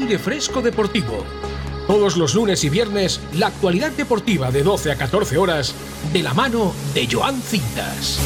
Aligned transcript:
Aire 0.00 0.16
Fresco 0.16 0.62
Deportivo. 0.62 1.24
Todos 1.88 2.16
los 2.16 2.32
lunes 2.36 2.62
y 2.62 2.68
viernes, 2.68 3.20
la 3.32 3.48
actualidad 3.48 3.90
deportiva 3.90 4.52
de 4.52 4.62
12 4.62 4.92
a 4.92 4.96
14 4.96 5.36
horas, 5.36 5.74
de 6.12 6.22
la 6.22 6.32
mano 6.34 6.72
de 6.94 7.08
Joan 7.10 7.42
Cintas. 7.42 8.20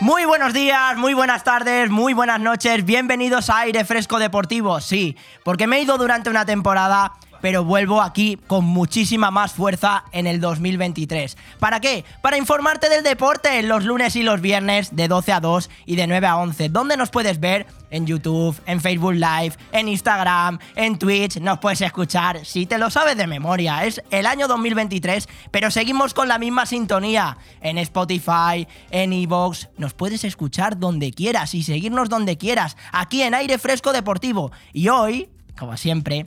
Muy 0.00 0.26
buenos 0.26 0.52
días, 0.52 0.98
muy 0.98 1.14
buenas 1.14 1.42
tardes, 1.42 1.88
muy 1.88 2.12
buenas 2.12 2.38
noches, 2.38 2.84
bienvenidos 2.84 3.48
a 3.48 3.60
Aire 3.60 3.86
Fresco 3.86 4.18
Deportivo, 4.18 4.78
sí, 4.82 5.16
porque 5.42 5.66
me 5.66 5.78
he 5.78 5.82
ido 5.82 5.96
durante 5.96 6.28
una 6.28 6.44
temporada 6.44 7.14
pero 7.44 7.62
vuelvo 7.62 8.00
aquí 8.00 8.38
con 8.46 8.64
muchísima 8.64 9.30
más 9.30 9.52
fuerza 9.52 10.04
en 10.12 10.26
el 10.26 10.40
2023. 10.40 11.36
¿Para 11.58 11.78
qué? 11.78 12.02
Para 12.22 12.38
informarte 12.38 12.88
del 12.88 13.04
deporte 13.04 13.62
los 13.62 13.84
lunes 13.84 14.16
y 14.16 14.22
los 14.22 14.40
viernes 14.40 14.96
de 14.96 15.08
12 15.08 15.32
a 15.32 15.40
2 15.40 15.68
y 15.84 15.96
de 15.96 16.06
9 16.06 16.26
a 16.26 16.38
11, 16.38 16.70
donde 16.70 16.96
nos 16.96 17.10
puedes 17.10 17.40
ver 17.40 17.66
en 17.90 18.06
YouTube, 18.06 18.58
en 18.64 18.80
Facebook 18.80 19.12
Live, 19.12 19.52
en 19.72 19.88
Instagram, 19.88 20.58
en 20.74 20.98
Twitch, 20.98 21.36
nos 21.36 21.58
puedes 21.58 21.82
escuchar 21.82 22.46
si 22.46 22.64
te 22.64 22.78
lo 22.78 22.88
sabes 22.88 23.18
de 23.18 23.26
memoria. 23.26 23.84
Es 23.84 24.02
el 24.10 24.24
año 24.24 24.48
2023, 24.48 25.28
pero 25.50 25.70
seguimos 25.70 26.14
con 26.14 26.28
la 26.28 26.38
misma 26.38 26.64
sintonía 26.64 27.36
en 27.60 27.76
Spotify, 27.76 28.66
en 28.90 29.12
Evox, 29.12 29.68
nos 29.76 29.92
puedes 29.92 30.24
escuchar 30.24 30.78
donde 30.78 31.12
quieras 31.12 31.54
y 31.54 31.62
seguirnos 31.62 32.08
donde 32.08 32.38
quieras, 32.38 32.78
aquí 32.90 33.20
en 33.20 33.34
Aire 33.34 33.58
Fresco 33.58 33.92
Deportivo. 33.92 34.50
Y 34.72 34.88
hoy, 34.88 35.28
como 35.58 35.76
siempre, 35.76 36.26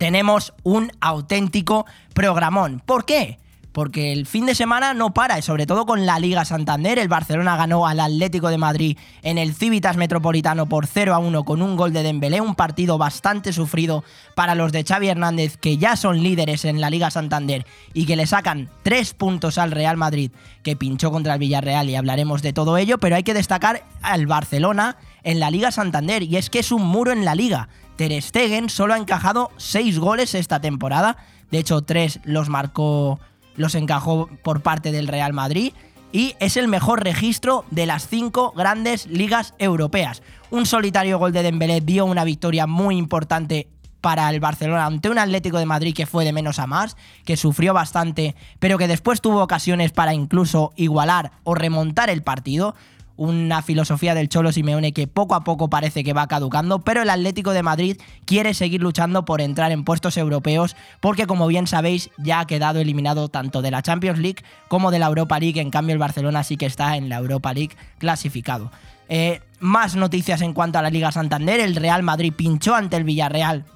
tenemos 0.00 0.54
un 0.62 0.90
auténtico 1.02 1.84
programón. 2.14 2.82
¿Por 2.86 3.04
qué? 3.04 3.38
Porque 3.72 4.12
el 4.12 4.24
fin 4.24 4.46
de 4.46 4.54
semana 4.54 4.94
no 4.94 5.12
para, 5.12 5.38
y 5.38 5.42
sobre 5.42 5.66
todo 5.66 5.84
con 5.84 6.06
la 6.06 6.18
Liga 6.18 6.46
Santander. 6.46 6.98
El 6.98 7.08
Barcelona 7.08 7.54
ganó 7.58 7.86
al 7.86 8.00
Atlético 8.00 8.48
de 8.48 8.56
Madrid 8.56 8.96
en 9.22 9.36
el 9.36 9.54
Civitas 9.54 9.98
Metropolitano 9.98 10.66
por 10.70 10.86
0 10.86 11.14
a 11.14 11.18
1 11.18 11.44
con 11.44 11.60
un 11.60 11.76
gol 11.76 11.92
de 11.92 12.02
Dembélé, 12.02 12.40
un 12.40 12.54
partido 12.54 12.96
bastante 12.96 13.52
sufrido 13.52 14.02
para 14.34 14.54
los 14.54 14.72
de 14.72 14.84
Xavi 14.84 15.08
Hernández, 15.08 15.58
que 15.58 15.76
ya 15.76 15.96
son 15.96 16.22
líderes 16.22 16.64
en 16.64 16.80
la 16.80 16.88
Liga 16.88 17.10
Santander 17.10 17.66
y 17.92 18.06
que 18.06 18.16
le 18.16 18.26
sacan 18.26 18.70
3 18.84 19.12
puntos 19.12 19.58
al 19.58 19.70
Real 19.70 19.98
Madrid, 19.98 20.30
que 20.62 20.76
pinchó 20.76 21.12
contra 21.12 21.34
el 21.34 21.40
Villarreal 21.40 21.90
y 21.90 21.96
hablaremos 21.96 22.40
de 22.40 22.54
todo 22.54 22.78
ello, 22.78 22.96
pero 22.96 23.16
hay 23.16 23.22
que 23.22 23.34
destacar 23.34 23.84
al 24.00 24.26
Barcelona 24.26 24.96
en 25.24 25.40
la 25.40 25.50
Liga 25.50 25.70
Santander, 25.70 26.22
y 26.22 26.38
es 26.38 26.48
que 26.48 26.60
es 26.60 26.72
un 26.72 26.86
muro 26.86 27.12
en 27.12 27.26
la 27.26 27.34
liga. 27.34 27.68
Ter 28.00 28.22
Stegen 28.22 28.70
solo 28.70 28.94
ha 28.94 28.96
encajado 28.96 29.50
6 29.58 29.98
goles 29.98 30.34
esta 30.34 30.58
temporada. 30.58 31.18
De 31.50 31.58
hecho, 31.58 31.82
3 31.82 32.20
los 32.24 32.48
marcó, 32.48 33.20
los 33.56 33.74
encajó 33.74 34.26
por 34.42 34.62
parte 34.62 34.90
del 34.90 35.06
Real 35.06 35.34
Madrid. 35.34 35.74
Y 36.10 36.34
es 36.40 36.56
el 36.56 36.66
mejor 36.66 37.04
registro 37.04 37.66
de 37.70 37.84
las 37.84 38.08
5 38.08 38.54
grandes 38.56 39.06
ligas 39.06 39.52
europeas. 39.58 40.22
Un 40.50 40.64
solitario 40.64 41.18
gol 41.18 41.34
de 41.34 41.42
Dembélé 41.42 41.82
dio 41.82 42.06
una 42.06 42.24
victoria 42.24 42.66
muy 42.66 42.96
importante 42.96 43.68
para 44.00 44.30
el 44.30 44.40
Barcelona 44.40 44.86
ante 44.86 45.10
un 45.10 45.18
Atlético 45.18 45.58
de 45.58 45.66
Madrid 45.66 45.94
que 45.94 46.06
fue 46.06 46.24
de 46.24 46.32
menos 46.32 46.58
a 46.58 46.66
más, 46.66 46.96
que 47.26 47.36
sufrió 47.36 47.74
bastante, 47.74 48.34
pero 48.60 48.78
que 48.78 48.88
después 48.88 49.20
tuvo 49.20 49.42
ocasiones 49.42 49.92
para 49.92 50.14
incluso 50.14 50.72
igualar 50.74 51.32
o 51.44 51.54
remontar 51.54 52.08
el 52.08 52.22
partido 52.22 52.74
una 53.20 53.60
filosofía 53.60 54.14
del 54.14 54.30
Cholo 54.30 54.50
Simeone 54.50 54.94
que 54.94 55.06
poco 55.06 55.34
a 55.34 55.44
poco 55.44 55.68
parece 55.68 56.02
que 56.02 56.14
va 56.14 56.26
caducando, 56.26 56.78
pero 56.78 57.02
el 57.02 57.10
Atlético 57.10 57.50
de 57.50 57.62
Madrid 57.62 57.98
quiere 58.24 58.54
seguir 58.54 58.80
luchando 58.80 59.26
por 59.26 59.42
entrar 59.42 59.72
en 59.72 59.84
puestos 59.84 60.16
europeos 60.16 60.74
porque 61.00 61.26
como 61.26 61.46
bien 61.46 61.66
sabéis 61.66 62.08
ya 62.16 62.40
ha 62.40 62.46
quedado 62.46 62.80
eliminado 62.80 63.28
tanto 63.28 63.60
de 63.60 63.70
la 63.70 63.82
Champions 63.82 64.20
League 64.20 64.42
como 64.68 64.90
de 64.90 65.00
la 65.00 65.08
Europa 65.08 65.38
League, 65.38 65.60
en 65.60 65.68
cambio 65.68 65.92
el 65.92 65.98
Barcelona 65.98 66.42
sí 66.44 66.56
que 66.56 66.64
está 66.64 66.96
en 66.96 67.10
la 67.10 67.18
Europa 67.18 67.52
League 67.52 67.76
clasificado. 67.98 68.72
Eh, 69.10 69.42
más 69.58 69.96
noticias 69.96 70.40
en 70.40 70.54
cuanto 70.54 70.78
a 70.78 70.82
la 70.82 70.88
Liga 70.88 71.12
Santander, 71.12 71.60
el 71.60 71.76
Real 71.76 72.02
Madrid 72.02 72.32
pinchó 72.34 72.74
ante 72.74 72.96
el 72.96 73.04
Villarreal 73.04 73.66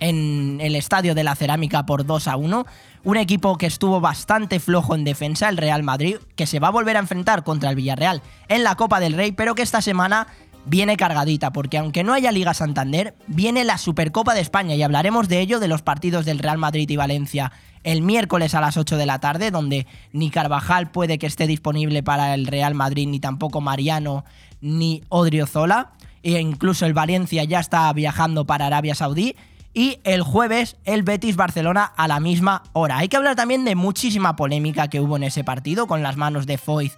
en 0.00 0.60
el 0.62 0.76
estadio 0.76 1.14
de 1.14 1.24
la 1.24 1.34
Cerámica 1.34 1.84
por 1.84 2.06
2 2.06 2.28
a 2.28 2.36
1. 2.36 2.66
Un 3.08 3.16
equipo 3.16 3.56
que 3.56 3.64
estuvo 3.64 4.02
bastante 4.02 4.60
flojo 4.60 4.94
en 4.94 5.02
defensa, 5.02 5.48
el 5.48 5.56
Real 5.56 5.82
Madrid, 5.82 6.16
que 6.36 6.44
se 6.44 6.60
va 6.60 6.68
a 6.68 6.72
volver 6.72 6.98
a 6.98 7.00
enfrentar 7.00 7.42
contra 7.42 7.70
el 7.70 7.76
Villarreal 7.76 8.20
en 8.48 8.64
la 8.64 8.74
Copa 8.74 9.00
del 9.00 9.14
Rey, 9.14 9.32
pero 9.32 9.54
que 9.54 9.62
esta 9.62 9.80
semana 9.80 10.26
viene 10.66 10.98
cargadita, 10.98 11.50
porque 11.50 11.78
aunque 11.78 12.04
no 12.04 12.12
haya 12.12 12.32
Liga 12.32 12.52
Santander, 12.52 13.14
viene 13.26 13.64
la 13.64 13.78
Supercopa 13.78 14.34
de 14.34 14.42
España 14.42 14.74
y 14.74 14.82
hablaremos 14.82 15.26
de 15.26 15.40
ello, 15.40 15.58
de 15.58 15.68
los 15.68 15.80
partidos 15.80 16.26
del 16.26 16.38
Real 16.38 16.58
Madrid 16.58 16.86
y 16.90 16.96
Valencia 16.96 17.50
el 17.82 18.02
miércoles 18.02 18.54
a 18.54 18.60
las 18.60 18.76
8 18.76 18.98
de 18.98 19.06
la 19.06 19.20
tarde, 19.20 19.50
donde 19.50 19.86
ni 20.12 20.28
Carvajal 20.28 20.90
puede 20.90 21.16
que 21.16 21.28
esté 21.28 21.46
disponible 21.46 22.02
para 22.02 22.34
el 22.34 22.46
Real 22.46 22.74
Madrid, 22.74 23.08
ni 23.08 23.20
tampoco 23.20 23.62
Mariano, 23.62 24.26
ni 24.60 25.02
Odriozola, 25.08 25.92
e 26.22 26.38
incluso 26.38 26.84
el 26.84 26.92
Valencia 26.92 27.44
ya 27.44 27.60
está 27.60 27.90
viajando 27.94 28.44
para 28.44 28.66
Arabia 28.66 28.94
Saudí 28.94 29.34
y 29.74 30.00
el 30.04 30.22
jueves 30.22 30.76
el 30.84 31.02
Betis 31.02 31.36
Barcelona 31.36 31.84
a 31.84 32.08
la 32.08 32.20
misma 32.20 32.62
hora. 32.72 32.98
Hay 32.98 33.08
que 33.08 33.16
hablar 33.16 33.36
también 33.36 33.64
de 33.64 33.74
muchísima 33.74 34.36
polémica 34.36 34.88
que 34.88 35.00
hubo 35.00 35.16
en 35.16 35.24
ese 35.24 35.44
partido 35.44 35.86
con 35.86 36.02
las 36.02 36.16
manos 36.16 36.46
de 36.46 36.58
Foyz 36.58 36.96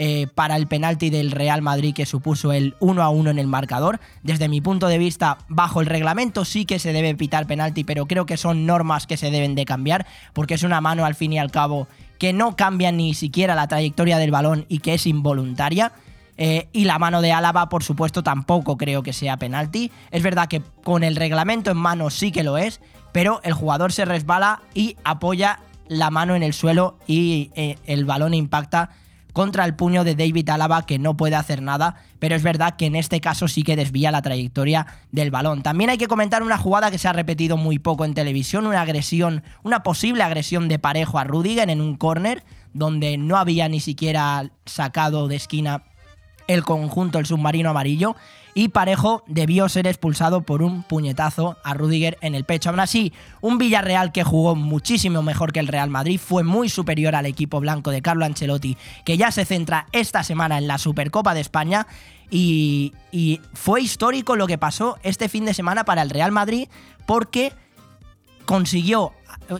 eh, 0.00 0.28
para 0.32 0.54
el 0.54 0.68
penalti 0.68 1.10
del 1.10 1.32
Real 1.32 1.60
Madrid 1.60 1.92
que 1.92 2.06
supuso 2.06 2.52
el 2.52 2.76
1 2.78 3.02
a 3.02 3.08
1 3.08 3.30
en 3.30 3.38
el 3.40 3.48
marcador. 3.48 3.98
Desde 4.22 4.48
mi 4.48 4.60
punto 4.60 4.86
de 4.86 4.96
vista, 4.96 5.38
bajo 5.48 5.80
el 5.80 5.88
reglamento 5.88 6.44
sí 6.44 6.66
que 6.66 6.78
se 6.78 6.92
debe 6.92 7.16
pitar 7.16 7.48
penalti, 7.48 7.82
pero 7.82 8.06
creo 8.06 8.24
que 8.24 8.36
son 8.36 8.64
normas 8.64 9.08
que 9.08 9.16
se 9.16 9.32
deben 9.32 9.56
de 9.56 9.64
cambiar 9.64 10.06
porque 10.34 10.54
es 10.54 10.62
una 10.62 10.80
mano 10.80 11.04
al 11.04 11.16
fin 11.16 11.32
y 11.32 11.40
al 11.40 11.50
cabo 11.50 11.88
que 12.20 12.32
no 12.32 12.54
cambia 12.54 12.92
ni 12.92 13.12
siquiera 13.14 13.56
la 13.56 13.66
trayectoria 13.66 14.18
del 14.18 14.30
balón 14.30 14.66
y 14.68 14.78
que 14.78 14.94
es 14.94 15.04
involuntaria. 15.04 15.92
Eh, 16.38 16.68
y 16.72 16.84
la 16.84 17.00
mano 17.00 17.20
de 17.20 17.32
Álava, 17.32 17.68
por 17.68 17.82
supuesto, 17.82 18.22
tampoco 18.22 18.76
creo 18.76 19.02
que 19.02 19.12
sea 19.12 19.36
penalti. 19.36 19.90
Es 20.10 20.22
verdad 20.22 20.48
que 20.48 20.62
con 20.84 21.02
el 21.02 21.16
reglamento 21.16 21.72
en 21.72 21.76
mano 21.76 22.10
sí 22.10 22.30
que 22.30 22.44
lo 22.44 22.56
es, 22.56 22.80
pero 23.12 23.40
el 23.42 23.52
jugador 23.52 23.92
se 23.92 24.04
resbala 24.04 24.62
y 24.72 24.96
apoya 25.04 25.58
la 25.88 26.10
mano 26.10 26.36
en 26.36 26.44
el 26.44 26.52
suelo 26.52 26.96
y 27.06 27.50
eh, 27.54 27.76
el 27.86 28.04
balón 28.04 28.34
impacta 28.34 28.90
contra 29.32 29.64
el 29.64 29.74
puño 29.74 30.04
de 30.04 30.14
David 30.14 30.48
Álava 30.50 30.84
que 30.84 30.98
no 30.98 31.16
puede 31.16 31.36
hacer 31.36 31.62
nada, 31.62 31.96
pero 32.18 32.34
es 32.34 32.42
verdad 32.42 32.76
que 32.76 32.86
en 32.86 32.96
este 32.96 33.20
caso 33.20 33.46
sí 33.46 33.62
que 33.62 33.76
desvía 33.76 34.10
la 34.10 34.22
trayectoria 34.22 34.86
del 35.12 35.30
balón. 35.30 35.62
También 35.62 35.90
hay 35.90 35.98
que 35.98 36.08
comentar 36.08 36.42
una 36.42 36.58
jugada 36.58 36.90
que 36.90 36.98
se 36.98 37.08
ha 37.08 37.12
repetido 37.12 37.56
muy 37.56 37.78
poco 37.78 38.04
en 38.04 38.14
televisión, 38.14 38.66
una 38.66 38.82
agresión, 38.82 39.42
una 39.62 39.82
posible 39.82 40.22
agresión 40.22 40.68
de 40.68 40.78
parejo 40.78 41.18
a 41.18 41.24
Rudiger 41.24 41.70
en 41.70 41.80
un 41.80 41.96
córner 41.96 42.44
donde 42.72 43.16
no 43.16 43.36
había 43.36 43.68
ni 43.68 43.80
siquiera 43.80 44.50
sacado 44.66 45.28
de 45.28 45.36
esquina 45.36 45.84
el 46.48 46.64
conjunto, 46.64 47.20
el 47.20 47.26
submarino 47.26 47.70
amarillo, 47.70 48.16
y 48.54 48.70
Parejo 48.70 49.22
debió 49.28 49.68
ser 49.68 49.86
expulsado 49.86 50.40
por 50.40 50.62
un 50.62 50.82
puñetazo 50.82 51.56
a 51.62 51.74
Rudiger 51.74 52.18
en 52.22 52.34
el 52.34 52.44
pecho. 52.44 52.70
Aún 52.70 52.80
así, 52.80 53.12
un 53.40 53.58
Villarreal 53.58 54.10
que 54.10 54.24
jugó 54.24 54.56
muchísimo 54.56 55.22
mejor 55.22 55.52
que 55.52 55.60
el 55.60 55.68
Real 55.68 55.90
Madrid, 55.90 56.18
fue 56.18 56.42
muy 56.42 56.68
superior 56.68 57.14
al 57.14 57.26
equipo 57.26 57.60
blanco 57.60 57.92
de 57.92 58.02
Carlo 58.02 58.24
Ancelotti, 58.24 58.76
que 59.04 59.16
ya 59.16 59.30
se 59.30 59.44
centra 59.44 59.86
esta 59.92 60.24
semana 60.24 60.58
en 60.58 60.66
la 60.66 60.78
Supercopa 60.78 61.34
de 61.34 61.40
España. 61.40 61.86
Y, 62.30 62.94
y 63.12 63.40
fue 63.54 63.80
histórico 63.80 64.34
lo 64.34 64.48
que 64.48 64.58
pasó 64.58 64.98
este 65.04 65.28
fin 65.28 65.44
de 65.44 65.54
semana 65.54 65.84
para 65.84 66.02
el 66.02 66.10
Real 66.10 66.32
Madrid, 66.32 66.68
porque 67.06 67.52
consiguió, 68.44 69.12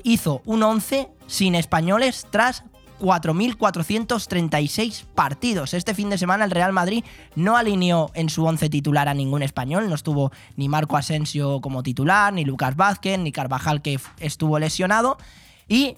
hizo 0.03 0.43
un 0.44 0.62
11 0.62 1.09
sin 1.28 1.55
españoles 1.55 2.26
tras 2.31 2.65
4.436 2.98 5.04
partidos. 5.14 5.75
Este 5.75 5.94
fin 5.94 6.10
de 6.10 6.19
semana 6.19 6.44
el 6.44 6.50
Real 6.50 6.72
Madrid 6.72 7.04
no 7.36 7.56
alineó 7.56 8.10
en 8.14 8.28
su 8.28 8.44
once 8.44 8.69
titular 8.69 9.09
a 9.09 9.14
ningún 9.14 9.42
español, 9.42 9.88
no 9.88 9.94
estuvo 9.94 10.32
ni 10.56 10.69
Marco 10.69 10.97
Asensio 10.97 11.60
como 11.60 11.82
titular, 11.82 12.32
ni 12.32 12.44
Lucas 12.44 12.76
Vázquez, 12.76 13.19
ni 13.19 13.32
Carvajal 13.32 13.82
que 13.82 13.99
estuvo 14.19 14.58
lesionado 14.58 15.19
y 15.69 15.96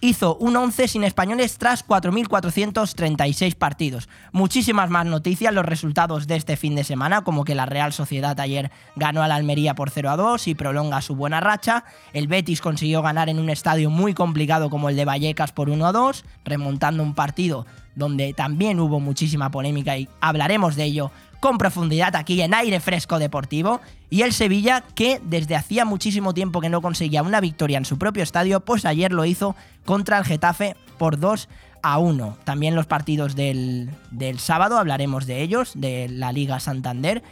hizo 0.00 0.36
un 0.36 0.56
11 0.56 0.88
sin 0.88 1.04
españoles 1.04 1.58
tras 1.58 1.86
4.436 1.86 3.54
partidos. 3.54 4.08
Muchísimas 4.32 4.90
más 4.90 5.06
noticias, 5.06 5.52
los 5.54 5.64
resultados 5.64 6.26
de 6.26 6.36
este 6.36 6.56
fin 6.56 6.74
de 6.74 6.84
semana, 6.84 7.22
como 7.22 7.44
que 7.44 7.54
la 7.54 7.66
Real 7.66 7.92
Sociedad 7.92 8.38
ayer 8.40 8.70
ganó 8.94 9.22
a 9.22 9.28
la 9.28 9.36
Almería 9.36 9.74
por 9.74 9.90
0 9.90 10.10
a 10.10 10.16
2 10.16 10.48
y 10.48 10.54
prolonga 10.54 11.00
su 11.02 11.16
buena 11.16 11.40
racha. 11.40 11.84
El 12.12 12.28
Betis 12.28 12.60
consiguió 12.60 13.02
ganar 13.02 13.28
en 13.28 13.38
un 13.38 13.50
estadio 13.50 13.90
muy 13.90 14.14
complicado 14.14 14.70
como 14.70 14.88
el 14.88 14.96
de 14.96 15.04
Vallecas 15.04 15.52
por 15.52 15.70
1 15.70 15.86
a 15.86 15.92
2, 15.92 16.24
remontando 16.44 17.02
un 17.02 17.14
partido 17.14 17.66
donde 17.94 18.34
también 18.34 18.78
hubo 18.78 19.00
muchísima 19.00 19.50
polémica 19.50 19.96
y 19.96 20.08
hablaremos 20.20 20.76
de 20.76 20.84
ello 20.84 21.10
con 21.46 21.58
profundidad 21.58 22.16
aquí 22.16 22.42
en 22.42 22.54
aire 22.54 22.80
fresco 22.80 23.20
deportivo. 23.20 23.80
Y 24.10 24.22
el 24.22 24.32
Sevilla, 24.32 24.82
que 24.96 25.20
desde 25.22 25.54
hacía 25.54 25.84
muchísimo 25.84 26.34
tiempo 26.34 26.60
que 26.60 26.68
no 26.68 26.82
conseguía 26.82 27.22
una 27.22 27.40
victoria 27.40 27.78
en 27.78 27.84
su 27.84 27.98
propio 27.98 28.24
estadio, 28.24 28.58
pues 28.58 28.84
ayer 28.84 29.12
lo 29.12 29.24
hizo 29.24 29.54
contra 29.84 30.18
el 30.18 30.24
Getafe 30.24 30.74
por 30.98 31.20
2 31.20 31.48
a 31.84 31.98
1. 31.98 32.36
También 32.42 32.74
los 32.74 32.86
partidos 32.86 33.36
del, 33.36 33.90
del 34.10 34.40
sábado, 34.40 34.76
hablaremos 34.76 35.24
de 35.26 35.40
ellos, 35.40 35.70
de 35.76 36.08
la 36.08 36.32
Liga 36.32 36.58
Santander. 36.58 37.22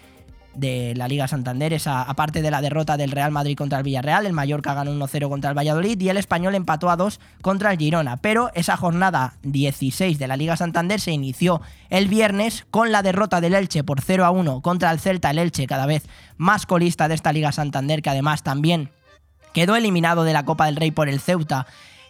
De 0.54 0.94
la 0.96 1.08
Liga 1.08 1.28
Santander, 1.28 1.72
esa, 1.72 2.02
aparte 2.02 2.42
de 2.42 2.50
la 2.50 2.60
derrota 2.60 2.96
del 2.96 3.10
Real 3.10 3.30
Madrid 3.30 3.56
contra 3.56 3.78
el 3.78 3.84
Villarreal, 3.84 4.26
el 4.26 4.32
Mallorca 4.32 4.74
ganó 4.74 4.92
1-0 4.92 5.28
contra 5.28 5.50
el 5.50 5.56
Valladolid 5.56 6.00
y 6.00 6.08
el 6.08 6.16
Español 6.16 6.54
empató 6.54 6.90
a 6.90 6.96
2 6.96 7.20
contra 7.42 7.72
el 7.72 7.78
Girona. 7.78 8.18
Pero 8.18 8.50
esa 8.54 8.76
jornada 8.76 9.34
16 9.42 10.18
de 10.18 10.28
la 10.28 10.36
Liga 10.36 10.56
Santander 10.56 11.00
se 11.00 11.12
inició 11.12 11.60
el 11.90 12.08
viernes 12.08 12.66
con 12.70 12.92
la 12.92 13.02
derrota 13.02 13.40
del 13.40 13.54
Elche 13.54 13.84
por 13.84 14.00
0-1 14.00 14.62
contra 14.62 14.90
el 14.90 15.00
Celta, 15.00 15.30
el 15.30 15.38
Elche 15.38 15.66
cada 15.66 15.86
vez 15.86 16.04
más 16.36 16.66
colista 16.66 17.08
de 17.08 17.14
esta 17.14 17.32
Liga 17.32 17.52
Santander, 17.52 18.02
que 18.02 18.10
además 18.10 18.42
también 18.42 18.90
quedó 19.52 19.76
eliminado 19.76 20.24
de 20.24 20.32
la 20.32 20.44
Copa 20.44 20.66
del 20.66 20.76
Rey 20.76 20.90
por 20.90 21.08
el 21.08 21.20
Ceuta, 21.20 21.66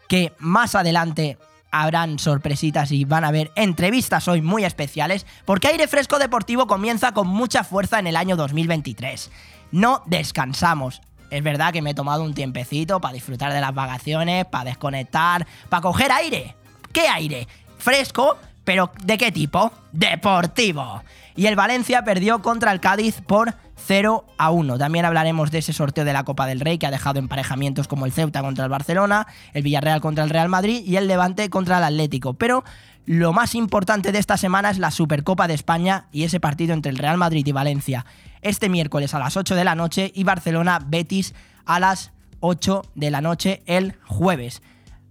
que 0.09 0.33
más 0.39 0.75
adelante 0.75 1.39
habrán 1.81 2.21
sorpresitas 2.21 2.93
y 2.93 3.05
van 3.05 3.25
a 3.25 3.29
haber 3.29 3.51
entrevistas 3.57 4.29
hoy 4.29 4.41
muy 4.43 4.65
especiales, 4.65 5.27
porque 5.45 5.69
Aire 5.69 5.89
Fresco 5.89 6.21
Deportivo 6.21 6.69
comienza 6.69 7.13
con 7.13 7.27
mucha 7.27 7.65
fuerza 7.65 7.99
en 7.99 8.07
el 8.07 8.17
año 8.17 8.37
2023. 8.37 9.31
No 9.73 10.03
descansamos. 10.07 11.03
Es 11.31 11.43
verdad 11.43 11.73
que 11.73 11.83
me 11.83 11.91
he 11.91 11.95
tomado 11.95 12.23
un 12.23 12.33
tiempecito 12.33 13.01
para 13.01 13.15
disfrutar 13.15 13.53
de 13.53 13.61
las 13.61 13.75
vacaciones, 13.75 14.45
para 14.45 14.67
desconectar, 14.67 15.49
para 15.69 15.81
coger 15.81 16.13
aire. 16.13 16.55
¿Qué 16.93 17.09
aire? 17.09 17.49
Fresco, 17.77 18.39
pero 18.63 18.93
¿de 19.03 19.19
qué 19.19 19.33
tipo? 19.33 19.73
Deportivo. 19.91 21.03
Y 21.37 21.47
el 21.47 21.57
Valencia 21.57 22.05
perdió 22.05 22.43
contra 22.43 22.71
el 22.71 22.81
Cádiz 22.81 23.21
por 23.21 23.55
0 23.77 24.25
a 24.39 24.51
1. 24.51 24.79
También 24.79 25.05
hablaremos 25.05 25.51
de 25.51 25.59
ese 25.59 25.73
sorteo 25.73 26.05
de 26.05 26.13
la 26.13 26.25
Copa 26.25 26.47
del 26.47 26.61
Rey 26.61 26.79
que 26.79 26.87
ha 26.87 26.93
dejado 26.93 27.19
emparejamientos 27.19 27.89
como 27.89 28.07
el 28.07 28.13
Ceuta 28.13 28.43
contra 28.43 28.65
el 28.65 28.71
Barcelona, 28.71 29.27
el 29.53 29.63
Villarreal 29.63 30.01
contra 30.01 30.23
el 30.23 30.31
Real 30.31 30.49
Madrid 30.49 30.83
y 30.85 30.97
el 30.97 31.09
Levante 31.09 31.51
contra 31.51 31.79
el 31.79 31.85
Atlético. 31.85 32.35
Pero 32.35 32.63
lo 33.05 33.33
más 33.33 33.55
importante 33.55 34.13
de 34.13 34.19
esta 34.19 34.37
semana 34.37 34.71
es 34.71 34.79
la 34.79 34.91
Supercopa 34.91 35.49
de 35.49 35.55
España 35.55 36.07
y 36.13 36.23
ese 36.23 36.41
partido 36.41 36.73
entre 36.73 36.91
el 36.91 36.99
Real 36.99 37.19
Madrid 37.19 37.47
y 37.47 37.53
Valencia 37.53 38.07
este 38.45 38.69
miércoles 38.69 39.15
a 39.15 39.19
las 39.19 39.37
8 39.37 39.57
de 39.57 39.65
la 39.65 39.75
noche 39.75 40.13
y 40.15 40.23
Barcelona 40.23 40.79
Betis 40.87 41.35
a 41.65 41.81
las 41.81 42.13
8 42.41 42.83
de 42.95 43.11
la 43.11 43.21
noche 43.21 43.63
el 43.67 43.97
jueves. 44.07 44.63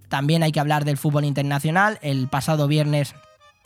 También 0.07 0.43
hay 0.43 0.51
que 0.51 0.59
hablar 0.59 0.85
del 0.85 0.97
fútbol 0.97 1.25
internacional. 1.25 1.97
El 2.03 2.27
pasado 2.27 2.67
viernes 2.67 3.15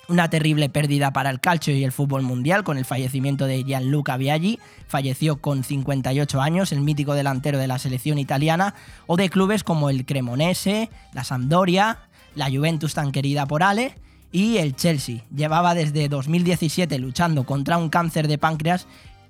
una 0.10 0.30
terrible 0.30 0.70
pérdida 0.70 1.12
para 1.12 1.30
el 1.30 1.40
calcio 1.40 1.76
y 1.76 1.84
el 1.84 1.92
fútbol 1.92 2.22
mundial 2.22 2.64
con 2.64 2.78
el 2.78 2.86
fallecimiento 2.86 3.46
de 3.46 3.64
Gianluca 3.64 4.18
Viaggi, 4.18 4.60
falleció 4.88 5.38
con 5.38 5.64
58 5.64 6.42
años, 6.42 6.72
el 6.72 6.82
mítico 6.82 7.14
delantero 7.14 7.58
de 7.58 7.68
la 7.68 7.80
selección 7.80 8.18
italiana, 8.18 8.74
o 9.06 9.18
de 9.18 9.30
clubes 9.30 9.64
como 9.64 9.90
el 9.90 10.06
Cremonese, 10.06 10.90
la 11.14 11.24
Sampdoria, 11.24 12.00
la 12.36 12.50
Juventus 12.50 12.94
tan 12.94 13.12
querida 13.12 13.46
por 13.46 13.64
Ale 13.64 13.96
y 14.32 14.58
el 14.58 14.76
Chelsea. 14.76 15.24
Llevaba 15.36 15.74
desde 15.74 16.10
2017 16.10 17.00
luchando 17.00 17.46
contra 17.46 17.78
un 17.78 17.90
cáncer 17.90 18.28
de 18.28 18.38
páncreas 18.38 18.88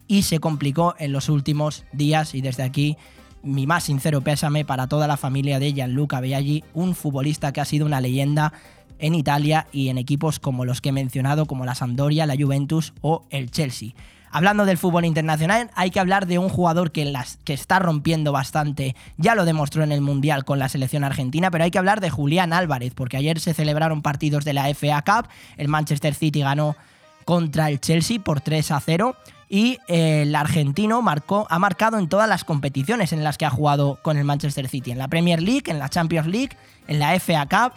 y 0.08 0.24
se 0.24 0.40
complicó 0.40 0.96
en 1.00 1.12
los 1.12 1.30
últimos 1.30 1.86
días 1.92 2.36
y 2.36 2.42
desde 2.42 2.64
aquí 2.64 2.98
mi 3.44 3.68
más 3.68 3.86
sincero 3.86 4.22
pésame 4.22 4.66
para 4.66 4.88
toda 4.88 5.08
la 5.08 5.18
familia 5.18 5.60
de 5.60 5.74
Gianluca 5.74 6.20
Viaggi, 6.20 6.64
un 6.74 6.96
futbolista 6.96 7.54
que 7.54 7.62
ha 7.62 7.66
sido 7.66 7.86
una 7.86 8.02
leyenda 8.02 8.54
en 9.00 9.16
Italia 9.16 9.68
y 9.72 9.90
en 9.90 9.98
equipos 9.98 10.40
como 10.40 10.66
los 10.66 10.82
que 10.82 10.90
he 10.90 10.94
mencionado, 10.94 11.46
como 11.46 11.66
la 11.66 11.76
Sampdoria, 11.76 12.26
la 12.26 12.36
Juventus 12.36 12.94
o 13.02 13.26
el 13.30 13.52
Chelsea. 13.52 13.92
Hablando 14.30 14.66
del 14.66 14.78
fútbol 14.78 15.06
internacional, 15.06 15.72
hay 15.76 15.90
que 15.90 16.00
hablar 16.00 16.28
de 16.28 16.38
un 16.38 16.50
jugador 16.50 16.92
que, 16.92 17.06
las, 17.06 17.38
que 17.44 17.54
está 17.54 17.80
rompiendo 17.80 18.32
bastante, 18.32 18.96
ya 19.18 19.36
lo 19.36 19.46
demostró 19.46 19.84
en 19.84 19.92
el 19.92 20.02
Mundial 20.02 20.44
con 20.44 20.60
la 20.60 20.70
selección 20.70 21.04
argentina, 21.04 21.50
pero 21.50 21.64
hay 21.64 21.72
que 21.72 21.78
hablar 21.78 22.02
de 22.02 22.10
Julián 22.10 22.52
Álvarez, 22.52 22.94
porque 22.94 23.18
ayer 23.18 23.40
se 23.40 23.54
celebraron 23.54 24.02
partidos 24.02 24.44
de 24.44 24.54
la 24.54 24.68
FA 24.74 25.02
Cup, 25.04 25.30
el 25.56 25.70
Manchester 25.70 26.14
City 26.14 26.42
ganó 26.42 26.76
contra 27.24 27.70
el 27.70 27.80
Chelsea 27.80 28.20
por 28.20 28.42
3 28.42 28.72
a 28.72 28.80
0 28.80 29.16
y 29.50 29.78
el 29.88 30.36
argentino 30.36 31.02
marcó, 31.02 31.48
ha 31.50 31.58
marcado 31.58 31.98
en 31.98 32.10
todas 32.10 32.28
las 32.28 32.44
competiciones 32.44 33.14
en 33.14 33.24
las 33.24 33.38
que 33.38 33.46
ha 33.46 33.50
jugado 33.50 34.00
con 34.02 34.18
el 34.18 34.26
Manchester 34.26 34.68
City, 34.68 34.92
en 34.92 34.98
la 34.98 35.08
Premier 35.08 35.42
League, 35.42 35.64
en 35.68 35.80
la 35.80 35.90
Champions 35.90 36.28
League, 36.28 36.52
en 36.88 37.00
la 37.00 37.18
FA 37.20 37.46
Cup 37.46 37.74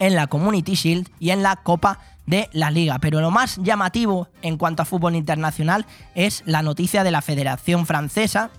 en 0.00 0.16
la 0.16 0.26
Community 0.26 0.74
Shield 0.74 1.08
y 1.20 1.30
en 1.30 1.44
la 1.44 1.54
Copa 1.54 2.00
de 2.26 2.48
la 2.52 2.72
Liga. 2.72 2.98
Pero 2.98 3.20
lo 3.20 3.30
más 3.30 3.58
llamativo 3.62 4.28
en 4.42 4.56
cuanto 4.56 4.82
a 4.82 4.86
fútbol 4.86 5.14
internacional 5.14 5.86
es 6.16 6.42
la 6.46 6.62
noticia 6.62 7.04
de 7.04 7.12
la 7.12 7.22
Federación 7.22 7.86
Francesa 7.86 8.50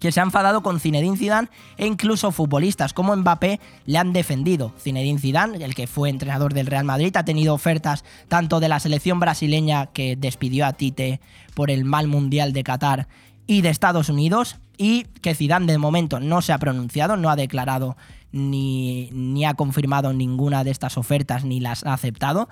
que 0.00 0.12
se 0.12 0.20
ha 0.20 0.24
enfadado 0.24 0.62
con 0.62 0.80
Zinedine 0.80 1.16
Zidane 1.16 1.48
e 1.78 1.86
incluso 1.86 2.30
futbolistas 2.30 2.92
como 2.92 3.16
Mbappé 3.16 3.58
le 3.86 3.98
han 3.98 4.12
defendido. 4.12 4.74
Zinedine 4.78 5.18
Zidane, 5.18 5.64
el 5.64 5.74
que 5.74 5.86
fue 5.86 6.10
entrenador 6.10 6.52
del 6.52 6.66
Real 6.66 6.84
Madrid, 6.84 7.16
ha 7.16 7.24
tenido 7.24 7.54
ofertas 7.54 8.04
tanto 8.28 8.60
de 8.60 8.68
la 8.68 8.80
selección 8.80 9.18
brasileña 9.18 9.86
que 9.86 10.16
despidió 10.16 10.66
a 10.66 10.74
Tite 10.74 11.20
por 11.54 11.70
el 11.70 11.86
mal 11.86 12.06
mundial 12.06 12.52
de 12.52 12.64
Qatar 12.64 13.08
y 13.46 13.62
de 13.62 13.70
Estados 13.70 14.08
Unidos 14.10 14.56
y 14.76 15.04
que 15.22 15.34
Zidane 15.34 15.70
de 15.70 15.78
momento 15.78 16.20
no 16.20 16.42
se 16.42 16.52
ha 16.52 16.58
pronunciado, 16.58 17.16
no 17.16 17.30
ha 17.30 17.36
declarado 17.36 17.96
ni, 18.32 19.10
ni 19.12 19.44
ha 19.44 19.54
confirmado 19.54 20.12
ninguna 20.12 20.64
de 20.64 20.70
estas 20.70 20.98
ofertas 20.98 21.44
ni 21.44 21.60
las 21.60 21.84
ha 21.84 21.92
aceptado, 21.92 22.48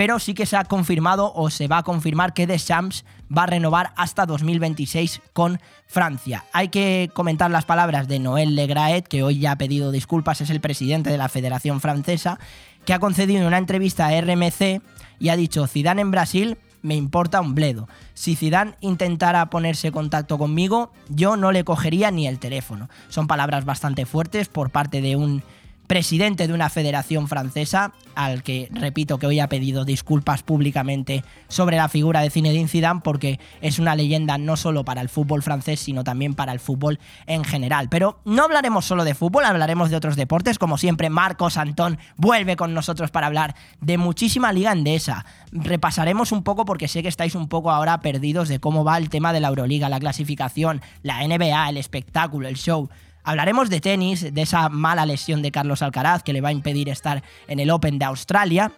pero 0.00 0.18
sí 0.18 0.32
que 0.32 0.46
se 0.46 0.56
ha 0.56 0.64
confirmado 0.64 1.30
o 1.34 1.50
se 1.50 1.68
va 1.68 1.76
a 1.76 1.82
confirmar 1.82 2.32
que 2.32 2.46
Deschamps 2.46 3.04
va 3.30 3.42
a 3.42 3.46
renovar 3.46 3.92
hasta 3.96 4.24
2026 4.24 5.20
con 5.34 5.60
Francia. 5.86 6.46
Hay 6.54 6.68
que 6.68 7.10
comentar 7.12 7.50
las 7.50 7.66
palabras 7.66 8.08
de 8.08 8.18
Noël 8.18 8.54
Legraet, 8.54 9.06
que 9.06 9.22
hoy 9.22 9.40
ya 9.40 9.52
ha 9.52 9.58
pedido 9.58 9.92
disculpas, 9.92 10.40
es 10.40 10.48
el 10.48 10.62
presidente 10.62 11.10
de 11.10 11.18
la 11.18 11.28
Federación 11.28 11.82
Francesa, 11.82 12.38
que 12.86 12.94
ha 12.94 12.98
concedido 12.98 13.46
una 13.46 13.58
entrevista 13.58 14.06
a 14.06 14.18
RMC 14.18 14.80
y 15.18 15.28
ha 15.28 15.36
dicho, 15.36 15.66
Zidane 15.66 16.00
en 16.00 16.10
Brasil 16.10 16.56
me 16.82 16.94
importa 16.94 17.40
un 17.40 17.54
bledo. 17.54 17.88
Si 18.14 18.36
Zidane 18.36 18.74
intentara 18.80 19.50
ponerse 19.50 19.92
contacto 19.92 20.38
conmigo, 20.38 20.92
yo 21.08 21.36
no 21.36 21.52
le 21.52 21.64
cogería 21.64 22.10
ni 22.10 22.26
el 22.26 22.38
teléfono. 22.38 22.88
Son 23.08 23.26
palabras 23.26 23.64
bastante 23.64 24.06
fuertes 24.06 24.48
por 24.48 24.70
parte 24.70 25.00
de 25.00 25.16
un 25.16 25.42
presidente 25.90 26.46
de 26.46 26.54
una 26.54 26.70
federación 26.70 27.26
francesa, 27.26 27.92
al 28.14 28.44
que 28.44 28.68
repito 28.70 29.18
que 29.18 29.26
hoy 29.26 29.40
ha 29.40 29.48
pedido 29.48 29.84
disculpas 29.84 30.44
públicamente 30.44 31.24
sobre 31.48 31.78
la 31.78 31.88
figura 31.88 32.20
de 32.20 32.30
Zinedine 32.30 32.68
Zidane 32.68 33.00
porque 33.02 33.40
es 33.60 33.80
una 33.80 33.96
leyenda 33.96 34.38
no 34.38 34.56
solo 34.56 34.84
para 34.84 35.00
el 35.00 35.08
fútbol 35.08 35.42
francés, 35.42 35.80
sino 35.80 36.04
también 36.04 36.34
para 36.34 36.52
el 36.52 36.60
fútbol 36.60 37.00
en 37.26 37.42
general. 37.42 37.88
Pero 37.88 38.20
no 38.24 38.44
hablaremos 38.44 38.84
solo 38.84 39.02
de 39.02 39.16
fútbol, 39.16 39.44
hablaremos 39.44 39.90
de 39.90 39.96
otros 39.96 40.14
deportes, 40.14 40.60
como 40.60 40.78
siempre 40.78 41.10
Marcos 41.10 41.56
Antón 41.56 41.98
vuelve 42.16 42.54
con 42.54 42.72
nosotros 42.72 43.10
para 43.10 43.26
hablar 43.26 43.56
de 43.80 43.98
muchísima 43.98 44.52
liga 44.52 44.70
endesa. 44.70 45.26
Repasaremos 45.50 46.30
un 46.30 46.44
poco 46.44 46.64
porque 46.66 46.86
sé 46.86 47.02
que 47.02 47.08
estáis 47.08 47.34
un 47.34 47.48
poco 47.48 47.72
ahora 47.72 48.00
perdidos 48.00 48.48
de 48.48 48.60
cómo 48.60 48.84
va 48.84 48.96
el 48.96 49.10
tema 49.10 49.32
de 49.32 49.40
la 49.40 49.48
Euroliga, 49.48 49.88
la 49.88 49.98
clasificación, 49.98 50.82
la 51.02 51.26
NBA, 51.26 51.68
el 51.68 51.78
espectáculo, 51.78 52.46
el 52.46 52.54
show. 52.54 52.88
Hablaremos 53.22 53.70
de 53.70 53.80
tenis, 53.80 54.32
de 54.32 54.42
esa 54.42 54.68
mala 54.68 55.06
lesión 55.06 55.42
de 55.42 55.50
Carlos 55.50 55.82
Alcaraz 55.82 56.22
que 56.22 56.32
le 56.32 56.40
va 56.40 56.50
a 56.50 56.52
impedir 56.52 56.88
estar 56.88 57.22
en 57.48 57.60
el 57.60 57.70
Open 57.70 57.98
de 57.98 58.04
Australia. 58.04 58.72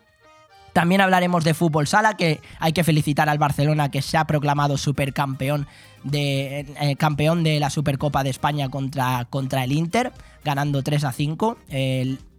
También 0.72 1.02
hablaremos 1.02 1.44
de 1.44 1.52
fútbol 1.52 1.86
sala, 1.86 2.16
que 2.16 2.40
hay 2.58 2.72
que 2.72 2.82
felicitar 2.82 3.28
al 3.28 3.38
Barcelona 3.38 3.90
que 3.90 4.00
se 4.00 4.16
ha 4.16 4.26
proclamado 4.26 4.78
supercampeón 4.78 5.66
de, 6.02 6.60
eh, 6.80 6.96
campeón 6.96 7.44
de 7.44 7.60
la 7.60 7.68
Supercopa 7.68 8.24
de 8.24 8.30
España 8.30 8.70
contra, 8.70 9.26
contra 9.28 9.64
el 9.64 9.72
Inter, 9.72 10.12
ganando 10.44 10.82
3 10.82 11.04
a 11.04 11.12
5. 11.12 11.58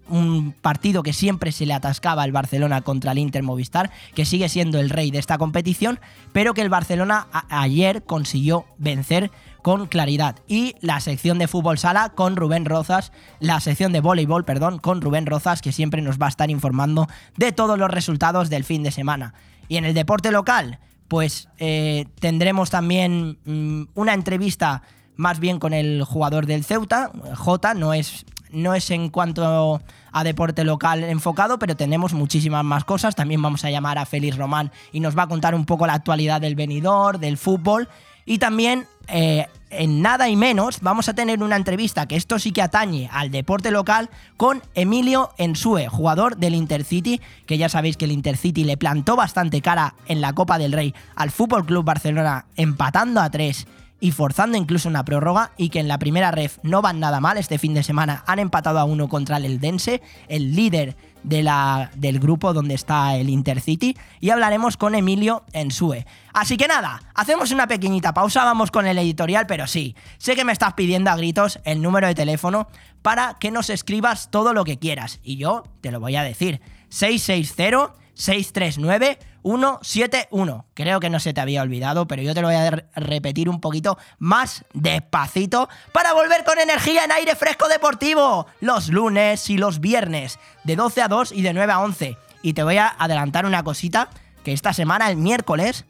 Un 0.10 0.54
partido 0.54 1.04
que 1.04 1.14
siempre 1.14 1.52
se 1.52 1.66
le 1.66 1.74
atascaba 1.74 2.24
al 2.24 2.32
Barcelona 2.32 2.82
contra 2.82 3.12
el 3.12 3.20
Inter 3.20 3.44
Movistar, 3.44 3.92
que 4.14 4.26
sigue 4.26 4.50
siendo 4.50 4.80
el 4.80 4.90
rey 4.90 5.12
de 5.12 5.20
esta 5.20 5.38
competición, 5.38 6.00
pero 6.32 6.54
que 6.54 6.62
el 6.62 6.70
Barcelona 6.70 7.28
ayer 7.50 8.04
consiguió 8.04 8.66
vencer 8.78 9.32
con 9.62 9.88
claridad. 9.88 10.36
Y 10.48 10.76
la 10.82 11.00
sección 11.00 11.40
de 11.40 11.48
fútbol 11.48 11.78
sala 11.78 12.10
con 12.10 12.36
Rubén 12.36 12.66
Rozas, 12.66 13.12
la 13.40 13.60
sección 13.60 13.94
de 13.94 14.02
voleibol, 14.02 14.46
perdón, 14.46 14.78
con 14.78 15.02
Rubén 15.02 15.26
Rozas, 15.26 15.62
que 15.62 15.72
siempre 15.72 16.02
nos 16.02 16.20
va 16.20 16.28
a 16.28 16.30
estar 16.30 16.52
informando 16.52 17.08
de 17.38 17.52
todos 17.52 17.80
los 17.80 17.90
resultados 17.90 18.50
del 18.50 18.66
fin 18.66 18.84
de 18.84 18.92
semana. 18.92 19.34
Y 19.70 19.78
en 19.78 19.86
el 19.86 19.94
deporte 19.94 20.32
local, 20.32 20.80
pues 21.08 21.48
eh, 21.60 22.06
tendremos 22.20 22.70
también 22.70 23.40
mm, 23.46 23.84
una 23.96 24.14
entrevista 24.14 24.84
más 25.16 25.40
bien 25.40 25.60
con 25.60 25.74
el 25.74 26.04
jugador 26.04 26.46
del 26.46 26.64
Ceuta, 26.64 27.12
J, 27.36 27.74
no 27.76 27.94
es, 27.94 28.26
no 28.54 28.74
es 28.74 28.90
en 28.92 29.10
cuanto 29.10 29.82
a 30.12 30.24
deporte 30.24 30.64
local 30.64 31.04
enfocado, 31.04 31.60
pero 31.60 31.76
tenemos 31.76 32.14
muchísimas 32.14 32.64
más 32.64 32.86
cosas. 32.86 33.16
También 33.16 33.42
vamos 33.42 33.66
a 33.66 33.72
llamar 33.72 33.98
a 33.98 34.06
Félix 34.06 34.38
Román 34.38 34.72
y 34.92 35.00
nos 35.00 35.18
va 35.18 35.24
a 35.24 35.28
contar 35.28 35.56
un 35.56 35.66
poco 35.66 35.88
la 35.88 35.94
actualidad 35.94 36.40
del 36.40 36.56
venidor, 36.56 37.20
del 37.20 37.38
fútbol 37.38 37.90
y 38.26 38.38
también, 38.38 38.88
eh, 39.08 39.48
en 39.70 40.02
nada 40.02 40.30
y 40.30 40.36
menos, 40.36 40.80
vamos 40.82 41.10
a 41.10 41.14
tener 41.14 41.44
una 41.44 41.58
entrevista, 41.58 42.06
que 42.06 42.16
esto 42.16 42.40
sí 42.40 42.52
que 42.52 42.62
atañe 42.62 43.10
al 43.12 43.32
deporte 43.32 43.72
local, 43.72 44.10
con 44.38 44.62
Emilio 44.76 45.32
Ensue, 45.38 45.88
jugador 45.88 46.38
del 46.38 46.56
Intercity, 46.56 47.20
que 47.46 47.58
ya 47.58 47.68
sabéis 47.68 47.98
que 47.98 48.06
el 48.06 48.12
Intercity 48.12 48.64
le 48.64 48.78
plantó 48.78 49.16
bastante 49.16 49.62
cara 49.62 49.96
en 50.08 50.22
la 50.22 50.34
Copa 50.34 50.58
del 50.58 50.72
Rey 50.72 50.94
al 51.16 51.32
Fútbol 51.32 51.66
Club 51.66 51.84
Barcelona, 51.84 52.46
empatando 52.56 53.20
a 53.20 53.30
tres 53.30 53.68
y 54.04 54.12
forzando 54.12 54.58
incluso 54.58 54.90
una 54.90 55.06
prórroga 55.06 55.54
y 55.56 55.70
que 55.70 55.80
en 55.80 55.88
la 55.88 55.98
primera 55.98 56.30
ref 56.30 56.58
no 56.62 56.82
van 56.82 57.00
nada 57.00 57.22
mal. 57.22 57.38
Este 57.38 57.58
fin 57.58 57.74
de 57.74 57.84
semana 57.84 58.22
han 58.28 58.38
empatado 58.38 58.78
a 58.78 58.84
uno 58.84 59.08
contra 59.08 59.38
el 59.38 59.46
Eldense, 59.46 60.02
el 60.28 60.58
líder 60.58 60.98
de 61.24 61.42
la, 61.42 61.90
del 61.96 62.20
grupo 62.20 62.52
donde 62.52 62.74
está 62.74 63.16
el 63.16 63.30
Intercity 63.30 63.96
y 64.20 64.32
hablaremos 64.32 64.76
con 64.76 64.94
Emilio 64.94 65.46
en 65.54 65.72
SUE. 65.72 66.06
Así 66.34 66.58
que 66.58 66.68
nada, 66.68 67.02
hacemos 67.16 67.52
una 67.52 67.66
pequeñita 67.66 68.14
pausa, 68.14 68.44
vamos 68.44 68.72
con 68.72 68.88
el 68.88 68.98
editorial, 68.98 69.48
pero 69.48 69.68
sí, 69.68 69.96
sé 70.18 70.36
que 70.36 70.44
me 70.44 70.52
estás 70.52 70.74
pidiendo 70.74 71.10
a 71.10 71.16
gritos 71.16 71.62
el 71.64 71.82
número 71.82 72.08
de 72.08 72.14
teléfono 72.14 72.68
para 73.02 73.38
que 73.40 73.52
nos 73.52 73.70
escribas 73.70 74.30
todo 74.32 74.54
lo 74.54 74.66
que 74.66 74.80
quieras 74.80 75.22
y 75.24 75.38
yo 75.38 75.64
te 75.80 75.92
lo 75.92 76.02
voy 76.02 76.18
a 76.18 76.24
decir. 76.24 76.60
660 76.90 77.94
639 78.16 79.18
171. 79.44 80.66
Creo 80.74 81.00
que 81.00 81.10
no 81.10 81.20
se 81.20 81.34
te 81.34 81.42
había 81.42 81.62
olvidado, 81.62 82.08
pero 82.08 82.22
yo 82.22 82.34
te 82.34 82.42
lo 82.42 82.48
voy 82.48 82.56
a 82.56 82.86
repetir 82.96 83.50
un 83.50 83.62
poquito 83.62 83.98
más 84.18 84.66
despacito 84.74 85.70
para 85.92 86.14
volver 86.14 86.44
con 86.44 86.60
energía 86.60 87.04
en 87.04 87.12
aire 87.12 87.36
fresco 87.36 87.68
deportivo 87.68 88.48
los 88.62 88.90
lunes 88.90 89.50
y 89.50 89.58
los 89.58 89.80
viernes 89.80 90.40
de 90.64 90.76
12 90.76 91.02
a 91.02 91.08
2 91.08 91.32
y 91.34 91.42
de 91.42 91.54
9 91.54 91.72
a 91.72 91.80
11. 91.82 92.18
Y 92.42 92.54
te 92.54 92.64
voy 92.64 92.78
a 92.78 92.88
adelantar 92.88 93.46
una 93.46 93.64
cosita 93.64 94.10
que 94.44 94.54
esta 94.54 94.74
semana, 94.74 95.10
el 95.10 95.18
miércoles, 95.18 95.86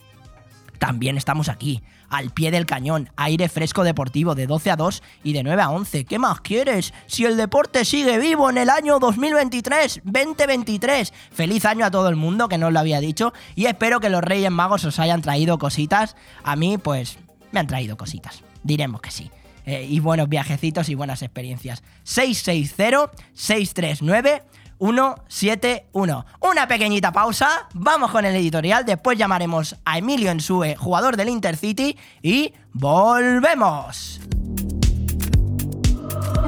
también 0.83 1.15
estamos 1.15 1.47
aquí 1.47 1.81
al 2.09 2.31
pie 2.31 2.51
del 2.51 2.65
cañón, 2.65 3.09
aire 3.15 3.47
fresco 3.47 3.85
deportivo 3.85 4.35
de 4.35 4.47
12 4.47 4.71
a 4.71 4.75
2 4.75 5.01
y 5.23 5.31
de 5.31 5.41
9 5.41 5.61
a 5.61 5.69
11. 5.69 6.03
¿Qué 6.03 6.19
más 6.19 6.41
quieres? 6.41 6.93
Si 7.07 7.23
el 7.23 7.37
deporte 7.37 7.85
sigue 7.85 8.17
vivo 8.17 8.49
en 8.49 8.57
el 8.57 8.69
año 8.69 8.99
2023, 8.99 10.01
2023. 10.03 11.13
Feliz 11.31 11.63
año 11.63 11.85
a 11.85 11.91
todo 11.91 12.09
el 12.09 12.17
mundo, 12.17 12.49
que 12.49 12.57
no 12.57 12.67
os 12.67 12.73
lo 12.73 12.81
había 12.81 12.99
dicho, 12.99 13.31
y 13.55 13.67
espero 13.67 14.01
que 14.01 14.09
los 14.09 14.21
Reyes 14.21 14.51
Magos 14.51 14.83
os 14.83 14.99
hayan 14.99 15.21
traído 15.21 15.57
cositas. 15.57 16.17
A 16.43 16.57
mí, 16.57 16.77
pues, 16.77 17.17
me 17.53 17.61
han 17.61 17.67
traído 17.67 17.95
cositas. 17.95 18.43
Diremos 18.61 18.99
que 18.99 19.11
sí. 19.11 19.31
Eh, 19.65 19.87
y 19.89 20.01
buenos 20.01 20.27
viajecitos 20.27 20.89
y 20.89 20.95
buenas 20.95 21.21
experiencias. 21.21 21.81
660 22.03 23.09
639 23.33 24.43
171. 24.83 26.25
Una 26.41 26.67
pequeñita 26.67 27.13
pausa, 27.13 27.69
vamos 27.73 28.11
con 28.11 28.25
el 28.25 28.35
editorial, 28.35 28.85
después 28.85 29.17
llamaremos 29.17 29.77
a 29.85 29.97
Emilio 29.97 30.29
Ensue, 30.29 30.75
jugador 30.75 31.15
del 31.15 31.29
Intercity, 31.29 31.97
y 32.21 32.53
volvemos. 32.73 34.19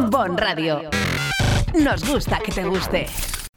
Bon 0.09 0.37
Radio. 0.37 0.89
Nos 1.75 2.05
gusta 2.05 2.39
que 2.39 2.51
te 2.51 2.65
guste. 2.65 3.07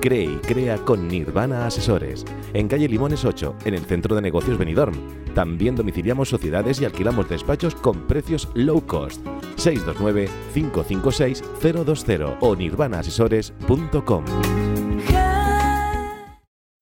Cree 0.00 0.24
y 0.24 0.38
crea 0.38 0.78
con 0.78 1.06
Nirvana 1.08 1.66
Asesores. 1.66 2.24
En 2.54 2.68
calle 2.68 2.88
Limones 2.88 3.22
8, 3.24 3.56
en 3.64 3.74
el 3.74 3.84
centro 3.84 4.16
de 4.16 4.22
negocios 4.22 4.56
Benidorm. 4.56 4.94
También 5.34 5.76
domiciliamos 5.76 6.30
sociedades 6.30 6.80
y 6.80 6.86
alquilamos 6.86 7.28
despachos 7.28 7.74
con 7.74 8.06
precios 8.06 8.48
low 8.54 8.86
cost. 8.86 9.20
629-556-020 9.56 12.38
o 12.40 12.56
nirvanaasesores.com. 12.56 14.24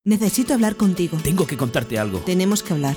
Necesito 0.04 0.54
hablar 0.54 0.76
contigo. 0.76 1.18
Tengo 1.22 1.46
que 1.46 1.58
contarte 1.58 1.98
algo. 1.98 2.20
Tenemos 2.20 2.62
que 2.62 2.72
hablar. 2.72 2.96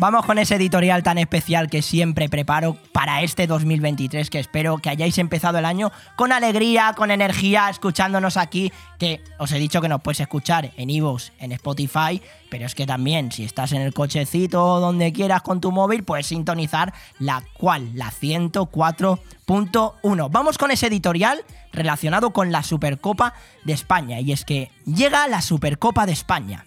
Vamos 0.00 0.24
con 0.24 0.38
ese 0.38 0.54
editorial 0.54 1.02
tan 1.02 1.18
especial 1.18 1.68
que 1.68 1.82
siempre 1.82 2.28
preparo 2.28 2.76
para 2.92 3.22
este 3.22 3.48
2023, 3.48 4.30
que 4.30 4.38
espero 4.38 4.78
que 4.78 4.90
hayáis 4.90 5.18
empezado 5.18 5.58
el 5.58 5.64
año 5.64 5.90
con 6.14 6.30
alegría, 6.30 6.94
con 6.96 7.10
energía, 7.10 7.68
escuchándonos 7.68 8.36
aquí, 8.36 8.72
que 9.00 9.20
os 9.38 9.50
he 9.50 9.58
dicho 9.58 9.80
que 9.80 9.88
nos 9.88 10.00
puedes 10.00 10.20
escuchar 10.20 10.70
en 10.76 10.90
Evox, 10.90 11.32
en 11.40 11.50
Spotify, 11.50 12.22
pero 12.48 12.66
es 12.66 12.76
que 12.76 12.86
también 12.86 13.32
si 13.32 13.42
estás 13.42 13.72
en 13.72 13.82
el 13.82 13.92
cochecito 13.92 14.64
o 14.64 14.78
donde 14.78 15.12
quieras 15.12 15.42
con 15.42 15.60
tu 15.60 15.72
móvil, 15.72 16.04
puedes 16.04 16.28
sintonizar 16.28 16.94
la 17.18 17.42
cual, 17.54 17.90
la 17.94 18.12
104.1. 18.12 20.28
Vamos 20.30 20.58
con 20.58 20.70
ese 20.70 20.86
editorial 20.86 21.40
relacionado 21.72 22.32
con 22.32 22.52
la 22.52 22.62
Supercopa 22.62 23.34
de 23.64 23.72
España, 23.72 24.20
y 24.20 24.30
es 24.30 24.44
que 24.44 24.70
llega 24.84 25.26
la 25.26 25.42
Supercopa 25.42 26.06
de 26.06 26.12
España. 26.12 26.66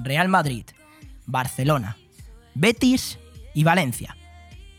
Real 0.00 0.28
Madrid, 0.28 0.66
Barcelona, 1.24 1.96
Betis 2.54 3.18
y 3.54 3.64
Valencia. 3.64 4.16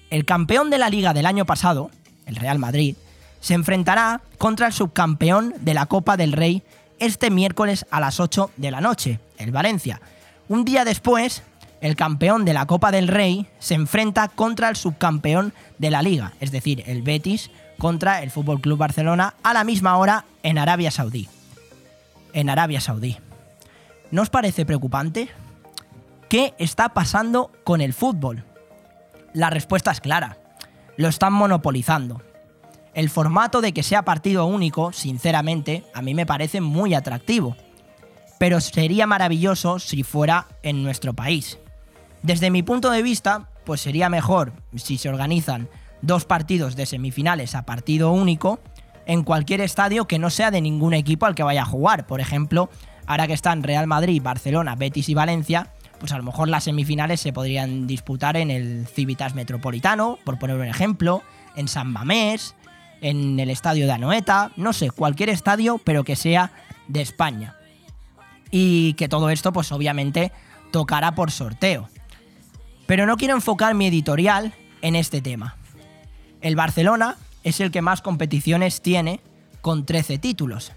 El 0.10 0.25
campeón 0.25 0.70
de 0.70 0.77
la 0.77 0.89
liga 0.89 1.13
del 1.13 1.25
año 1.25 1.46
pasado, 1.46 1.89
el 2.25 2.36
Real 2.36 2.60
Madrid, 2.60 2.96
se 3.39 3.56
enfrentará 3.56 4.22
contra 4.38 4.68
el 4.68 4.74
subcampeón 4.74 5.53
de 5.62 5.74
la 5.74 5.86
Copa 5.88 6.18
del 6.18 6.32
Rey 6.32 6.63
este 7.00 7.30
miércoles 7.30 7.86
a 7.92 8.00
las 8.00 8.20
8 8.20 8.51
de 8.56 8.72
la 8.72 8.80
noche, 8.80 9.20
el 9.38 9.51
Valencia. 9.51 10.01
Un 10.48 10.63
día 10.63 10.86
después, 10.86 11.44
el 11.82 11.96
campeón 11.96 12.46
de 12.46 12.53
la 12.53 12.65
Copa 12.65 12.92
del 12.92 13.10
Rey 13.10 13.48
se 13.60 13.74
enfrenta 13.74 14.30
contra 14.30 14.70
el 14.70 14.75
subcampeón 14.75 15.53
de 15.80 15.92
la 15.92 16.01
liga, 16.01 16.34
es 16.39 16.51
decir, 16.51 16.84
el 16.88 17.01
Betis 17.01 17.50
contra 17.77 18.24
el 18.24 18.32
Fútbol 18.32 18.62
Club 18.62 18.77
Barcelona 18.77 19.34
a 19.44 19.53
la 19.53 19.65
misma 19.65 19.98
hora 19.98 20.25
en 20.44 20.58
Arabia 20.58 20.92
Saudí. 20.92 21.27
En 22.32 22.50
Arabia 22.50 22.80
Saudí. 22.80 23.18
¿No 24.12 24.22
os 24.22 24.30
parece 24.30 24.65
preocupante? 24.65 25.30
¿Qué 26.34 26.56
está 26.58 26.96
pasando 26.96 27.52
con 27.63 27.80
el 27.80 27.94
fútbol? 27.94 28.44
La 29.36 29.52
respuesta 29.52 29.92
es 29.92 30.02
clara. 30.02 30.40
Lo 30.98 31.08
están 31.08 31.32
monopolizando. 31.32 32.24
El 32.96 33.12
formato 33.12 33.62
de 33.62 33.72
que 33.72 33.84
sea 33.84 34.02
partido 34.02 34.48
único, 34.48 34.94
sinceramente, 34.94 35.84
a 35.94 36.02
mí 36.02 36.16
me 36.16 36.25
parece 36.25 36.60
muy 36.60 36.96
atractivo. 36.96 37.56
Pero 38.40 38.62
sería 38.62 39.06
maravilloso 39.06 39.78
si 39.78 40.02
fuera 40.02 40.48
en 40.63 40.82
nuestro 40.82 41.13
país. 41.13 41.60
Desde 42.24 42.50
mi 42.50 42.63
punto 42.63 42.90
de 42.90 43.04
vista, 43.04 43.52
pues 43.63 43.82
sería 43.82 44.10
mejor 44.10 44.54
si 44.75 44.98
se 44.98 45.10
organizan 45.10 45.70
dos 46.02 46.25
partidos 46.25 46.75
de 46.75 46.88
semifinales 46.88 47.54
a 47.54 47.68
partido 47.68 48.12
único 48.12 48.60
en 49.06 49.22
cualquier 49.22 49.62
estadio 49.62 50.08
que 50.08 50.18
no 50.18 50.32
sea 50.32 50.50
de 50.50 50.62
ningún 50.62 50.96
equipo 50.96 51.28
al 51.28 51.36
que 51.36 51.44
vaya 51.44 51.62
a 51.62 51.68
jugar. 51.68 52.08
Por 52.08 52.22
ejemplo, 52.22 52.72
ahora 53.06 53.28
que 53.28 53.34
están 53.34 53.62
Real 53.62 53.86
Madrid, 53.86 54.20
Barcelona, 54.20 54.74
Betis 54.74 55.10
y 55.10 55.13
Valencia, 55.13 55.72
pues 56.03 56.12
a 56.12 56.17
lo 56.17 56.24
mejor 56.25 56.50
las 56.50 56.65
semifinales 56.65 57.22
se 57.22 57.31
podrían 57.31 57.88
disputar 57.88 58.36
en 58.36 58.51
el 58.51 58.86
Civitas 58.88 59.36
Metropolitano, 59.36 60.19
por 60.25 60.38
poner 60.38 60.57
un 60.57 60.65
ejemplo, 60.65 61.24
en 61.55 61.69
San 61.69 61.93
Mamés, 61.93 62.55
en 63.00 63.39
el 63.39 63.50
estadio 63.50 63.86
de 63.86 63.93
Anoeta, 63.93 64.51
no 64.57 64.74
sé, 64.74 64.91
cualquier 64.91 65.29
estadio, 65.29 65.77
pero 65.77 66.03
que 66.03 66.17
sea 66.17 66.51
de 66.89 67.01
España. 67.01 67.55
Y 68.51 68.95
que 68.95 69.07
todo 69.07 69.29
esto, 69.29 69.53
pues 69.53 69.72
obviamente, 69.72 70.33
tocará 70.72 71.15
por 71.15 71.31
sorteo. 71.31 71.88
Pero 72.86 73.05
no 73.05 73.15
quiero 73.15 73.36
enfocar 73.36 73.74
mi 73.74 73.88
editorial 73.88 74.53
en 74.81 74.98
este 74.98 75.22
tema. 75.22 75.55
El 76.41 76.57
Barcelona 76.57 77.15
es 77.45 77.62
el 77.62 77.72
que 77.72 77.81
más 77.81 78.01
competiciones 78.01 78.81
tiene, 78.81 79.22
con 79.62 79.86
13 79.86 80.17
títulos. 80.17 80.74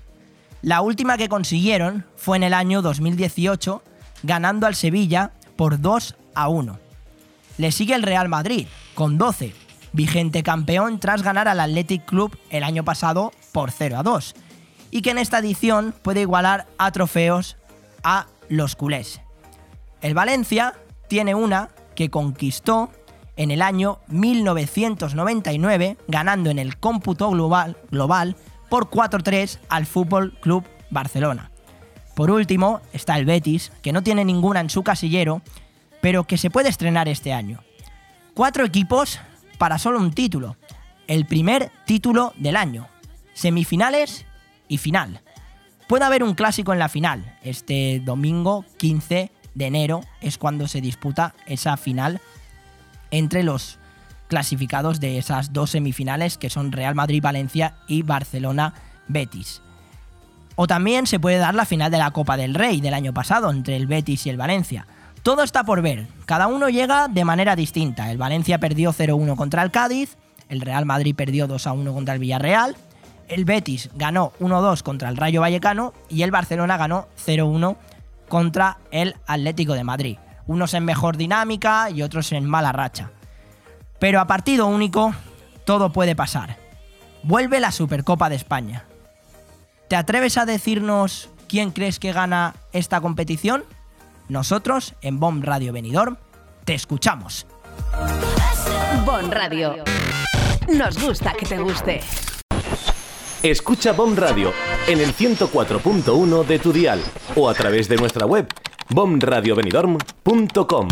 La 0.62 0.83
última 0.83 1.18
que 1.18 1.28
consiguieron 1.28 2.06
fue 2.14 2.37
en 2.37 2.45
el 2.45 2.54
año 2.54 2.80
2018, 2.80 3.83
ganando 4.26 4.66
al 4.66 4.75
Sevilla 4.75 5.30
por 5.56 5.80
2 5.80 6.16
a 6.35 6.49
1. 6.49 6.78
Le 7.59 7.73
sigue 7.73 7.95
el 7.95 8.02
Real 8.02 8.28
Madrid, 8.28 8.66
con 8.95 9.16
12, 9.16 9.54
vigente 9.92 10.42
campeón 10.42 10.99
tras 10.99 11.23
ganar 11.23 11.49
al 11.49 11.61
Athletic 11.61 12.04
Club 12.04 12.37
el 12.50 12.64
año 12.64 12.85
pasado 12.85 13.33
por 13.52 13.71
0 13.71 13.99
a 13.99 14.02
2, 14.02 14.35
y 14.90 15.00
que 15.00 15.11
en 15.11 15.18
esta 15.18 15.38
edición 15.38 15.95
puede 16.02 16.23
igualar 16.23 16.66
a 16.76 16.90
trofeos 16.90 17.56
a 18.02 18.26
los 18.49 18.76
culés. 18.76 19.21
El 20.02 20.14
Valencia 20.14 20.75
tiene 21.09 21.35
una 21.35 21.71
que 21.95 22.11
conquistó 22.11 22.90
en 23.37 23.50
el 23.50 23.62
año 23.62 24.00
1999, 24.09 25.97
ganando 26.09 26.50
en 26.50 26.59
el 26.59 26.78
cómputo 26.78 27.30
global, 27.30 27.76
global 27.90 28.37
por 28.68 28.90
4-3 28.90 29.59
al 29.68 29.87
Fútbol 29.87 30.37
Club 30.40 30.64
Barcelona. 30.90 31.50
Por 32.17 32.31
último, 32.31 32.81
está 32.95 33.19
el 33.19 33.27
Betis, 33.27 33.71
que 33.83 33.93
no 33.93 34.03
tiene 34.03 34.25
ninguna 34.25 34.61
en 34.61 34.71
su 34.71 34.83
casillero, 34.83 35.43
pero 36.01 36.25
que 36.25 36.39
se 36.39 36.49
puede 36.49 36.71
estrenar 36.71 37.09
este 37.09 37.35
año. 37.35 37.63
Cuatro 38.33 38.65
equipos 38.65 39.21
para 39.59 39.79
solo 39.79 39.99
un 39.99 40.15
título. 40.15 40.57
El 41.09 41.27
primer 41.27 41.71
título 41.85 42.33
del 42.39 42.57
año. 42.57 42.89
Semifinales 43.35 44.25
y 44.67 44.79
final. 44.79 45.21
Puede 45.89 46.07
haber 46.07 46.23
un 46.23 46.33
clásico 46.33 46.73
en 46.73 46.79
la 46.79 46.89
final. 46.89 47.37
Este 47.43 48.01
domingo 48.03 48.65
15 48.79 49.31
de 49.55 49.67
enero 49.67 50.01
es 50.23 50.39
cuando 50.39 50.69
se 50.69 50.81
disputa 50.81 51.35
esa 51.45 51.77
final 51.77 52.23
entre 53.11 53.43
los 53.43 53.79
clasificados 54.29 55.01
de 55.01 55.19
esas 55.19 55.53
dos 55.53 55.73
semifinales 55.73 56.39
que 56.39 56.49
son 56.49 56.73
Real 56.73 56.95
Madrid-Valencia 56.95 57.77
y 57.87 58.05
Barcelona-Betis. 58.05 59.61
O 60.57 60.67
también 60.67 61.07
se 61.07 61.21
puede 61.21 61.39
dar 61.39 61.55
la 61.55 61.65
final 61.65 61.91
de 61.91 61.99
la 61.99 62.11
Copa 62.11 62.37
del 62.37 62.55
Rey 62.55 62.81
del 62.81 62.95
año 62.95 63.15
pasado 63.15 63.51
entre 63.51 63.77
el 63.77 63.87
Betis 63.87 64.27
y 64.27 64.31
el 64.31 64.37
Valencia. 64.37 64.87
Todo 65.23 65.43
está 65.43 65.65
por 65.65 65.83
ver, 65.83 66.09
cada 66.25 66.49
uno 66.49 66.69
llega 66.69 67.09
de 67.09 67.25
manera 67.25 67.55
distinta. 67.55 68.11
El 68.11 68.19
Valencia 68.19 68.59
perdió 68.59 68.93
0-1 68.93 69.37
contra 69.37 69.63
el 69.63 69.71
Cádiz, 69.71 70.17
el 70.49 70.61
Real 70.61 70.87
Madrid 70.87 71.15
perdió 71.15 71.47
2-1 71.47 71.95
contra 71.95 72.15
el 72.15 72.21
Villarreal, 72.21 72.77
el 73.29 73.45
Betis 73.45 73.91
ganó 73.95 74.33
1-2 74.41 74.83
contra 74.83 75.09
el 75.09 75.17
Rayo 75.17 75.41
Vallecano 75.41 75.93
y 76.09 76.23
el 76.23 76.31
Barcelona 76.31 76.77
ganó 76.77 77.07
0-1 77.25 77.77
contra 78.29 78.79
el 78.91 79.15
Atlético 79.27 79.75
de 79.75 79.85
Madrid 79.85 80.19
unos 80.47 80.75
en 80.75 80.85
mejor 80.85 81.17
dinámica 81.17 81.91
y 81.91 82.03
otros 82.03 82.33
en 82.33 82.45
mala 82.45 82.73
racha. 82.73 83.11
Pero 83.99 84.21
a 84.21 84.27
partido 84.27 84.67
único, 84.67 85.15
todo 85.65 85.93
puede 85.93 86.15
pasar. 86.15 86.57
Vuelve 87.23 87.61
la 87.61 87.73
Supercopa 87.73 88.29
de 88.29 88.37
España. 88.37 88.85
¿Te 89.88 89.97
atreves 89.97 90.37
a 90.37 90.45
decirnos 90.47 91.31
quién 91.49 91.71
crees 91.71 92.00
que 92.00 92.12
gana 92.12 92.55
esta 92.73 93.00
competición? 93.00 93.64
Nosotros, 94.28 94.95
en 95.00 95.21
Bomb 95.21 95.45
Radio 95.45 95.73
Benidorm, 95.73 96.16
te 96.64 96.75
escuchamos. 96.75 97.47
Bon 99.04 99.30
Radio. 99.30 99.84
Nos 100.69 101.00
gusta 101.00 101.34
que 101.34 101.47
te 101.47 101.58
guste. 101.58 102.00
Escucha 103.43 103.93
Bomb 103.93 104.19
Radio 104.19 104.52
en 104.89 104.99
el 104.99 105.15
104.1 105.15 106.45
de 106.45 106.58
tu 106.58 106.73
dial 106.73 107.00
o 107.37 107.49
a 107.49 107.54
través 107.54 107.89
de 107.89 107.95
nuestra 107.97 108.26
web 108.26 108.49
bomradiobenidorm.com. 108.89 110.89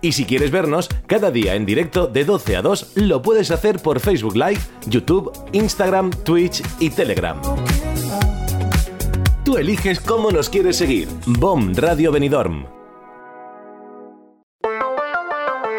Y 0.00 0.12
si 0.12 0.24
quieres 0.24 0.50
vernos 0.50 0.88
cada 1.06 1.30
día 1.30 1.54
en 1.54 1.66
directo 1.66 2.06
de 2.06 2.24
12 2.24 2.56
a 2.56 2.62
2, 2.62 2.92
lo 2.96 3.20
puedes 3.22 3.50
hacer 3.50 3.80
por 3.80 4.00
Facebook 4.00 4.36
Live, 4.36 4.60
YouTube, 4.86 5.32
Instagram, 5.52 6.10
Twitch 6.24 6.62
y 6.78 6.90
Telegram. 6.90 7.40
Tú 9.44 9.56
eliges 9.56 10.00
cómo 10.00 10.30
nos 10.30 10.48
quieres 10.48 10.76
seguir. 10.76 11.08
Bomb 11.26 11.76
Radio 11.78 12.12
Benidorm. 12.12 12.77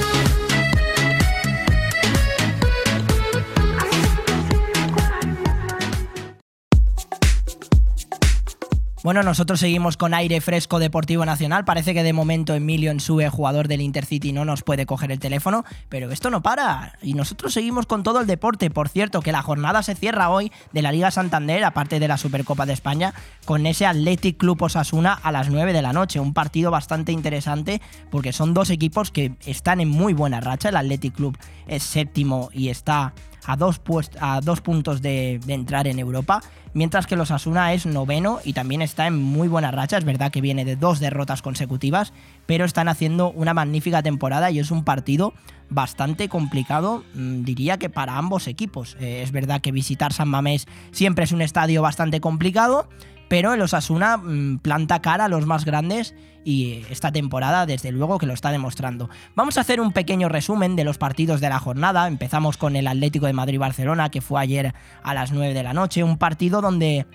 Bueno, 9.03 9.23
nosotros 9.23 9.59
seguimos 9.59 9.97
con 9.97 10.13
aire 10.13 10.41
fresco 10.41 10.77
Deportivo 10.77 11.25
Nacional. 11.25 11.65
Parece 11.65 11.95
que 11.95 12.03
de 12.03 12.13
momento 12.13 12.53
Emilio 12.53 12.91
Ensue, 12.91 13.27
jugador 13.29 13.67
del 13.67 13.81
Intercity, 13.81 14.31
no 14.31 14.45
nos 14.45 14.61
puede 14.61 14.85
coger 14.85 15.11
el 15.11 15.17
teléfono, 15.17 15.65
pero 15.89 16.11
esto 16.11 16.29
no 16.29 16.43
para. 16.43 16.99
Y 17.01 17.15
nosotros 17.15 17.51
seguimos 17.51 17.87
con 17.87 18.03
todo 18.03 18.21
el 18.21 18.27
deporte. 18.27 18.69
Por 18.69 18.89
cierto, 18.89 19.21
que 19.21 19.31
la 19.31 19.41
jornada 19.41 19.81
se 19.81 19.95
cierra 19.95 20.29
hoy 20.29 20.51
de 20.71 20.83
la 20.83 20.91
Liga 20.91 21.09
Santander, 21.09 21.63
aparte 21.63 21.99
de 21.99 22.07
la 22.07 22.19
Supercopa 22.19 22.67
de 22.67 22.73
España, 22.73 23.15
con 23.45 23.65
ese 23.65 23.87
Athletic 23.87 24.37
Club 24.37 24.61
Osasuna 24.61 25.13
a 25.13 25.31
las 25.31 25.49
9 25.49 25.73
de 25.73 25.81
la 25.81 25.93
noche. 25.93 26.19
Un 26.19 26.35
partido 26.35 26.69
bastante 26.69 27.11
interesante 27.11 27.81
porque 28.11 28.33
son 28.33 28.53
dos 28.53 28.69
equipos 28.69 29.09
que 29.09 29.33
están 29.47 29.81
en 29.81 29.89
muy 29.89 30.13
buena 30.13 30.41
racha. 30.41 30.69
El 30.69 30.77
Athletic 30.77 31.15
Club 31.15 31.39
es 31.65 31.81
séptimo 31.81 32.51
y 32.53 32.69
está 32.69 33.15
a 33.45 33.55
dos, 33.55 33.81
a 34.19 34.41
dos 34.41 34.61
puntos 34.61 35.01
de, 35.01 35.39
entrar 35.47 35.87
en 35.87 35.99
Europa 35.99 36.41
mientras 36.73 37.05
que 37.05 37.15
los 37.15 37.31
Asuna 37.31 37.73
es 37.73 37.85
noveno 37.85 38.39
y 38.45 38.53
también 38.53 38.81
está 38.81 39.07
en 39.07 39.17
muy 39.17 39.47
buena 39.47 39.71
racha. 39.71 39.97
Es 39.97 40.05
verdad 40.05 40.31
que 40.31 40.41
viene 40.41 40.63
de 40.63 40.75
dos 40.75 40.99
derrotas 40.99 41.41
consecutivas, 41.41 42.13
pero 42.45 42.63
están 42.63 42.87
haciendo 42.87 43.31
una 43.31 43.53
magnífica 43.53 44.01
temporada 44.01 44.51
y 44.51 44.59
es 44.59 44.71
un 44.71 44.83
partido 44.83 45.33
bastante 45.69 46.29
complicado, 46.29 47.03
mm, 47.13 47.43
diría 47.43 47.77
que 47.77 47.89
para 47.89 48.17
ambos 48.17 48.47
equipos. 48.47 48.95
Eh, 48.99 49.21
es 49.23 49.31
verdad 49.31 49.61
que 49.61 49.71
visitar 49.71 50.13
San 50.13 50.29
Mamés 50.29 50.67
siempre 50.91 51.25
es 51.25 51.31
un 51.31 51.41
estadio 51.41 51.81
bastante 51.81 52.21
complicado, 52.21 52.87
pero 53.31 53.53
el 53.53 53.61
Osasuna 53.61 54.17
mm, 54.17 54.57
planta 54.57 55.01
cara 55.01 55.23
a 55.23 55.29
los 55.29 55.45
más 55.45 55.63
grandes 55.63 56.13
y 56.43 56.83
esta 56.89 57.13
temporada 57.13 57.65
desde 57.65 57.93
luego 57.93 58.17
que 58.17 58.25
lo 58.25 58.33
está 58.33 58.51
demostrando. 58.51 59.09
Vamos 59.35 59.57
a 59.57 59.61
hacer 59.61 59.79
un 59.79 59.93
pequeño 59.93 60.27
resumen 60.27 60.75
de 60.75 60.83
los 60.83 60.97
partidos 60.97 61.39
de 61.39 61.47
la 61.47 61.57
jornada. 61.57 62.09
Empezamos 62.09 62.57
con 62.57 62.75
el 62.75 62.87
Atlético 62.87 63.27
de 63.27 63.33
Madrid-Barcelona 63.33 64.09
que 64.09 64.19
fue 64.19 64.41
ayer 64.41 64.73
a 65.01 65.13
las 65.13 65.31
9 65.31 65.53
de 65.53 65.63
la 65.63 65.71
noche, 65.71 66.03
un 66.03 66.17
partido 66.17 66.59
donde 66.59 67.05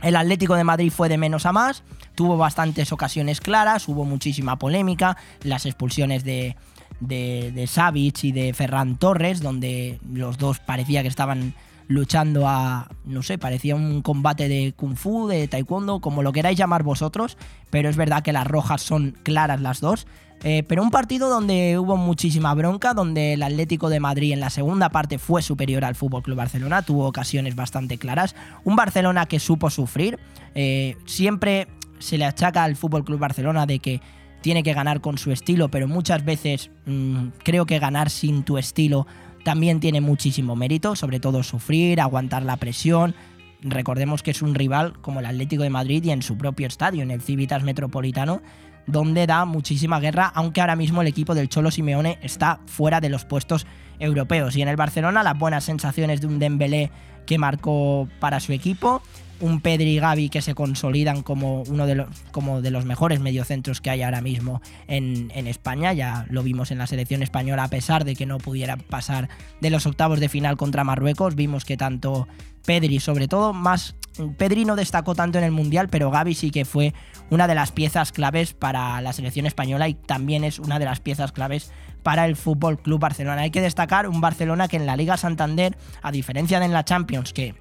el 0.00 0.14
Atlético 0.14 0.54
de 0.54 0.62
Madrid 0.62 0.92
fue 0.92 1.08
de 1.08 1.18
menos 1.18 1.44
a 1.44 1.50
más, 1.50 1.82
tuvo 2.14 2.36
bastantes 2.36 2.92
ocasiones 2.92 3.40
claras, 3.40 3.88
hubo 3.88 4.04
muchísima 4.04 4.60
polémica, 4.60 5.16
las 5.42 5.66
expulsiones 5.66 6.22
de, 6.22 6.54
de, 7.00 7.50
de 7.50 8.12
y 8.22 8.30
de 8.30 8.54
Ferran 8.54 8.96
Torres, 8.96 9.42
donde 9.42 9.98
los 10.08 10.38
dos 10.38 10.60
parecía 10.60 11.02
que 11.02 11.08
estaban 11.08 11.52
luchando 11.88 12.46
a, 12.46 12.88
no 13.04 13.22
sé, 13.22 13.38
parecía 13.38 13.74
un 13.74 14.02
combate 14.02 14.48
de 14.48 14.74
kung 14.76 14.94
fu, 14.94 15.26
de 15.26 15.48
taekwondo, 15.48 16.00
como 16.00 16.22
lo 16.22 16.32
queráis 16.32 16.58
llamar 16.58 16.82
vosotros, 16.82 17.36
pero 17.70 17.88
es 17.88 17.96
verdad 17.96 18.22
que 18.22 18.32
las 18.32 18.46
rojas 18.46 18.82
son 18.82 19.16
claras 19.22 19.60
las 19.60 19.80
dos. 19.80 20.06
Eh, 20.44 20.62
pero 20.68 20.84
un 20.84 20.90
partido 20.90 21.28
donde 21.28 21.78
hubo 21.78 21.96
muchísima 21.96 22.54
bronca, 22.54 22.94
donde 22.94 23.32
el 23.32 23.42
Atlético 23.42 23.88
de 23.88 23.98
Madrid 23.98 24.32
en 24.32 24.38
la 24.38 24.50
segunda 24.50 24.90
parte 24.90 25.18
fue 25.18 25.42
superior 25.42 25.84
al 25.84 25.96
Fútbol 25.96 26.22
Club 26.22 26.36
Barcelona, 26.36 26.82
tuvo 26.82 27.06
ocasiones 27.06 27.56
bastante 27.56 27.98
claras. 27.98 28.36
Un 28.64 28.76
Barcelona 28.76 29.26
que 29.26 29.40
supo 29.40 29.68
sufrir. 29.68 30.18
Eh, 30.54 30.96
siempre 31.06 31.66
se 31.98 32.18
le 32.18 32.24
achaca 32.24 32.62
al 32.62 32.76
Fútbol 32.76 33.04
Club 33.04 33.18
Barcelona 33.18 33.66
de 33.66 33.80
que 33.80 34.00
tiene 34.40 34.62
que 34.62 34.74
ganar 34.74 35.00
con 35.00 35.18
su 35.18 35.32
estilo, 35.32 35.70
pero 35.70 35.88
muchas 35.88 36.24
veces 36.24 36.70
mmm, 36.86 37.28
creo 37.42 37.66
que 37.66 37.80
ganar 37.80 38.08
sin 38.08 38.44
tu 38.44 38.58
estilo 38.58 39.06
también 39.44 39.80
tiene 39.80 40.00
muchísimo 40.00 40.56
mérito, 40.56 40.96
sobre 40.96 41.20
todo 41.20 41.42
sufrir, 41.42 42.00
aguantar 42.00 42.42
la 42.42 42.56
presión. 42.56 43.14
Recordemos 43.60 44.22
que 44.22 44.30
es 44.30 44.42
un 44.42 44.54
rival 44.54 44.94
como 45.00 45.20
el 45.20 45.26
Atlético 45.26 45.62
de 45.62 45.70
Madrid 45.70 46.04
y 46.04 46.10
en 46.10 46.22
su 46.22 46.36
propio 46.36 46.66
estadio, 46.66 47.02
en 47.02 47.10
el 47.10 47.20
Civitas 47.20 47.62
Metropolitano, 47.62 48.40
donde 48.86 49.26
da 49.26 49.44
muchísima 49.44 50.00
guerra, 50.00 50.32
aunque 50.34 50.60
ahora 50.60 50.76
mismo 50.76 51.02
el 51.02 51.08
equipo 51.08 51.34
del 51.34 51.48
Cholo 51.48 51.70
Simeone 51.70 52.18
está 52.22 52.60
fuera 52.66 53.00
de 53.00 53.10
los 53.10 53.24
puestos 53.24 53.66
europeos. 53.98 54.56
Y 54.56 54.62
en 54.62 54.68
el 54.68 54.76
Barcelona 54.76 55.22
las 55.22 55.38
buenas 55.38 55.64
sensaciones 55.64 56.20
de 56.20 56.26
un 56.26 56.38
Dembélé 56.38 56.90
que 57.26 57.38
marcó 57.38 58.08
para 58.20 58.40
su 58.40 58.52
equipo, 58.52 59.02
un 59.40 59.60
Pedri 59.60 59.96
y 59.96 59.98
Gavi 59.98 60.28
que 60.28 60.42
se 60.42 60.54
consolidan 60.54 61.22
como 61.22 61.62
uno 61.62 61.86
de 61.86 61.94
los, 61.94 62.08
como 62.30 62.60
de 62.60 62.70
los 62.70 62.84
mejores 62.84 63.20
mediocentros 63.20 63.80
que 63.80 63.90
hay 63.90 64.02
ahora 64.02 64.20
mismo 64.20 64.60
en, 64.86 65.30
en, 65.34 65.46
España. 65.46 65.92
Ya 65.92 66.26
lo 66.30 66.42
vimos 66.42 66.70
en 66.70 66.78
la 66.78 66.86
selección 66.86 67.22
española, 67.22 67.64
a 67.64 67.68
pesar 67.68 68.04
de 68.04 68.16
que 68.16 68.26
no 68.26 68.38
pudiera 68.38 68.76
pasar 68.76 69.28
de 69.60 69.70
los 69.70 69.86
octavos 69.86 70.20
de 70.20 70.28
final 70.28 70.56
contra 70.56 70.84
Marruecos. 70.84 71.34
Vimos 71.34 71.64
que 71.64 71.76
tanto 71.76 72.26
Pedri, 72.68 73.00
sobre 73.00 73.28
todo, 73.28 73.52
más. 73.52 73.94
Pedri 74.36 74.64
no 74.64 74.76
destacó 74.76 75.14
tanto 75.14 75.38
en 75.38 75.44
el 75.44 75.52
Mundial, 75.52 75.88
pero 75.88 76.10
Gavi 76.10 76.34
sí 76.34 76.50
que 76.50 76.64
fue 76.64 76.92
una 77.30 77.46
de 77.46 77.54
las 77.54 77.72
piezas 77.72 78.12
claves 78.12 78.52
para 78.52 79.00
la 79.00 79.12
selección 79.12 79.46
española 79.46 79.88
y 79.88 79.94
también 79.94 80.44
es 80.44 80.58
una 80.58 80.78
de 80.78 80.84
las 80.84 81.00
piezas 81.00 81.32
claves 81.32 81.70
para 82.02 82.26
el 82.26 82.36
Fútbol 82.36 82.78
Club 82.78 83.00
Barcelona. 83.00 83.42
Hay 83.42 83.50
que 83.50 83.60
destacar 83.60 84.08
un 84.08 84.20
Barcelona 84.20 84.68
que 84.68 84.76
en 84.76 84.86
la 84.86 84.96
Liga 84.96 85.16
Santander, 85.16 85.78
a 86.02 86.12
diferencia 86.12 86.58
de 86.58 86.66
en 86.66 86.72
la 86.72 86.84
Champions, 86.84 87.32
que 87.32 87.54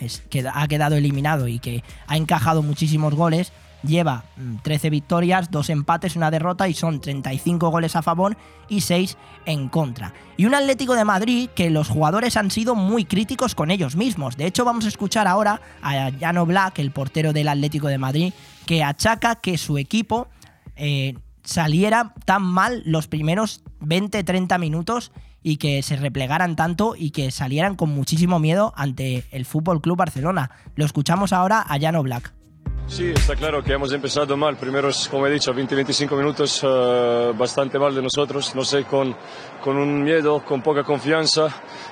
es, 0.00 0.22
que 0.30 0.44
ha 0.52 0.68
quedado 0.68 0.96
eliminado 0.96 1.48
y 1.48 1.58
que 1.58 1.82
ha 2.06 2.16
encajado 2.16 2.62
muchísimos 2.62 3.14
goles, 3.14 3.52
lleva 3.86 4.24
13 4.62 4.90
victorias, 4.90 5.50
2 5.50 5.70
empates, 5.70 6.16
una 6.16 6.30
derrota 6.30 6.68
y 6.68 6.74
son 6.74 7.00
35 7.00 7.68
goles 7.70 7.96
a 7.96 8.02
favor 8.02 8.36
y 8.68 8.80
6 8.80 9.16
en 9.46 9.68
contra. 9.68 10.12
Y 10.36 10.46
un 10.46 10.54
Atlético 10.54 10.94
de 10.94 11.04
Madrid 11.04 11.50
que 11.54 11.70
los 11.70 11.88
jugadores 11.88 12.36
han 12.36 12.50
sido 12.50 12.74
muy 12.74 13.04
críticos 13.04 13.54
con 13.54 13.70
ellos 13.70 13.96
mismos. 13.96 14.36
De 14.36 14.46
hecho, 14.46 14.64
vamos 14.64 14.84
a 14.84 14.88
escuchar 14.88 15.26
ahora 15.26 15.60
a 15.82 16.10
Jano 16.18 16.46
Black, 16.46 16.78
el 16.78 16.90
portero 16.90 17.32
del 17.32 17.48
Atlético 17.48 17.88
de 17.88 17.98
Madrid, 17.98 18.32
que 18.66 18.82
achaca 18.82 19.36
que 19.36 19.58
su 19.58 19.78
equipo 19.78 20.28
eh, 20.76 21.14
saliera 21.44 22.14
tan 22.24 22.42
mal 22.42 22.82
los 22.86 23.06
primeros 23.06 23.62
20-30 23.80 24.58
minutos 24.58 25.12
y 25.44 25.58
que 25.58 25.82
se 25.82 25.94
replegaran 25.94 26.56
tanto 26.56 26.96
y 26.98 27.10
que 27.10 27.30
salieran 27.30 27.76
con 27.76 27.90
muchísimo 27.90 28.40
miedo 28.40 28.72
ante 28.76 29.24
el 29.30 29.44
Fútbol 29.44 29.80
Club 29.80 29.98
Barcelona. 29.98 30.50
Lo 30.74 30.84
escuchamos 30.84 31.32
ahora 31.32 31.60
a 31.60 31.78
Jano 31.78 32.02
Black. 32.02 32.34
Sí, 32.86 33.10
está 33.10 33.34
claro 33.34 33.60
que 33.60 33.72
hemos 33.72 33.92
empezado 33.92 34.36
mal. 34.36 34.56
Primeros, 34.56 35.08
como 35.08 35.26
he 35.26 35.30
dicho, 35.30 35.52
20-25 35.52 36.16
minutos 36.16 36.62
uh, 36.62 37.36
bastante 37.36 37.78
mal 37.78 37.94
de 37.94 38.02
nosotros. 38.02 38.54
No 38.54 38.62
sé, 38.62 38.84
con, 38.84 39.16
con 39.62 39.76
un 39.78 40.04
miedo, 40.04 40.44
con 40.44 40.62
poca 40.62 40.84
confianza, 40.84 41.48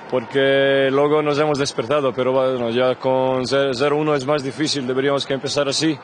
porque 0.09 0.87
luego 0.91 1.21
nos 1.21 1.37
hemos 1.39 1.57
despertado. 1.57 2.13
Pero 2.13 2.31
bueno, 2.31 2.69
ya 2.69 2.95
con 2.95 3.43
0-1 3.43 4.15
es 4.15 4.25
más 4.25 4.43
difícil. 4.43 4.87
Deberíamos 4.87 5.25
que 5.25 5.33
empezar 5.33 5.67
así 5.67 5.97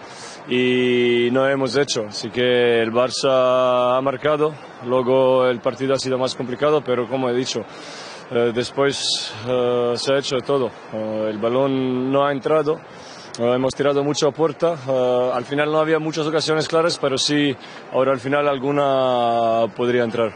y 0.50 1.30
no 1.32 1.48
hemos 1.48 1.78
hecho. 1.78 2.06
Así 2.10 2.30
que 2.30 2.82
el 2.82 2.92
Barça 2.92 3.96
ha 3.98 4.02
marcado. 4.02 4.54
Luego 4.86 5.46
el 5.46 5.62
partido 5.62 5.94
ha 5.94 6.00
sido 6.00 6.18
más 6.18 6.36
complicado, 6.36 6.84
pero 6.84 7.08
como 7.08 7.30
he 7.30 7.34
dicho, 7.34 7.62
uh, 8.32 8.52
después 8.52 9.34
uh, 9.48 9.96
se 9.96 10.14
ha 10.14 10.18
hecho 10.18 10.40
todo. 10.40 10.72
el 10.94 11.38
balón 11.38 12.12
no 12.12 12.26
ha 12.26 12.34
entrado. 12.34 12.82
Uh, 13.38 13.54
hemos 13.54 13.76
tirado 13.76 14.04
mucho 14.04 14.28
a 14.28 14.32
puerta. 14.32 14.76
Uh, 14.88 15.32
al 15.34 15.46
final 15.46 15.72
no 15.72 15.80
había 15.80 16.00
muchas 16.00 16.26
ocasiones 16.26 16.68
claras, 16.68 16.98
pero 16.98 17.18
sí, 17.18 17.56
ahora 17.94 18.12
al 18.12 18.20
final 18.20 18.48
alguna 18.48 19.66
podría 19.76 20.04
entrar. 20.04 20.34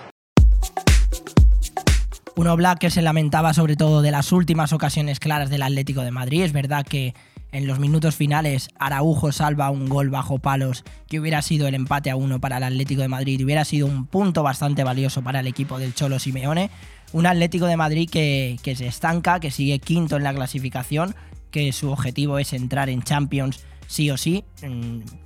Uno 2.36 2.56
Black 2.56 2.80
que 2.80 2.90
se 2.90 3.02
lamentaba 3.02 3.54
sobre 3.54 3.76
todo 3.76 4.02
de 4.02 4.12
las 4.12 4.32
últimas 4.32 4.74
ocasiones 4.74 5.20
claras 5.20 5.50
del 5.50 5.62
Atlético 5.62 6.02
de 6.02 6.12
Madrid. 6.12 6.44
Es 6.44 6.52
verdad 6.52 6.86
que 6.86 7.14
en 7.52 7.68
los 7.68 7.78
minutos 7.78 8.16
finales 8.16 8.70
Araujo 8.80 9.32
salva 9.32 9.70
un 9.70 9.88
gol 9.88 10.10
bajo 10.10 10.40
palos 10.40 10.84
que 11.08 11.20
hubiera 11.20 11.44
sido 11.44 11.68
el 11.68 11.76
empate 11.76 12.10
a 12.10 12.16
uno 12.16 12.40
para 12.40 12.58
el 12.58 12.64
Atlético 12.64 13.04
de 13.04 13.08
Madrid 13.08 13.40
y 13.40 13.44
hubiera 13.44 13.64
sido 13.64 13.86
un 13.86 14.08
punto 14.08 14.42
bastante 14.42 14.84
valioso 14.84 15.22
para 15.22 15.42
el 15.42 15.48
equipo 15.48 15.78
del 15.78 15.94
Cholo 15.94 16.18
Simeone. 16.18 16.72
Un 17.12 17.28
Atlético 17.28 17.68
de 17.68 17.78
Madrid 17.78 18.10
que, 18.10 18.58
que 18.64 18.76
se 18.76 18.88
estanca, 18.88 19.40
que 19.40 19.52
sigue 19.52 19.78
quinto 19.78 20.18
en 20.18 20.24
la 20.24 20.34
clasificación, 20.34 21.14
que 21.54 21.72
su 21.72 21.92
objetivo 21.92 22.40
es 22.40 22.52
entrar 22.52 22.90
en 22.90 23.04
Champions 23.04 23.64
sí 23.88 24.10
o 24.10 24.18
sí. 24.18 24.44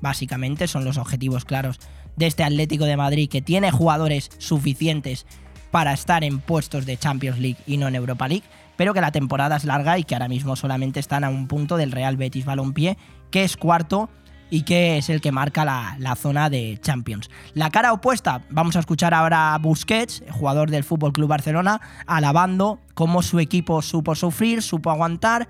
Básicamente 0.01 0.67
son 0.67 0.83
los 0.83 0.97
objetivos 0.97 1.45
claros 1.45 1.79
de 2.17 2.27
este 2.27 2.43
Atlético 2.43 2.85
de 2.85 2.97
Madrid 2.97 3.29
que 3.29 3.41
tiene 3.41 3.71
jugadores 3.71 4.29
suficientes 4.37 5.25
para 5.71 5.93
estar 5.93 6.23
en 6.23 6.39
puestos 6.39 6.85
de 6.85 6.97
Champions 6.97 7.39
League 7.39 7.57
y 7.65 7.77
no 7.77 7.87
en 7.87 7.95
Europa 7.95 8.27
League, 8.27 8.43
pero 8.75 8.93
que 8.93 9.01
la 9.01 9.11
temporada 9.11 9.55
es 9.55 9.63
larga 9.63 9.97
y 9.97 10.03
que 10.03 10.15
ahora 10.15 10.27
mismo 10.27 10.55
solamente 10.55 10.99
están 10.99 11.23
a 11.23 11.29
un 11.29 11.47
punto 11.47 11.77
del 11.77 11.93
Real 11.93 12.17
Betis 12.17 12.45
Balompié, 12.45 12.97
que 13.31 13.43
es 13.45 13.55
cuarto 13.55 14.09
y 14.49 14.63
que 14.63 14.97
es 14.97 15.09
el 15.09 15.21
que 15.21 15.31
marca 15.31 15.63
la, 15.63 15.95
la, 15.99 16.15
zona 16.15 16.49
de 16.49 16.77
Champions. 16.81 17.29
La 17.53 17.69
cara 17.69 17.93
opuesta, 17.93 18.43
vamos 18.49 18.75
a 18.75 18.79
escuchar 18.79 19.13
ahora 19.13 19.53
a 19.53 19.57
Busquets, 19.59 20.23
jugador 20.31 20.71
del 20.71 20.83
Fútbol 20.83 21.13
Club 21.13 21.29
Barcelona, 21.29 21.79
alabando 22.05 22.79
cómo 22.93 23.21
su 23.21 23.39
equipo 23.39 23.81
supo 23.81 24.15
sufrir, 24.15 24.61
supo 24.61 24.89
aguantar. 24.89 25.47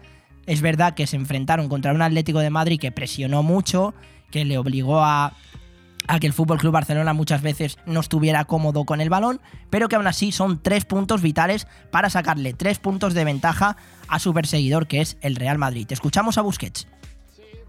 Es 0.48 0.62
verdad 0.62 0.96
que 0.96 1.06
se 1.08 1.18
enfrentaron 1.18 1.68
contra 1.68 1.94
un 1.94 2.02
Atlético 2.02 2.40
de 2.40 2.50
Madrid 2.50 2.80
que 2.80 2.92
presionó 2.92 3.44
mucho, 3.44 3.94
que 4.32 4.46
le 4.46 4.58
obligó 4.58 5.02
a, 5.04 5.34
que 6.22 6.26
el 6.26 6.32
Fútbol 6.32 6.58
Club 6.58 6.72
Barcelona 6.72 7.12
muchas 7.14 7.42
veces 7.42 7.78
no 7.86 8.00
estuviera 8.00 8.46
cómodo 8.46 8.86
con 8.86 9.02
el 9.02 9.10
balón, 9.10 9.42
pero 9.70 9.90
que 9.90 9.98
aún 9.98 10.08
así 10.08 10.32
son 10.32 10.64
tres 10.64 10.86
puntos 10.86 11.22
vitales 11.22 11.68
para 11.92 12.10
sacarle 12.10 12.54
tres 12.54 12.80
puntos 12.80 13.14
de 13.14 13.26
ventaja 13.26 13.76
a 14.08 14.20
su 14.20 14.34
perseguidor, 14.34 14.88
que 14.88 15.02
es 15.02 15.18
el 15.20 15.36
Real 15.36 15.58
Madrid. 15.58 15.86
Escuchamos 15.92 16.38
a 16.38 16.42
Busquets. 16.42 16.88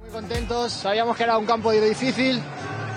Muy 0.01 0.11
contentos, 0.11 0.73
sabíamos 0.73 1.17
que 1.17 1.25
era 1.25 1.37
un 1.37 1.47
campo 1.47 1.73
difícil, 1.73 2.41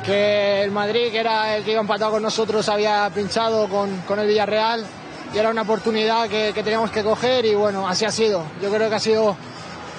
que 0.05 0.63
el 0.63 0.69
Madrid, 0.69 1.11
que 1.11 1.19
era 1.19 1.57
el 1.57 1.63
que 1.63 1.71
iba 1.71 1.81
empatado 1.81 2.11
con 2.11 2.21
nosotros, 2.21 2.69
había 2.69 3.09
pinchado 3.13 3.67
con, 3.67 4.19
el 4.19 4.27
Villarreal 4.27 4.85
y 5.33 5.37
era 5.39 5.49
una 5.49 5.63
oportunidad 5.63 6.29
que, 6.29 6.53
teníamos 6.53 6.91
que 6.91 7.03
coger 7.03 7.45
y 7.47 7.55
bueno, 7.55 7.87
así 7.87 8.05
ha 8.05 8.11
sido. 8.11 8.45
Yo 8.61 8.69
creo 8.71 8.89
que 8.89 8.95
ha 8.95 8.99
sido 8.99 9.35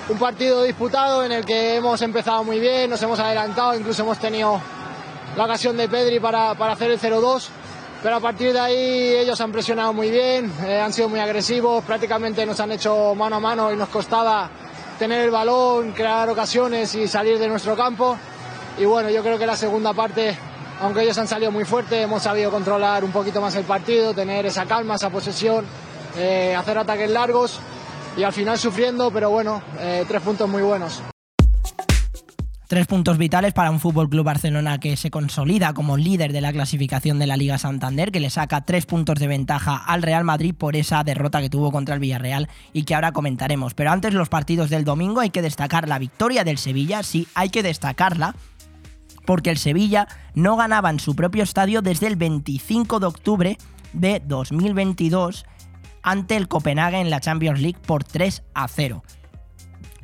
un 0.09 0.19
partido 0.19 0.65
disputado 0.65 1.25
en 1.25 1.33
el 1.33 1.45
que 1.45 1.77
hemos 1.77 2.03
empezado 2.03 2.43
muy 2.45 2.59
bien, 2.59 2.91
nos 2.91 3.03
hemos 3.03 3.19
adelantado, 3.21 3.75
incluso 3.75 4.03
hemos 4.03 4.19
tenido 4.19 4.61
la 5.37 5.45
ocasión 5.45 5.77
de 5.77 5.89
Pedri 5.89 6.19
para, 6.19 6.55
para 6.55 6.73
hacer 6.73 6.91
el 6.91 7.01
0-2. 7.01 7.49
Pero 8.03 8.17
a 8.17 8.21
partir 8.21 8.53
de 8.53 8.59
ahí 8.59 9.15
ellos 9.15 9.41
han 9.41 9.53
presionado 9.53 9.93
muy 9.93 10.11
bien, 10.11 10.53
eh, 10.65 10.81
han 10.81 10.93
sido 10.93 11.09
muy 11.09 11.21
agresivos, 11.21 11.85
prácticamente 11.85 12.45
nos 12.45 12.59
han 12.59 12.73
hecho 12.73 13.15
mano 13.15 13.37
a 13.37 13.41
mano 13.41 13.73
y 13.73 13.77
nos 13.77 13.89
costaba 13.91 14.51
tener 14.99 15.25
el 15.25 15.31
balón, 15.31 15.93
crear 15.93 16.29
ocasiones 16.29 16.93
y 16.97 17.07
salir 17.07 17.39
de 17.39 17.47
nuestro 17.47 17.77
campo. 17.77 18.17
Y 18.79 18.85
bueno, 18.87 19.09
yo 19.09 19.23
creo 19.23 19.39
que 19.39 19.47
la 19.47 19.57
segunda 19.57 19.93
parte, 19.93 20.37
aunque 20.81 21.03
ellos 21.03 21.17
han 21.19 21.29
salido 21.29 21.53
muy 21.53 21.65
fuerte, 21.65 22.03
hemos 22.03 22.25
sabido 22.25 22.51
controlar 22.51 23.05
un 23.05 23.13
poquito 23.13 23.41
más 23.41 23.55
el 23.55 23.65
partido, 23.65 24.13
tener 24.13 24.47
esa 24.47 24.67
calma, 24.67 24.97
esa 24.97 25.11
posesión, 25.11 25.65
eh, 26.17 26.57
hacer 26.59 26.79
ataques 26.79 27.09
largos 27.09 27.61
y 28.17 28.23
al 28.23 28.33
final 28.33 28.59
sufriendo, 28.59 29.11
pero 29.11 29.31
bueno, 29.31 29.63
eh, 29.79 30.05
tres 30.07 30.23
puntos 30.23 30.49
muy 30.49 30.63
buenos. 30.63 31.03
Tres 32.73 32.87
puntos 32.87 33.19
vitales 33.19 33.53
para 33.53 33.71
un 33.71 33.81
Fútbol 33.81 34.09
Club 34.09 34.25
Barcelona 34.25 34.81
que 34.81 34.97
se 34.97 35.11
consolida 35.11 35.75
como 35.75 35.99
líder 35.99 36.33
de 36.33 36.41
la 36.41 36.55
clasificación 36.55 37.19
de 37.19 37.27
la 37.27 37.37
Liga 37.37 37.59
Santander, 37.59 38.11
que 38.11 38.19
le 38.19 38.31
saca 38.31 38.63
tres 38.63 38.87
puntos 38.87 39.19
de 39.19 39.27
ventaja 39.27 39.77
al 39.77 40.01
Real 40.01 40.25
Madrid 40.25 40.55
por 40.57 40.75
esa 40.75 41.05
derrota 41.05 41.43
que 41.43 41.51
tuvo 41.51 41.71
contra 41.71 41.95
el 41.95 42.01
Villarreal 42.01 42.49
y 42.73 42.85
que 42.85 42.95
ahora 42.95 43.13
comentaremos. 43.13 43.75
Pero 43.75 43.91
antes 43.91 44.15
los 44.15 44.31
partidos 44.31 44.71
del 44.71 44.85
domingo 44.85 45.21
hay 45.21 45.29
que 45.29 45.43
destacar 45.43 45.87
la 45.87 45.99
victoria 45.99 46.45
del 46.45 46.57
Sevilla, 46.57 47.03
sí, 47.03 47.29
hay 47.35 47.51
que 47.51 47.63
destacarla, 47.63 48.35
porque 49.27 49.51
el 49.51 49.59
Sevilla 49.59 50.09
no 50.35 50.57
ganaba 50.57 50.89
en 50.89 50.99
su 50.99 51.15
propio 51.15 51.43
estadio 51.43 51.83
desde 51.83 52.07
el 52.07 52.17
25 52.17 53.01
de 53.01 53.07
octubre 53.07 53.59
de 53.93 54.23
2022 54.27 55.45
ante 56.03 56.37
el 56.37 56.49
Copenhague 56.49 57.01
en 57.01 57.11
la 57.11 57.21
Champions 57.21 57.61
League 57.61 57.79
por 57.85 58.05
3 58.05 58.43
a 58.55 58.69
0 58.69 59.03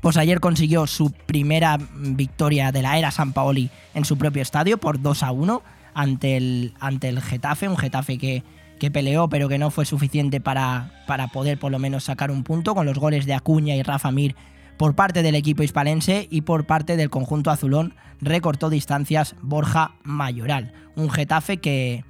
pues 0.00 0.16
ayer 0.16 0.40
consiguió 0.40 0.86
su 0.86 1.10
primera 1.10 1.78
victoria 1.96 2.72
de 2.72 2.82
la 2.82 2.98
era 2.98 3.10
San 3.10 3.32
Paoli 3.32 3.70
en 3.94 4.04
su 4.04 4.16
propio 4.16 4.42
estadio 4.42 4.78
por 4.78 5.00
2 5.00 5.22
a 5.22 5.32
1 5.32 5.62
ante 5.94 6.36
el, 6.36 6.74
ante 6.78 7.08
el 7.08 7.20
Getafe, 7.20 7.68
un 7.68 7.76
Getafe 7.76 8.18
que, 8.18 8.44
que 8.78 8.90
peleó 8.90 9.28
pero 9.28 9.48
que 9.48 9.58
no 9.58 9.70
fue 9.70 9.84
suficiente 9.84 10.40
para, 10.40 11.02
para 11.06 11.28
poder 11.28 11.58
por 11.58 11.72
lo 11.72 11.78
menos 11.78 12.04
sacar 12.04 12.30
un 12.30 12.44
punto 12.44 12.74
con 12.74 12.86
los 12.86 12.98
goles 12.98 13.26
de 13.26 13.34
Acuña 13.34 13.74
y 13.74 13.82
Rafa 13.82 14.12
Mir 14.12 14.36
por 14.76 14.94
parte 14.94 15.22
del 15.22 15.34
equipo 15.34 15.64
hispalense 15.64 16.28
y 16.30 16.42
por 16.42 16.64
parte 16.64 16.96
del 16.96 17.10
conjunto 17.10 17.50
azulón 17.50 17.94
recortó 18.20 18.70
distancias 18.70 19.34
Borja 19.42 19.92
Mayoral, 20.04 20.72
un 20.94 21.10
Getafe 21.10 21.56
que 21.56 22.04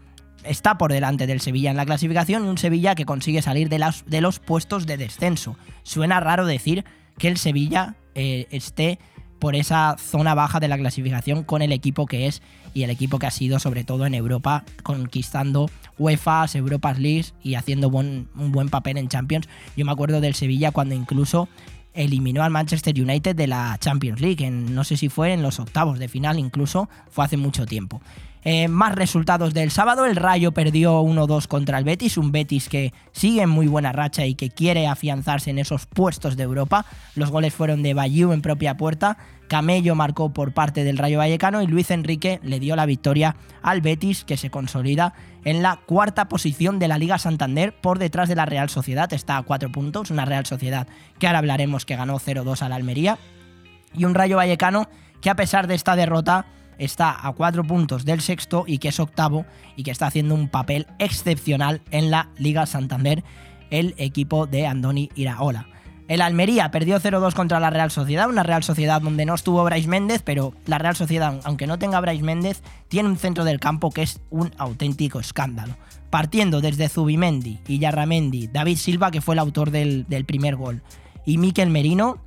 está 0.48 0.78
por 0.78 0.92
delante 0.92 1.26
del 1.26 1.40
Sevilla 1.40 1.70
en 1.70 1.76
la 1.76 1.87
clasificación 1.87 2.44
y 2.44 2.48
un 2.48 2.58
Sevilla 2.58 2.94
que 2.94 3.04
consigue 3.04 3.42
salir 3.42 3.68
de, 3.68 3.84
de 4.06 4.20
los 4.20 4.38
puestos 4.38 4.87
de 4.87 4.96
descenso. 4.96 5.56
Suena 5.82 6.20
raro 6.20 6.46
decir 6.46 6.84
que 7.18 7.28
el 7.28 7.37
Sevilla 7.37 7.96
eh, 8.14 8.46
esté 8.50 8.98
por 9.38 9.54
esa 9.54 9.96
zona 9.98 10.34
baja 10.34 10.61
de 10.61 10.68
la 10.68 10.78
clasificación 10.78 11.44
con 11.44 11.62
el 11.62 11.72
equipo 11.72 12.06
que 12.06 12.26
es 12.26 12.42
y 12.74 12.82
el 12.82 12.90
equipo 12.90 13.18
que 13.18 13.26
ha 13.26 13.30
sido 13.30 13.58
sobre 13.58 13.84
todo 13.84 14.06
en 14.06 14.14
Europa 14.14 14.64
conquistando 14.82 15.70
UEFA, 15.98 16.46
Europas 16.54 16.98
League 16.98 17.26
y 17.42 17.54
haciendo 17.54 17.88
un 17.88 18.28
buen 18.34 18.68
papel 18.68 18.98
en 18.98 19.08
Champions. 19.08 19.48
Yo 19.76 19.84
me 19.84 19.92
acuerdo 19.92 20.20
del 20.20 20.34
Sevilla 20.34 20.72
cuando 20.72 20.94
incluso 20.94 21.48
eliminó 21.94 22.42
al 22.42 22.50
Manchester 22.50 22.94
United 23.00 23.34
de 23.34 23.46
la 23.46 23.76
Champions 23.80 24.20
League, 24.20 24.44
en, 24.44 24.74
no 24.74 24.84
sé 24.84 24.96
si 24.96 25.08
fue 25.08 25.32
en 25.32 25.42
los 25.42 25.58
octavos 25.58 25.98
de 25.98 26.08
final 26.08 26.38
incluso, 26.38 26.88
fue 27.11 27.24
hace 27.24 27.37
mucho 27.37 27.66
tiempo. 27.66 28.00
Eh, 28.50 28.66
más 28.66 28.94
resultados 28.94 29.52
del 29.52 29.70
sábado, 29.70 30.06
el 30.06 30.16
Rayo 30.16 30.52
perdió 30.52 31.02
1-2 31.02 31.46
contra 31.48 31.76
el 31.76 31.84
Betis, 31.84 32.16
un 32.16 32.32
Betis 32.32 32.70
que 32.70 32.94
sigue 33.12 33.42
en 33.42 33.50
muy 33.50 33.66
buena 33.66 33.92
racha 33.92 34.24
y 34.24 34.37
que 34.37 34.48
quiere 34.48 34.87
afianzarse 34.87 35.50
en 35.50 35.58
esos 35.58 35.84
puestos 35.84 36.34
de 36.38 36.44
Europa. 36.44 36.87
Los 37.14 37.30
goles 37.30 37.52
fueron 37.52 37.82
de 37.82 37.92
Bayou 37.92 38.32
en 38.32 38.40
propia 38.40 38.78
puerta, 38.78 39.18
Camello 39.48 39.94
marcó 39.94 40.32
por 40.32 40.54
parte 40.54 40.82
del 40.82 40.96
Rayo 40.96 41.18
Vallecano 41.18 41.61
y 41.61 41.66
Luis 41.66 41.90
Enrique 41.90 42.40
le 42.42 42.58
dio 42.58 42.74
la 42.74 42.87
victoria 42.87 43.37
al 43.61 43.82
Betis 43.82 44.24
que 44.24 44.38
se 44.38 44.48
consolida 44.48 45.12
en 45.44 45.61
la 45.61 45.80
cuarta 45.84 46.30
posición 46.30 46.78
de 46.78 46.88
la 46.88 46.96
Liga 46.96 47.18
Santander 47.18 47.78
por 47.78 47.98
detrás 47.98 48.30
de 48.30 48.37
la 48.37 48.46
Real 48.46 48.70
Sociedad, 48.70 49.12
está 49.12 49.37
a 49.37 49.42
cuatro 49.42 49.70
puntos, 49.70 50.11
una 50.11 50.24
Real 50.24 50.46
Sociedad 50.46 50.88
que 51.18 51.26
ahora 51.26 51.40
hablaremos 51.40 51.84
que 51.84 51.96
ganó 51.96 52.18
0-2 52.18 52.62
a 52.62 52.70
la 52.70 52.76
Almería. 52.76 53.18
Y 53.92 54.06
un 54.06 54.14
Rayo 54.14 54.38
Vallecano 54.38 54.88
que 55.20 55.28
a 55.28 55.37
pesar 55.37 55.66
de 55.66 55.74
esta 55.74 55.96
derrota 55.96 56.46
está 56.79 57.27
a 57.27 57.33
cuatro 57.33 57.64
puntos 57.64 58.05
del 58.05 58.21
sexto 58.21 58.64
y 58.67 58.79
que 58.79 58.88
es 58.88 59.01
octavo 59.01 59.45
y 59.77 59.83
que 59.83 59.91
está 59.91 60.07
haciendo 60.07 60.35
un 60.35 60.49
papel 60.49 60.87
excepcional 60.99 61.83
en 61.91 62.11
la 62.11 62.31
Liga 62.38 62.67
Santander, 62.67 63.23
el 63.71 63.95
equipo 63.99 64.47
de 64.47 64.67
Andoni 64.67 65.11
Iraola. 65.14 65.67
El 66.09 66.23
Almería 66.23 66.71
perdió 66.71 66.99
0-2 66.99 67.35
contra 67.35 67.61
la 67.61 67.69
Real 67.69 67.91
Sociedad, 67.91 68.31
una 68.31 68.43
Real 68.43 68.62
Sociedad 68.62 69.03
donde 69.03 69.27
no 69.27 69.35
estuvo 69.35 69.62
Brais 69.62 69.87
Méndez, 69.87 70.23
pero 70.25 70.55
la 70.64 70.79
Real 70.79 70.97
Sociedad, 70.97 71.38
aunque 71.45 71.67
no 71.67 71.79
tenga 71.79 72.01
Brais 72.01 72.23
Méndez, 72.23 72.62
tiene 72.88 73.11
un 73.11 73.19
centro 73.19 73.45
del 73.45 73.61
campo 73.61 73.91
que 73.91 74.03
es 74.03 74.19
un 74.31 74.51
auténtico 74.57 75.21
escándalo. 75.21 75.77
Partiendo 76.09 76.62
desde 76.62 76.88
Zubimendi 76.88 77.61
Yarramendi, 77.67 78.47
David 78.47 78.79
Silva, 78.79 79.11
que 79.11 79.21
fue 79.21 79.35
el 79.35 79.38
autor 79.38 79.71
del, 79.71 80.07
del 80.09 80.25
primer 80.25 80.57
gol, 80.57 80.83
y 81.27 81.37
Miquel 81.37 81.69
Merino, 81.69 82.23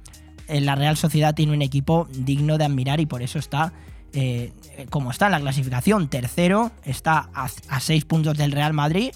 en 0.48 0.68
la 0.68 0.76
Real 0.76 0.96
Sociedad 0.96 1.34
tiene 1.34 1.54
un 1.54 1.64
equipo 1.64 2.08
digno 2.12 2.60
de 2.60 2.66
admirar 2.66 3.00
y 3.00 3.08
por 3.08 3.24
eso 3.24 3.40
está 3.40 3.74
eh, 4.14 4.52
como 4.90 5.12
está 5.12 5.28
en 5.28 5.34
la 5.34 5.40
clasificación, 5.40 6.08
tercero, 6.08 6.72
está 6.84 7.30
a, 7.34 7.80
seis 7.80 8.06
puntos 8.06 8.38
del 8.38 8.52
Real 8.52 8.74
Madrid, 8.74 9.12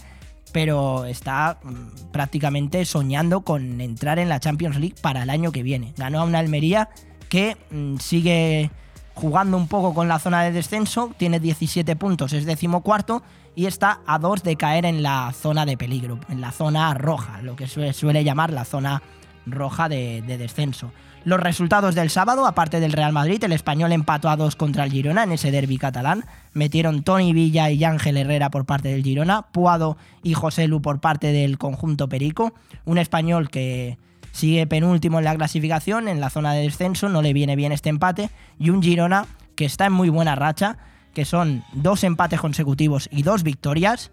pero 0.51 1.05
está 1.05 1.59
mm, 1.63 2.11
prácticamente 2.11 2.85
soñando 2.85 3.41
con 3.41 3.81
entrar 3.81 4.19
en 4.19 4.29
la 4.29 4.39
Champions 4.39 4.77
League 4.77 4.95
para 5.01 5.23
el 5.23 5.29
año 5.29 5.51
que 5.51 5.63
viene. 5.63 5.93
Ganó 5.97 6.21
a 6.21 6.23
una 6.23 6.39
Almería 6.39 6.89
que 7.29 7.57
mm, 7.71 7.97
sigue 7.97 8.71
jugando 9.13 9.57
un 9.57 9.67
poco 9.67 9.93
con 9.93 10.07
la 10.07 10.19
zona 10.19 10.43
de 10.43 10.51
descenso, 10.51 11.11
tiene 11.17 11.39
17 11.39 11.95
puntos, 11.95 12.33
es 12.33 12.45
decimocuarto 12.45 13.23
y 13.55 13.65
está 13.65 14.01
a 14.05 14.19
dos 14.19 14.43
de 14.43 14.57
caer 14.57 14.85
en 14.85 15.01
la 15.01 15.31
zona 15.33 15.65
de 15.65 15.77
peligro, 15.77 16.19
en 16.29 16.41
la 16.41 16.51
zona 16.51 16.93
roja, 16.93 17.41
lo 17.41 17.55
que 17.55 17.67
suele, 17.67 17.93
suele 17.93 18.23
llamar 18.23 18.51
la 18.51 18.65
zona 18.65 19.01
roja 19.45 19.89
de, 19.89 20.21
descenso. 20.21 20.91
Los 21.25 21.39
resultados 21.39 21.95
del 21.95 22.11
sábado, 22.11 22.45
aparte 22.45 22.79
del 22.79 22.91
Real 22.93 23.11
Madrid, 23.11 23.43
el 23.43 23.51
español 23.51 23.91
empató 23.91 24.29
a 24.29 24.37
dos 24.37 24.55
contra 24.55 24.83
el 24.83 24.91
Girona 24.91 25.23
en 25.23 25.31
ese 25.31 25.49
derby 25.49 25.79
catalán. 25.79 26.23
Metieron 26.53 27.01
Tony 27.01 27.33
Villa 27.33 27.71
y 27.71 27.83
Ángel 27.83 28.17
Herrera 28.17 28.51
por 28.51 28.67
parte 28.67 28.89
del 28.89 29.01
Girona, 29.01 29.41
Puado 29.51 29.97
y 30.21 30.35
José 30.35 30.67
Lu 30.67 30.83
por 30.83 30.99
parte 31.01 31.31
del 31.31 31.57
conjunto 31.57 32.07
Perico. 32.07 32.53
Un 32.85 32.99
español 32.99 33.49
que 33.49 33.97
sigue 34.33 34.67
penúltimo 34.67 35.17
en 35.17 35.25
la 35.25 35.35
clasificación, 35.35 36.07
en 36.07 36.21
la 36.21 36.29
zona 36.29 36.53
de 36.53 36.61
descenso, 36.61 37.09
no 37.09 37.23
le 37.23 37.33
viene 37.33 37.55
bien 37.55 37.71
este 37.71 37.89
empate. 37.89 38.29
Y 38.59 38.69
un 38.69 38.83
Girona 38.83 39.25
que 39.55 39.65
está 39.65 39.87
en 39.87 39.93
muy 39.93 40.09
buena 40.09 40.35
racha, 40.35 40.77
que 41.15 41.25
son 41.25 41.63
dos 41.73 42.03
empates 42.03 42.39
consecutivos 42.39 43.09
y 43.11 43.23
dos 43.23 43.41
victorias. 43.41 44.11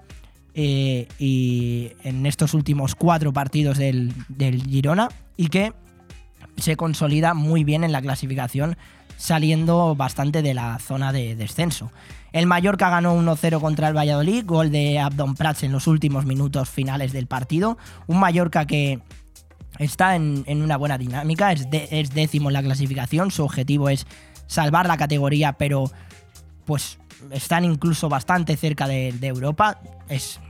Eh, 0.54 1.08
y 1.18 1.92
en 2.04 2.24
estos 2.24 2.54
últimos 2.54 2.94
cuatro 2.94 3.34
partidos 3.34 3.76
del, 3.76 4.14
Girona 4.66 5.08
y 5.36 5.48
que 5.48 5.72
se 6.56 6.76
consolida 6.76 7.34
muy 7.34 7.64
bien 7.64 7.84
en 7.84 7.92
la 7.92 8.02
clasificación 8.02 8.76
saliendo 9.16 9.94
bastante 9.94 10.42
de 10.42 10.54
la 10.54 10.78
zona 10.78 11.12
de 11.12 11.36
descenso. 11.36 11.92
El 12.32 12.46
Mallorca 12.46 12.90
ganó 12.90 13.14
1-0 13.14 13.60
contra 13.60 13.88
el 13.88 13.96
Valladolid, 13.96 14.44
gol 14.44 14.72
de 14.72 14.98
Abdon 14.98 15.34
Prats 15.34 15.62
en 15.62 15.72
los 15.72 15.86
últimos 15.86 16.24
minutos 16.24 16.68
finales 16.68 17.12
del 17.12 17.26
partido. 17.26 17.78
Un 18.06 18.18
Mallorca 18.18 18.66
que 18.66 19.00
está 19.78 20.16
en, 20.16 20.44
una 20.48 20.76
buena 20.76 20.98
dinámica, 20.98 21.52
es, 21.52 21.70
décimo 22.10 22.48
en 22.48 22.54
la 22.54 22.62
clasificación, 22.62 23.30
su 23.30 23.44
objetivo 23.44 23.88
es 23.88 24.06
salvar 24.46 24.86
la 24.86 24.96
categoría, 24.96 25.52
pero 25.52 25.90
pues 26.64 26.98
están 27.30 27.64
incluso 27.64 28.08
bastante 28.08 28.56
cerca 28.56 28.88
de, 28.88 29.14
Europa. 29.22 29.80
Es 30.08 30.40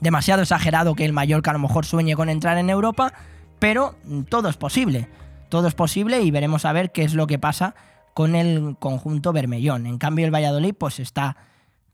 demasiado 0.00 0.42
exagerado 0.42 0.94
que 0.94 1.04
el 1.04 1.12
Mallorca 1.12 1.50
a 1.50 1.54
lo 1.54 1.60
mejor 1.60 1.86
sueñe 1.86 2.14
con 2.14 2.28
entrar 2.28 2.58
en 2.58 2.70
Europa, 2.70 3.12
pero 3.58 3.96
todo 4.28 4.48
es 4.48 4.56
posible. 4.56 5.08
Todo 5.48 5.68
es 5.68 5.74
posible 5.74 6.22
y 6.22 6.30
veremos 6.30 6.64
a 6.64 6.72
ver 6.72 6.92
qué 6.92 7.02
es 7.02 7.14
lo 7.14 7.26
que 7.26 7.38
pasa 7.38 7.74
con 8.14 8.34
el 8.34 8.76
conjunto 8.78 9.32
Bermellón. 9.32 9.86
En 9.86 9.98
cambio, 9.98 10.24
el 10.24 10.34
Valladolid 10.34 10.74
pues 10.74 11.00
está 11.00 11.36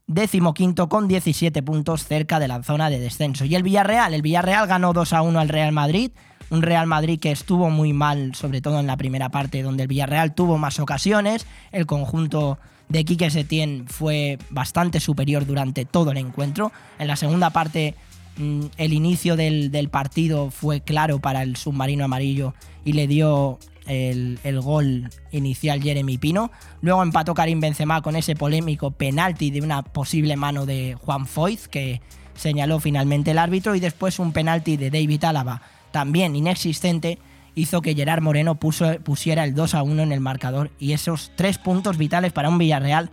décimo 0.07 0.55
quinto 0.55 0.89
con 0.89 1.09
17 1.09 1.63
puntos 1.63 2.05
cerca 2.07 2.39
de 2.39 2.49
la 2.49 2.63
zona 2.63 2.91
de 2.91 2.99
descenso. 2.99 3.45
Y 3.45 3.55
el 3.55 3.63
Villarreal, 3.63 4.15
el 4.15 4.23
Villarreal 4.23 4.67
ganó 4.67 4.93
2 4.93 5.13
a 5.13 5.23
1 5.23 5.41
al 5.41 5.49
Real 5.49 5.73
Madrid, 5.73 6.13
un 6.51 6.63
Real 6.63 6.87
Madrid 6.87 7.19
que 7.19 7.33
estuvo 7.33 7.71
muy 7.71 7.93
mal, 7.93 8.35
sobre 8.35 8.61
todo 8.61 8.79
en 8.79 8.87
la 8.87 8.97
primera 8.97 9.31
parte, 9.31 9.63
donde 9.63 9.85
el 9.85 9.89
Villarreal 9.89 10.35
tuvo 10.35 10.59
más 10.59 10.79
ocasiones, 10.81 11.47
el 11.73 11.87
conjunto 11.87 12.59
de 12.89 13.05
Quique 13.05 13.31
Setién 13.31 13.87
fue 13.89 14.39
bastante 14.51 15.01
superior 15.01 15.47
durante 15.47 15.87
todo 15.87 16.11
el 16.11 16.19
encuentro. 16.19 16.73
En 16.99 17.09
la 17.09 17.17
segunda 17.17 17.51
parte, 17.51 17.95
mm, 18.37 18.67
el 18.77 18.93
inicio 18.93 19.35
del, 19.35 19.89
partido 19.91 20.51
fue 20.51 20.83
claro 20.83 21.19
para 21.19 21.43
el 21.43 21.57
submarino 21.57 22.05
amarillo 22.05 22.55
y 22.85 22.93
le 22.93 23.07
dio 23.07 23.59
el, 23.87 24.61
gol 24.63 25.11
inicial 25.31 25.83
Jeremy 25.83 26.19
Pino. 26.19 26.51
Luego 26.81 27.03
empató 27.03 27.35
Karim 27.35 27.61
Benzema 27.61 28.03
con 28.03 28.17
ese 28.17 28.35
polémico 28.35 28.91
penalti 28.91 29.51
de 29.51 29.61
una 29.61 29.83
posible 29.83 30.37
mano 30.37 30.67
de 30.67 30.97
Juan 31.01 31.27
Foyz 31.27 31.69
que 31.69 32.01
señaló 32.35 32.81
finalmente 32.81 33.33
el 33.33 33.39
árbitro 33.39 33.75
y 33.75 33.81
después 33.81 34.19
un 34.19 34.33
penalti 34.33 34.77
de 34.77 34.91
David 34.91 35.25
Álava 35.25 35.63
también 35.91 36.35
inexistente 36.35 37.19
hizo 37.55 37.83
que 37.83 37.95
Gerard 37.95 38.23
Moreno 38.23 38.55
pusiera 38.55 39.45
el 39.45 39.55
2 39.55 39.75
a 39.75 39.83
1 39.83 40.03
en 40.03 40.13
el 40.13 40.21
marcador 40.21 40.71
y 40.79 40.93
esos 40.93 41.33
tres 41.37 41.59
puntos 41.59 41.99
vitales 41.99 42.33
para 42.33 42.49
un 42.49 42.57
Villarreal 42.57 43.11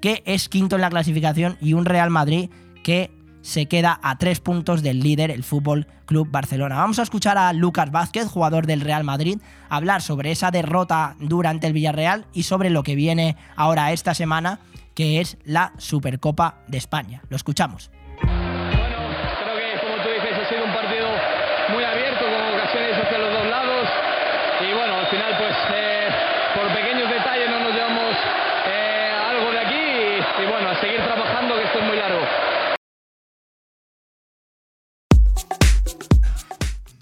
que 0.00 0.22
es 0.24 0.48
quinto 0.48 0.76
en 0.76 0.82
la 0.82 0.90
clasificación 0.90 1.58
y 1.60 1.74
un 1.74 1.84
Real 1.84 2.10
Madrid 2.10 2.48
que 2.82 3.10
se 3.42 3.66
queda 3.66 4.00
a 4.02 4.16
tres 4.16 4.40
puntos 4.40 4.82
del 4.82 5.00
líder, 5.00 5.30
el 5.30 5.44
Fútbol 5.44 5.86
Club 6.06 6.28
Barcelona. 6.30 6.76
Vamos 6.76 6.98
a 6.98 7.02
escuchar 7.02 7.36
a 7.36 7.52
Lucas 7.52 7.90
Vázquez, 7.90 8.28
jugador 8.28 8.66
del 8.66 8.80
Real 8.80 9.04
Madrid, 9.04 9.38
hablar 9.68 10.00
sobre 10.00 10.30
esa 10.30 10.50
derrota 10.50 11.16
durante 11.20 11.66
el 11.66 11.72
Villarreal 11.72 12.26
y 12.32 12.44
sobre 12.44 12.70
lo 12.70 12.82
que 12.82 12.94
viene 12.94 13.36
ahora 13.56 13.92
esta 13.92 14.14
semana, 14.14 14.60
que 14.94 15.20
es 15.20 15.36
la 15.44 15.72
Supercopa 15.78 16.58
de 16.68 16.78
España. 16.78 17.22
Lo 17.28 17.36
escuchamos. 17.36 17.90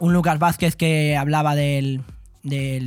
Un 0.00 0.12
Lucas 0.12 0.38
Vázquez 0.38 0.76
que 0.76 1.16
hablaba 1.16 1.54
del, 1.54 2.02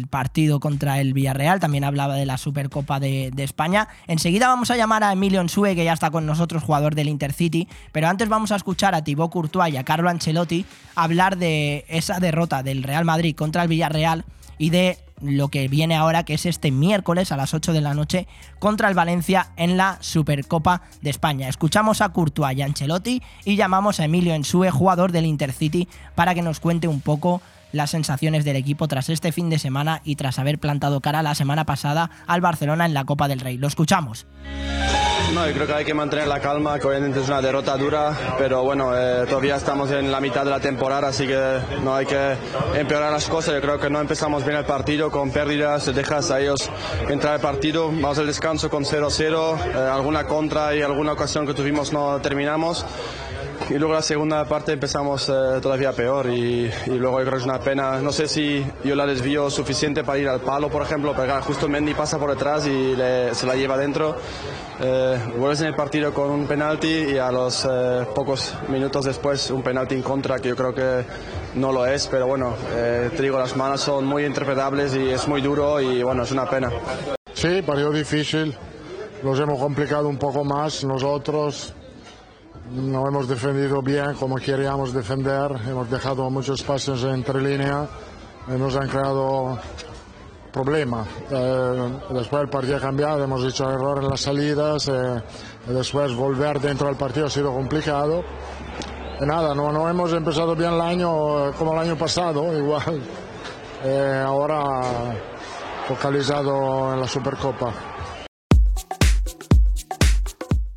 partido 0.10 0.60
contra 0.60 0.99
el 0.99 1.13
Villarreal, 1.13 1.60
también 1.60 1.84
hablaba 1.84 2.15
de 2.15 2.26
la 2.26 2.38
Supercopa 2.38 2.99
de, 2.99 3.32
España. 3.38 3.88
Enseguida 4.08 4.47
vamos 4.47 4.71
a 4.71 4.78
llamar 4.78 5.04
a 5.04 5.13
Emilio 5.13 5.39
Ensue, 5.39 5.76
que 5.76 5.86
ya 5.86 5.93
está 5.93 6.12
con 6.12 6.26
nosotros, 6.26 6.63
jugador 6.63 6.95
del 6.95 7.08
Intercity, 7.08 7.67
pero 7.91 8.08
antes 8.08 8.28
vamos 8.30 8.52
a 8.52 8.56
escuchar 8.56 8.95
a 8.95 9.04
Thibaut 9.04 9.32
Courtois 9.32 9.73
y 9.73 9.78
a 9.78 9.84
Carlo 9.84 10.10
Ancelotti 10.10 10.65
hablar 10.95 11.38
de 11.38 11.86
esa 11.88 12.19
derrota 12.19 12.63
del 12.63 12.84
Real 12.84 13.06
Madrid 13.06 13.36
contra 13.36 13.63
el 13.63 13.69
Villarreal 13.69 14.26
y 14.58 14.71
de 14.71 14.97
lo 15.23 15.47
que 15.47 15.67
viene 15.67 15.95
ahora, 15.95 16.23
que 16.23 16.33
es 16.36 16.45
este 16.45 16.71
miércoles 16.71 17.31
a 17.31 17.38
las 17.38 17.53
8 17.53 17.73
de 17.73 17.81
la 17.81 17.93
noche 17.93 18.27
contra 18.59 18.89
el 18.89 18.95
Valencia 18.95 19.51
en 19.55 19.77
la 19.77 19.97
Supercopa 20.01 20.81
de 21.01 21.09
España. 21.09 21.47
Escuchamos 21.47 22.01
a 22.01 22.09
Courtois 22.09 22.57
y 22.57 22.62
Ancelotti 22.62 23.21
y 23.45 23.55
llamamos 23.55 23.99
a 23.99 24.05
Emilio 24.05 24.33
Ensue, 24.33 24.69
jugador 24.69 25.12
del 25.12 25.25
Intercity, 25.25 25.88
para 26.15 26.36
que 26.36 26.41
nos 26.41 26.59
cuente 26.59 26.88
un 26.88 27.01
poco 27.01 27.41
las 27.73 27.91
sensaciones 27.91 28.45
del 28.45 28.55
equipo 28.55 28.88
tras 28.88 29.09
este 29.09 29.33
fin 29.33 29.49
de 29.49 29.59
semana 29.59 30.01
y 30.05 30.15
tras 30.15 30.39
haber 30.39 30.59
plantado 30.59 31.01
cara 31.01 31.21
la 31.21 31.36
semana 31.36 31.65
pasada 31.65 32.09
al 32.25 32.39
Barcelona 32.39 32.86
en 32.86 32.93
la 32.93 33.03
Copa 33.03 33.27
del 33.27 33.41
Rey. 33.41 33.57
Lo 33.57 33.67
escuchamos. 33.67 34.25
No, 35.33 35.47
yo 35.47 35.53
creo 35.53 35.65
que 35.65 35.73
hay 35.73 35.86
que 35.86 35.95
mantener 35.95 36.27
la 36.27 36.39
calma, 36.39 36.77
que 36.77 36.86
obviamente 36.86 37.19
es 37.19 37.27
una 37.27 37.41
derrota 37.41 37.75
dura, 37.75 38.15
pero 38.38 38.63
bueno, 38.63 38.91
eh, 38.95 39.25
todavía 39.27 39.55
estamos 39.55 39.89
en 39.89 40.12
la 40.12 40.21
mitad 40.21 40.43
de 40.43 40.51
la 40.51 40.59
temporada, 40.59 41.07
así 41.07 41.25
que 41.25 41.59
no 41.83 41.95
hay 41.95 42.05
que 42.05 42.36
empeorar 42.75 43.12
las 43.12 43.27
cosas. 43.27 43.55
Yo 43.55 43.62
creo 43.62 43.79
que 43.79 43.89
no 43.89 43.99
empezamos 43.99 44.45
bien 44.45 44.57
el 44.57 44.65
partido 44.65 45.09
con 45.09 45.31
pérdidas, 45.31 45.93
dejas 45.95 46.29
a 46.29 46.39
ellos 46.39 46.69
entrar 47.09 47.36
el 47.36 47.41
partido, 47.41 47.88
vamos 47.88 48.19
al 48.19 48.27
descanso 48.27 48.69
con 48.69 48.83
0-0, 48.86 49.57
eh, 49.57 49.77
alguna 49.91 50.25
contra 50.25 50.75
y 50.75 50.83
alguna 50.83 51.13
ocasión 51.13 51.47
que 51.47 51.55
tuvimos 51.55 51.91
no 51.91 52.19
terminamos. 52.21 52.86
Y 53.73 53.79
luego 53.79 53.95
la 53.95 54.03
segunda 54.03 54.45
parte 54.45 54.73
empezamos 54.73 55.27
eh, 55.29 55.59
todavía 55.59 55.93
peor 55.93 56.27
y, 56.27 56.71
luego 56.86 57.17
yo 57.17 57.25
creo 57.25 57.31
que 57.31 57.38
es 57.39 57.45
una 57.45 57.59
pena. 57.59 57.99
No 58.01 58.12
sé 58.12 58.27
si 58.27 58.63
yo 58.83 58.95
la 58.95 59.07
desvío 59.07 59.49
suficiente 59.49 60.03
para 60.03 60.19
ir 60.19 60.29
al 60.29 60.41
palo, 60.41 60.69
por 60.69 60.83
ejemplo, 60.83 61.15
pero 61.17 61.41
justo 61.41 61.67
Mendy 61.67 61.95
pasa 61.95 62.19
por 62.19 62.29
detrás 62.29 62.67
y 62.67 62.93
se 63.31 63.47
la 63.47 63.55
lleva 63.55 63.75
dentro. 63.75 64.15
Eh, 64.79 65.17
vuelves 65.39 65.62
en 65.62 65.67
el 65.67 65.75
partido 65.75 66.13
con 66.13 66.29
un 66.29 66.45
penalti 66.45 66.88
y 66.88 67.17
a 67.17 67.31
los 67.31 67.65
eh, 67.67 68.05
pocos 68.13 68.53
minutos 68.69 69.05
después 69.05 69.49
un 69.49 69.63
penalti 69.63 69.95
en 69.95 70.03
contra 70.03 70.38
que 70.38 70.49
yo 70.49 70.55
creo 70.55 70.75
que 70.75 71.03
no 71.55 71.71
lo 71.71 71.88
es, 71.88 72.05
pero 72.05 72.27
bueno, 72.27 72.53
te 72.71 73.23
digo, 73.23 73.39
las 73.39 73.55
manos 73.55 73.81
son 73.81 74.05
muy 74.05 74.23
interpretables 74.23 74.93
y 74.93 75.09
es 75.09 75.27
muy 75.27 75.41
duro 75.41 75.81
y 75.81 76.03
bueno, 76.03 76.21
es 76.23 76.31
una 76.31 76.47
pena. 76.47 76.71
Sí, 77.33 77.63
partido 77.63 77.91
difícil, 77.91 78.55
nos 79.23 79.39
hemos 79.39 79.59
complicado 79.59 80.07
un 80.07 80.17
poco 80.17 80.43
más 80.43 80.83
nosotros, 80.83 81.73
no 82.71 83.08
hemos 83.08 83.28
defendido 83.28 83.82
bien 83.82 84.13
como 84.15 84.36
queríamos 84.38 84.93
defender, 84.93 85.52
hemos 85.67 85.89
dejado 85.89 86.30
muchos 86.30 86.62
espacios 86.62 87.04
entre 87.04 87.41
línea, 87.41 87.88
nos 88.47 88.76
han 88.76 88.88
creado 88.88 89.60
problema. 90.52 91.06
Eh, 91.30 91.91
después 92.12 92.43
el 92.43 92.49
partido 92.49 92.78
ha 92.78 92.80
cambiado, 92.80 93.23
hemos 93.23 93.43
hecho 93.43 93.69
error 93.69 94.02
en 94.02 94.10
las 94.10 94.21
salidas, 94.21 94.88
eh, 94.88 95.21
después 95.67 96.13
volver 96.15 96.60
dentro 96.60 96.88
del 96.88 96.95
partido 96.95 97.26
ha 97.26 97.30
sido 97.30 97.52
complicado. 97.52 98.23
Y 99.19 99.26
nada, 99.26 99.54
no, 99.54 99.71
no 99.71 99.89
hemos 99.89 100.13
empezado 100.13 100.56
bien 100.56 100.73
el 100.73 100.82
año 100.82 101.49
eh, 101.49 101.52
como 101.58 101.73
el 101.73 101.80
año 101.80 101.97
pasado, 101.97 102.54
igual. 102.58 103.02
ahora 104.26 104.82
focalizado 105.88 106.93
en 106.93 107.02
la 107.02 107.08
Supercopa 107.08 107.92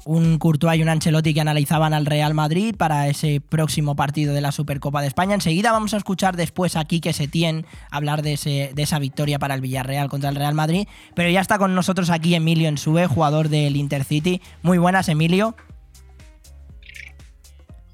un 0.06 0.38
Courtois 0.38 0.78
y 0.78 0.82
un 0.82 0.88
Ancelotti 0.88 1.34
que 1.34 1.40
analizaban 1.40 1.92
al 1.92 2.06
Real 2.06 2.32
Madrid 2.32 2.74
para 2.76 3.08
ese 3.08 3.40
próximo 3.40 3.96
partido 3.96 4.32
de 4.32 4.40
la 4.40 4.52
Supercopa 4.52 5.02
de 5.02 5.08
España. 5.08 5.34
Enseguida 5.34 5.72
vamos 5.72 5.92
a 5.94 5.96
escuchar 5.98 6.36
después 6.36 6.76
aquí 6.76 7.00
que 7.00 7.12
se 7.12 7.28
tiene 7.28 7.64
hablar 7.90 8.22
de, 8.22 8.34
ese, 8.34 8.70
de 8.74 8.82
esa 8.82 8.98
victoria 8.98 9.38
para 9.38 9.54
el 9.54 9.60
Villarreal 9.60 10.08
contra 10.08 10.30
el 10.30 10.36
Real 10.36 10.54
Madrid. 10.54 10.86
Pero 11.14 11.28
ya 11.28 11.40
está 11.40 11.58
con 11.58 11.74
nosotros 11.74 12.08
aquí 12.10 12.34
Emilio 12.34 12.68
Ensue, 12.68 13.06
jugador 13.06 13.48
del 13.48 13.76
Intercity. 13.76 14.40
Muy 14.62 14.78
buenas, 14.78 15.08
Emilio. 15.08 15.56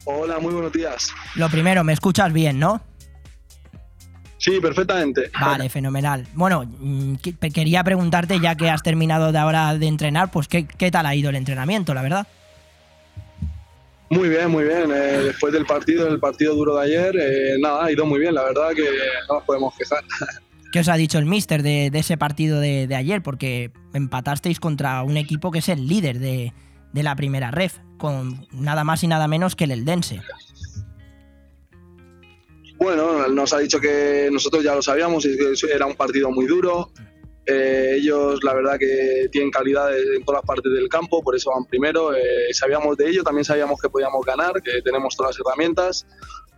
Hola, 0.04 0.38
muy 0.38 0.52
buenos 0.52 0.72
días. 0.72 1.10
Lo 1.36 1.48
primero, 1.48 1.84
me 1.84 1.92
escuchas 1.92 2.32
bien, 2.32 2.58
¿no? 2.58 2.82
Sí, 4.42 4.58
perfectamente. 4.60 5.30
Vale, 5.40 5.68
fenomenal. 5.68 6.26
Bueno, 6.34 6.64
mm, 6.66 7.14
quería 7.54 7.84
preguntarte, 7.84 8.40
ya 8.40 8.56
que 8.56 8.68
has 8.68 8.82
terminado 8.82 9.30
de 9.30 9.38
ahora 9.38 9.72
de 9.78 9.86
entrenar, 9.86 10.32
pues 10.32 10.48
qué, 10.48 10.90
tal 10.90 11.06
ha 11.06 11.14
ido 11.14 11.30
el 11.30 11.36
entrenamiento, 11.36 11.94
la 11.94 12.02
verdad. 12.02 12.26
Muy 14.10 14.28
bien, 14.28 14.50
muy 14.50 14.64
bien. 14.64 14.90
Eh, 14.90 15.22
después 15.26 15.52
del 15.52 15.64
partido, 15.64 16.06
del 16.06 16.18
partido 16.18 16.56
duro 16.56 16.74
de 16.74 16.82
ayer, 16.82 17.14
eh, 17.16 17.56
nada, 17.60 17.84
ha 17.84 17.92
ido 17.92 18.04
muy 18.04 18.18
bien. 18.18 18.34
La 18.34 18.42
verdad 18.42 18.70
que 18.74 18.82
no 19.28 19.36
nos 19.36 19.44
podemos 19.44 19.74
quejar. 19.76 20.02
¿Qué 20.72 20.80
os 20.80 20.88
ha 20.88 20.96
dicho 20.96 21.20
el 21.20 21.26
míster 21.26 21.62
de, 21.62 21.92
ese 21.94 22.16
partido 22.16 22.58
de, 22.58 22.92
ayer? 22.96 23.22
Porque 23.22 23.70
empatasteis 23.94 24.58
contra 24.58 25.04
un 25.04 25.18
equipo 25.18 25.52
que 25.52 25.60
es 25.60 25.68
el 25.68 25.86
líder 25.86 26.18
de, 26.18 26.52
de 26.92 27.02
la 27.04 27.14
primera 27.14 27.52
ref, 27.52 27.76
con 27.96 28.48
nada 28.50 28.82
más 28.82 29.04
y 29.04 29.06
nada 29.06 29.28
menos 29.28 29.54
que 29.54 29.64
el 29.64 29.70
Eldense. 29.70 30.20
Bueno, 32.82 33.28
nos 33.28 33.52
ha 33.52 33.60
dicho 33.60 33.78
que 33.78 34.28
nosotros 34.32 34.64
ya 34.64 34.74
lo 34.74 34.82
sabíamos 34.82 35.24
y 35.24 35.38
que 35.38 35.54
era 35.72 35.86
un 35.86 35.94
partido 35.94 36.32
muy 36.32 36.46
duro. 36.46 36.90
Eh, 37.46 37.94
ellos, 37.98 38.42
la 38.42 38.54
verdad, 38.54 38.76
que 38.76 39.28
tienen 39.30 39.52
calidad 39.52 39.96
en 39.96 40.24
todas 40.24 40.40
las 40.40 40.46
partes 40.46 40.72
del 40.72 40.88
campo, 40.88 41.22
por 41.22 41.36
eso 41.36 41.52
van 41.54 41.64
primero. 41.66 42.12
Eh, 42.12 42.52
sabíamos 42.52 42.96
de 42.96 43.08
ello, 43.08 43.22
también 43.22 43.44
sabíamos 43.44 43.80
que 43.80 43.88
podíamos 43.88 44.26
ganar, 44.26 44.60
que 44.62 44.82
tenemos 44.82 45.16
todas 45.16 45.36
las 45.36 45.46
herramientas. 45.46 46.06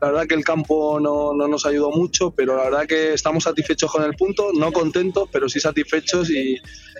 La 0.00 0.08
verdad 0.08 0.26
que 0.26 0.34
el 0.34 0.44
campo 0.44 0.98
no, 0.98 1.34
no, 1.34 1.46
nos 1.46 1.66
ayudó 1.66 1.90
mucho, 1.90 2.30
pero 2.30 2.56
la 2.56 2.64
verdad 2.64 2.86
que 2.86 3.12
estamos 3.12 3.44
satisfechos 3.44 3.92
con 3.92 4.02
el 4.02 4.14
punto, 4.14 4.48
no 4.54 4.72
contentos, 4.72 5.28
pero 5.30 5.46
sí 5.50 5.60
satisfechos 5.60 6.30
y 6.30 6.56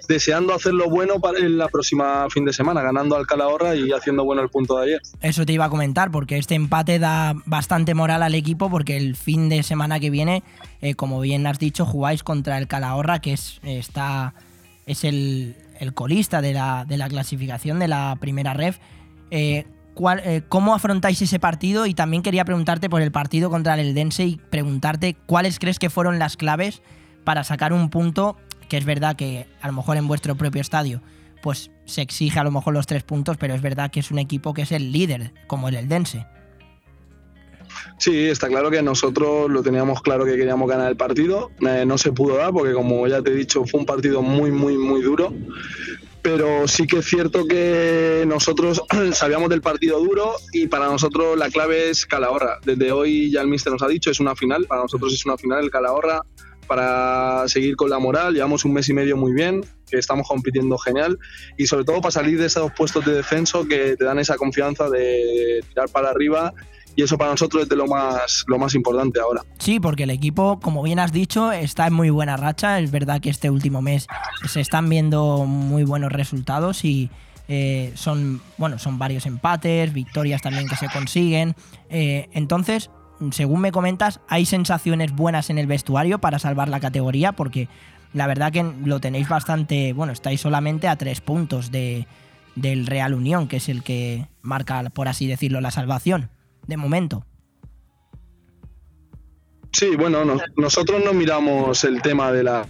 deseando 0.09 0.55
hacerlo 0.55 0.89
bueno 0.89 1.21
para 1.21 1.39
la 1.41 1.69
próxima 1.69 2.27
fin 2.31 2.45
de 2.45 2.53
semana, 2.53 2.83
ganando 2.83 3.17
al 3.17 3.27
Calahorra 3.27 3.75
y 3.75 3.93
haciendo 3.93 4.25
bueno 4.25 4.43
el 4.43 4.49
punto 4.49 4.79
de 4.79 4.85
ayer. 4.85 5.03
Eso 5.21 5.45
te 5.47 5.53
iba 5.53 5.67
a 5.67 5.71
comentar, 5.71 6.11
porque 6.11 6.39
este 6.39 6.55
empate 6.55 6.99
da 6.99 7.35
bastante 7.47 7.95
moral 7.95 8.23
al 8.23 8.35
equipo, 8.35 8.71
porque 8.71 8.97
el 8.97 9.17
fin 9.17 9.49
de 9.49 9.63
semana 9.63 10.01
que 10.01 10.11
viene, 10.11 10.43
eh, 10.81 10.95
como 10.95 11.21
bien 11.21 11.47
has 11.47 11.59
dicho, 11.59 11.85
jugáis 11.85 12.23
contra 12.23 12.59
el 12.59 12.67
Calahorra, 12.67 13.21
que 13.21 13.33
es, 13.33 13.61
está, 13.63 14.35
es 14.87 15.05
el, 15.05 15.57
colista 15.95 16.41
de 16.41 16.55
la, 16.55 16.85
de 16.87 16.97
la 16.97 17.09
clasificación 17.09 17.79
de 17.79 17.89
la 17.89 18.17
primera 18.21 18.55
ref. 18.55 18.79
Eh, 19.31 19.67
eh, 20.25 20.43
cómo 20.49 20.75
afrontáis 20.75 21.23
ese 21.23 21.39
partido 21.39 21.87
y 21.87 21.95
también 21.95 22.23
quería 22.23 22.45
preguntarte 22.45 22.91
por 22.91 23.01
el 23.01 23.13
partido 23.13 23.49
contra 23.49 23.75
el 23.75 23.89
Eldense 23.89 24.25
y 24.25 24.37
preguntarte 24.37 25.15
cuáles 25.27 25.59
crees 25.59 25.79
que 25.79 25.89
fueron 25.89 26.19
las 26.19 26.37
claves 26.37 26.83
para 27.23 27.45
sacar 27.45 27.73
un 27.73 27.91
punto 27.91 28.37
que 28.69 28.77
es 28.77 28.85
verdad 28.85 29.17
que 29.17 29.47
a 29.61 29.67
lo 29.69 29.75
mejor 29.75 29.97
en 29.97 30.07
vuestro 30.07 30.35
propio 30.35 30.61
estadio 30.61 31.01
pues 31.43 31.71
se 31.85 32.01
exige 32.01 32.39
a 32.39 32.45
lo 32.45 32.51
mejor 32.51 32.73
los 32.73 32.87
tres 32.87 33.03
puntos, 33.03 33.37
pero 33.37 33.55
es 33.55 33.61
verdad 33.61 33.91
que 33.91 34.01
es 34.01 34.11
un 34.11 34.19
equipo 34.19 34.55
que 34.55 34.63
es 34.63 34.73
el 34.73 34.93
líder, 34.93 35.33
como 35.47 35.69
el 35.69 35.75
Eldense. 35.75 36.27
Sí, 37.99 38.29
está 38.29 38.49
claro 38.49 38.71
que 38.71 38.81
nosotros 38.83 39.51
lo 39.51 39.63
teníamos 39.63 40.01
claro 40.01 40.25
que 40.25 40.37
queríamos 40.37 40.67
ganar 40.71 40.89
el 40.89 40.97
partido. 40.97 41.51
Eh, 41.61 41.85
no 41.87 41.99
se 41.99 42.13
pudo 42.13 42.37
dar 42.37 42.51
porque, 42.51 42.73
como 42.73 43.07
ya 43.07 43.21
te 43.21 43.31
he 43.31 43.35
dicho, 43.35 43.65
fue 43.67 43.81
un 43.81 43.85
partido 43.85 44.23
muy, 44.23 44.51
muy, 44.51 44.79
muy 44.79 45.03
duro 45.03 45.35
pero 46.25 46.67
sí 46.67 46.87
que 46.87 47.01
es 47.01 47.05
cierto 47.05 47.47
que 47.47 48.25
nosotros 48.27 48.83
sabíamos 49.13 49.51
del 49.51 49.61
partido 49.61 50.03
duro 50.03 50.33
y 50.55 50.69
para 50.69 50.87
nosotros 50.87 51.37
la 51.37 51.51
clave 51.51 51.91
es 51.91 52.07
Calahorra. 52.07 52.61
Desde 52.65 52.93
hoy 52.93 53.31
ya 53.31 53.43
el 53.43 53.49
míster 53.49 53.71
nos 53.75 53.83
ha 53.83 53.89
dicho, 53.89 54.11
es 54.11 54.21
una 54.21 54.35
final, 54.35 54.65
para 54.65 54.81
nosotros 54.81 55.13
es 55.13 55.27
una 55.27 55.37
final 55.37 55.63
el 55.63 55.71
Calahorra 55.71 56.23
para 56.65 57.45
seguir 57.47 57.77
con 57.77 57.91
la 57.91 57.99
moral. 57.99 58.35
Llevamos 58.35 58.65
un 58.65 58.73
mes 58.73 58.89
y 58.89 58.95
medio 58.95 59.17
muy 59.17 59.33
bien, 59.33 59.65
que 59.89 59.99
estamos 59.99 60.27
compitiendo 60.29 60.77
genial 60.79 61.19
y 61.57 61.67
sobre 61.67 61.85
todo 61.85 62.01
para 62.01 62.13
salir 62.13 62.39
de 62.39 62.47
esos 62.47 62.73
puestos 62.73 63.05
de 63.05 63.15
descenso 63.15 63.67
que 63.67 63.97
te 63.97 64.05
dan 64.05 64.19
esa 64.19 64.37
confianza 64.37 64.89
de 64.89 65.65
tirar 65.69 65.89
para 65.91 66.11
arriba 66.11 66.53
y 66.97 67.03
eso 67.03 67.19
para 67.19 67.31
nosotros 67.31 67.65
es 67.65 67.69
de 67.69 67.77
lo 67.77 67.87
más, 67.87 68.45
lo 68.47 68.59
más 68.59 68.75
importante 68.75 69.21
ahora. 69.21 69.43
Sí, 69.59 69.81
porque 69.81 70.05
el 70.05 70.11
equipo, 70.11 70.61
como 70.61 70.83
bien 70.83 70.99
has 70.99 71.13
dicho, 71.13 71.51
está 71.51 71.89
en 71.89 71.93
muy 71.93 72.11
buena 72.11 72.37
racha. 72.37 72.79
Es 72.79 72.91
verdad 72.91 73.21
que 73.21 73.31
este 73.31 73.51
último 73.51 73.83
mes 73.83 74.07
se 74.47 74.61
están 74.61 74.89
viendo 74.89 75.45
muy 75.45 75.83
buenos 75.83 76.13
resultados 76.13 76.85
y 76.85 77.11
eh, 77.49 77.93
son, 77.95 78.41
bueno, 78.59 78.79
son 78.79 78.99
varios 78.99 79.27
empates, 79.27 79.93
victorias 79.93 80.41
también 80.41 80.69
que 80.69 80.77
se 80.77 80.89
consiguen. 80.89 81.57
Eh, 81.91 82.29
entonces, 82.33 82.91
según 83.33 83.61
me 83.61 83.73
comentas, 83.73 84.21
hay 84.29 84.47
sensaciones 84.47 85.13
buenas 85.13 85.51
en 85.51 85.59
el 85.59 85.67
vestuario 85.67 86.19
para 86.19 86.39
salvar 86.39 86.69
la 86.69 86.81
categoría, 86.81 87.33
porque 87.33 87.69
la 88.13 88.27
verdad 88.27 88.53
que 88.53 88.65
lo 88.85 89.01
tenéis 89.01 89.29
bastante, 89.29 89.93
bueno, 89.93 90.13
estáis 90.13 90.41
solamente 90.41 90.89
a 90.89 90.97
tres 90.97 91.21
puntos 91.21 91.71
de, 91.71 92.07
del 92.55 92.87
Real 92.87 93.15
Unión, 93.15 93.49
que 93.49 93.57
es 93.57 93.69
el 93.69 93.83
que 93.83 94.29
marca, 94.43 94.83
por 94.91 95.09
así 95.09 95.27
decirlo, 95.27 95.61
la 95.61 95.71
salvación, 95.71 96.31
de 96.67 96.77
momento. 96.77 97.27
Sí, 99.73 99.97
bueno, 99.97 100.25
nosotros 100.57 101.03
no 101.05 101.13
miramos 101.13 101.83
el 101.85 102.01
tema 102.01 102.31
de 102.31 102.45
la... 102.45 102.67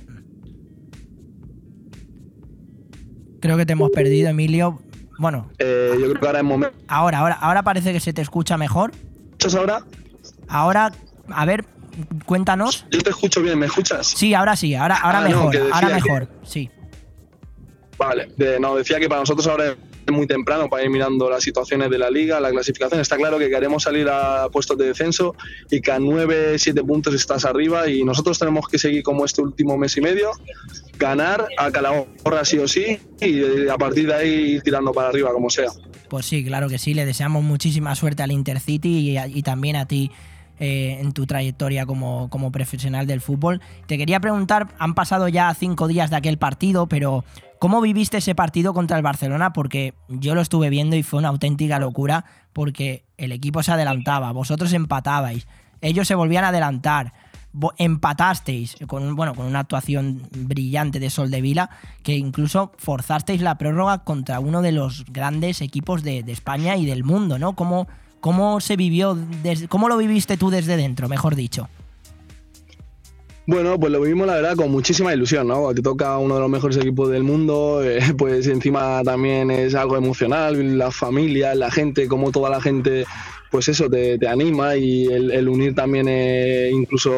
Creo 3.41 3.59
que 3.59 3.67
te 3.67 3.75
hemos 3.75 3.91
perdido, 3.91 4.31
Emilio. 4.31 4.81
Bueno. 5.19 5.51
Eh, 5.59 5.91
yo 6.01 6.09
creo 6.09 6.21
que 6.21 6.27
ahora 6.27 6.39
es 6.39 6.45
momento. 6.45 6.77
Ahora, 6.89 7.19
ahora, 7.19 7.35
ahora 7.35 7.63
parece 7.63 7.93
que 7.93 8.01
se 8.01 8.15
te 8.15 8.23
escucha 8.23 8.57
mejor. 8.57 8.93
¿Escuchas 9.33 9.55
ahora? 9.55 9.85
Ahora, 10.49 10.92
a 11.28 11.45
ver, 11.45 11.64
cuéntanos. 12.26 12.86
Yo 12.90 13.01
te 13.01 13.11
escucho 13.11 13.42
bien, 13.42 13.59
¿me 13.59 13.66
escuchas? 13.66 14.09
Sí, 14.09 14.34
ahora 14.34 14.57
sí, 14.57 14.74
ahora, 14.74 14.97
ahora 14.97 15.18
Ah, 15.18 15.22
mejor, 15.28 15.57
ahora 15.72 15.88
que- 15.88 15.95
mejor, 15.95 16.28
sí. 16.45 16.70
Vale, 17.97 18.28
de- 18.36 18.59
no, 18.59 18.74
decía 18.74 18.99
que 18.99 19.09
para 19.09 19.20
nosotros 19.20 19.47
ahora 19.47 19.76
es 20.07 20.12
muy 20.12 20.26
temprano 20.26 20.68
para 20.68 20.82
ir 20.82 20.90
mirando 20.90 21.30
las 21.30 21.42
situaciones 21.45 21.88
de 21.90 21.97
la 21.97 22.11
liga, 22.11 22.40
la 22.40 22.51
clasificación. 22.51 23.01
Está 23.01 23.16
claro 23.16 23.38
que 23.38 23.49
queremos 23.49 23.84
salir 23.84 24.09
a 24.11 24.49
puestos 24.51 24.76
de 24.76 24.86
descenso 24.86 25.34
y 25.70 25.80
que 25.80 25.92
a 25.92 25.99
9, 26.01 26.59
7 26.59 26.82
puntos 26.82 27.14
estás 27.14 27.45
arriba 27.45 27.88
y 27.88 28.03
nosotros 28.05 28.38
tenemos 28.38 28.66
que 28.68 28.78
seguir 28.78 29.03
como 29.05 29.24
este 29.24 29.40
último 29.42 29.78
mes 29.78 29.97
y 29.97 30.01
medio, 30.01 30.32
ganar 30.99 31.47
a 31.57 31.70
Calahorra 31.70 32.45
sí 32.45 32.59
o 32.59 32.66
sí 32.68 32.99
y 33.20 33.68
a 33.68 33.78
partir 33.78 34.09
de 34.09 34.14
ahí 34.14 34.28
ir 34.57 34.62
tirando 34.62 34.92
para 34.92 35.09
arriba 35.09 35.32
como 35.32 35.49
sea. 35.49 35.70
Pues 36.11 36.26
sí, 36.26 36.45
claro 36.45 36.68
que 36.68 36.78
sí, 36.78 36.92
le 36.95 37.07
deseamos 37.07 37.42
muchísima 37.45 37.95
suerte 37.95 38.22
al 38.24 38.32
Intercity 38.32 39.11
y, 39.16 39.18
y 39.38 39.42
también 39.42 39.76
a 39.76 39.86
ti 39.86 40.11
eh, 40.65 40.99
en 40.99 41.12
tu 41.12 41.27
trayectoria 41.27 41.85
como, 41.85 42.31
como 42.31 42.51
profesional 42.51 43.07
del 43.07 43.21
fútbol. 43.21 43.61
Te 43.87 43.99
quería 43.99 44.19
preguntar, 44.19 44.69
han 44.79 44.95
pasado 44.95 45.29
ya 45.29 45.53
cinco 45.53 45.89
días 45.89 46.09
de 46.09 46.17
aquel 46.17 46.39
partido, 46.39 46.87
pero 46.87 47.23
¿cómo 47.59 47.83
viviste 47.83 48.17
ese 48.17 48.35
partido 48.35 48.73
contra 48.73 48.97
el 48.97 49.03
Barcelona? 49.03 49.53
Porque 49.53 49.93
yo 50.09 50.35
lo 50.35 50.41
estuve 50.41 50.71
viendo 50.71 50.97
y 50.97 51.03
fue 51.03 51.19
una 51.19 51.29
auténtica 51.29 51.79
locura 51.79 52.25
porque 52.55 53.05
el 53.19 53.33
equipo 53.33 53.62
se 53.62 53.73
adelantaba, 53.73 54.33
vosotros 54.33 54.73
empatabais, 54.73 55.47
ellos 55.83 56.09
se 56.09 56.15
volvían 56.15 56.45
a 56.45 56.49
adelantar. 56.49 57.12
Empatasteis 57.77 58.77
con, 58.87 59.15
bueno, 59.17 59.35
con 59.35 59.45
una 59.45 59.61
actuación 59.61 60.23
brillante 60.31 60.99
de 60.99 61.11
Sol 61.11 61.31
de 61.31 61.43
Vila, 61.43 61.69
que 62.03 62.17
incluso 62.17 62.73
forzasteis 62.79 63.43
la 63.43 63.59
prórroga 63.59 63.99
contra 63.99 64.41
uno 64.41 64.62
de 64.62 64.73
los 64.73 65.05
grandes 65.05 65.61
equipos 65.61 66.03
de, 66.03 66.23
de 66.23 66.33
España 66.33 66.77
y 66.77 66.87
del 66.87 67.05
mundo, 67.05 67.39
¿no? 67.39 67.55
¿Cómo, 67.55 67.87
cómo 68.25 68.59
se 68.59 68.77
vivió, 68.77 69.18
des- 69.43 69.66
cómo 69.68 69.87
lo 69.87 69.99
viviste 69.99 70.39
tú 70.39 70.49
desde 70.49 70.79
dentro, 70.79 71.11
mejor 71.11 71.35
dicho? 71.35 71.68
Bueno, 73.47 73.79
pues 73.79 73.93
lo 73.93 74.01
vivimos 74.01 74.27
la 74.27 74.37
verdad 74.37 74.57
con 74.57 74.70
muchísima 74.70 75.12
ilusión, 75.12 75.47
¿no? 75.47 75.75
Te 75.75 75.83
toca 75.83 76.16
uno 76.16 76.37
de 76.37 76.41
los 76.41 76.49
mejores 76.49 76.79
equipos 76.79 77.11
del 77.11 77.22
mundo, 77.22 77.83
eh, 77.85 78.01
pues 78.16 78.47
encima 78.47 79.03
también 79.05 79.51
es 79.51 79.75
algo 79.75 79.99
emocional, 79.99 80.79
la 80.79 80.91
familia, 80.91 81.55
la 81.55 81.70
gente, 81.70 82.09
como 82.09 82.33
toda 82.33 82.49
la 82.49 82.62
gente, 82.62 83.05
pues 83.51 83.68
eso, 83.68 83.91
te, 83.91 84.16
anima 84.27 84.75
y 84.75 85.05
el, 85.05 85.31
el 85.31 85.47
unir 85.47 85.75
también 85.75 86.07
eh, 86.09 86.70
incluso 86.72 87.12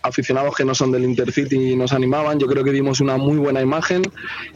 aficionados 0.00 0.54
que 0.54 0.64
no 0.64 0.76
son 0.76 0.92
del 0.92 1.02
Intercity 1.02 1.74
nos 1.74 1.92
animaban. 1.92 2.38
Yo 2.38 2.46
creo 2.46 2.62
que 2.62 2.70
dimos 2.70 3.00
una 3.00 3.16
muy 3.16 3.38
buena 3.38 3.62
imagen, 3.62 4.02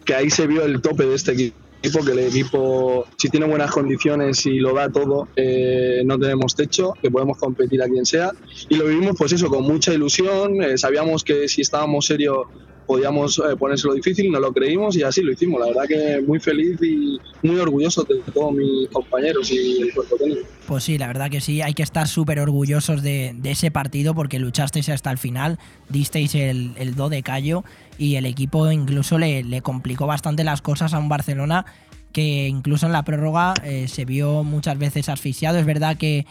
que 0.04 0.14
ahí 0.14 0.30
se 0.30 0.46
vio 0.46 0.64
el 0.64 0.80
tope 0.82 1.04
de 1.04 1.16
este 1.16 1.32
equipo 1.32 1.69
que 1.82 2.12
el 2.12 2.18
equipo, 2.20 3.06
si 3.16 3.28
tiene 3.28 3.46
buenas 3.46 3.70
condiciones 3.70 4.44
y 4.46 4.58
lo 4.58 4.74
da 4.74 4.90
todo, 4.90 5.28
eh, 5.34 6.02
no 6.04 6.18
tenemos 6.18 6.54
techo, 6.54 6.92
que 7.00 7.10
podemos 7.10 7.38
competir 7.38 7.82
a 7.82 7.88
quien 7.88 8.04
sea. 8.04 8.30
Y 8.68 8.76
lo 8.76 8.84
vivimos, 8.86 9.14
pues 9.16 9.32
eso, 9.32 9.48
con 9.48 9.64
mucha 9.64 9.92
ilusión. 9.92 10.62
eh, 10.62 10.76
sabíamos 10.76 11.24
que 11.24 11.48
si 11.48 11.62
estábamos 11.62 12.06
serios 12.06 12.46
podíamos 12.90 13.38
eh, 13.38 13.56
ponérselo 13.56 13.94
difícil, 13.94 14.32
no 14.32 14.40
lo 14.40 14.52
creímos 14.52 14.96
y 14.96 15.04
así 15.04 15.22
lo 15.22 15.30
hicimos. 15.30 15.60
La 15.60 15.68
verdad 15.68 15.84
que 15.86 16.20
muy 16.26 16.40
feliz 16.40 16.76
y 16.82 17.20
muy 17.40 17.56
orgulloso 17.60 18.02
de 18.02 18.16
todos 18.34 18.52
mis 18.52 18.88
compañeros 18.88 19.48
y 19.52 19.82
el 19.82 19.94
cuerpo 19.94 20.16
técnico. 20.16 20.40
Pues 20.66 20.82
sí, 20.82 20.98
la 20.98 21.06
verdad 21.06 21.30
que 21.30 21.40
sí, 21.40 21.62
hay 21.62 21.72
que 21.72 21.84
estar 21.84 22.08
súper 22.08 22.40
orgullosos 22.40 23.04
de, 23.04 23.36
ese 23.44 23.70
partido 23.70 24.12
porque 24.12 24.40
luchasteis 24.40 24.88
hasta 24.88 25.12
el 25.12 25.18
final, 25.18 25.60
disteis 25.88 26.34
el, 26.34 26.72
el 26.78 26.96
do 26.96 27.08
de 27.08 27.22
callo 27.22 27.62
y 27.96 28.16
el 28.16 28.26
equipo 28.26 28.68
incluso 28.72 29.18
le, 29.18 29.44
le 29.44 29.62
complicó 29.62 30.08
bastante 30.08 30.42
las 30.42 30.60
cosas 30.60 30.92
a 30.92 30.98
un 30.98 31.08
Barcelona 31.08 31.66
que 32.12 32.48
incluso 32.48 32.86
en 32.86 32.92
la 32.92 33.04
prórroga 33.04 33.54
eh, 33.62 33.86
se 33.86 34.04
vio 34.04 34.42
muchas 34.42 34.78
veces 34.78 35.08
asfixiado. 35.08 35.58
Es 35.58 35.66
verdad 35.66 35.96
que, 35.96 36.26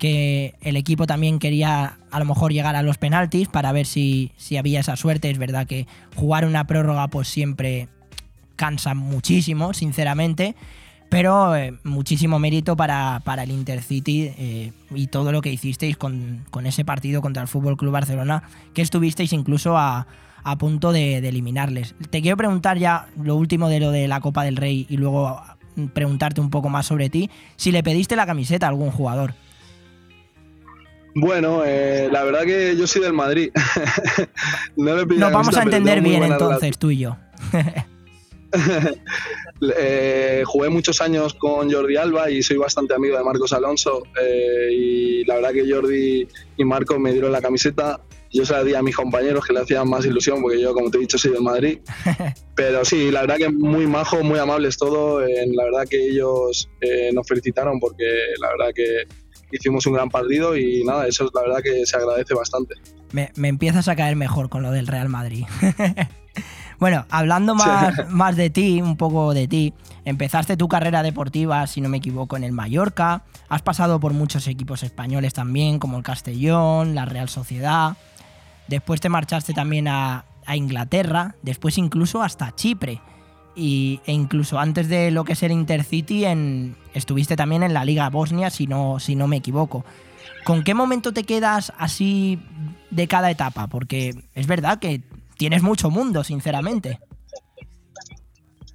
que 0.00 0.54
el 0.62 0.76
equipo 0.76 1.06
también 1.06 1.38
quería 1.38 1.98
a 2.10 2.18
lo 2.18 2.24
mejor 2.24 2.52
llegar 2.52 2.74
a 2.74 2.82
los 2.82 2.96
penaltis 2.96 3.48
para 3.48 3.70
ver 3.70 3.86
si, 3.86 4.32
si 4.38 4.56
había 4.56 4.80
esa 4.80 4.96
suerte. 4.96 5.30
Es 5.30 5.36
verdad 5.38 5.66
que 5.66 5.86
jugar 6.16 6.46
una 6.46 6.66
prórroga 6.66 7.06
pues 7.08 7.28
siempre 7.28 7.86
cansa 8.56 8.94
muchísimo, 8.94 9.74
sinceramente. 9.74 10.56
Pero 11.10 11.54
eh, 11.54 11.74
muchísimo 11.84 12.38
mérito 12.38 12.76
para, 12.76 13.20
para 13.24 13.42
el 13.42 13.50
Intercity 13.50 14.32
eh, 14.38 14.72
y 14.94 15.08
todo 15.08 15.32
lo 15.32 15.42
que 15.42 15.52
hicisteis 15.52 15.96
con, 15.96 16.46
con 16.50 16.66
ese 16.66 16.84
partido 16.84 17.20
contra 17.20 17.42
el 17.42 17.48
Fútbol 17.48 17.76
Club 17.76 17.92
Barcelona, 17.92 18.44
que 18.72 18.80
estuvisteis 18.80 19.34
incluso 19.34 19.76
a, 19.76 20.06
a 20.44 20.56
punto 20.56 20.92
de, 20.92 21.18
eliminarles. 21.18 21.94
Te 22.08 22.22
quiero 22.22 22.38
preguntar 22.38 22.78
ya 22.78 23.08
lo 23.22 23.36
último 23.36 23.68
de 23.68 23.80
lo 23.80 23.90
de 23.90 24.08
la 24.08 24.20
Copa 24.20 24.44
del 24.44 24.56
Rey 24.56 24.86
y 24.88 24.96
luego 24.96 25.42
mm, 25.76 25.86
preguntarte 25.88 26.40
un 26.40 26.48
poco 26.48 26.70
más 26.70 26.86
sobre 26.86 27.10
ti. 27.10 27.28
Si 27.56 27.70
le 27.70 27.82
pediste 27.82 28.16
la 28.16 28.24
camiseta 28.24 28.64
a 28.64 28.70
algún 28.70 28.90
jugador. 28.90 29.34
Bueno, 31.14 31.62
eh, 31.64 32.08
la 32.10 32.24
verdad 32.24 32.44
que 32.44 32.76
yo 32.76 32.86
soy 32.86 33.02
del 33.02 33.12
Madrid. 33.12 33.50
no 34.76 34.96
le 34.96 35.06
Nos 35.16 35.32
vamos 35.32 35.56
a 35.56 35.62
entender 35.62 36.00
bien 36.00 36.22
entonces, 36.22 36.78
tú 36.78 36.90
y 36.90 36.98
yo. 36.98 37.16
Eh, 39.76 40.42
jugué 40.46 40.70
muchos 40.70 41.02
años 41.02 41.34
con 41.34 41.70
Jordi 41.70 41.96
Alba 41.96 42.30
y 42.30 42.42
soy 42.42 42.56
bastante 42.56 42.94
amigo 42.94 43.18
de 43.18 43.22
Marcos 43.22 43.52
Alonso 43.52 44.02
eh, 44.20 44.70
y 44.72 45.24
la 45.24 45.34
verdad 45.34 45.52
que 45.52 45.70
Jordi 45.70 46.26
y 46.56 46.64
Marcos 46.64 46.98
me 46.98 47.12
dieron 47.12 47.30
la 47.30 47.42
camiseta. 47.42 48.00
Yo 48.32 48.46
se 48.46 48.54
la 48.54 48.64
di 48.64 48.74
a 48.74 48.82
mis 48.82 48.96
compañeros 48.96 49.44
que 49.44 49.52
le 49.52 49.60
hacían 49.60 49.88
más 49.88 50.06
ilusión 50.06 50.40
porque 50.40 50.60
yo, 50.60 50.72
como 50.72 50.90
te 50.90 50.98
he 50.98 51.00
dicho, 51.00 51.18
soy 51.18 51.32
del 51.32 51.42
Madrid. 51.42 51.80
Pero 52.54 52.84
sí, 52.84 53.10
la 53.10 53.22
verdad 53.22 53.36
que 53.36 53.50
muy 53.50 53.86
majos, 53.86 54.22
muy 54.22 54.38
amables 54.38 54.78
todo. 54.78 55.26
eh, 55.26 55.46
la 55.52 55.64
verdad 55.64 55.86
que 55.88 56.06
ellos 56.06 56.68
eh, 56.80 57.10
nos 57.12 57.26
felicitaron 57.26 57.78
porque 57.80 58.04
la 58.40 58.48
verdad 58.50 58.72
que 58.74 59.04
hicimos 59.50 59.86
un 59.86 59.94
gran 59.94 60.08
partido 60.08 60.56
y 60.56 60.84
nada, 60.84 61.06
eso 61.06 61.24
es 61.24 61.30
la 61.34 61.42
verdad 61.42 61.58
que 61.62 61.84
se 61.86 61.96
agradece 61.96 62.34
bastante. 62.34 62.74
Me, 63.12 63.32
me 63.36 63.48
empiezas 63.48 63.88
a 63.88 63.96
caer 63.96 64.16
mejor 64.16 64.48
con 64.48 64.62
lo 64.62 64.70
del 64.70 64.86
Real 64.86 65.08
Madrid. 65.08 65.44
bueno, 66.78 67.06
hablando 67.10 67.54
más, 67.54 68.08
más 68.08 68.36
de 68.36 68.50
ti, 68.50 68.80
un 68.80 68.96
poco 68.96 69.34
de 69.34 69.48
ti, 69.48 69.74
empezaste 70.04 70.56
tu 70.56 70.68
carrera 70.68 71.02
deportiva, 71.02 71.66
si 71.66 71.80
no 71.80 71.88
me 71.88 71.98
equivoco, 71.98 72.36
en 72.36 72.44
el 72.44 72.52
Mallorca, 72.52 73.24
has 73.48 73.62
pasado 73.62 73.98
por 74.00 74.12
muchos 74.12 74.46
equipos 74.46 74.82
españoles 74.82 75.34
también, 75.34 75.78
como 75.78 75.96
el 75.96 76.02
Castellón, 76.02 76.94
la 76.94 77.04
Real 77.04 77.28
Sociedad, 77.28 77.96
después 78.68 79.00
te 79.00 79.08
marchaste 79.08 79.52
también 79.52 79.88
a, 79.88 80.24
a 80.46 80.56
Inglaterra, 80.56 81.34
después 81.42 81.78
incluso 81.78 82.22
hasta 82.22 82.54
Chipre. 82.54 83.00
Y, 83.54 84.00
e 84.06 84.12
incluso 84.12 84.58
antes 84.58 84.88
de 84.88 85.10
lo 85.10 85.24
que 85.24 85.32
es 85.32 85.42
el 85.42 85.52
Intercity, 85.52 86.24
en, 86.24 86.76
estuviste 86.94 87.36
también 87.36 87.62
en 87.62 87.74
la 87.74 87.84
Liga 87.84 88.08
Bosnia, 88.10 88.50
si 88.50 88.66
no, 88.66 88.98
si 89.00 89.16
no 89.16 89.26
me 89.26 89.36
equivoco. 89.36 89.84
¿Con 90.44 90.64
qué 90.64 90.74
momento 90.74 91.12
te 91.12 91.24
quedas 91.24 91.72
así 91.76 92.38
de 92.90 93.08
cada 93.08 93.30
etapa? 93.30 93.66
Porque 93.66 94.14
es 94.34 94.46
verdad 94.46 94.78
que 94.78 95.02
tienes 95.36 95.62
mucho 95.62 95.90
mundo, 95.90 96.24
sinceramente. 96.24 96.98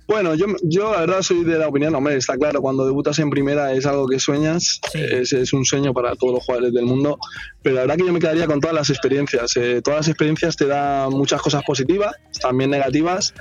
Bueno, 0.07 0.35
yo, 0.35 0.45
yo 0.61 0.91
la 0.91 0.99
verdad 0.99 1.21
soy 1.23 1.43
de 1.43 1.57
la 1.57 1.67
opinión, 1.67 1.95
hombre, 1.95 2.15
está 2.15 2.37
claro, 2.37 2.61
cuando 2.61 2.85
debutas 2.85 3.17
en 3.17 3.31
primera 3.31 3.71
es 3.73 3.87
algo 3.87 4.07
que 4.07 4.19
sueñas, 4.19 4.79
es, 4.93 5.33
es 5.33 5.51
un 5.51 5.65
sueño 5.65 5.93
para 5.93 6.15
todos 6.15 6.35
los 6.35 6.45
jugadores 6.45 6.73
del 6.73 6.85
mundo, 6.85 7.17
pero 7.63 7.75
la 7.75 7.81
verdad 7.81 7.97
que 7.97 8.05
yo 8.05 8.13
me 8.13 8.19
quedaría 8.19 8.45
con 8.45 8.59
todas 8.59 8.75
las 8.75 8.91
experiencias. 8.91 9.57
Eh, 9.57 9.81
todas 9.83 10.01
las 10.01 10.07
experiencias 10.09 10.55
te 10.55 10.67
dan 10.67 11.09
muchas 11.09 11.41
cosas 11.41 11.63
positivas, 11.63 12.13
también 12.39 12.69
negativas, 12.69 13.33